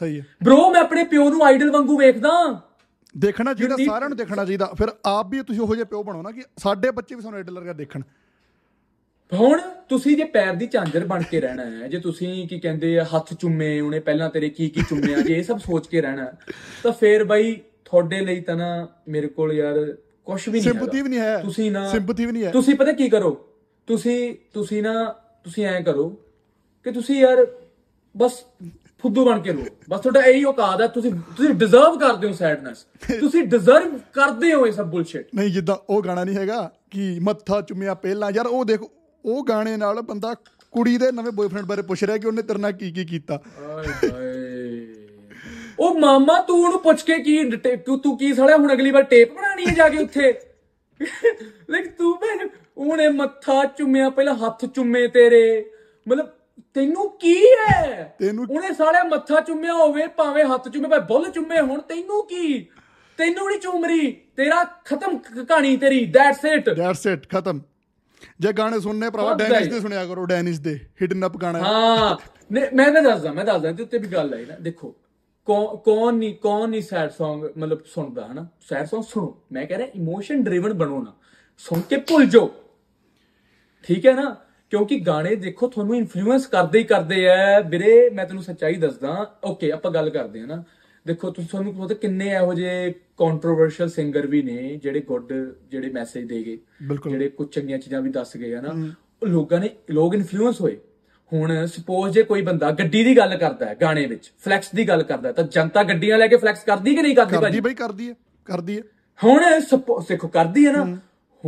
ਸਹੀ 0.00 0.18
ਆ 0.18 0.22
ਬ్రో 0.44 0.70
ਮੈਂ 0.70 0.80
ਆਪਣੇ 0.80 1.04
ਪਿਓ 1.04 1.30
ਨੂੰ 1.30 1.44
ਆਈਡਲ 1.44 1.70
ਵਾਂਗੂ 1.70 1.98
ਵੇਖਦਾ। 1.98 2.60
ਦੇਖਣਾ 3.18 3.54
ਚਾਹੀਦਾ 3.54 3.76
ਸਾਰਿਆਂ 3.86 4.08
ਨੂੰ 4.08 4.18
ਦੇਖਣਾ 4.18 4.44
ਚਾਹੀਦਾ। 4.44 4.66
ਫਿਰ 4.78 4.88
ਆਪ 5.06 5.26
ਵੀ 5.28 5.42
ਤੁਸੀਂ 5.42 5.60
ਉਹੋ 5.60 5.74
ਜਿਹੇ 5.74 5.84
ਪਿਓ 5.84 6.02
ਬਣੋ 6.02 6.22
ਨਾ 6.22 6.30
ਕਿ 6.30 6.42
ਸਾਡੇ 6.56 6.90
ਬੱਚੇ 6.90 7.14
ਵੀ 7.14 7.22
ਸਾਨੂੰ 7.22 7.38
ਐਡਲਰ 7.38 7.72
ਦੇਖਣ। 7.72 8.02
ਹੁਣ 9.32 9.60
ਤੁਸੀਂ 9.88 10.16
ਜੇ 10.16 10.24
ਪੈਰ 10.24 10.54
ਦੀ 10.54 10.66
ਝਾਂਜਰ 10.66 11.06
ਬਣ 11.06 11.22
ਕੇ 11.22 11.40
ਰਹਿਣਾ 11.40 11.64
ਹੈ 11.64 11.88
ਜੇ 11.88 12.00
ਤੁਸੀਂ 12.00 12.48
ਕੀ 12.48 12.60
ਕਹਿੰਦੇ 12.60 12.98
ਆ 12.98 13.04
ਹੱਥ 13.04 13.34
ਚੁੰਮੇ 13.34 13.80
ਉਹਨੇ 13.80 14.00
ਪਹਿਲਾਂ 14.00 14.30
ਤੇਰੇ 14.30 14.50
ਕੀ 14.50 14.68
ਕੀ 14.68 14.82
ਚੁੰਮਿਆ 14.88 15.20
ਜੇ 15.20 15.34
ਇਹ 15.34 15.42
ਸਭ 15.42 15.58
ਸੋਚ 15.58 15.86
ਕੇ 15.86 16.00
ਰਹਿਣਾ 16.00 16.24
ਹੈ, 16.24 16.32
ਤਾਂ 16.82 16.92
ਫੇਰ 16.92 17.24
ਬਾਈ 17.24 17.60
ਤੁਹਾਡੇ 17.84 18.20
ਲਈ 18.20 18.40
ਤਾਂ 18.40 18.56
ਨਾ 18.56 18.88
ਮੇਰੇ 19.08 19.26
ਕੋਲ 19.26 19.52
ਯਾਰ 19.52 19.96
ਕੁਝ 20.24 20.48
ਵੀ 20.48 20.52
ਨਹੀਂ 20.52 20.62
ਸਿੰਪਥੀ 20.62 21.02
ਵੀ 21.02 21.08
ਨਹੀਂ 21.08 21.20
ਹੈ। 21.20 21.38
ਤੁਸੀਂ 21.38 21.70
ਨਾ 21.70 21.88
ਸਿੰਪਥੀ 21.88 22.26
ਵੀ 22.26 22.32
ਨਹੀਂ 22.32 22.44
ਹੈ। 22.44 22.50
ਤੁਸੀਂ 22.50 22.74
ਪਤਾ 22.74 22.92
ਕੀ 22.92 23.08
ਕਰੋ? 23.08 23.48
ਤੁਸੀਂ 23.86 24.34
ਤੁਸੀਂ 24.54 24.82
ਨਾ 24.82 25.04
ਤੁਸੀਂ 25.44 25.66
ਐਂ 25.66 25.80
ਕਰੋ 25.82 26.08
ਕਿ 26.84 26.90
ਤੁਸੀਂ 26.90 27.20
ਯਾਰ 27.20 27.46
ਬਸ 28.16 28.44
ਫੁੱਦੂ 29.04 29.24
ਬਣ 29.24 29.40
ਕੇ 29.40 29.52
ਰਹੋ। 29.52 29.64
ਬਸ 29.90 30.00
ਤੁਹਾਡਾ 30.00 30.20
ਇਹੀ 30.20 30.44
ਔਕਾਤ 30.44 30.80
ਹੈ 30.80 30.86
ਤੁਸੀਂ 30.86 31.12
ਤੁਸੀਂ 31.36 31.54
ਡਿਜ਼ਰਵ 31.54 31.98
ਕਰਦੇ 31.98 32.26
ਹੋ 32.28 32.32
ਸੈਡਨੈਸ 32.32 32.84
ਤੁਸੀਂ 33.20 33.42
ਡਿਜ਼ਰਵ 33.46 33.98
ਕਰਦੇ 34.12 34.52
ਹੋ 34.54 34.66
ਇਹ 34.66 34.72
ਸਭ 34.72 34.86
ਬੁਲਸ਼ਿਟ 34.86 35.28
ਨਹੀਂ 35.34 35.50
ਜਿੱਦਾਂ 35.50 35.76
ਉਹ 35.90 36.02
ਗਾਣਾ 36.02 36.24
ਨਹੀਂ 36.24 36.36
ਹੈਗਾ 36.36 36.70
ਕਿ 36.90 37.18
ਮੱਥਾ 37.22 37.60
ਚੁੰਮਿਆ 37.60 37.94
ਪਹਿਲਾਂ। 37.94 38.30
ਯਾਰ 38.32 38.46
ਉਹ 38.46 38.64
ਦੇਖ 38.64 38.80
ਉਹ 39.24 39.44
ਗਾਣੇ 39.44 39.76
ਨਾਲ 39.76 40.00
ਬੰਦਾ 40.02 40.34
ਕੁੜੀ 40.72 40.96
ਦੇ 40.98 41.10
ਨਵੇਂ 41.12 41.32
ਬॉयਫ੍ਰੈਂਡ 41.32 41.66
ਬਾਰੇ 41.66 41.82
ਪੁੱਛ 41.82 42.04
ਰਿਹਾ 42.04 42.16
ਕਿ 42.16 42.26
ਉਹਨੇ 42.26 42.42
ਤੇਰੇ 42.42 42.58
ਨਾਲ 42.58 42.72
ਕੀ 42.72 42.90
ਕੀ 42.92 43.04
ਕੀਤਾ। 43.04 43.40
ਆਏ 43.68 44.10
ਹਾਏ। 44.10 44.86
ਉਹ 45.78 45.98
ਮਾਮਾ 45.98 46.40
ਤੂੰ 46.40 46.58
ਉਹਨੂੰ 46.64 46.80
ਪੁੱਛ 46.80 47.02
ਕੇ 47.02 47.18
ਕੀ 47.18 47.38
ਤੂੰ 47.76 47.98
ਤੂੰ 48.00 48.16
ਕੀ 48.18 48.32
ਸਾਲਿਆ 48.34 48.56
ਹੁਣ 48.56 48.72
ਅਗਲੀ 48.72 48.90
ਵਾਰ 48.90 49.02
ਟੇਪ 49.02 49.32
ਬਣਾਣੀ 49.34 49.66
ਹੈ 49.66 49.74
ਜਾ 49.74 49.88
ਕੇ 49.88 49.98
ਉੱਥੇ? 49.98 50.32
ਲਾਈਕ 51.70 51.90
ਤੂੰ 51.98 52.10
ਮੈਂ 52.22 52.46
ਉਹਨੇ 52.76 53.08
ਮੱਥਾ 53.08 53.64
ਚੁੰਮਿਆ 53.64 54.10
ਪਹਿਲਾਂ 54.10 54.34
ਹੱਥ 54.34 54.64
ਚੁੰਮੇ 54.66 55.06
ਤੇਰੇ। 55.08 55.64
ਮਤਲਬ 56.08 56.28
ਤੈਨੂੰ 56.74 57.10
ਕੀ 57.10 57.44
ਹੈ? 57.44 58.16
ਤੈਨੂੰ- 58.18 58.56
ਉਹਨੇ 58.56 58.74
ਸਾਲਿਆ 58.74 59.02
ਮੱਥਾ 59.04 59.40
ਚੁੰਮਿਆ 59.40 59.72
ਹੋਵੇ 59.72 60.06
ਭਾਵੇਂ 60.06 60.44
ਹੱਥ 60.44 60.68
ਚੁੰਮੇ 60.68 60.88
ਭਾਵੇਂ 60.88 61.06
ਬੁੱਲ 61.06 61.30
ਚੁੰਮੇ 61.30 61.60
ਹੁਣ 61.60 61.80
ਤੈਨੂੰ 61.80 62.26
ਕੀ? 62.26 62.66
ਤੈਨੂੰ 63.18 63.48
ਨਹੀਂ 63.48 63.58
ਚੁੰਮ 63.58 63.84
ਰਹੀ 63.84 64.10
ਤੇਰਾ 64.10 64.64
ਖਤਮ 64.64 65.18
ਕਹਾਣੀ 65.18 65.76
ਤੇਰੀ 65.76 66.04
ਦੈਟਸ 66.04 66.44
ਇਟ 66.44 66.70
ਦੈਟਸ 66.70 67.06
ਇਟ 67.06 67.28
ਖਤਮ। 67.30 67.60
ਜੇ 68.40 68.52
ਗਾਣੇ 68.52 68.80
ਸੁਣਨੇ 68.80 69.10
ਬਹੁਤ 69.10 69.38
ਡੈਨਿਸ। 69.38 69.68
ਦੇ 69.68 69.80
ਸੁਣਿਆ 69.80 70.06
ਕਰੋ 70.06 70.24
ਡੈਨਿਸ 70.26 70.60
ਦੇ 70.60 70.88
ਹਿਡਨ 71.02 71.26
ਅਪ 71.26 71.36
ਗਾਣਾ। 71.36 71.58
ਹਾਂ। 71.58 72.16
ਮੈਂ 72.52 72.66
ਮੈਂ 72.74 73.02
ਦੱਸਦਾ 73.02 73.32
ਮੈਂ 73.32 73.44
ਦੱਸਦਾ 73.44 73.72
ਤੇ 73.72 73.82
ਉੱਤੇ 73.82 73.98
ਵੀ 73.98 74.08
ਗੱਲ 74.08 74.34
ਆਈ 74.34 74.44
ਨਾ। 74.44 74.54
ਦੇਖੋ 74.54 74.94
ਕੌਣ 75.84 76.14
ਨਹੀਂ 76.14 76.34
ਕੌਣ 76.34 76.68
ਨਹੀਂ 76.68 76.82
ਸੈਡ 76.82 77.10
Song 77.10 77.48
ਮਤਲਬ 77.58 77.84
ਸੁਣਦਾ 77.86 78.26
ਹਨਾ? 78.26 78.46
ਸੈਡ 78.60 78.82
Song 78.82 79.02
ਸੁਣੋ। 79.02 79.42
ਮੈਂ 79.52 79.66
ਕਹਿ 79.66 79.78
ਰਿਹਾ 79.78 79.88
ਇਮੋਸ਼ਨ 79.94 80.44
ਡਰਿਵਨ 80.44 80.72
ਬਣੋ 80.72 81.02
ਨਾ। 81.02 81.12
ਸੁਣ 81.58 81.80
ਕੇ 81.80 81.96
ਭੁੱਲ 81.96 82.26
ਜਾਓ। 82.26 82.54
ਠੀਕ 83.82 84.06
ਹੈ 84.06 84.12
ਨਾ? 84.14 84.36
ਕਿਉਂਕਿ 84.70 84.98
ਗਾਣੇ 84.98 85.34
ਦੇਖੋ 85.34 85.68
ਤੁਹਾਨੂੰ 85.68 85.96
ਇਨਫਲੂਐਂਸ 85.96 86.46
ਕਰਦੇ 86.46 86.78
ਹੀ 86.78 86.84
ਕਰਦੇ 86.84 87.28
ਆ। 87.28 87.60
ਵੀਰੇ 87.60 88.10
ਮੈਂ 88.10 88.26
ਤੈਨੂੰ 88.26 88.42
ਸੱਚਾਈ 88.42 88.74
ਦੱਸਦਾ। 88.74 89.34
ਓਕੇ 89.44 89.70
ਆਪਾਂ 89.72 89.90
ਗੱਲ 89.90 90.10
ਕਰਦੇ 90.10 90.40
ਆ 90.40 90.46
ਨਾ। 90.46 90.62
ਦੇਖੋ 91.06 91.30
ਤੁਸੀਂ 91.30 91.48
ਤੁਹਾਨੂੰ 91.48 91.74
ਪਤਾ 91.74 91.94
ਕਿੰਨੇ 91.94 92.26
ਇਹੋ 92.28 92.54
ਜਿਹੇ 92.54 92.92
ਕੰਟਰੋਵਰਸ਼ੀਅਲ 93.18 93.88
ਸਿੰਗਰ 93.88 94.26
ਵੀ 94.26 94.42
ਨੇ 94.42 94.74
ਜਿਹੜੇ 94.82 95.00
ਗੁੱਡ 95.00 95.32
ਜਿਹੜੇ 95.70 95.90
ਮੈਸੇਜ 95.90 96.28
ਦੇ 96.28 96.42
ਗਏ। 96.42 96.58
ਜਿਹੜੇ 97.08 97.28
ਕੁਝ 97.28 97.48
ਚੰਗੀਆਂ 97.48 97.78
ਚੀਜ਼ਾਂ 97.78 98.00
ਵੀ 98.02 98.10
ਦੱਸ 98.10 98.36
ਗਏ 98.36 98.54
ਆ 98.54 98.60
ਨਾ 98.60 98.72
ਉਹ 99.22 99.26
ਲੋਕਾਂ 99.26 99.60
ਨੇ 99.60 99.70
ਲੋਕ 99.90 100.14
ਇਨਫਲੂਐਂਸ 100.14 100.60
ਹੋਏ। 100.60 100.76
ਹੁਣ 101.32 101.66
ਸਪੋਜ਼ 101.66 102.14
ਜੇ 102.14 102.22
ਕੋਈ 102.22 102.42
ਬੰਦਾ 102.42 102.70
ਗੱਡੀ 102.70 103.02
ਦੀ 103.04 103.16
ਗੱਲ 103.16 103.36
ਕਰਦਾ 103.36 103.66
ਹੈ 103.66 103.74
ਗਾਣੇ 103.80 104.04
ਵਿੱਚ 104.06 104.30
ਫਲੈਕਸ 104.44 104.70
ਦੀ 104.74 104.88
ਗੱਲ 104.88 105.02
ਕਰਦਾ 105.02 105.32
ਤਾਂ 105.32 105.44
ਜਨਤਾ 105.44 105.82
ਗੱਡੀਆਂ 105.82 106.18
ਲੈ 106.18 106.26
ਕੇ 106.26 106.36
ਫਲੈਕਸ 106.36 106.62
ਕਰਦੀ 106.64 106.94
ਕਿ 106.94 107.02
ਨਹੀਂ 107.02 107.16
ਕਰਦੀ 107.16 107.32
ਕਰਦੀ 107.32 107.44
ਭਾਜੀ? 107.44 107.60
ਬਈ 107.60 107.74
ਕਰਦੀ 107.74 108.08
ਹੈ 108.08 108.14
ਕਰਦੀ 108.48 108.76
ਹੈ। 108.76 108.82
ਹੁਣ 109.20 109.42
ਦੇਖੋ 110.08 110.28
ਕਰਦੀ 110.28 110.66
ਹੈ 110.66 110.72
ਨਾ। 110.72 110.84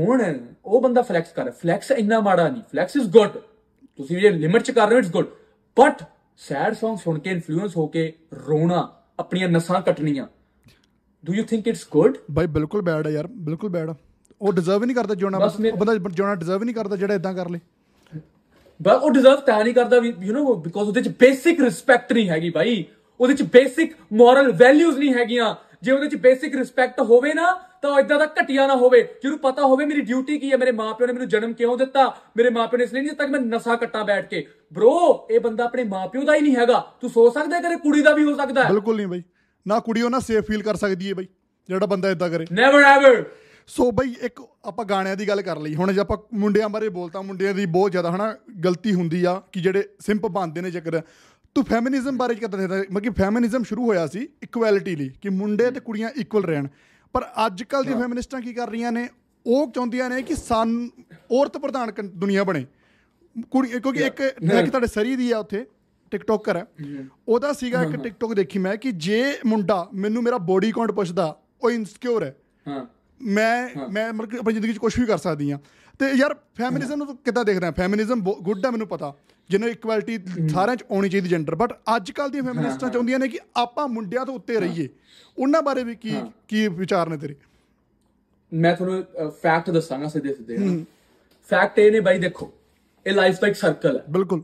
ਹੁਣ 0.01 0.23
ਉਹ 0.65 0.81
ਬੰਦਾ 0.83 1.03
ਫਲੈਕਸ 1.03 1.33
ਕਰ 1.33 1.51
ਫਲੈਕਸ 1.51 1.91
ਇੰਨਾ 1.91 2.21
ਮਾੜਾ 2.21 2.49
ਨਹੀਂ। 2.49 2.63
ਫਲੈਕਸ 2.63 2.97
ਇਜ਼ 2.97 3.11
ਗੁੱਡ 3.11 3.39
ਤੁਸੀਂ 3.99 4.17
ਇਹ 4.17 4.31
ਲਿਮਿਟ 4.31 4.63
ਚ 4.63 4.71
ਕਰ 4.71 4.87
ਰਹੇ 4.87 4.95
ਹੋ 4.95 4.99
it's 4.99 5.11
good 5.11 5.27
but 5.77 6.03
sad 6.41 6.75
Song 6.75 6.97
ਸੁਣ 6.97 7.19
ਕੇ 7.19 7.31
ਇਨਫਲੂਐਂਸ 7.31 7.77
ਹੋ 7.77 7.87
ਕੇ 7.87 8.13
ਰੋਣਾ 8.47 8.89
ਆਪਣੀਆਂ 9.19 9.49
ਨਸਾਂ 9.49 9.81
ਕੱਟਣੀਆਂ 9.81 10.27
do 11.25 11.35
you 11.35 11.45
think 11.45 11.69
it's 11.69 11.87
good 11.91 12.17
ਬਾਈ 12.31 12.47
ਬਿਲਕੁਲ 12.47 12.83
ਬੈਡ 12.83 13.07
ਹੈ 13.07 13.13
ਯਾਰ। 13.13 13.27
ਬਿਲਕੁਲ 13.27 13.71
ਬੈਡ 13.71 13.93
ਉਹ 14.41 14.53
ਡਿਜ਼ਰਵ 14.53 14.83
ਹੀ 14.83 14.87
ਨਹੀਂ 14.87 14.97
ਕਰਦਾ 14.97 15.15
ਜਿਉਣਾ। 15.15 15.39
ਬਸ 15.39 15.57
ਉਹ 15.61 15.77
ਬੰਦਾ 15.77 15.95
ਜਿਉਣਾ 15.95 16.35
ਡਿਜ਼ਰਵ 16.35 16.61
ਹੀ 16.61 16.65
ਨਹੀਂ 16.65 16.75
ਕਰਦਾ 16.75 16.97
ਜਿਹੜਾ 16.97 17.15
ਇਦਾਂ 17.15 17.35
ਕਰ 17.35 17.49
ਲੇ। 17.51 17.61
ਬਟ 18.81 18.93
ਉਹ 18.93 19.11
ਡਿਜ਼ਰਵ 19.11 19.41
ਤਾਂ 19.41 19.63
ਨਹੀਂ 19.65 19.75
ਕਰਦਾ 19.75 19.99
ਵੀ 19.99 20.15
ਯੂ 20.21 20.35
نو 20.35 20.55
ਬਿਕੋਜ਼ 20.55 20.89
ਉਹਦੇ 20.89 21.03
ਚ 21.03 21.09
ਬੇਸਿਕ 21.21 21.61
ਰਿਸਪੈਕਟ 21.61 22.13
ਨਹੀਂ 22.13 22.29
ਹੈਗੀ 22.29 22.51
ਭਾਈ 22.51 22.85
ਉਹਦੇ 23.21 23.35
ਚ 23.35 23.43
ਬੇਸਿਕ 23.53 23.95
ਮੋਰਲ 24.13 24.53
ਵੈਲਿਊਜ਼ 24.53 24.99
ਨਹੀਂ 24.99 25.15
ਹੈਗੀਆਂ। 25.15 25.55
ਜੇ 25.83 25.93
ਉਹਦੇ 25.93 26.09
ਚ 26.09 26.15
ਬੇਸਿਕ 26.15 26.55
ਰਿਸਪੈਕਟ 26.57 27.01
ਹੋਵੇ 27.01 27.33
ਨਾ 27.35 27.53
ਤਾਂ 27.83 28.01
ਇਦਾਂ 28.01 28.19
ਦਾ 28.19 28.25
ਘਟਿਆ 28.25 28.67
ਨਾ 28.67 28.77
ਹੋਵੇ। 28.77 29.09
ਜਿਹਨੂੰ 29.23 29.39
ਪਤਾ 29.39 29.63
ਹੋਵੇ 29.63 29.87
ਮੇਰੀ 29.87 30.01
ਡਿਊਟੀ 30.01 30.39
ਕੀ 30.39 30.53
ਹੈ 30.53 30.57
ਮੇਰੇ 30.57 30.73
ਮਾਪਿਓ 30.73 31.07
ਨੇ 31.07 31.13
ਮੈਨੂੰ 31.13 31.29
ਜਨਮ 31.29 31.53
ਕਿਉਂ 31.53 31.79
ਦਿੱਤਾ 31.79 32.17
ਮੇਰੇ 32.37 32.51
ਮਾਪਿਓ 32.51 32.79
ਨੇ 32.79 32.85
ਇਸ 32.85 32.95
ਲਈ 32.95 33.01
ਨਹੀਂ 33.01 33.11
ਦਿੱਤਾ 33.11 33.27
ਕਿ 33.27 33.33
ਮੈਂ 33.33 33.41
ਨਸ਼ਾ 33.41 33.77
ਕੱਟਾਂ 33.77 34.05
ਬੈਠ 34.05 34.29
ਕੇ। 34.29 34.47
ਬ్రో 34.73 34.91
ਇਹ 35.31 35.41
ਬੰਦਾ 35.41 35.65
ਆਪਣੇ 35.65 35.85
ਮਾਪਿਓ 35.85 36.23
ਦਾ 36.23 36.35
ਹੀ 36.35 36.41
ਨਹੀਂ 36.41 36.57
ਹੈਗਾ। 36.57 36.93
ਤੂੰ 37.01 37.11
ਸੋਚ 37.11 37.35
ਸਕਦਾ 37.35 37.57
ਹੈ 37.57 37.63
ਕਿ 37.63 37.77
ਕੁੜੀ 37.77 38.03
ਦਾ 38.03 38.13
ਵੀ 38.13 38.25
ਹੋ 38.25 38.37
ਸਕਦਾ 38.37 38.65
ਹੈ? 38.65 38.69
ਬਿਲਕੁਲ 38.69 38.97
ਨਹੀਂ 38.97 39.07
ਬਈ। 39.07 39.23
ਨਾ 39.69 39.79
ਕੁੜੀ 39.79 40.03
ਉਹ 40.03 40.11
ਨਾ 40.11 40.19
ਸੇਫ 40.19 40.45
ਫੀਲ 40.45 40.63
ਕਰ 40.63 40.75
ਸਕਦੀ 40.75 41.09
ਹੈ 41.09 41.15
ਬਈ 41.15 41.25
ਜਿਹੜਾ 41.69 41.87
ਬੰਦਾ 41.87 42.11
ਇਦਾਂ 42.11 42.31
ਕਰੇ। 42.31 42.47
ਨੈਵਰ 42.53 42.83
ਐਵਰ 42.83 43.25
ਸੋ 43.67 43.91
ਬਈ 43.91 44.15
ਇੱਕ 44.23 44.43
ਆਪਾਂ 44.65 44.85
ਗਾਣਿਆਂ 44.85 45.17
ਦੀ 45.17 45.29
ਗੱਲ 45.29 45.43
ਕਰ 45.43 45.59
ਲਈ। 45.59 45.75
ਹੁਣ 45.75 45.93
ਜੇ 45.93 46.01
ਆਪਾਂ 46.01 46.19
ਮੁੰਡਿਆਂ 46.35 46.69
ਬਾਰੇ 46.69 46.89
ਬੋਲਤਾ 46.89 47.23
ਮੁੰਡਿਆਂ 47.23 47.55
ਦੀ 47.55 47.67
ਬਹੁਤ 47.67 47.91
ਜ਼ਿਆਦਾ 47.91 48.13
ਹਨਾ 48.13 48.35
ਗਲਤੀ 48.65 48.95
ਹੁੰਦੀ 48.95 49.25
ਆ 49.25 49.43
ਕਿ 49.53 49.61
ਜਿਹੜੇ 49.61 49.85
ਸਿੰਪ 50.01 50.27
ਬਣਦੇ 50.27 50.61
ਨੇ 50.61 50.71
ਚੱਕਰ 50.71 51.01
ਤੂੰ 51.55 51.65
ਫੈਮਿਨਿਜ਼ਮ 51.65 52.17
ਬਾਰੇ 52.17 52.35
ਕੀ 52.35 52.41
ਕਰਦਾ 52.41 52.57
ਮਤਲਬ 52.59 52.99
ਕਿ 52.99 53.11
ਫੈਮਿਨਿਜ਼ਮ 53.11 53.63
ਸ਼ੁਰੂ 53.63 53.87
ਹੋਇਆ 53.87 54.07
ਸੀ 54.07 54.29
ਇਕੁਐਲਿਟੀ 54.43 54.97
ਲਈ 54.97 55.11
ਕਿ 55.23 55.29
ਮੁੰਡੇ 55.29 55.71
ਤੇ 55.71 55.81
ਕੁੜੀਆਂ 55.81 56.11
ਇਕੁਅਲ 56.11 56.45
ਰਹਿਣ। 56.45 56.69
ਪਰ 57.13 57.27
ਅੱਜ 57.47 57.63
ਕੱਲ 57.63 57.85
ਦੀ 57.85 57.95
ਫੈਮਿਨਿਸਟਾਂ 57.95 58.41
ਕੀ 58.41 58.53
ਕਰ 58.55 58.69
ਰਹੀਆਂ 58.71 58.93
ਨੇ? 58.93 59.09
ਉਹ 59.47 59.71
ਚਾਹੁੰਦੀਆਂ 59.71 60.11
ਨੇ 60.11 60.23
ਕਿ 60.23 60.35
ਸਨ 60.35 60.89
ਔਰਤ 61.33 61.59
ਪ੍ਰਧਾਨ 61.59 61.93
ਦੁਨੀਆ 62.15 62.45
ਬਣੇ। 62.45 62.67
ਕੁੜੀ 63.51 63.69
ਕਿਉਂਕਿ 63.69 64.01
ਇੱਕ 64.01 64.21
ਇੱਕ 64.21 64.71
ਤੁਹਾਡੇ 64.71 64.87
ਸਰੀ 64.87 65.17
ਦੀ 65.17 65.31
ਆ 65.33 65.39
ਉੱਥੇ 65.39 65.67
ਟਿਕਟੋਕਰ 66.11 66.57
ਹੈ 66.57 66.67
ਉਹਦਾ 67.29 67.53
ਸੀਗਾ 67.53 67.83
ਇੱਕ 67.83 67.97
ਟਿਕਟੋਕ 67.97 68.35
ਦੇਖੀ 68.35 68.59
ਮੈਂ 68.59 68.77
ਕਿ 68.77 68.93
ਜੇ 68.93 69.23
ਮੁੰਡਾ 69.47 69.89
ਮੈਨੂੰ 69.95 70.23
ਮੇਰਾ 70.23 70.39
ਬੋਡੀ 70.39 70.73
ਕਾਊਂਟ 70.73 70.91
ਪੁੱਛਦਾ 70.91 71.37
ਉਹ 71.63 71.71
ਇਨਸਿਕਿਉਰ 71.71 72.25
ਹੈ। 72.25 72.37
ਹਾਂ। 72.69 72.85
ਮੈਂ 73.21 73.69
ਮੈਂ 73.93 74.09
ਆਪਣੀ 74.09 74.53
ਜ਼ਿੰਦਗੀ 74.53 74.73
'ਚ 74.73 74.79
ਕੁਝ 74.79 74.99
ਵੀ 75.01 75.07
ਕਰ 75.07 75.19
ਸਕਦੀ 75.19 75.51
ਆ 75.51 75.59
ਤੇ 75.99 76.11
ਯਾਰ 76.11 76.35
ਫੈਮਿਨਿਜ਼ਮ 76.55 76.97
ਨੂੰ 76.97 77.17
ਕਿੱਦਾਂ 77.17 77.45
ਦੇਖਦਾ? 77.45 77.71
ਫੈਮਿਨਿਜ਼ਮ 77.71 78.21
ਗੁੱਡ 78.21 78.67
ਆ 78.67 78.71
ਮੈਨੂੰ 78.71 78.87
ਪਤਾ। 78.89 79.15
ਜਿਹਨੂੰ 79.51 79.69
ਇਕੁਐਲਿਟੀ 79.69 80.19
ਸਾਰਿਆਂ 80.49 80.77
'ਚ 80.77 80.85
ਆਉਣੀ 80.91 81.09
ਚਾਹੀਦੀ 81.09 81.29
ਜੈਂਡਰ 81.29 81.55
ਬਟ 81.55 81.73
ਅੱਜ 81.97 82.11
ਕੱਲ 82.11 82.31
ਦੀਆਂ 82.31 82.43
ਫੈਮਿਨਿਸਟਾਂ 82.43 82.91
ਚਾਹੁੰਦੀਆਂ 82.91 83.19
ਨੇ 83.19 83.29
ਕਿ 83.29 83.39
ਆਪਾਂ 83.57 83.87
ਮੁੰਡਿਆਂ 83.89 84.25
ਤੋਂ 84.27 84.35
ਉੱਤੇ 84.35 84.59
ਰਹੀਏ। 84.61 84.89
ਉਹਨਾਂ 85.39 85.63
ਬਾਰੇ 85.63 85.85
ਵੀ 85.85 85.95
ਕੀ 85.95 86.15
ਕੀ 86.49 86.67
ਵਿਚਾਰ 86.69 87.09
ਨੇ 87.09 87.17
ਤੇਰੇ? 87.17 87.35
ਮੈਂ 88.53 88.75
ਤੁਹਾਨੂੰ 88.77 89.31
ਫੈਕਟ 89.43 89.71
ਦੱਸਾਂਗਾ 89.71 90.09
ਸਿੱਧੇ 90.09 90.35
ਸਿੱਧੇ 90.35 90.85
ਫੈਕਟ 91.51 91.79
ਇਹ 91.79 91.91
ਨੇ 91.93 92.01
ਬਾਈ 92.01 92.19
ਦੇਖੋ 92.19 92.53
ਇਹ 93.07 93.13
ਲਾਈਫ 93.13 93.41
ਦਾ 93.41 93.49
ਇੱਕ 93.49 93.57
ਸਰਕਲ 93.57 93.97
ਹੈ। 93.99 94.05
ਬਿਲਕੁਲ। 94.11 94.43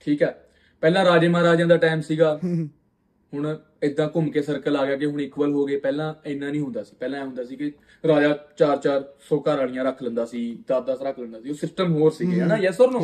ਠੀਕ 0.00 0.22
ਹੈ? 0.22 0.34
ਪਹਿਲਾਂ 0.82 1.04
ਰਾਜੇ 1.04 1.28
ਮਹਾਰਾਜਿਆਂ 1.28 1.68
ਦਾ 1.68 1.76
ਟਾਈਮ 1.76 2.00
ਸੀਗਾ। 2.00 2.38
ਹੁਣ 2.42 3.56
ਇਦਾਂ 3.82 4.08
ਘੁੰਮ 4.14 4.30
ਕੇ 4.30 4.42
ਸਰਕਲ 4.42 4.76
ਆ 4.76 4.84
ਗਿਆ 4.86 4.96
ਕਿ 4.96 5.06
ਹੁਣ 5.06 5.20
ਇਕੁਅਲ 5.20 5.52
ਹੋ 5.52 5.64
ਗਏ। 5.64 5.76
ਪਹਿਲਾਂ 5.80 6.14
ਇੰਨਾ 6.26 6.50
ਨਹੀਂ 6.50 6.60
ਹੁੰਦਾ 6.60 6.82
ਸੀ। 6.84 6.96
ਪਹਿਲਾਂ 7.00 7.20
ਇਹ 7.20 7.24
ਹੁੰਦਾ 7.26 7.44
ਸੀ 7.44 7.56
ਕਿ 7.56 7.72
ਰਾਜਾ 8.04 8.36
4-4 8.58 9.02
ਸੌ 9.28 9.40
ਘਰ 9.40 9.56
ਵਾਲੀਆਂ 9.56 9.84
ਰੱਖ 9.84 10.02
ਲੈਂਦਾ 10.02 10.24
ਸੀ 10.24 10.40
10-10 10.68 11.02
ਰੱਖ 11.02 11.18
ਲੈਂਦਾ 11.18 11.40
ਸੀ। 11.40 11.50
ਉਹ 11.50 11.54
ਸਿਸਟਮ 11.54 11.92
ਹੋਰ 11.92 12.12
ਸੀਗੇ 12.12 12.40
ਹਨਾ? 12.40 12.56
Yes 12.56 12.80
or 12.80 12.90
no. 12.92 13.00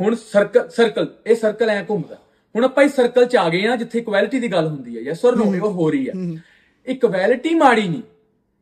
ਹੁਣ 0.00 0.14
ਸਰਕਲ 0.14 0.68
ਸਰਕਲ 0.68 1.14
ਇਹ 1.26 1.34
ਸਰਕਲ 1.34 1.70
ਐ 1.70 1.82
ਘੁੰਮਦਾ। 1.82 2.18
ਹੁਣ 2.56 2.64
ਆਪਾਂ 2.64 2.84
ਇਸ 2.84 2.96
ਸਰਕਲ 2.96 3.24
'ਚ 3.24 3.36
ਆ 3.36 3.48
ਗਏ 3.48 3.66
ਆ 3.66 3.76
ਜਿੱਥੇ 3.76 3.98
ਇਕੁਐਲਿਟੀ 3.98 4.40
ਦੀ 4.40 4.52
ਗੱਲ 4.52 4.66
ਹੁੰਦੀ 4.66 4.96
ਹੈ। 4.96 5.02
ਯੈਸ 5.02 5.18
অর 5.26 5.36
ਨੋ 5.36 5.54
ਇਹ 5.54 5.60
ਹੋ। 5.60 5.90
ਰਹੀ 5.90 6.08
ਹੈ। 6.08 6.42
ਇਕੁਐਲਿਟੀ 6.86 7.54
ਮਾੜੀ 7.54 7.88
ਨਹੀਂ। 7.88 8.02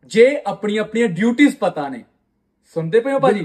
ਜੇ 0.06 0.40
ਆਪਣੀ 0.46 0.76
ਆਪਣੀਆਂ 0.76 1.08
ਡਿਊਟੀਆਂ 1.08 1.50
ਪਤਾ 1.60 1.88
ਨੇ। 1.88 2.04
ਸੁਣਦੇ 2.74 3.00
ਪਏ 3.00 3.12
ਹੋ 3.12 3.18
ਭਾਜੀ? 3.18 3.40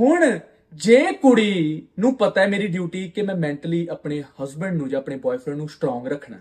ਹੁਣ 0.00 0.38
ਜੇ 0.74 1.12
ਕੁੜੀ 1.12 1.86
ਨੂੰ 1.98 2.14
ਪਤਾ 2.14 2.40
ਹੈ 2.40 2.46
ਮੇਰੀ 2.46 2.66
ਡਿਊਟੀ 2.66 3.08
ਕਿ 3.08 3.22
ਮੈਂ 3.22 3.36
ਮੈਂਟਲੀ 3.36 3.88
ਆਪਣੇ 3.90 4.24
ਹਸਬੰਡ 4.42 4.76
ਨੂੰ 4.76 4.88
ਜਾਂ 4.88 5.00
ਆਪਣੇ 5.00 5.16
ਬॉयਫ੍ਰੈਂਡ 5.16 5.58
ਨੂੰ 5.58 5.68
ਸਟਰੋਂਗ 5.68 6.06
ਰੱਖਣਾ। 6.06 6.36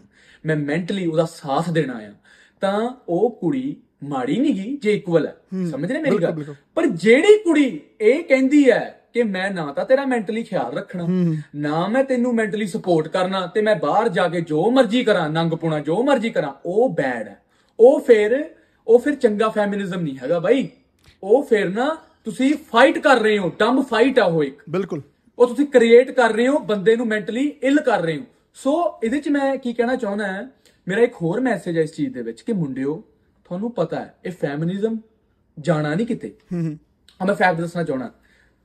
ਮੈਂ 0.45 0.55
ਮੈਂਟਲੀ 0.55 1.05
ਉਹਦਾ 1.05 1.25
ਸਾਥ 1.25 1.69
ਦੇਣਾ 1.69 1.93
ਆ। 1.93 2.13
ਤਾਂ 2.61 2.89
ਉਹ 3.09 3.37
ਕੁੜੀ 3.41 3.75
ਮਾੜੀ 4.03 4.39
ਨਹੀਂ 4.39 4.55
ਗਈ 4.55 4.77
ਜੇ 4.77 4.93
ਇਕੁਅਲ 4.93 5.27
ਹੈ। 5.27 5.37
ਸਮਝ 5.71 5.91
ਰਹੇ 5.91 6.01
ਮੇਰੀ 6.01 6.17
ਗੱਲ? 6.17 6.43
ਪਰ 6.75 6.85
ਜਿਹੜੀ 6.85 7.37
ਕੁੜੀ 7.37 7.81
ਇਹ 8.01 8.23
ਕਹਿੰਦੀ 8.23 8.71
ਹੈ 8.71 8.96
ਕਿ 9.17 9.23
ਮੈਂ 9.23 9.51
ਨਾ 9.51 9.71
ਤਾਂ 9.73 9.85
ਤੇਰਾ 9.85 10.05
ਮੈਂਟਲੀ 10.05 10.43
ਖਿਆਲ 10.43 10.77
ਰੱਖਣਾ। 10.77 11.05
ਨਾ 11.55 11.87
ਮੈਂ 11.87 12.03
ਤੈਨੂੰ 12.03 12.33
ਮੈਂਟਲੀ 12.35 12.67
ਸਪੋਰਟ 12.67 13.07
ਕਰਨਾ 13.07 13.45
ਤੇ 13.47 13.61
ਮੈਂ 13.61 13.75
ਬਾਹਰ 13.75 14.09
ਜਾ 14.09 14.27
ਕੇ 14.27 14.41
ਜੋ 14.41 14.69
ਮਰਜ਼ੀ 14.71 15.03
ਕਰਾਂ 15.03 15.29
ਨੰਗ 15.29 15.51
ਪੁਣਾ 15.51 15.79
ਜੋ 15.79 16.03
ਮਰਜ਼ੀ 16.03 16.29
ਕਰਾਂ 16.29 16.53
ਉਹ 16.65 16.89
ਬੈਡ 16.89 17.27
ਹੈ। 17.27 17.41
ਉਹ 17.79 17.99
ਫਿਰ 17.99 18.43
ਉਹ 18.87 18.99
ਫਿਰ 18.99 19.15
ਚੰਗਾ 19.15 19.49
ਫੈਮਿਨਿਜ਼ਮ 19.49 20.01
ਨਹੀਂ 20.01 20.17
ਹੈਗਾ 20.23 20.39
ਬਾਈ। 20.39 20.69
ਉਹ 21.23 21.43
ਫਿਰ 21.43 21.69
ਨਾ 21.69 21.97
ਤੁਸੀਂ 22.25 22.53
ਫਾਈਟ 22.71 22.97
ਕਰ 22.99 23.19
ਰਹੇ 23.19 23.37
ਹੋ 23.37 23.51
ਡੰਬ 23.59 23.83
ਫਾਈਟ 23.85 24.19
ਆ 24.19 24.25
ਉਹ 24.25 24.43
ਇੱਕ। 24.43 24.61
ਬਿਲਕੁਲ। 24.69 25.01
ਉਹ 25.39 25.47
ਤੁਸੀਂ 25.47 25.65
ਕ੍ਰੀਏਟ 25.65 26.11
ਕਰ 26.11 26.33
ਰਹੇ 26.33 26.47
ਹੋ 26.47 26.59
ਬੰਦੇ 26.59 26.95
ਨੂੰ 26.95 27.07
ਮੈਂਟਲੀ 27.07 27.47
ਇਲ 27.63 27.79
ਕਰ 27.79 28.01
ਰਹੇ 28.01 28.17
ਹੋ। 28.17 28.23
ਸੋ 28.53 28.99
ਇਹਦੇ 29.03 29.19
ਚ 29.19 29.29
ਮੈਂ 29.29 29.57
ਕੀ 29.57 29.73
ਕਹਿਣਾ 29.73 29.95
ਚਾਹੁੰਦਾ 29.95 30.27
ਹਾਂ 30.27 30.43
ਮੇਰਾ 30.87 31.01
ਇੱਕ 31.01 31.13
ਹੋਰ 31.21 31.39
ਮੈਸੇਜ 31.39 31.77
ਹੈ 31.77 31.83
ਇਸ 31.83 31.95
ਚੀਜ਼ 31.95 32.13
ਦੇ 32.13 32.21
ਵਿੱਚ 32.21 32.41
ਕਿ 32.41 32.53
ਮੁੰਡਿਓ 32.53 33.03
ਤੁਹਾਨੂੰ 33.45 33.71
ਪਤਾ 33.71 33.99
ਹੈ 33.99 34.15
ਇਹ 34.25 34.31
ਫੈਮਿਨਿਜ਼ਮ 34.31 34.97
ਜਾਣਾ 35.59 35.95
ਨਹੀਂ 35.95 36.07
ਕਿਤੇ। 36.07 36.33
ਹਾਂ 36.53 37.25
ਮੈਂ 37.25 37.35
ਫੈਕਟ 37.35 37.59
ਦੱਸਣਾ 37.59 37.83
ਚਾਹਣਾ 37.83 38.11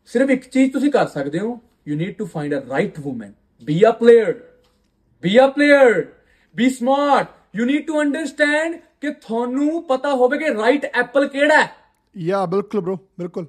ਸਿਰਫ 0.07 0.31
ਇੱਕ 0.31 0.49
ਚੀਜ਼ 0.49 0.73
ਤੁਸੀਂ 0.73 0.91
ਕਰ 0.91 1.07
ਸਕਦੇ 1.07 1.39
ਹੋ 1.39 1.61
you 1.89 1.97
need 1.97 2.19
to 2.19 2.27
find 2.27 2.55
a 2.55 2.69
right 2.71 2.99
woman 3.07 3.33
be 3.65 3.83
a 3.89 3.93
player 3.93 4.35
be 5.23 5.39
a 5.39 5.47
player 5.47 6.07
be 6.57 6.71
smart 6.71 7.29
you 7.57 7.65
need 7.65 7.87
to 7.87 8.03
understand 8.03 8.77
ਕਿ 9.01 9.11
ਤੁਹਾਨੂੰ 9.11 9.83
ਪਤਾ 9.87 10.15
ਹੋਵੇ 10.15 10.39
ਕਿ 10.39 10.55
ਰਾਈਟ 10.55 10.85
ਐਪਲ 10.85 11.29
ਕਿਹੜਾ 11.29 11.63
ਹੈ। 11.63 11.71
ਯਾ 12.17 12.47
ਬਿਲਕੁਲ 12.47 12.81
ਬ్రో 12.81 12.97
ਬਿਲਕੁਲ। 13.19 13.47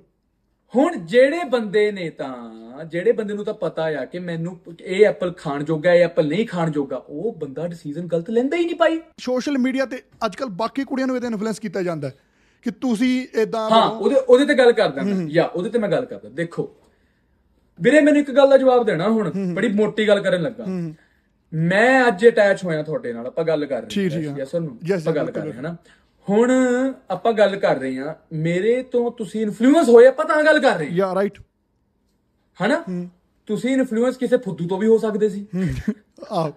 ਹੁਣ 0.76 0.96
ਜਿਹੜੇ 0.96 1.44
ਬੰਦੇ 1.44 1.92
ਨੇ 1.92 2.10
ਤਾਂ 2.10 2.64
ਜਿਹੜੇ 2.86 3.12
ਬੰਦੇ 3.12 3.34
ਨੂੰ 3.34 3.46
ਤਾਂ 3.46 3.54
ਪਤਾ 3.54 3.84
ਆ 3.84 4.06
ਕਿ 4.06 4.20
ਮੈਨੂੰ 4.20 4.62
ਇਹ 4.82 5.06
ਐਪਲ 5.06 5.34
ਖਾਣ 5.34 5.64
ਜੋਗਾ 5.64 5.90
ਹੈ, 5.90 5.96
ਐਪਲ 5.96 6.28
ਨਹੀਂ 6.28 6.48
ਖਾਣ 6.48 6.72
ਜੋਗਾ 6.72 6.98
ਉਹ 6.98 7.34
ਬੰਦਾ 7.34 7.68
ਡਿਸੀਜਨ 7.68 8.08
ਗਲਤ 8.08 8.30
ਲੈਂਦਾ 8.30 8.58
ਹੀ 8.58 8.66
ਨਹੀਂ 8.66 8.76
ਪਾਈ 8.76 9.02
ਸੋਸ਼ਲ 9.20 9.58
ਮੀਡੀਆ 9.58 9.86
ਤੇ 9.86 10.02
ਅੱਜ 10.26 10.36
ਕੱਲ 10.36 10.48
ਬਾਕੀ 10.50 10.84
ਕੁੜੀਆਂ 10.84 11.08
ਨੂੰ 11.08 11.16
ਇਹਦੇ 11.16 11.28
ਇਨਫਲੂਐਂਸ 11.28 11.60
ਕੀਤਾ 11.60 11.82
ਜਾਂਦਾ 11.82 12.08
ਹੈ। 12.08 12.14
ਕਿ 12.66 12.72
ਤੁਸੀਂ 12.72 13.28
ਇਦਾਂ 13.42 13.70
ਹਾਂ 13.70 13.84
ਉਹਦੇ 13.90 14.16
ਉਹਦੇ 14.16 14.46
ਤੇ 14.46 14.54
ਗੱਲ 14.56 14.72
ਕਰਦਾ 14.72 15.02
ਮੈਂ 15.04 15.16
ਯਾ 15.30 15.46
ਉਹਦੇ 15.46 15.70
ਤੇ 15.70 15.80
ਮੈਂ 15.80 15.90
ਗੱਲ 15.90 16.06
ਕਰਦਾ। 16.06 16.30
ਦੇਖੋ 16.30 16.70
ਵੀਰੇ 17.80 18.02
ਮੈਨੂੰ 18.02 18.22
ਇੱਕ 18.22 18.32
ਗੱਲ 18.32 18.50
ਦਾ 18.50 18.58
ਜਵਾਬ 18.58 18.86
ਦੇਣਾ 18.86 19.10
ਹੁਣ 19.10 19.32
ਬੜੀ 19.54 19.68
ਮੋਟੀ 19.74 20.08
ਗੱਲ 20.08 20.22
ਕਰਨ 20.22 20.42
ਲੱਗਾ। 20.42 20.66
ਮੈਂ 21.54 22.08
ਅੱਜ 22.08 22.26
ਅਟੈਚ 22.28 22.64
ਹੋਇਆ 22.64 22.84
ਤੁਹਾਡੇ 22.84 23.14
ਨਾਲ 23.14 23.28
ਆਪਾਂ 23.28 23.44
ਗੱਲ 23.44 23.66
ਕਰ 23.66 23.82
ਰਹੇ 23.82 24.06
ਆ। 24.06 24.36
ਯੈਸ 24.38 24.56
ਨੂੰ 24.56 24.78
ਆਪਾਂ 24.96 25.14
ਗੱਲ 25.14 25.32
ਕਰ 25.32 25.42
ਰਹੇ 25.42 25.54
ਹਾਂ 25.54 25.62
ਨਾ 25.62 25.76
ਹੁਣ 26.28 26.52
ਆਪਾਂ 27.12 27.34
ਗੱਲ 27.34 27.56
ਕਰ 27.56 27.80
ਰਹੇ 27.80 27.98
ਹਾਂ 27.98 28.14
ਮੇਰੇ 28.34 28.82
ਤੋਂ 28.84 29.10
ਤੁਸੀਂ 29.12 29.42
ਇਨਫਲੂਐਂਸ 29.42 29.90
ਹੋਏ 29.90 30.06
ਆਪਾਂ 30.08 30.26
ਤਾਂ 30.26 30.44
ਗੱਲ 30.44 30.60
ਕਰ 30.60 30.78
ਰਹੇ 30.78 30.86
ਹਾਂ। 30.86 30.94
ਯਾ 30.94 31.14
ਰਾਈਟ 31.16 31.40
ਹਨਾ? 32.58 32.84
ਤੁਸੀਂ 33.48 33.70
ਇਨਫਲੂਐਂਸ 33.70 34.18
ਕਿਸੇ 34.18 34.38
ਫੁੱਦੂ 34.38 34.68
ਤੋਂ 34.68 34.78
ਵੀ 34.78 34.88
ਹੋ 34.88 34.98
ਸਕਦੇ 34.98 35.30
ਸੀ। 35.30 35.46
ਆਹ। 36.32 36.52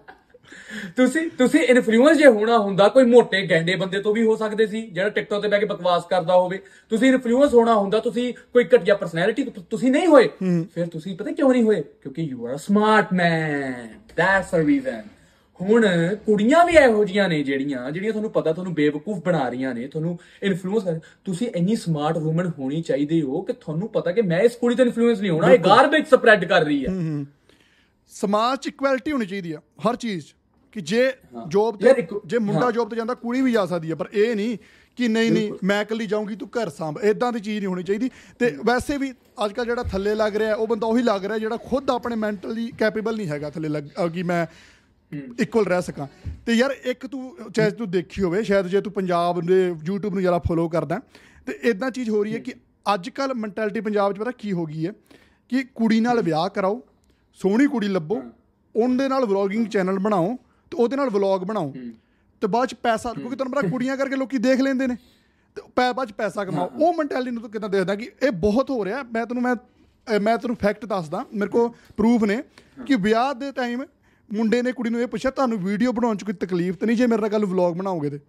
ਤੁਸੀਂ 0.95 1.29
ਤੁਸੀਂ 1.37 1.59
ਇਨਫਲੂਐਂਸ 1.59 2.17
ਜੇ 2.17 2.27
ਹੋਣਾ 2.27 2.57
ਹੁੰਦਾ 2.57 2.87
ਕੋਈ 2.87 3.05
ਮੋਟੇ 3.05 3.45
ਗੈਂਡੇ 3.47 3.75
ਬੰਦੇ 3.75 4.01
ਤੋਂ 4.01 4.13
ਵੀ 4.13 4.25
ਹੋ 4.25 4.35
ਸਕਦੇ 4.35 4.67
ਸੀ 4.67 4.81
ਜਿਹੜਾ 4.81 5.09
ਟਿਕਟੌਕ 5.09 5.41
ਤੇ 5.41 5.47
ਬੈ 5.47 5.59
ਕੇ 5.59 5.65
ਬਕਵਾਸ 5.65 6.05
ਕਰਦਾ 6.09 6.35
ਹੋਵੇ। 6.35 6.59
ਤੁਸੀਂ 6.89 7.09
ਇਨਫਲੂਐਂਸ 7.09 7.53
ਹੋਣਾ 7.53 7.75
ਹੁੰਦਾ 7.75 7.99
ਤੁਸੀਂ 7.99 8.33
ਕੋਈ 8.53 8.63
ਘਟੀਆ 8.75 8.95
ਪਰਸਨੈਲਿਟੀ 8.95 9.43
ਤੁਸੀਂ 9.69 9.91
ਨਹੀਂ 9.91 10.07
ਹੋਏ। 10.07 10.29
ਫਿਰ 10.73 10.87
ਤੁਸੀਂ 10.87 11.15
ਪਤਾ 11.17 11.31
ਕਿਉਂ 11.31 11.51
ਨਹੀਂ 11.51 11.63
ਹੋਏ? 11.63 11.81
ਕਿਉਂਕਿ 11.81 12.21
you 12.21 12.47
are 12.47 12.55
a 12.55 12.57
smart 12.57 13.13
man 13.13 13.87
that's 14.17 14.55
a 14.55 14.65
reason 14.65 15.01
ਹੁਣ 15.59 15.85
ਕੁੜੀਆਂ 16.25 16.65
ਵੀ 16.65 16.73
ਇਹੋ 16.73 17.03
ਜੀਆਂ 17.05 17.27
ਨੇ 17.29 17.41
ਜਿਹੜੀਆਂ 17.43 17.91
ਜਿਹੜੀਆਂ 17.91 18.11
ਤੁਹਾਨੂੰ 18.11 18.31
ਪਤਾ 18.31 18.51
ਤੁਹਾਨੂੰ 18.53 18.73
ਬੇਵਕੂਫ 18.73 19.23
ਬਣਾ 19.25 19.47
ਰਹੀਆਂ 19.49 19.73
ਨੇ 19.75 19.87
ਤੁਹਾਨੂੰ 19.87 20.17
ਇਨਫਲੂਐਂਸ 20.43 21.01
ਤੁਸੀਂ 21.25 21.47
ਇੰਨੀ 21.55 21.75
ਸਮਾਰਟ 21.75 22.17
ਔਮਨ 22.17 22.51
ਹੋਣੀ 22.59 22.81
ਚਾਹੀਦੀ 22.81 23.21
ਹੋ 23.21 23.41
ਕਿ 23.41 23.53
ਤੁਹਾਨੂੰ 23.53 23.87
ਪਤਾ 23.87 24.11
ਕਿ 24.11 24.21
ਮੈਂ 24.21 24.39
ਇਸ 24.39 24.55
ਕੁੜੀ 24.55 24.75
ਤੋਂ 24.75 24.85
ਇਨਫਲੂਐਂਸ 24.85 25.21
ਨਹੀਂ 25.21 25.31
ਹੋਣਾ 25.31 25.51
ਇਹ 25.51 25.59
ਗਾਰਬੇਜ 25.59 26.05
ਸਪਰੈਡ 26.05 26.45
ਕਰ 26.45 26.65
ਰਹੀ 26.65 26.85
ਹੈ। 26.85 26.91
ਸਮਾਜ 28.07 28.59
'ਚ 28.59 28.67
ਇਕੁਐਲਿਟੀ 28.67 29.11
ਹੋਣੀ 29.11 29.25
ਚਾਹੀਦੀ 29.25 29.51
ਆ 29.51 29.61
ਹਰ 29.89 29.95
ਚੀਜ਼ 29.95 30.25
'ਚ। 30.25 30.35
ਕਿ 30.71 30.81
ਜੇ 30.81 31.11
ਜੋਬ 31.47 31.77
ਤੇ 31.77 32.07
ਜੇ 32.25 32.39
ਮੁੰਡਾ 32.39 32.65
ਹਾਂ। 32.65 32.71
ਜੋਬ 32.71 32.89
ਤੇ 32.89 32.95
ਜਾਂਦਾ 32.95 33.13
ਕੁੜੀ 33.13 33.41
ਵੀ 33.41 33.51
ਜਾ 33.51 33.65
ਸਕਦੀ 33.65 33.91
ਆ 33.91 33.95
ਪਰ 33.95 34.09
ਇਹ 34.13 34.35
ਨਹੀਂ 34.35 34.57
ਕਿ 34.95 35.07
ਨਹੀਂ 35.07 35.31
ਨਹੀਂ 35.31 35.51
ਮੈਂ 35.63 35.81
ਇਕੱਲੀ 35.81 36.05
ਜਾਊਂਗੀ 36.05 36.35
ਤੂੰ 36.35 36.47
ਘਰ 36.47 36.69
ਸੰਭ। 36.69 36.97
ਇਦਾਂ 37.03 37.31
ਦੀ 37.33 37.39
ਚੀਜ਼ 37.39 37.57
ਨਹੀਂ 37.57 37.67
ਹੋਣੀ 37.67 37.83
ਚਾਹੀਦੀ। 37.83 38.09
ਤੇ 38.39 38.49
ਵੈਸੇ 38.65 38.97
ਵੀ 38.97 39.11
ਅੱਜ 39.45 39.53
ਕੱਲ 39.53 39.65
ਜਿਹੜਾ 39.65 39.83
ਥੱਲੇ 39.83 40.15
ਲੱਗ 40.15 40.35
ਰਿਹਾ 40.35 40.55
ਉਹ 40.55 40.67
ਬੰਦਾ 40.67 40.87
ਉਹੀ 40.87 41.03
ਲੱਗ 41.03 41.25
ਰਿਹਾ 41.25 41.37
ਜਿਹੜਾ 41.37 41.57
ਖੁਦ 41.57 41.89
ਆਪਣੇ 41.89 42.15
ਮੈਂਟਲੀ 42.15 42.71
ਕੈਪੇਬਲ 42.77 43.15
ਨਹੀਂ 43.17 43.27
ਹੈਗਾ 43.27 43.49
ਥੱਲੇ 43.49 43.69
ਲੱਗ 43.69 43.83
ਕਿ 44.13 44.23
ਮੈਂ 44.23 44.45
ਇਕੁਅਲ 45.39 45.65
ਰਹਿ 45.65 45.81
ਸਕਾਂ। 45.81 46.07
ਤੇ 46.45 46.53
ਯਾਰ 46.53 46.75
ਇੱਕ 46.83 47.07
ਤੂੰ 47.07 47.37
ਚਾਹੇ 47.55 47.71
ਤੂੰ 47.71 47.91
ਦੇਖੀ 47.91 48.23
ਹੋਵੇ 48.23 48.43
ਸ਼ਾਇਦ 48.43 48.67
ਜੇ 48.67 48.81
ਤੂੰ 48.81 48.93
ਪੰਜਾਬ 48.93 49.41
ਦੇ 49.41 49.71
YouTube 49.71 50.11
ਨੂੰ 50.11 50.19
ਜ਼ਿਆਦਾ 50.19 50.39
ਫੋਲੋ 50.39 50.69
ਕਰਦਾ 50.69 50.99
ਤੇ 51.45 51.59
ਇਦਾਂ 51.63 51.91
ਚੀਜ਼ 51.91 52.09
ਹੋ 52.09 52.23
ਰਹੀ 52.23 52.33
ਹੈ 52.33 52.39
ਕਿ 52.39 52.53
ਅੱਜ 52.93 53.09
ਕੱਲ 53.09 53.33
ਮੈਂਟੈਲਿਟੀ 53.33 53.79
ਪੰਜਾਬ 53.79 54.13
'ਚ 54.13 54.19
ਪਤਾ 54.19 54.31
ਕੀ 54.31 54.51
ਹੋ 54.51 54.65
ਗਈ 54.65 54.87
ਹੈ? 54.87 54.93
ਕਿ 55.49 55.63
ਕੁੜੀ 55.75 55.99
ਨਾਲ 55.99 56.21
ਵਿਆਹ 56.21 56.49
ਕਰਾਓ 56.49 56.81
ਸੋਹਣੀ 57.37 57.67
ਕੁੜੀ 57.67 57.87
ਲੱਭੋ 57.87 58.21
ਉਹਦੇ 58.75 59.07
ਨਾਲ 59.07 59.25
ਵਲੌਗਿੰਗ 59.25 59.65
ਚੈਨਲ 59.67 59.99
ਬਣਾਓ 59.99 60.35
ਤੇ 60.71 60.77
ਉਹਦੇ 60.77 60.95
ਨਾਲ 60.95 61.09
ਵਲੌਗ 61.09 61.41
ਬਣਾਓ। 61.41 61.73
ਤੇ 62.41 62.47
ਬਾਅਦ 62.47 62.67
ਚ 62.67 62.73
ਪੈਸਾ 62.73 63.13
ਕਿਉਂਕਿ 63.13 63.35
ਤੁਹਾਨੂੰ 63.35 63.53
ਪਤਾ 63.53 63.69
ਕੁੜੀਆਂ 63.69 63.97
ਕਰਕੇ 63.97 64.15
ਲੋਕੀ 64.15 64.37
ਦੇਖ 64.37 64.61
ਲੈਂਦੇ 64.61 64.87
ਨੇ। 64.87 64.95
ਤੇ 65.57 65.61
ਪੈ 65.75 65.91
ਬਾਅਦ 65.93 66.09
ਚ 66.09 66.13
ਪੈਸਾ 66.13 66.45
ਕਮਾਓ। 66.45 66.69
ਉਹ 66.79 66.93
ਮੈਂਟੈਲਿਟੀ 66.93 67.31
ਨੂੰ 67.31 67.41
ਤੂੰ 67.41 67.51
ਕਿਦਾਂ 67.51 67.69
ਦੇਖਦਾ 67.69 67.95
ਕਿ 67.95 68.11
ਇਹ 68.23 68.31
ਬਹੁਤ 68.31 68.69
ਹੋ 68.69 68.85
ਰਿਹਾ। 68.85 69.03
ਮੈਂ 69.03 69.25
ਤੈਨੂੰ 69.25 69.43
ਮੈਂ 69.43 69.55
ਮੈਂ 70.19 70.37
ਤੈਨੂੰ 70.37 70.55
ਫੈਕਟ 70.55 70.85
ਦੱਸਦਾ। 70.85 71.25
ਮੇਰੇ 71.33 71.49
ਕੋਲ 71.51 71.69
ਪ੍ਰੂਫ 71.97 72.23
ਨੇ 72.23 72.41
ਕਿ 72.85 72.95
ਵਿਆਹ 72.95 73.33
ਦੇ 73.33 73.51
ਟਾਈਮ 73.51 73.83
ਮੁੰਡੇ 74.29 74.61
ਨੇ 74.61 74.71
ਕੁੜੀ 74.71 74.89
ਨੂੰ 74.89 75.01
ਇਹ 75.01 75.07
ਪੁੱਛਿਆ 75.07 75.31
ਤੁਹਾਨੂੰ 75.31 75.57
ਵੀਡੀਓ 75.57 75.91
ਬਣਾਉਣ 75.91 76.17
'ਚ 76.17 76.23
ਕੋਈ 76.23 76.33
ਤਕਲੀਫ 76.33 76.75
ਤਾਂ 76.75 76.87
ਨਹੀਂ 76.87 76.97
ਜੇ 76.97 77.07
ਮੇਰੇ 77.07 77.21
ਨਾਲ 77.21 77.29
ਕੱਲ 77.29 77.45
ਵਲੌਗ 77.45 77.75
ਬਣਾਓਗੇ 77.75 78.09
ਤੇ? 78.09 78.19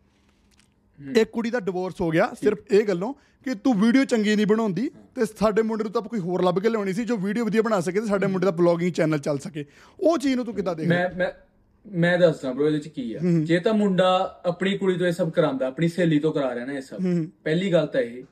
ਇੱਕ 1.16 1.30
ਕੁੜੀ 1.30 1.50
ਦਾ 1.50 1.60
ਡਿਵੋਰਸ 1.60 2.00
ਹੋ 2.00 2.10
ਗਿਆ 2.10 2.34
ਸਿਰਫ 2.44 2.58
ਇਹ 2.70 2.84
ਗੱਲੋਂ 2.84 3.14
ਕਿ 3.44 3.54
ਤੂੰ 3.54 3.80
ਵੀਡੀਓ 3.80 4.04
ਚੰਗੀ 4.04 4.36
ਨਹੀਂ 4.36 4.46
ਬਣਾਉਂਦੀ 4.46 4.90
ਤੇ 5.14 5.24
ਸਾਡੇ 5.24 5.62
ਮੁੰਡੇ 5.62 5.84
ਨੂੰ 5.84 5.92
ਤਾਂ 5.92 6.02
ਕੋਈ 6.02 6.20
ਹੋਰ 6.20 6.42
ਲੱਭ 6.42 6.58
ਕੇ 6.58 6.68
ਲਿਆਉਣੀ 6.68 6.92
ਸੀ 6.92 7.04
ਜੋ 7.04 7.16
ਵੀਡੀਓ 7.16 7.44
ਵਧੀਆ 7.44 7.62
ਬਣਾ 7.62 7.80
ਸਕੇ 7.80 8.00
ਤੇ 8.00 8.06
ਸਾਡੇ 8.06 8.26
ਮੁੰਡੇ 8.26 8.44
ਦਾ 8.44 8.50
ਬਲੌਗਿੰਗ 8.50 8.92
ਚੈਨਲ 8.92 9.18
ਚੱਲ 9.18 9.38
ਸਕੇ। 9.38 9.64
ਉਹ 10.00 10.18
ਚੀਜ਼ 10.18 10.36
ਨੂੰ 10.36 10.44
ਤੂੰ 10.44 10.54
ਕਿੱਦਾਂ 10.54 10.74
ਦੇਖਦਾ 10.74 10.94
ਮੈਂ 10.94 11.08
ਮੈਂ 11.16 11.30
ਮੈਂ 11.86 12.18
ਦੱਸਦਾ 12.18 12.52
ਬ్రో 12.52 12.66
ਇਹਦੇ 12.66 12.78
ਚ 12.78 12.88
ਕੀ 12.88 13.14
ਆ। 13.14 13.18
ਜੇ 13.42 13.58
ਤਾਂ 13.58 13.74
ਮੁੰਡਾ 13.74 14.42
ਆਪਣੀ 14.46 14.78
ਕੁੜੀ 14.78 14.96
ਤੋਂ 14.96 15.06
ਇਹ 15.06 15.12
ਸਭ 15.12 15.30
ਕਰਾਂਦਾ 15.30 15.66
ਆਪਣੀ 15.66 15.88
ਸਹੇਲੀ 15.88 16.18
ਤੋਂ 16.18 16.32
ਕਰਾ 16.32 16.54
ਰਿਹਾ 16.54 16.64
ਨਾ 16.66 16.72
ਇਹ 16.72 16.80
ਸਭ। 16.80 16.96
ਪਹਿਲੀ 17.44 17.72
ਗੱਲ 17.72 17.86
ਤਾਂ 17.86 18.00
ਇਹ 18.00 18.22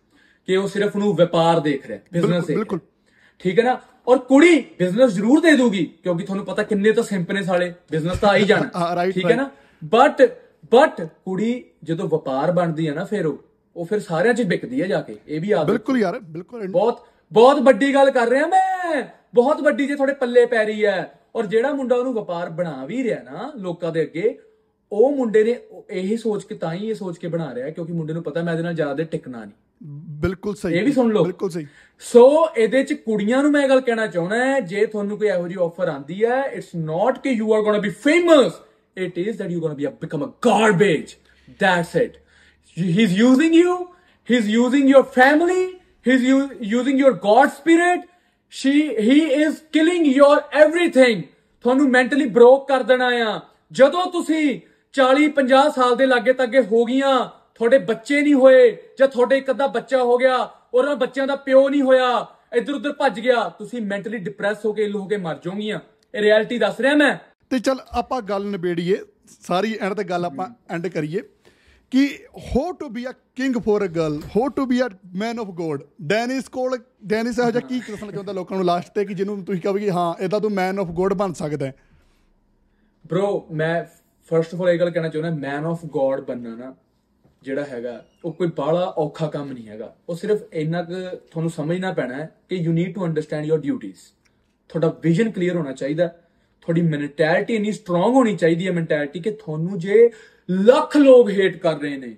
ਕਿ 0.47 0.57
ਉਹ 0.57 0.69
ਸਿਰਫ 0.69 0.97
ਉਹਨੂੰ 0.97 1.15
ਵਪਾਰ 1.17 1.61
ਦੇਖ 1.61 1.87
ਰਿਹਾ 1.87 1.99
ਬਿਜ਼ਨਸ 2.13 2.47
ਦੇਖ 2.47 2.57
ਬਿਲਕੁਲ। 2.57 2.79
ਠੀਕ 3.39 3.59
ਹੈ 3.59 3.65
ਨਾ? 3.65 3.81
ਔਰ 4.09 4.19
ਕੁੜੀ 4.19 4.65
ਬਿਜ਼ਨਸ 4.79 5.13
ਜ਼ਰੂਰ 5.13 5.41
ਦੇ 5.41 5.57
ਦੂਗੀ 5.57 5.85
ਕਿਉਂਕਿ 6.03 6.25
ਤੁਹਾਨੂੰ 6.25 6.45
ਪਤਾ 6.45 6.63
ਕਿੰਨੇ 6.63 6.93
ਤਾਂ 6.93 7.03
ਸਿੰਪ 7.03 7.33
ਨੇ 7.33 7.43
ਸਾਲੇ 7.43 7.75
ਬਿਜ਼ਨਸ 7.91 8.19
ਤਾਂ 8.19 8.29
ਆ 8.29 8.37
ਹੀ 8.37 8.45
ਜਾਣਾ। 8.45 9.11
ਠੀਕ 9.11 9.31
ਹੈ 9.31 9.37
ਨਾ? 9.37 9.51
ਬਟ 9.85 10.37
ਬਟ 10.73 11.09
ਕੁੜੀ 11.25 11.65
ਜਦੋਂ 11.85 12.09
ਵਪਾਰ 12.09 12.53
ਬਣਦੀ 12.53 12.89
ਹੈ 12.89 12.95
ਨਾ 12.95 13.05
ਫਿਰ 13.05 13.27
ਉਹ 13.27 13.39
ਉਹ 13.77 13.85
ਫਿਰ 13.85 14.01
ਸਾਰਿਆਂ 14.01 14.35
'ਚ 14.35 14.43
ਵਿਕਦੀ 14.43 14.83
ਹੈ 14.83 14.87
ਜਾ 14.87 15.01
ਕੇ 15.01 15.17
ਇਹ 15.29 15.41
ਵੀ 15.41 15.49
ਯਾਦ 15.49 15.67
ਬਿਲਕੁਲ 15.67 15.99
ਯਾਰ 15.99 16.21
ਬਿਲਕੁਲ 16.21 16.69
ਬਹੁਤ 16.69 17.07
ਬਹੁਤ 17.33 17.61
ਵੱਡੀ 17.61 17.95
ਗੱਲ 17.95 18.11
ਕਰ 18.11 18.29
ਰਿਹਾ 18.29 18.47
ਮੈਂ। 18.47 19.03
ਬਹੁਤ 19.35 19.61
ਵੱਡੀ 19.61 19.87
ਜੇ 19.87 19.95
ਤੁਹਾਡੇ 19.95 20.13
ਪੱਲੇ 20.13 20.47
ਪੈ 20.47 20.65
ਰਹੀ 20.65 20.87
ਹੈ। 20.87 21.19
ਔਰ 21.37 21.47
ਜਿਹੜਾ 21.47 21.73
ਮੁੰਡਾ 21.73 21.97
ਉਹਨੂੰ 21.97 22.15
ਵਪਾਰ 22.15 22.51
ਬਣਾ 22.51 22.85
ਵੀ 22.85 23.05
ਰਿਹਾ 23.05 23.23
ਨਾ 23.23 23.53
ਲੋਕਾਂ 23.57 23.93
ਦੇ 23.93 24.03
ਅੱਗੇ 24.03 24.39
ਉਹ 24.93 25.17
ਮੁੰਡੇ 25.17 25.45
ਨੇ 25.45 25.61
ਇਹੀ 25.91 26.17
ਸੋਚ 26.17 26.45
ਕੇ 26.45 26.55
ਤਾਂ 26.55 26.75
ਹੀ 26.75 26.91
ਇਹ 26.91 26.95
ਸੋਚ 26.95 27.19
ਕੇ 27.19 27.29
ਬਣਾ 27.29 27.55
ਰਿਹਾ 27.55 27.71
ਕਿਉਂਕਿ 27.71 27.93
ਮੁੰਡੇ 27.93 28.13
ਨੂੰ 28.13 28.23
ਪਤਾ 28.23 28.43
ਮੈਂ 28.43 28.53
ਇਹਦੇ 28.53 28.63
ਨਾਲ 28.63 28.75
ਜ਼ਿਆਦਾ 28.75 28.95
ਦੇਰ 28.95 29.07
ਟਿਕਣਾ 29.07 29.41
ਨਹੀਂ। 29.41 29.53
ਬਿਲਕੁਲ 30.21 30.55
ਸਹੀ। 30.55 30.75
ਇਹ 30.75 30.85
ਵੀ 30.85 30.93
ਸੁਣ 30.93 31.13
ਲਓ। 31.13 31.23
ਬਿਲਕੁਲ 31.25 31.51
ਸਹੀ। 31.51 31.67
ਸੋ 31.99 32.49
ਇਹਦੇ 32.57 32.85
ਚ 32.85 32.93
ਕੁੜੀਆਂ 32.93 33.43
ਨੂੰ 33.43 33.53
ਮੈਂ 33.53 33.63
ਇਹ 33.63 33.69
ਗੱਲ 33.69 33.81
ਕਹਿਣਾ 33.81 34.07
ਚਾਹੁੰਦਾ 34.07 34.45
ਹੈ 34.45 34.61
ਜੇ 34.61 34.87
ਤੁਹਾਨੂੰ 34.87 35.19
ਕੋਈ 35.19 35.29
ਇਹੋ 35.29 35.49
ਜਿਹੀ 35.49 35.65
ਆਫਰ 35.65 35.89
ਆਂਦੀ 35.89 36.25
ਹੈ 36.25 36.43
ਇਟਸ 36.43 36.75
ਨਾਟ 36.77 37.19
ਕਿ 37.19 37.31
you 37.31 37.55
are 37.55 37.63
gonna 37.63 37.79
be 37.79 37.89
famous 37.89 38.53
it 38.99 39.19
is 39.19 39.39
that 39.39 39.51
you 39.51 39.61
gonna 39.61 39.75
be 39.75 39.87
become 39.87 40.25
a 40.25 40.33
garbage 40.45 41.15
that's 41.61 41.97
it 41.97 42.17
he 42.79 43.03
is 43.03 43.13
using 43.13 43.55
you 43.55 43.85
he 44.31 44.37
is 44.37 44.51
using 44.51 44.91
your 44.91 45.03
family 45.03 45.65
he 46.09 46.13
is 46.13 46.25
using 46.63 47.01
your 47.01 47.13
God 47.13 47.49
spirit 47.49 48.05
she, 48.53 48.73
he 49.07 49.15
is 49.45 49.55
killing 49.77 50.05
your 50.17 50.35
everything. 50.59 51.23
ਤੁਹਾਨੂੰ 51.65 51.89
mentally 51.91 52.27
broke 52.27 52.69
ਕਰ 52.69 52.83
ਦੇਣਾ 52.83 53.07
ਆ। 53.07 53.41
ਜਦੋਂ 53.73 54.07
ਤੁਸੀਂ 54.13 54.61
40 54.95 55.27
50 55.39 55.71
ਸਾਲ 55.71 55.97
ਦੇ 55.97 56.07
ਲਾਗੇ 56.07 56.33
ਤੱਕੇ 56.33 56.61
ਹੋ 56.61 56.85
ਗਈਆਂ, 56.85 57.29
ਤੁਹਾਡੇ 57.55 57.79
ਬੱਚੇ 57.79 58.21
ਨਹੀਂ 58.23 58.35
ਹੋਏ, 58.35 58.79
ਜਾਂ 58.99 59.09
ਤੁਹਾਡੇ 59.09 59.39
ਇੱਕ 59.39 59.51
ਅੱਧਾ 59.51 59.67
ਬੱਚਾ 59.67 60.03
ਹੋ 60.03 60.17
ਗਿਆ 60.19 60.37
ਔਰ 60.37 60.79
ਉਹਨਾਂ 60.79 60.97
ਬੱਚਿਆਂ 60.97 61.27
ਦਾ 61.27 61.37
ਪਿਓ 61.37 61.69
ਨਹੀਂ 61.69 61.83
ਹੋਇਆ 61.83 62.27
ਇੱਧਰ 62.55 62.75
ਉੱਧਰ 62.75 62.93
ਭੱਜ 62.93 63.21
ਗਿਆ, 63.21 63.49
ਤੁਸੀਂ 63.59 63.83
ਮੈਂਟਲੀ 63.83 64.19
ਡਿਪਰੈਸ 64.19 64.65
ਹੋ 64.65 64.73
ਕੇ 64.73 64.85
ਇਲ 64.85 64.95
ਹੋ 64.97 65.07
ਕੇ 65.07 65.17
ਮਰ 65.17 65.39
ਜਾਓਗੀਆਂ। 65.45 65.81
ਇਹ 66.15 66.21
ਰਿਐਲਿਟੀ 66.21 66.59
ਦੱਸ 66.59 66.81
ਰਿਹਾ 66.81 66.95
ਮੈਂ। 66.95 67.17
ਤੇ 67.51 67.59
ਚਲ 67.59 67.81
ਆਪਾਂ 67.93 68.21
ਗੱਲ 68.23 68.47
ਨਿਬੇੜੀਏ, 68.47 68.97
ਸਾਰੀ 69.41 69.77
ਐਂਡ 69.81 69.95
ਤੇ 69.95 70.05
ਗੱਲ 70.05 70.25
ਆਪਾਂ 70.25 70.49
ਐਂਡ 70.71 70.87
ਕਰੀਏ, 70.87 71.21
ਕਿ 71.93 72.07
how 72.47 72.73
to 72.73 72.89
be 72.89 73.07
a 73.07 73.13
king 73.37 73.57
for 73.57 73.85
a 73.85 73.87
girl 73.87 74.21
how 74.37 74.49
to 74.49 74.65
be 74.67 74.81
a 74.83 74.89
man 75.15 75.39
of 75.39 75.47
God 75.47 75.83
Dennis 76.03 76.49
ਕੋਲ 76.49 76.79
ਡੈਨਿਸ 77.07 77.39
ਇਹੋ 77.39 77.51
ਜਿਹਾ 77.51 77.67
ਕੀ 77.69 77.81
ਦੱਸਣਾ 77.81 78.11
ਚਾਹੁੰਦਾ 78.11 78.33
ਲੋਕਾਂ 78.33 78.57
ਨੂੰ 78.57 78.67
ਲਾਸਟ 78.67 78.95
ਤੇ 78.95 79.05
ਕਿ 79.05 79.15
ਜਿਹਨੂੰ 79.15 79.45
ਤੁਸੀਂ 79.45 79.61
ਕਹੋਗੇ 79.63 79.81
ਕਿ 79.81 79.91
ਹਾਂ 79.91 80.15
ਇਹਦਾ 80.23 80.39
ਤੂੰ 80.39 80.51
ਮੈਨ 80.51 80.79
ਆਫ 80.79 80.91
ਗੋਡ 80.91 81.15
ਬਣ 81.15 81.33
ਸਕਦਾ 81.33 81.67
ਹੈ। 81.67 81.75
ਬ్రో 83.05 83.41
ਮੈਂ 83.53 83.85
ਫਰਸਟ 84.29 84.55
ਆਫ 84.55 84.63
ਆਲ 84.63 84.69
ਇਹ 84.69 84.79
ਗੱਲ 84.79 84.91
ਕਹਿਣਾ 84.91 85.09
ਚਾਹੁੰਦਾ 85.09 85.31
ਮੈਨ 85.37 85.67
ਆਫ 85.67 85.85
ਗੋਡ 85.87 86.21
ਬੰਨਾ 86.21 86.55
ਨਾ 86.57 86.75
ਜਿਹੜਾ 87.43 87.65
ਹੈਗਾ, 87.65 88.05
ਉਹ 88.25 88.33
ਕੋਈ 88.33 88.49
ਬਾਹਲਾ 88.57 88.81
ਔਖਾ 88.99 89.27
ਕੰਮ 89.27 89.53
ਨਹੀਂ 89.53 89.69
ਹੈਗਾ। 89.69 89.95
ਉਹ 90.09 90.15
ਸਿਰਫ 90.17 90.43
ਇੰਨਾ 90.53 90.83
ਕੁ 90.83 90.95
ਤੁਹਾਨੂੰ 91.31 91.51
ਸਮਝਣਾ 91.51 91.93
ਪੈਣਾ 91.93 92.15
ਹੈ 92.15 92.31
ਕਿ 92.49 92.57
you 92.57 92.73
need 92.73 92.95
to 92.95 93.05
understand 93.07 93.47
your 93.47 93.61
duties 93.61 93.99
ਤੁਹਾਡਾ 94.71 94.89
ਵਿਜ਼ਨ 95.03 95.31
ਕਲੀਅਰ 95.31 95.57
ਹੋਣਾ 95.57 95.73
ਚਾਹੀਦਾ। 95.73 96.09
ਤੁਹਾਡੀ 96.67 96.83
ਮੈਂਟੈਲਿਟੀ 96.83 97.55
ਇੰਨੀ 97.55 97.73
ਸਟਰੋਂਗ 97.73 98.15
ਹੋਣੀ 98.15 98.37
ਚਾਹੀਦੀ 98.37 98.67
ਹੈ 98.67 98.73
ਮੈਂਟੈਲਿਟੀ 98.73 99.21
ਕਿ 99.21 99.31
ਤੁਹਾਨੂੰ 99.31 99.79
ਜੇ 99.79 100.11
ਲੱਖ 100.51 100.97
ਲੋਕ 100.97 101.31
ਹੇਟ 101.31 101.57
ਕਰ 101.57 101.79
ਰਹੇ 101.79 101.97
ਨੇ, 101.97 102.17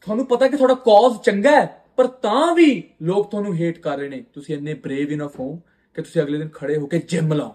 ਤੁਹਾਨੂੰ 0.00 0.26
ਪਤਾ 0.26 0.48
ਕਿ 0.48 0.56
ਤੁਹਾਡਾ 0.56 0.74
ਕਾਜ਼ 0.74 1.20
ਚੰਗਾ 1.20 1.50
ਹੈ, 1.50 1.64
ਪਰ 1.96 2.06
ਤਾਂ 2.06 2.54
ਵੀ 2.54 2.82
ਲੋਕ 3.02 3.30
ਤੁਹਾਨੂੰ 3.30 3.54
ਹੇਟ 3.54 3.78
ਕਰ 3.78 3.98
ਰਹੇ 3.98 4.08
ਨੇ। 4.08 4.24
ਤੁਸੀਂ 4.32 4.54
ਇੰਨੇ 4.56 4.74
ਬਰੇਵ 4.74 5.12
ਇਨਫ 5.12 5.40
ਹੋ 5.40 5.54
ਕਿ 5.94 6.02
ਤੁਸੀਂ 6.02 6.22
ਅਗਲੇ 6.22 6.38
ਦਿਨ 6.38 6.48
ਖੜੇ 6.48 6.76
ਹੋ 6.76 6.86
ਕੇ 6.86 6.98
ਜਿਮ 6.98 7.32
ਲਾਓ। 7.32 7.54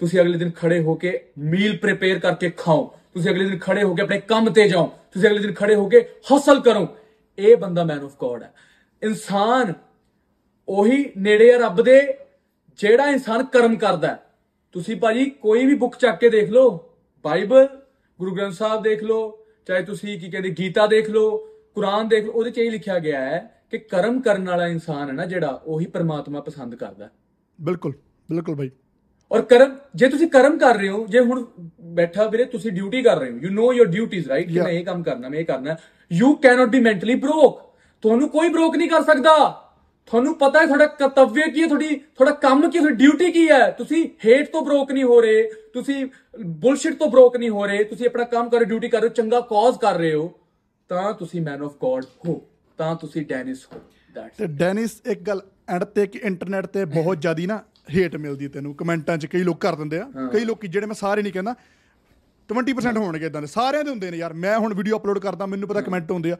ਤੁਸੀਂ 0.00 0.20
ਅਗਲੇ 0.20 0.38
ਦਿਨ 0.38 0.50
ਖੜੇ 0.50 0.80
ਹੋ 0.80 0.94
ਕੇ 0.94 1.18
ਮੀਲ 1.38 1.76
ਪ੍ਰਿਪੇਅਰ 1.76 2.18
ਕਰਕੇ 2.18 2.50
ਖਾਓ। 2.50 2.84
ਤੁਸੀਂ 3.14 3.30
ਅਗਲੇ 3.30 3.44
ਦਿਨ 3.44 3.58
ਖੜੇ 3.58 3.82
ਹੋ 3.82 3.94
ਕੇ 3.94 4.02
ਆਪਣੇ 4.02 4.20
ਕੰਮ 4.20 4.50
ਤੇ 4.50 4.68
ਜਾਓ। 4.68 4.86
ਤੁਸੀਂ 5.12 5.28
ਅਗਲੇ 5.28 5.38
ਦਿਨ 5.38 5.54
ਖੜੇ 5.54 5.74
ਹੋ 5.74 5.88
ਕੇ 5.88 6.08
ਹਸਲ 6.30 6.60
ਕਰੋ। 6.60 6.86
ਇਹ 7.38 7.56
ਬੰਦਾ 7.56 7.84
ਮੈਨ 7.84 8.04
ਆਫ 8.04 8.16
ਗੋਡ 8.18 8.42
ਹੈ। 8.42 8.52
ਇਨਸਾਨ 9.02 9.72
ਉਹੀ 10.68 11.04
ਨੇੜੇ 11.16 11.52
ਆ 11.54 11.58
ਰੱਬ 11.58 11.82
ਦੇ 11.82 12.00
ਜਿਹੜਾ 12.78 13.08
ਇਨਸਾਨ 13.10 13.44
ਕਰਮ 13.44 13.76
ਕਰਦਾ 13.76 14.08
ਹੈ। 14.08 14.22
ਤੁਸੀਂ 14.72 14.96
ਭਾਜੀ 14.96 15.24
ਕੋਈ 15.24 15.66
ਵੀ 15.66 15.74
ਬੁੱਕ 15.74 15.96
ਚੱਕ 15.96 16.18
ਕੇ 16.20 16.28
ਦੇਖ 16.28 16.50
ਲਓ 16.50 16.96
ਬਾਈਬਲ 17.24 17.68
ਗੁਰੂ 18.18 18.34
ਗ੍ਰੰਥ 18.34 18.52
ਸਾਹਿਬ 18.52 18.82
ਦੇਖ 18.82 19.02
ਲਓ 19.02 19.46
ਚਾਹੇ 19.66 19.82
ਤੁਸੀਂ 19.82 20.20
ਕੀ 20.20 20.30
ਕਹਿੰਦੇ 20.30 20.50
ਗੀਤਾ 20.50 20.86
ਦੇਖ 20.86 21.10
ਲਓ 21.10 21.36
ਕੁਰਾਨ 21.74 22.08
ਦੇਖ 22.08 22.24
ਲਓ 22.24 22.32
ਉਹਦੇ 22.32 22.50
'ਚ 22.50 22.58
ਇਹ 22.58 22.70
ਲਿਖਿਆ 22.70 22.98
ਗਿਆ 22.98 23.20
ਹੈ 23.20 23.64
ਕਿ 23.70 23.78
ਕਰਮ 23.78 24.20
ਕਰਨ 24.20 24.48
ਵਾਲਾ 24.48 24.66
ਇਨਸਾਨ 24.66 25.08
ਹੈ 25.08 25.12
ਨਾ 25.12 25.24
ਜਿਹੜਾ 25.24 25.62
ਉਹੀ 25.64 25.86
ਪਰਮਾਤਮਾ 25.86 26.40
ਪਸੰਦ 26.40 26.74
ਕਰਦਾ। 26.74 27.08
ਬਿਲਕੁਲ 27.60 27.92
ਬਿਲਕੁਲ 28.30 28.54
ਬਾਈ। 28.54 28.70
ਔਰ 29.32 29.42
ਕਰਮ 29.42 29.76
ਜੇ 29.94 30.08
ਤੁਸੀਂ 30.08 30.28
ਕਰਮ 30.28 30.58
ਕਰ 30.58 30.76
ਰਹੇ 30.76 30.88
ਹੋ 30.88 31.06
ਜੇ 31.06 31.20
ਹੁਣ 31.20 31.44
ਬੈਠਾ 31.80 32.26
ਵੀਰੇ 32.26 32.44
ਤੁਸੀਂ 32.44 32.72
ਡਿਊਟੀ 32.72 33.02
ਕਰ 33.02 33.18
ਰਹੇ 33.18 33.30
ਹੋ 33.30 33.36
you 33.36 33.50
know 33.50 33.72
your 33.74 33.86
duties 33.86 34.28
right 34.28 34.48
ਕਿ. 34.48 34.60
ਮੈਂ 34.60 34.68
ਇਹ 34.68 34.84
ਕੰਮ 34.84 35.02
ਕਰਨਾ 35.02 35.28
ਮੈਂ 35.28 35.38
ਇਹ 35.38 35.44
ਕਰਨਾ 35.44 35.76
you 36.12 36.34
cannot 36.34 36.68
be 36.68 36.80
mentally 36.80 37.14
broke 37.14 37.60
ਤੁਹਾਨੂੰ 38.02 38.28
ਕੋਈ 38.28 38.48
ਬ੍ਰੋਕ 38.48 38.76
ਨਹੀਂ 38.76 38.88
ਕਰ 38.88 39.02
ਸਕਦਾ। 39.02 39.61
ਤੁਹਾਨੂੰ 40.08 40.34
ਪਤਾ 40.38 40.60
ਹੈ 40.60 40.66
ਤੁਹਾਡਾ 40.66 40.86
ਕਰਤੱਵਯ 40.88 41.50
ਕੀ 41.50 41.62
ਹੈ 41.62 41.66
ਤੁਹਾਡੀ 41.68 41.94
ਤੁਹਾਡਾ 41.96 42.34
ਕੰਮ 42.40 42.60
ਕੀ 42.62 42.78
ਹੈ 42.78 42.82
ਤੁਹਾਡੀ 42.82 42.96
ਡਿਊਟੀ 42.96 43.30
ਕੀ 43.32 43.48
ਹੈ? 43.50 43.70
ਤੁਸੀਂ 43.72 44.04
ਹੇਟ 44.24 44.50
ਤੋਂ 44.52 44.62
ਬ੍ਰੋਕ 44.62 44.90
ਨਹੀਂ 44.92 45.04
ਹੋ 45.04 45.20
ਰਹੇ 45.20 45.42
ਤੁਸੀਂ 45.74 46.04
ਬੁਲਸ਼ਿਟ 46.58 46.98
ਤੋਂ 46.98 47.08
ਬ੍ਰੋਕ 47.08 47.36
ਨਹੀਂ 47.36 47.50
ਹੋ 47.50 47.66
ਰਹੇ 47.66 47.84
ਤੁਸੀਂ 47.84 48.06
ਆਪਣਾ 48.06 48.24
ਕੰਮ 48.26 48.48
ਕਰ 48.48 48.58
ਰਹੇ 48.58 48.66
ਡਿਊਟੀ 48.66 48.88
ਕਰ 48.88 49.00
ਰਹੇ 49.00 49.08
ਹੋ 49.08 49.14
ਚੰਗਾ 49.14 49.40
ਕਾਜ਼ 49.50 49.78
ਕਰ 49.78 49.98
ਰਹੇ 49.98 50.14
ਹੋ 50.14 50.32
ਤਾਂ 50.90 51.12
ਤੁਸੀਂ 51.14 51.40
ਮੈਨ 51.42 51.62
ਆਫ 51.62 51.76
ਗੋਡ 51.80 52.04
ਹੋ 52.26 52.40
ਤਾਂ 52.78 52.94
ਤੁਸੀਂ 52.96 53.24
ਡੈਨਿਸ 53.26 53.66
ਹੋ 53.66 53.80
ਤੇ 54.38 54.46
ਡੈਨਿਸ 54.56 55.00
ਇੱਕ 55.06 55.20
ਗੱਲ 55.22 55.40
ਐਂਡ 55.68 55.84
ਤੇ 55.86 56.06
ਕਿ 56.06 56.20
ਇੰਟਰਨੈਟ 56.22 56.66
ਤੇ 56.68 56.84
ਬਹੁਤ 56.86 57.18
ਜ਼ਿਆਦੀ 57.20 57.46
ਨਾ 57.46 57.62
ਹੇਟ 57.90 58.16
ਮਿਲਦੀ 58.16 58.48
ਤੈਨੂੰ 58.48 58.74
ਕਮੈਂਟਾਂ 58.74 59.16
'ਚ 59.18 59.26
ਕਈ 59.26 59.42
ਲੋਕ 59.42 59.60
ਕਰ 59.60 59.74
ਦਿੰਦੇ 59.76 59.98
ਆ 60.00 60.28
ਕਈ 60.32 60.44
ਲੋਕੀ 60.44 60.68
ਜਿਹੜੇ 60.68 60.86
ਮੈਂ 60.86 60.94
ਸਾਰੇ 60.94 61.22
ਨਹੀਂ 61.22 61.32
ਕਹਿੰਦਾ 61.32 61.54
20% 62.52 62.98
ਹੋਣਗੇ 62.98 63.26
ਇਦਾਂ 63.26 63.40
ਦੇ 63.40 63.46
ਸਾਰਿਆਂ 63.46 63.84
ਦੇ 63.84 63.90
ਹੁੰਦੇ 63.90 64.10
ਨੇ 64.10 64.16
ਯਾਰ। 64.16 64.32
ਮੈਂ 64.34 64.58
ਹੁਣ 64.58 64.74
ਵੀਡੀਓ 64.74 64.98
ਅਪਲੋਡ 64.98 65.18
ਕਰਦਾ 65.18 65.46
ਮੈਨੂੰ 65.46 65.68
ਪਤਾ 65.68 65.80
ਕਮੈਂਟ 65.80 66.10
ਹੁੰਦੇ 66.10 66.32
ਆ। 66.32 66.36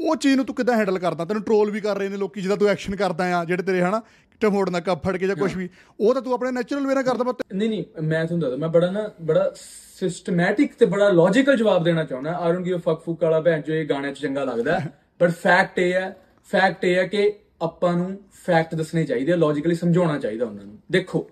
ਉਹ 0.00 0.16
ਚੀਜ਼ 0.16 0.36
ਨੂੰ 0.36 0.44
ਤੂੰ 0.46 0.54
ਕਿੱਦਾਂ 0.54 0.76
ਹੈਂਡਲ 0.76 0.98
ਕਰਦਾ? 0.98 1.24
ਤੈਨੂੰ 1.24 1.42
ਟ੍ਰੋਲ 1.42 1.70
ਵੀ 1.70 1.80
ਕਰ 1.80 1.98
ਰਹੇ 1.98 2.08
ਨੇ 2.08 2.16
ਲੋਕੀ 2.16 2.40
ਜਿਹਦਾ 2.40 2.56
ਤੂੰ 2.56 2.68
ਐਕਸ਼ਨ 2.68 2.96
ਕਰਦਾ 2.96 3.24
ਆ 3.38 3.44
ਜਿਹੜੇ 3.44 3.62
ਤੇਰੇ 3.62 3.82
ਹਨਾ 3.82 4.00
ਟਮੋੜ 4.40 4.68
ਨਾ 4.70 4.80
ਕੱਪ 4.80 5.02
ਫੜ 5.04 5.16
ਕੇ 5.16 5.26
ਜਾਂ 5.26 5.36
ਕੁਝ 5.36 5.54
ਵੀ। 5.56 5.68
ਉਹ 6.00 6.14
ਤਾਂ 6.14 6.22
ਤੂੰ 6.22 6.32
ਆਪਣੇ 6.34 6.50
ਨੈਚੁਰਲ 6.50 6.86
ਵੇ 6.86 6.94
ਨਾਲ 6.94 7.02
ਕਰਦਾ 7.02 7.24
ਪਰ 7.24 7.34
ਨਹੀਂ 7.54 7.68
ਨਹੀਂ 7.68 7.84
ਮੈਂ 8.02 8.24
ਤੁਹਾਨੂੰ 8.24 8.40
ਦੱਸਦਾ 8.40 8.56
ਮੈਂ 8.56 8.68
ਬੜਾ 8.68 8.90
ਨਾ 8.90 9.08
ਬੜਾ 9.22 9.52
ਸਿਸਟਮੈਟਿਕ 10.00 10.74
ਤੇ 10.78 10.86
ਬੜਾ 10.86 11.08
ਲੌਜੀਕਲ 11.08 11.56
ਜਵਾਬ 11.56 11.84
ਦੇਣਾ 11.84 12.04
ਚਾਹੁੰਦਾ। 12.04 12.32
ਆਈ 12.32 12.52
ਡੋਨਟ 12.52 12.66
ਗਿਵ 12.66 12.78
ਫੱਕ 12.78 13.00
ਫੁਕ 13.00 13.22
ਵਾਲਾ 13.22 13.40
ਭੈਣ 13.40 13.62
ਜੋ 13.62 13.74
ਇਹ 13.74 13.86
ਗਾਣੇ 13.86 14.12
'ਚ 14.12 14.18
ਚੰਗਾ 14.18 14.44
ਲੱਗਦਾ 14.44 14.80
ਬਟ 15.20 15.30
ਫੈਕਟ 15.30 15.78
ਇਹ 15.78 15.92
ਹੈ 15.92 16.16
ਫੈਕਟ 16.48 16.84
ਇਹ 16.84 16.96
ਹੈ 16.96 17.06
ਕਿ 17.06 17.32
ਆਪਾਂ 17.62 17.92
ਨੂੰ 17.92 18.16
ਫੈਕਟ 18.46 18.74
ਦੱਸਣੇ 18.74 19.04
ਚਾਹੀਦੇ 19.04 19.32
ਆ 19.32 19.36
ਲੌਜੀਕਲੀ 19.36 19.74
ਸਮਝਾਉਣਾ 19.74 20.18
ਚਾਹੀਦਾ 20.18 20.46
ਉਹਨਾਂ 20.46 20.64
ਨੂੰ। 20.64 20.78
ਦੇਖੋ 20.90 21.28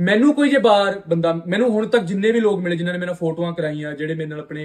ਮੈਨੂੰ 0.00 0.32
ਕੋਈ 0.34 0.50
ਜੇ 0.50 0.58
ਬਾਹਰ 0.58 1.00
ਬੰਦਾ 1.08 1.32
ਮੈਨੂੰ 1.46 1.68
ਹੁਣ 1.70 1.86
ਤੱਕ 1.86 2.04
ਜਿੰਨੇ 2.04 2.30
ਵੀ 2.32 2.40
ਲੋਕ 2.40 2.60
ਮਿਲੇ 2.60 2.76
ਜਿਨ੍ਹਾਂ 2.76 2.92
ਨੇ 2.94 2.98
ਮੇਰੇ 2.98 3.06
ਨਾਲ 3.06 3.14
ਫੋਟੋਆਂ 3.14 3.52
ਕਰਾਈਆਂ 3.52 3.92
ਜਿਹੜੇ 3.94 4.14
ਮੇਰੇ 4.14 4.28
ਨਾਲ 4.28 4.40
ਆਪਣੇ 4.40 4.62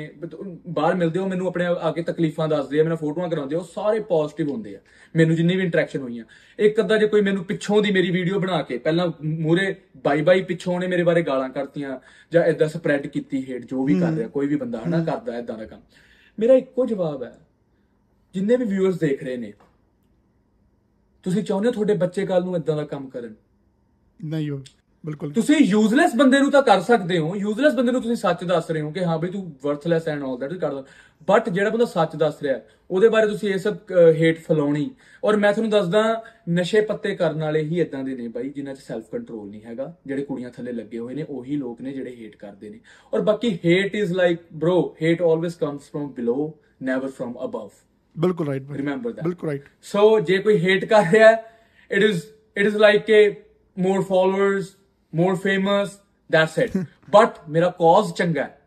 ਬਾਹਰ 0.68 0.96
ਮਿਲਦੇ 0.96 1.20
ਉਹ 1.20 1.28
ਮੈਨੂੰ 1.30 1.48
ਆਪਣੇ 1.48 1.66
ਆ 1.66 1.92
ਕੇ 1.92 2.02
ਤਕਲੀਫਾਂ 2.04 2.48
ਦੱਸਦੇ 2.48 2.78
ਆ 2.80 2.84
ਮੇਰੇ 2.84 2.88
ਨਾਲ 2.88 2.98
ਫੋਟੋਆਂ 2.98 3.30
ਕਰਾਉਂਦੇ 3.30 3.56
ਉਹ 3.56 3.64
ਸਾਰੇ 3.74 4.00
ਪੋਜ਼ਿਟਿਵ 4.04 4.50
ਹੁੰਦੇ 4.50 4.76
ਆ 4.76 4.80
ਮੈਨੂੰ 5.16 5.36
ਜਿੰਨੀ 5.36 5.56
ਵੀ 5.56 5.64
ਇੰਟਰੈਕਸ਼ਨ 5.64 6.02
ਹੋਈਆਂ। 6.02 6.26
ਇੱਕ 6.60 6.80
ਅੱਧਾ 6.80 6.98
ਜੇ 6.98 7.08
ਕੋਈ 7.08 7.22
ਮੈਨੂੰ 7.22 7.44
ਪਿੱਛੋਂ 7.44 7.82
ਦੀ 7.84 7.92
ਮੇਰੀ 7.92 8.12
ਵੀਡੀਓ 8.12 8.40
ਬਣਾ 8.40 8.62
ਕੇ 8.62 8.78
ਪਹਿਲਾਂ 8.78 9.08
ਮੂਰੇ 9.24 9.76
ਬਾਈ 10.06 10.22
ਬਾਈ 10.22 10.42
ਪਿੱਛੋਂ 10.44 10.80
ਨੇ 10.80 10.88
ਮੇਰੇ 10.88 11.04
ਬਾਰੇ 11.04 11.22
ਗਾਲਾਂ 11.22 11.50
ਕੱਢਤੀਆਂ 11.50 12.00
ਜਾਂ 12.32 12.46
ਇਦਾਂ 12.46 12.68
ਸਪਰੈਡ 12.68 13.08
ਕੀਤੀ 13.08 13.44
ਹੇਟ 13.50 13.66
ਜੋ 13.66 13.84
ਵੀ 13.86 14.00
ਕਰ 14.00 14.12
ਰਿਹਾ 14.12 14.28
ਕੋਈ 14.28 14.48
ਵੀ 14.48 14.56
ਬੰਦਾ 14.56 14.82
ਹਨਾ 14.88 15.04
ਕਰਦਾ 15.04 15.38
ਇਦਾਂ 15.38 15.58
ਦਾ 15.58 15.66
ਕੰਮ। 15.66 15.82
ਮੇਰਾ 16.38 16.54
ਇੱਕੋ 16.54 16.86
ਜਵਾਬ 16.86 17.24
ਹੈ 17.24 17.34
ਜਿੰਨੇ 18.36 18.58
ਵੀ 18.58 18.66
ਵਿਊਅਰਸ 18.66 19.00
ਦੇਖ 19.00 19.24
ਰਹੇ 19.24 19.38
ਨੇ 19.38 19.52
ਤੁਸੀਂ 21.26 21.44
ਚਾਹੁੰਦੇ 21.44 21.68
ਹੋ 21.68 21.74
ਤੁਹਾਡੇ 21.74 21.94
ਬੱਚੇ 21.98 22.26
ਕੱਲ 22.26 22.44
ਨੂੰ 22.44 22.56
ਇਦਾਂ 22.56 22.76
ਦਾ 22.76 22.84
ਕੰਮ 22.86 23.10
ਕਰਨ? 23.10 23.34
ਨਹੀਂ 24.20 24.52
ਉਹ 24.52 24.60
ਬਿਲਕੁਲ। 25.06 25.32
ਤੁਸੀਂ 25.32 25.56
ਯੂਜ਼ਲੈਸ 25.58 26.16
ਬੰਦੇ 26.16 26.40
ਨੂੰ 26.40 26.52
ਤਾਂ 26.52 26.62
ਕਰ 26.64 26.82
ਸਕਦੇ 26.82 27.18
ਹੋ। 27.18 27.36
ਯੂਜ਼ਲੈਸ 27.36 27.74
ਬੰਦੇ 27.76 27.92
ਨੂੰ 27.92 28.02
ਤੁਸੀਂ 28.02 28.16
ਸੱਚ 28.18 28.44
ਦੱਸ 28.44 28.72
ਰਹੇ 28.72 28.82
ਹੋ 28.82 28.92
ਕਿ 28.92 29.04
ਹਾਂ 29.06 29.18
ਬਈ 29.20 29.30
ਤੂੰ 29.32 29.42
ਵਰਥਲੈਸ 29.64 30.08
ਐਂਡ 30.08 30.24
ਆਲ 30.24 30.38
ਦੈਟ 30.38 30.54
ਕਰਦਾ 30.54 30.84
ਬਟ 31.28 31.50
ਜਿਹੜਾ 31.50 31.70
ਬੰਦਾ 31.70 31.86
ਸੱਚ 31.86 32.16
ਦੱਸ 32.16 32.42
ਰਿਹਾ 32.44 32.60
ਉਹਦੇ 32.90 33.10
ਬਾਰੇ 33.10 33.28
ਤੁਸੀਂ 33.28 33.50
ਇਹ 33.54 33.58
ਸਭ 33.60 33.92
ਹੇਟ 34.18 34.40
ਫਲਾਉਣੀ। 34.46 34.90
ਔਰ 35.24 35.38
ਮੈਂ 35.38 35.52
ਤੁਹਾਨੂੰ 35.54 35.72
ਦੱਸਦਾ 35.72 36.02
ਨਸ਼ੇ 36.50 36.82
ਪੱਤੇ 36.82 37.16
ਕਰਨ 37.16 37.42
ਵਾਲੇ 37.42 37.62
ਹੀ 37.64 37.80
ਇਦਾਂ 37.82 38.04
ਦੇ 38.04 38.16
ਨੇ 38.16 38.28
ਬਾਈ 38.28 38.50
ਜਿਨ੍ਹਾਂ 38.50 38.76
'ਚ 38.76 38.80
ਸੈਲਫ 38.80 39.10
ਕੰਟਰੋਲ 39.12 39.50
ਨਹੀਂ 39.50 39.62
ਹੈਗਾ। 39.62 39.94
ਜਿਹੜੇ 40.08 40.24
ਕੁੜੀਆਂ 40.24 40.52
ਥੱਲੇ 40.52 40.72
ਲੱਗੇ 40.72 41.00
ਹੋਏ 41.00 41.14
ਨੇ 41.14 41.26
ਉਹੀ 41.30 41.56
ਲੋਕ 41.58 41.82
ਨੇ 41.82 41.92
ਜਿਹੜੇ 41.94 42.16
ਹੇਟ 42.16 42.36
ਕਰਦੇ 42.36 42.70
ਨੇ। 42.70 42.80
ਔਰ 43.14 43.22
ਬਾਕੀ 43.22 43.58
hate 43.66 43.96
is 43.96 44.14
like 44.14 44.40
bro 44.64 44.78
hate 45.02 45.26
always 45.30 45.60
comes 45.64 45.92
from 45.94 46.08
below 46.20 46.46
never 46.90 47.12
from 47.20 47.36
above 47.48 47.72
ਬਿਲਕੁਲ 48.16 48.48
ਰਾਈਟ 48.48 48.64
remember 48.72 49.12
that 49.12 49.24
ਬਿਲਕੁਲ 49.24 49.50
ਰਾਈਟ 49.50 49.64
ਸੋ 49.84 50.20
ਜੇ 50.20 50.38
ਕੋਈ 50.38 50.58
ਹੇਟ 50.58 50.86
ਕਰ 50.86 51.04
ਰਿਹਾ 51.14 51.32
it 51.92 52.04
is 52.04 52.24
it 52.58 52.66
is 52.66 52.78
like 52.78 53.06
ਕਿ 53.06 53.30
more 53.78 54.02
followers 54.02 54.76
more 55.16 55.36
famous 55.36 55.98
that's 56.30 56.58
it 56.60 56.78
but 57.10 57.40
ਮੇਰਾ 57.50 57.70
ਕਾਜ਼ 57.80 58.14
ਚੰਗਾ 58.14 58.44
ਹੈ 58.44 58.58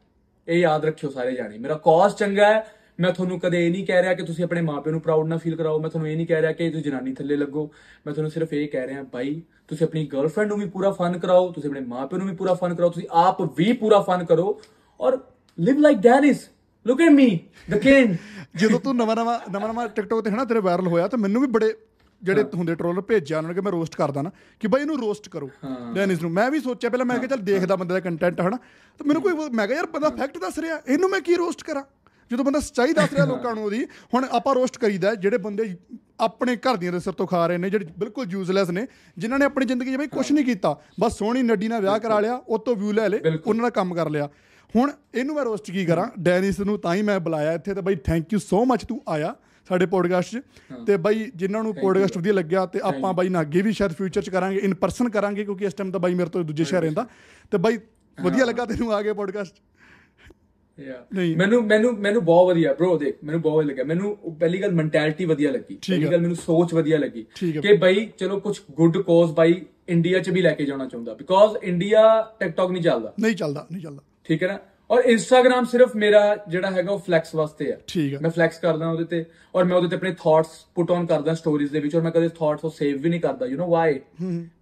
ਇਹ 0.49 0.59
ਯਾਦ 0.59 0.85
ਰੱਖਿਓ 0.85 1.11
ਸਾਰੇ 1.11 1.33
ਜਾਣੇ 1.33 1.59
ਮੇਰਾ 1.59 1.75
ਕਾਜ਼ 1.85 2.15
ਚੰਗਾ 2.17 2.47
ਹੈ 2.47 2.67
ਮੈਂ 2.99 3.11
ਤੁਹਾਨੂੰ 3.13 3.39
ਕਦੇ 3.41 3.65
ਇਹ 3.67 3.71
ਨਹੀਂ 3.71 3.85
ਕਹਿ 3.87 4.03
ਰਿਹਾ 4.03 4.15
ਕਿ 4.15 4.23
ਤੁਸੀਂ 4.23 4.45
ਆਪਣੇ 4.45 4.61
ਮਾਪਿਆਂ 4.61 4.93
ਨੂੰ 4.93 5.01
ਪ੍ਰਾਊਡ 5.01 5.29
ਨਾ 5.29 5.37
ਫੀਲ 5.37 5.57
ਕਰਾਓ 5.57 5.79
ਮੈਂ 5.79 5.91
ਤੁਹਾਨੂੰ 5.91 6.09
ਇਹ 6.09 6.17
ਨਹੀਂ 6.17 6.27
ਕਹਿ 6.27 6.41
ਰਿਹਾ 6.41 6.53
ਕਿ 6.53 6.71
ਤੁਸੀਂ 6.71 6.85
ਜਨਾਨੀ 6.85 7.13
ਥੱਲੇ 7.15 7.37
ਲੱਗੋ 7.37 7.65
ਮੈਂ 8.07 8.15
ਤੁਹਾਨੂੰ 8.15 8.31
ਸਿਰਫ 8.31 8.53
ਇਹ 8.53 8.69
ਕਹਿ 8.69 8.87
ਰਿਹਾ 8.87 9.03
ਬਾਈ 9.13 9.41
ਤੁਸੀਂ 9.69 9.87
ਆਪਣੀ 9.87 10.05
ਗਰਲਫ੍ਰੈਂਡ 10.07 10.49
ਨੂੰ 10.49 10.59
ਵੀ 10.59 10.69
ਪੂਰਾ 10.69 10.91
ਫਨ 10.91 11.19
ਕਰਾਓ 11.19 11.51
ਤੁਸੀਂ 11.53 11.71
ਆਪਣੇ 11.71 11.81
ਮਾਪਿਆਂ 11.87 12.19
ਨੂੰ 12.19 12.29
ਵੀ 12.29 12.35
ਪੂਰਾ 12.37 12.55
ਫਨ 12.55 12.75
ਕਰਾਓ 12.75 12.91
ਤੁਸੀਂ 12.91 13.09
ਆਪ 13.19 13.43
ਵੀ 13.57 13.73
ਪੂਰਾ 13.73 14.01
ਫਨ 14.01 14.25
ਕਰੋ 14.25 14.61
ਔਰ 15.01 15.19
live 15.59 15.79
like 15.79 15.99
Dennis 15.99 16.49
look 16.87 17.01
at 17.01 17.11
me 17.11 17.29
the 17.71 17.79
king 17.79 18.15
ਜਦੋਂ 18.57 18.81
ਤੂੰ 18.81 18.97
ਨਵਾਂ 18.97 19.17
ਨਵਾਂ 19.17 19.39
ਨਵਾਂ 19.51 19.69
ਨਵਾਂ 19.69 19.89
ਟਿਕਟੋਕ 19.89 20.25
ਤੇ 20.25 20.31
ਹਨਾ 20.31 20.45
ਤੇਰੇ 20.45 20.61
ਵਾਇਰਲ 20.61 20.87
ਹੋਇਆ 20.87 21.09
ਤਾਂ 21.09 21.19
ਮੈਨੂੰ 21.19 21.43
ਵੀ 21.43 21.49
ਬੜੇ 21.49 21.73
ਜਿਹੜੇ 22.23 22.45
ਹੁੰਦੇ 22.55 22.75
ਟ੍ਰੋਲਰ 22.75 23.01
ਭੇਜਿਆ 23.01 23.37
ਉਹਨਾਂ 23.39 23.49
ਨੇ 23.49 23.55
ਕਿ 23.55 23.61
ਮੈਂ 23.61 23.73
ਰੋਸਟ 23.73 23.97
ਕਰਦਾ 23.97 24.23
ਨਾ 24.23 24.31
ਕਿ 24.61 24.69
ਬਾਈ 24.69 24.81
ਇਹਨੂੰ 24.83 24.99
ਰੋਸਟ 24.99 25.29
ਕਰੋ 25.29 25.51
ਡੈਨਿਸ 25.95 26.23
ਨੂੰ। 26.23 26.31
ਮੈਂ 26.31 26.51
ਵੀ 26.51 26.61
ਸੋਚਿਆ 26.61 26.91
ਪਹਿਲਾਂ 26.91 27.07
ਮੈਂ 27.07 27.19
ਕਿਹਾ 27.19 27.29
ਚੱਲ 27.29 27.45
ਦੇਖਦਾ 27.45 27.77
ਬੰਦੇ 27.77 27.95
ਦਾ 27.95 28.01
ਕੰਟੈਂਟ 28.01 28.41
ਹਨਾ। 28.41 28.57
ਤਾਂ 29.01 29.07
ਮੈਨੂੰ 29.07 29.23
ਕੋਈ 29.23 29.33
ਮੈਂ 29.53 29.67
ਕਿਹਾ 29.67 29.77
ਯਾਰ 29.77 29.87
ਬੰਦਾ 29.87 30.11
ਫੈਕਟ 30.11 30.39
ਦੱਸ 30.39 30.59
ਰਿਹਾ 30.59 30.81
ਇਹਨੂੰ 30.89 31.11
ਮੈਂ 31.11 31.21
ਕੀ 31.21 31.35
ਰੋਸਟ 31.37 31.63
ਕਰਾਂ? 31.63 31.83
ਜਦੋਂ 32.31 32.45
ਬੰਦਾ 32.45 32.61
ਸੱਚਾਈ 32.61 32.93
ਦੱਸ 32.93 33.13
ਰਿਹਾ 33.13 33.25
ਲੋਕਾਂ 33.27 33.55
ਨੂੰ 33.55 33.65
ਉਹਦੀ 33.65 33.85
ਹੁਣ 34.15 34.25
ਆਪਾਂ 34.31 34.55
ਰੋਸਟ 34.55 34.79
ਕਰੀਦਾ 34.79 35.15
ਜਿਹੜੇ 35.15 35.39
ਬੰਦੇ 35.39 35.75
ਆਪਣੇ 36.21 36.57
ਘਰ 36.57 36.77
ਦੀਆਂ 36.77 36.93
ਦੇ 36.93 36.99
ਸਿਰ 37.01 37.13
ਤੋਂ 37.13 37.27
ਖਾ 37.27 37.47
ਰਹੇ 37.47 37.59
ਨੇ 37.59 37.71
ਜਿਹੜੇ 37.71 37.87
ਬਿਲਕੁਲ 37.99 38.27
ਯੂਜ਼ਲੈਸ 38.31 38.71
ਨੇ 38.71 38.87
ਜਿਨ੍ਹਾਂ 39.19 39.39
ਨੇ 39.39 39.45
ਆਪਣੀ 39.45 39.67
ਜ਼ਿੰਦਗੀ 39.67 39.93
'ਚ 39.93 39.97
ਬਈ 39.97 40.07
ਕੁਝ 40.07 40.31
ਨਹੀਂ 40.33 40.45
ਕੀਤਾ 40.45 40.77
ਬਸ 41.01 41.19
ਸੋਹਣੀ 41.19 41.43
ਨੱਡੀ 41.43 41.69
ਨਾਲ 41.69 41.83
ਵਿਆਹ 41.83 41.99
ਕਰਾ 41.99 42.21
ਲਿਆ 42.21 42.35
ਉਹ 42.49 42.59
ਤੋਂ 42.59 42.75
ਵਿਊ 42.77 42.93
ਲੈ 42.93 43.09
ਲੇ 43.09 43.21
ਉਹਨਾਂ 43.47 43.63
ਦਾ 43.63 43.71
ਕੰਮ 43.71 43.95
ਕਰ 43.95 44.11
ਲਿਆ। 44.11 44.29
ਹੁਣ 44.75 44.91
ਇਹਨੂੰ 45.15 45.35
ਮੈਂ 45.37 45.45
ਰੋਸਟ 45.45 45.71
ਕੀ 45.71 45.85
ਕਰਾਂ? 45.87 46.07
ਡੈਨਿਸ 46.19 46.61
ਨੂੰ 46.61 46.79
ਤਾਂ 46.79 46.95
ਹੀ 46.95 47.03
ਮੈਂ 47.03 47.19
ਬੁਲਾਇਆ 47.21 47.53
ਇੱਥੇ 47.53 47.75
ਤੇ 47.75 47.81
ਬਾਈ 47.81 47.97
ਥੈਂਕ 47.97 48.33
ਯੂ 48.33 48.39
ਸੋ 48.39 48.65
ਮੱਚ 48.65 48.85
ਤੂੰ 48.85 49.01
ਆਇਆ। 49.09 49.35
ਸਾਡੇ 49.69 49.87
ਪੋਡਕਾਸਟ 49.87 50.39
'ਚ। 50.39 50.43
ਤੇ 50.87 50.97
ਬਾਈ 50.97 51.31
ਜਿਨ੍ਹਾਂ 51.37 51.63
ਨੂੰ 51.63 51.75
ਪੋਡਕਾਸਟ 51.75 52.19
ਵਧੀਆ 52.19 52.33
ਲੱਗਿਆ 52.33 52.67
ਤੇ 52.67 52.81
ਆਪਾਂ 52.83 53.13
ਬਾਈ 53.13 53.29
ਨਾਲ 53.29 53.43
ਅੱਗੇ 53.43 53.63
ਵੀ 53.63 53.73
ਸ਼ਾਇਦ 53.73 53.93
ਫਿਊਚਰ 53.93 54.23
'ਚ 54.23 54.31
ਕਰਾਂਗੇ 54.31 54.59
ਇਨ 54.59 54.75
ਪਰਸਨ 54.75 55.09
ਕਰਾਂਗੇ 55.09 55.45
ਕਿਉਂਕਿ 55.45 55.65
ਇਸ 55.65 55.75
ਟਾਈਮ 55.75 55.91
ਤਾਂ 55.91 56.01
ਬਾਈ 56.01 56.15
ਮੇਰੇ 56.15 56.31
ਤੋਂ 56.31 56.45
ਦੂਜੇ 56.45 56.65
ਸ਼ਹਿਰ 56.65 56.83
ਰਹਿੰਦਾ। 56.83 57.07
ਤੇ 57.51 57.59
ਬਾਈ 57.59 57.79
ਵਧੀਆ 58.23 58.45
ਲੱਗਾ 58.45 58.65
ਤੈਨੂੰ 58.65 58.93
ਆ 58.93 59.03
ਕੇ 59.03 59.13
ਪੋਡਕਾਸਟ। 59.13 59.55
ਮੈਨੂੰ 61.37 61.67
ਮੈਨੂੰ 61.67 61.93
ਮੈਨੂੰ 61.93 62.25
ਬਹੁਤ 62.25 62.49
ਵਧੀਆ 62.49 62.75
ਬ్రో 62.75 62.99
ਦੇਖ 62.99 63.17
ਮੈਨੂੰ 63.25 63.41
ਬਹੁਤ 63.41 63.59
ਵਧੀਆ 63.59 63.69
ਲੱਗਿਆ। 63.69 63.85
ਮੈਨੂੰ 63.85 64.17
ਪਹਿਲੀ 64.17 64.63
ਗੱਲ 64.63 64.73
ਮੈਂਟੈਲਿਟੀ 64.73 65.25
ਵਧੀਆ 65.25 65.53
ਲੱਗੀ। 65.53 65.75
ਪਹਿਲੀ। 65.75 66.07
ਗੱਲ 66.07 66.21
ਮੈਨੂੰ 66.21 66.37
ਸੋਚ 66.37 66.75
ਵਧੀਆ 66.75 66.99
ਲੱਗੀ। 66.99 67.27
ਕਿ 67.35 67.73
ਬਈ 67.77 68.09
ਚਲੋ 68.19 68.41
ਕੁਝ 68.41 68.61
ਗੁੱਡ 68.71 68.99
ਕੋਜ਼ 68.99 69.33
ਬਾਈ 69.33 69.67
ਇੰਡੀਆ 69.89 70.19
'ਚ 70.19 70.31
ਵੀ 70.31 70.43
ਲੈ 70.43 70.53
ਕੇ 70.53 70.65
ਜਾਣਾ 70.65 70.87
ਚਾਹੁੰਦਾ। 70.87 71.15
ਬਿਕੋਜ਼ 71.15 71.65
ਇੰਡੀਆ 71.65 72.33
ਟਿਕਟੌਕ 72.41 72.71
ਨਹੀਂ 72.71 72.83
ਚੱਲਦਾ। 72.83 73.15
ਨਹੀਂ 73.21 73.37
ਚੱਲਦਾ 73.37 73.67
ਨਹੀਂ 73.73 73.83
ਚੱਲਦਾ। 73.83 74.03
ਠੀਕ 74.25 74.43
ਹੈ 74.43 74.49
ਨਾ? 74.49 74.59
ਔਰ 74.91 75.03
ਇੰਸਟਾਗ੍ਰam 75.05 75.65
ਸਿਰਫ 75.65 75.95
ਮੇਰਾ 75.97 76.21
ਜਿਹੜਾ 76.49 76.71
ਹੈਗਾ 76.71 76.93
ਉਹ 76.93 76.99
ਫਲੈਕਸ 76.99 77.35
ਵਾਸਤੇ 77.35 77.71
ਹੈ। 77.73 77.79
ਠੀਕ 77.87 78.15
ਹੈ। 78.15 78.19
ਮੈਂ 78.23 78.31
ਫਲੈਕਸ 78.31 78.59
ਕਰਦਾ 78.59 78.89
ਉਹਦੇ 78.91 79.05
ਤੇ 79.05 79.25
ਔਰ 79.55 79.65
ਮੈਂ 79.65 79.77
ਉਹਦੇ 79.77 79.89
ਤੇ 79.89 79.97
ਆਪਣੇ 79.97 80.13
ਥਾਟਸ 80.13 80.49
ਪੁੱਟ 80.75 80.91
ਔਨ 80.91 81.05
ਕਰਦਾ 81.07 81.35
ਸਟੋਰੀਜ਼ 81.35 81.73
ਦੇ 81.73 81.81
ਵਿੱਚ 81.81 81.97
ਔਰ 81.97 82.03
ਮੈਂ 82.03 82.11
ਕਦੇ 82.13 82.29
ਥਾਟਸ 82.29 82.65
ਉਹ 82.65 82.71
ਸੇਵ 82.71 83.01
ਵੀ 83.03 83.11
ਨਹੀਂ 83.11 83.21
ਕਰਦਾ। 83.21 83.47
ਯੂ 83.47 83.59
نو 83.59 83.69
ਵਾਈ 83.71 83.99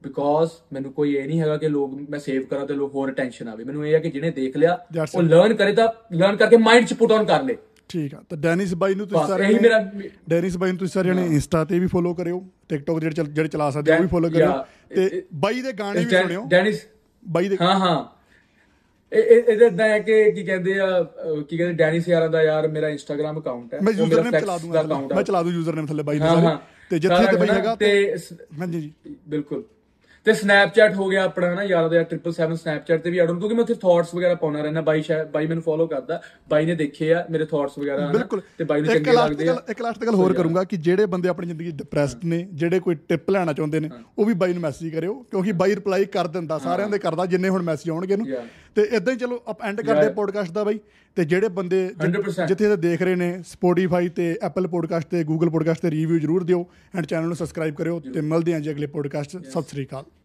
ਬਿਕੋਜ਼ 0.02 0.50
ਮੈਨੂੰ 0.72 0.92
ਕੋਈ 0.92 1.14
ਇਹ 1.16 1.26
ਨਹੀਂ 1.26 1.40
ਹੈਗਾ 1.40 1.56
ਕਿ 1.56 1.68
ਲੋਕ 1.68 1.94
ਮੈਂ 2.10 2.18
ਸੇਵ 2.18 2.42
ਕਰਾਂ 2.42 2.66
ਤੇ 2.66 2.74
ਲੋਕ 2.74 2.94
ਹੋਰ 2.94 3.10
ਅਟੈਂਸ਼ਨ 3.10 3.48
ਆਵੇ। 3.48 3.64
ਮੈਨੂੰ 3.64 3.86
ਇਹ 3.86 3.94
ਹੈ 3.94 3.98
ਕਿ 3.98 4.10
ਜਿਹਨੇ 4.10 4.30
ਦੇਖ 4.30 4.56
ਲਿਆ 4.56 4.78
ਉਹ 5.14 5.22
ਲਰਨ 5.22 5.54
ਕਰੇ 5.54 5.72
ਤਾਂ 5.72 5.88
ਲਰਨ 6.16 6.36
ਕਰਕੇ 6.36 6.56
ਮਾਈਂਡ 6.56 6.86
'ਚ 6.86 6.94
ਪੁੱਟ 6.94 7.12
ਔਨ 7.12 7.24
ਕਰ 7.24 7.42
ਲੇ। 7.42 7.56
ਠੀਕ 7.88 8.14
ਆ। 8.14 8.22
ਤਾਂ 8.28 8.38
ਡੈਨਿਸ 8.38 8.74
ਬਾਈ 8.74 8.94
ਨੂੰ 8.94 9.06
ਤੁਸੀਂ 9.08 9.26
ਸਾਰੇ 9.26 9.44
ਇਹੀ 9.44 9.58
ਮੇਰਾ 9.58 9.78
ਡੈਨਿਸ 10.28 10.56
ਬਾਈ 10.56 10.70
ਨੂੰ 10.70 10.78
ਤੁਸੀਂ 10.78 10.92
ਸਾਰਿਆਂ 10.92 11.14
ਨੇ 11.14 11.26
ਇੰਸਟਾ 11.26 11.64
ਤੇ 11.64 11.78
ਵੀ 11.78 11.86
ਫੋਲੋ 11.86 12.14
ਕਰਿਓ 12.14 12.42
ਟਿਕਟੋਕ 12.68 13.00
ਜਿਹੜੇ 13.00 13.14
ਚੱਲ- 13.14 13.28
ਜਿਹੜੇ 13.28 13.48
ਚਲਾ 13.48 13.70
ਸਕਦੇ 13.70 13.92
ਹੋ 13.92 13.96
ਉਹ 13.96 14.02
ਵੀ 14.02 14.08
ਫੋਲੋ 14.08 14.30
ਕਰਿਓ 14.30 14.52
ਤੇ 14.94 15.22
ਬਾਈ 15.34 15.62
ਦੇ 15.62 15.72
ਗਾਣੇ 15.72 16.04
ਵੀ 16.04 16.10
ਸੁਣਿਓ। 16.10 16.44
ਡੈਨਿਸ 16.48 16.86
ਬਾਈ 17.22 17.48
ਦੇ 17.48 17.56
ਹਾਂ 17.60 17.78
ਹਾਂ। 17.78 18.15
ਇਹਦੇ 19.12 19.66
ਇਦਾਂ 19.66 19.88
ਹੈ 19.88 19.98
ਕਿ 19.98 20.30
ਕੀ 20.32 20.42
ਕਹਿੰਦੇ 20.44 20.78
ਆ 20.80 20.86
ਕੀ 21.48 21.56
ਕਹਿੰਦੇ 21.56 21.72
ਡੈਨਿਸ 21.72 22.08
ਯਾਰਾਂ 22.08 22.28
ਦਾ 22.28 22.42
ਯਾਰ 22.42 22.68
ਮੇਰਾ 22.68 22.88
ਇੰਸਟਾਗ੍ਰam 22.88 23.38
ਅਕਾਊਂਟ 23.40 23.74
ਹੈ। 23.74 23.78
ਮੈਂ 23.82 23.92
ਯੂਜ਼ਰ 23.92 24.22
ਨੇਮ 24.24 24.38
ਚਲਾ 24.38 24.58
ਦੂੰਗਾ 24.58 24.82
ਮੈਂ। 25.14 25.22
ਚਲਾ 25.22 25.42
ਦੂੰ 25.42 25.52
ਯੂਜ਼ਰ 25.52 25.74
ਨੇਮ 25.74 25.86
ਥੱਲੇ 25.86 26.02
ਬਾਈ 26.02 26.18
ਦੇ 26.18 26.26
ਸਾਰੇ। 26.26 26.56
ਤੇ 26.90 26.98
ਜਿੱਥੇ 26.98 27.26
ਤੇ 27.30 27.36
ਬਾਈ 27.36 27.48
ਹੈਗਾ 27.48 27.74
ਤੇ 27.74 28.16
ਹਾਂਜੀ 28.60 28.80
ਜੀ। 28.80 29.16
ਬਿਲਕੁਲ। 29.28 29.64
ਤੇ 30.24 30.32
ਸਨੈਪਚੈਟ 30.32 30.94
ਹੋ 30.94 31.08
ਗਿਆ 31.08 31.24
ਆਪਣਾ 31.24 31.54
ਨਾ 31.54 31.62
ਯਾਰ 31.62 31.88
ਦਾ 31.88 32.00
777 32.04 32.54
ਸਨੈਪਚੈਟ 32.56 33.02
ਤੇ 33.02 33.10
ਵੀ 33.10 33.18
ਐਡ 33.18 33.30
ਕਿਉਂਕਿ 33.30 33.54
ਮੈਂ 33.54 33.62
ਉੱਥੇ 33.62 33.74
ਥਾਟਸ 33.74 34.14
ਵਗੈਰਾ 34.14 34.34
ਪਾਉਣਾ 34.34 34.62
ਰਹਿਣਾ 34.62 34.80
ਬਾਈ 34.80 35.02
ਬਾਈ 35.32 35.46
ਮੈਨੂੰ 35.46 35.62
ਫੋਲੋ 35.62 35.86
ਕਰਦਾ। 35.86 36.20
ਬਾਈ 36.48 36.66
ਨੇ 36.66 36.74
ਦੇਖੇ 36.74 37.12
ਆ 37.14 37.26
ਮੇਰੇ 37.30 37.44
ਥਾਟਸ 37.44 37.78
ਵਗੈਰਾ 37.78 38.26
ਤੇ 38.58 38.64
ਬਾਈ 38.64 38.80
ਨੂੰ 38.80 38.94
ਚੰਗੇ 38.94 39.12
ਲੱਗਦੇ 39.12 39.48
ਆ। 39.48 39.56
ਇੱਕ 39.70 39.82
ਲਾਸਟ 39.82 40.04
ਗੱਲ 40.04 40.14
ਹੋਰ 40.14 40.32
ਕਰੂੰਗਾ 40.32 40.64
ਕਿ 40.64 40.76
ਜਿਹੜੇ 40.76 41.06
ਬੰਦੇ 41.06 41.28
ਆਪਣੀ 41.28 41.46
ਜ਼ਿੰਦਗੀ 41.46 41.70
ਡਿਪਰੈਸਡ 41.70 42.24
ਨੇ 42.24 42.48
ਜਿਹੜੇ 42.52 42.80
ਕੋਈ 42.80 42.94
ਟਿਪ 42.94 43.30
ਲੈਣਾ 43.30 43.52
ਚਾਹੁੰਦੇ 43.52 43.80
ਨੇ 43.80 43.90
ਉਹ 44.18 44.24
ਵੀ 44.24 44.34
ਬਾਈ 44.34 44.52
ਨੂੰ 44.52 44.62
ਮੈਸੇਜ 44.62 44.94
ਕਰਿਓ 44.94 45.14
ਕਿਉਂਕਿ 45.14 45.52
ਬਾਈ 45.52 45.74
ਰਿਪਲਾਈ 45.74 46.04
ਕਰ 46.04 46.26
ਦਿੰਦਾ 46.26 46.58
ਸਾਰਿਆਂ 46.58 46.88
ਦੇ 46.88 46.98
ਕਰਦਾ 46.98 47.26
ਜਿੰਨੇ 47.26 47.48
ਹੁਣ 47.48 47.62
ਮੈਸੇਜ 47.62 47.90
ਆਉਣਗੇ 47.90 48.16
ਨੂੰ. 48.16 48.26
ਤੇ 48.76 48.82
ਇਦਾਂ 48.92 49.12
ਹੀ 49.12 49.18
ਚਲੋ 49.18 49.42
ਆਪ 49.46 49.62
ਐਂਡ 49.62 49.80
ਕਰਦੇ. 49.80 50.08
ਪੋਡਕਾਸਟ 50.14 50.52
ਦਾ 50.52 50.64
ਬਾਈ 50.64 50.78
ਤੇ 51.16 51.24
ਜਿਹੜੇ 51.24 51.48
ਬੰਦੇ 51.48 51.78
ਜਿ- 51.86 51.94
100% 52.10 52.46
ਜਿੱਥੇ 52.46 52.68
ਤੇ 52.68 52.76
ਦੇਖ 52.76 53.02
ਰਹੇ 53.02 53.14
ਨੇ 53.14 53.28
ਸਪੋਟੀਫਾਈ 53.46 54.08
ਤੇ 54.08 54.26
ਐਪਲ 54.42 54.66
ਪੋਡਕਾਸਟ 54.66 55.08
ਤੇ 55.08 55.22
ਗੂਗਲ 55.24 55.50
ਪੋਡਕਾਸਟ 55.50 55.82
ਤੇ 55.82 55.90
ਰਿਵਿਊ 55.90 56.18
ਜਰੂਰ 56.18 56.44
ਦਿਓ 56.44 56.64
ਐਂਡ 56.96 57.06
ਚੈਨਲ 57.06 57.26
ਨੂੰ 57.26 57.36
ਸਬਸਕ੍ਰਾਈਬ 57.36 57.74
ਕਰਿਓ 57.74 58.00
ਤੇ 58.00 58.20
ਮਿਲਦੇ 58.20 58.52
ਹਾਂ 58.52 58.60
ਜੀ 58.60 58.70
ਅਗਲੇ 58.70 58.86
ਪੋਡਕਾਸਟ 58.86 59.36
ਸਤਿ 59.44 59.62
ਸ੍ਰੀ 59.62 59.84
ਅਕਾਲ। 59.86 60.04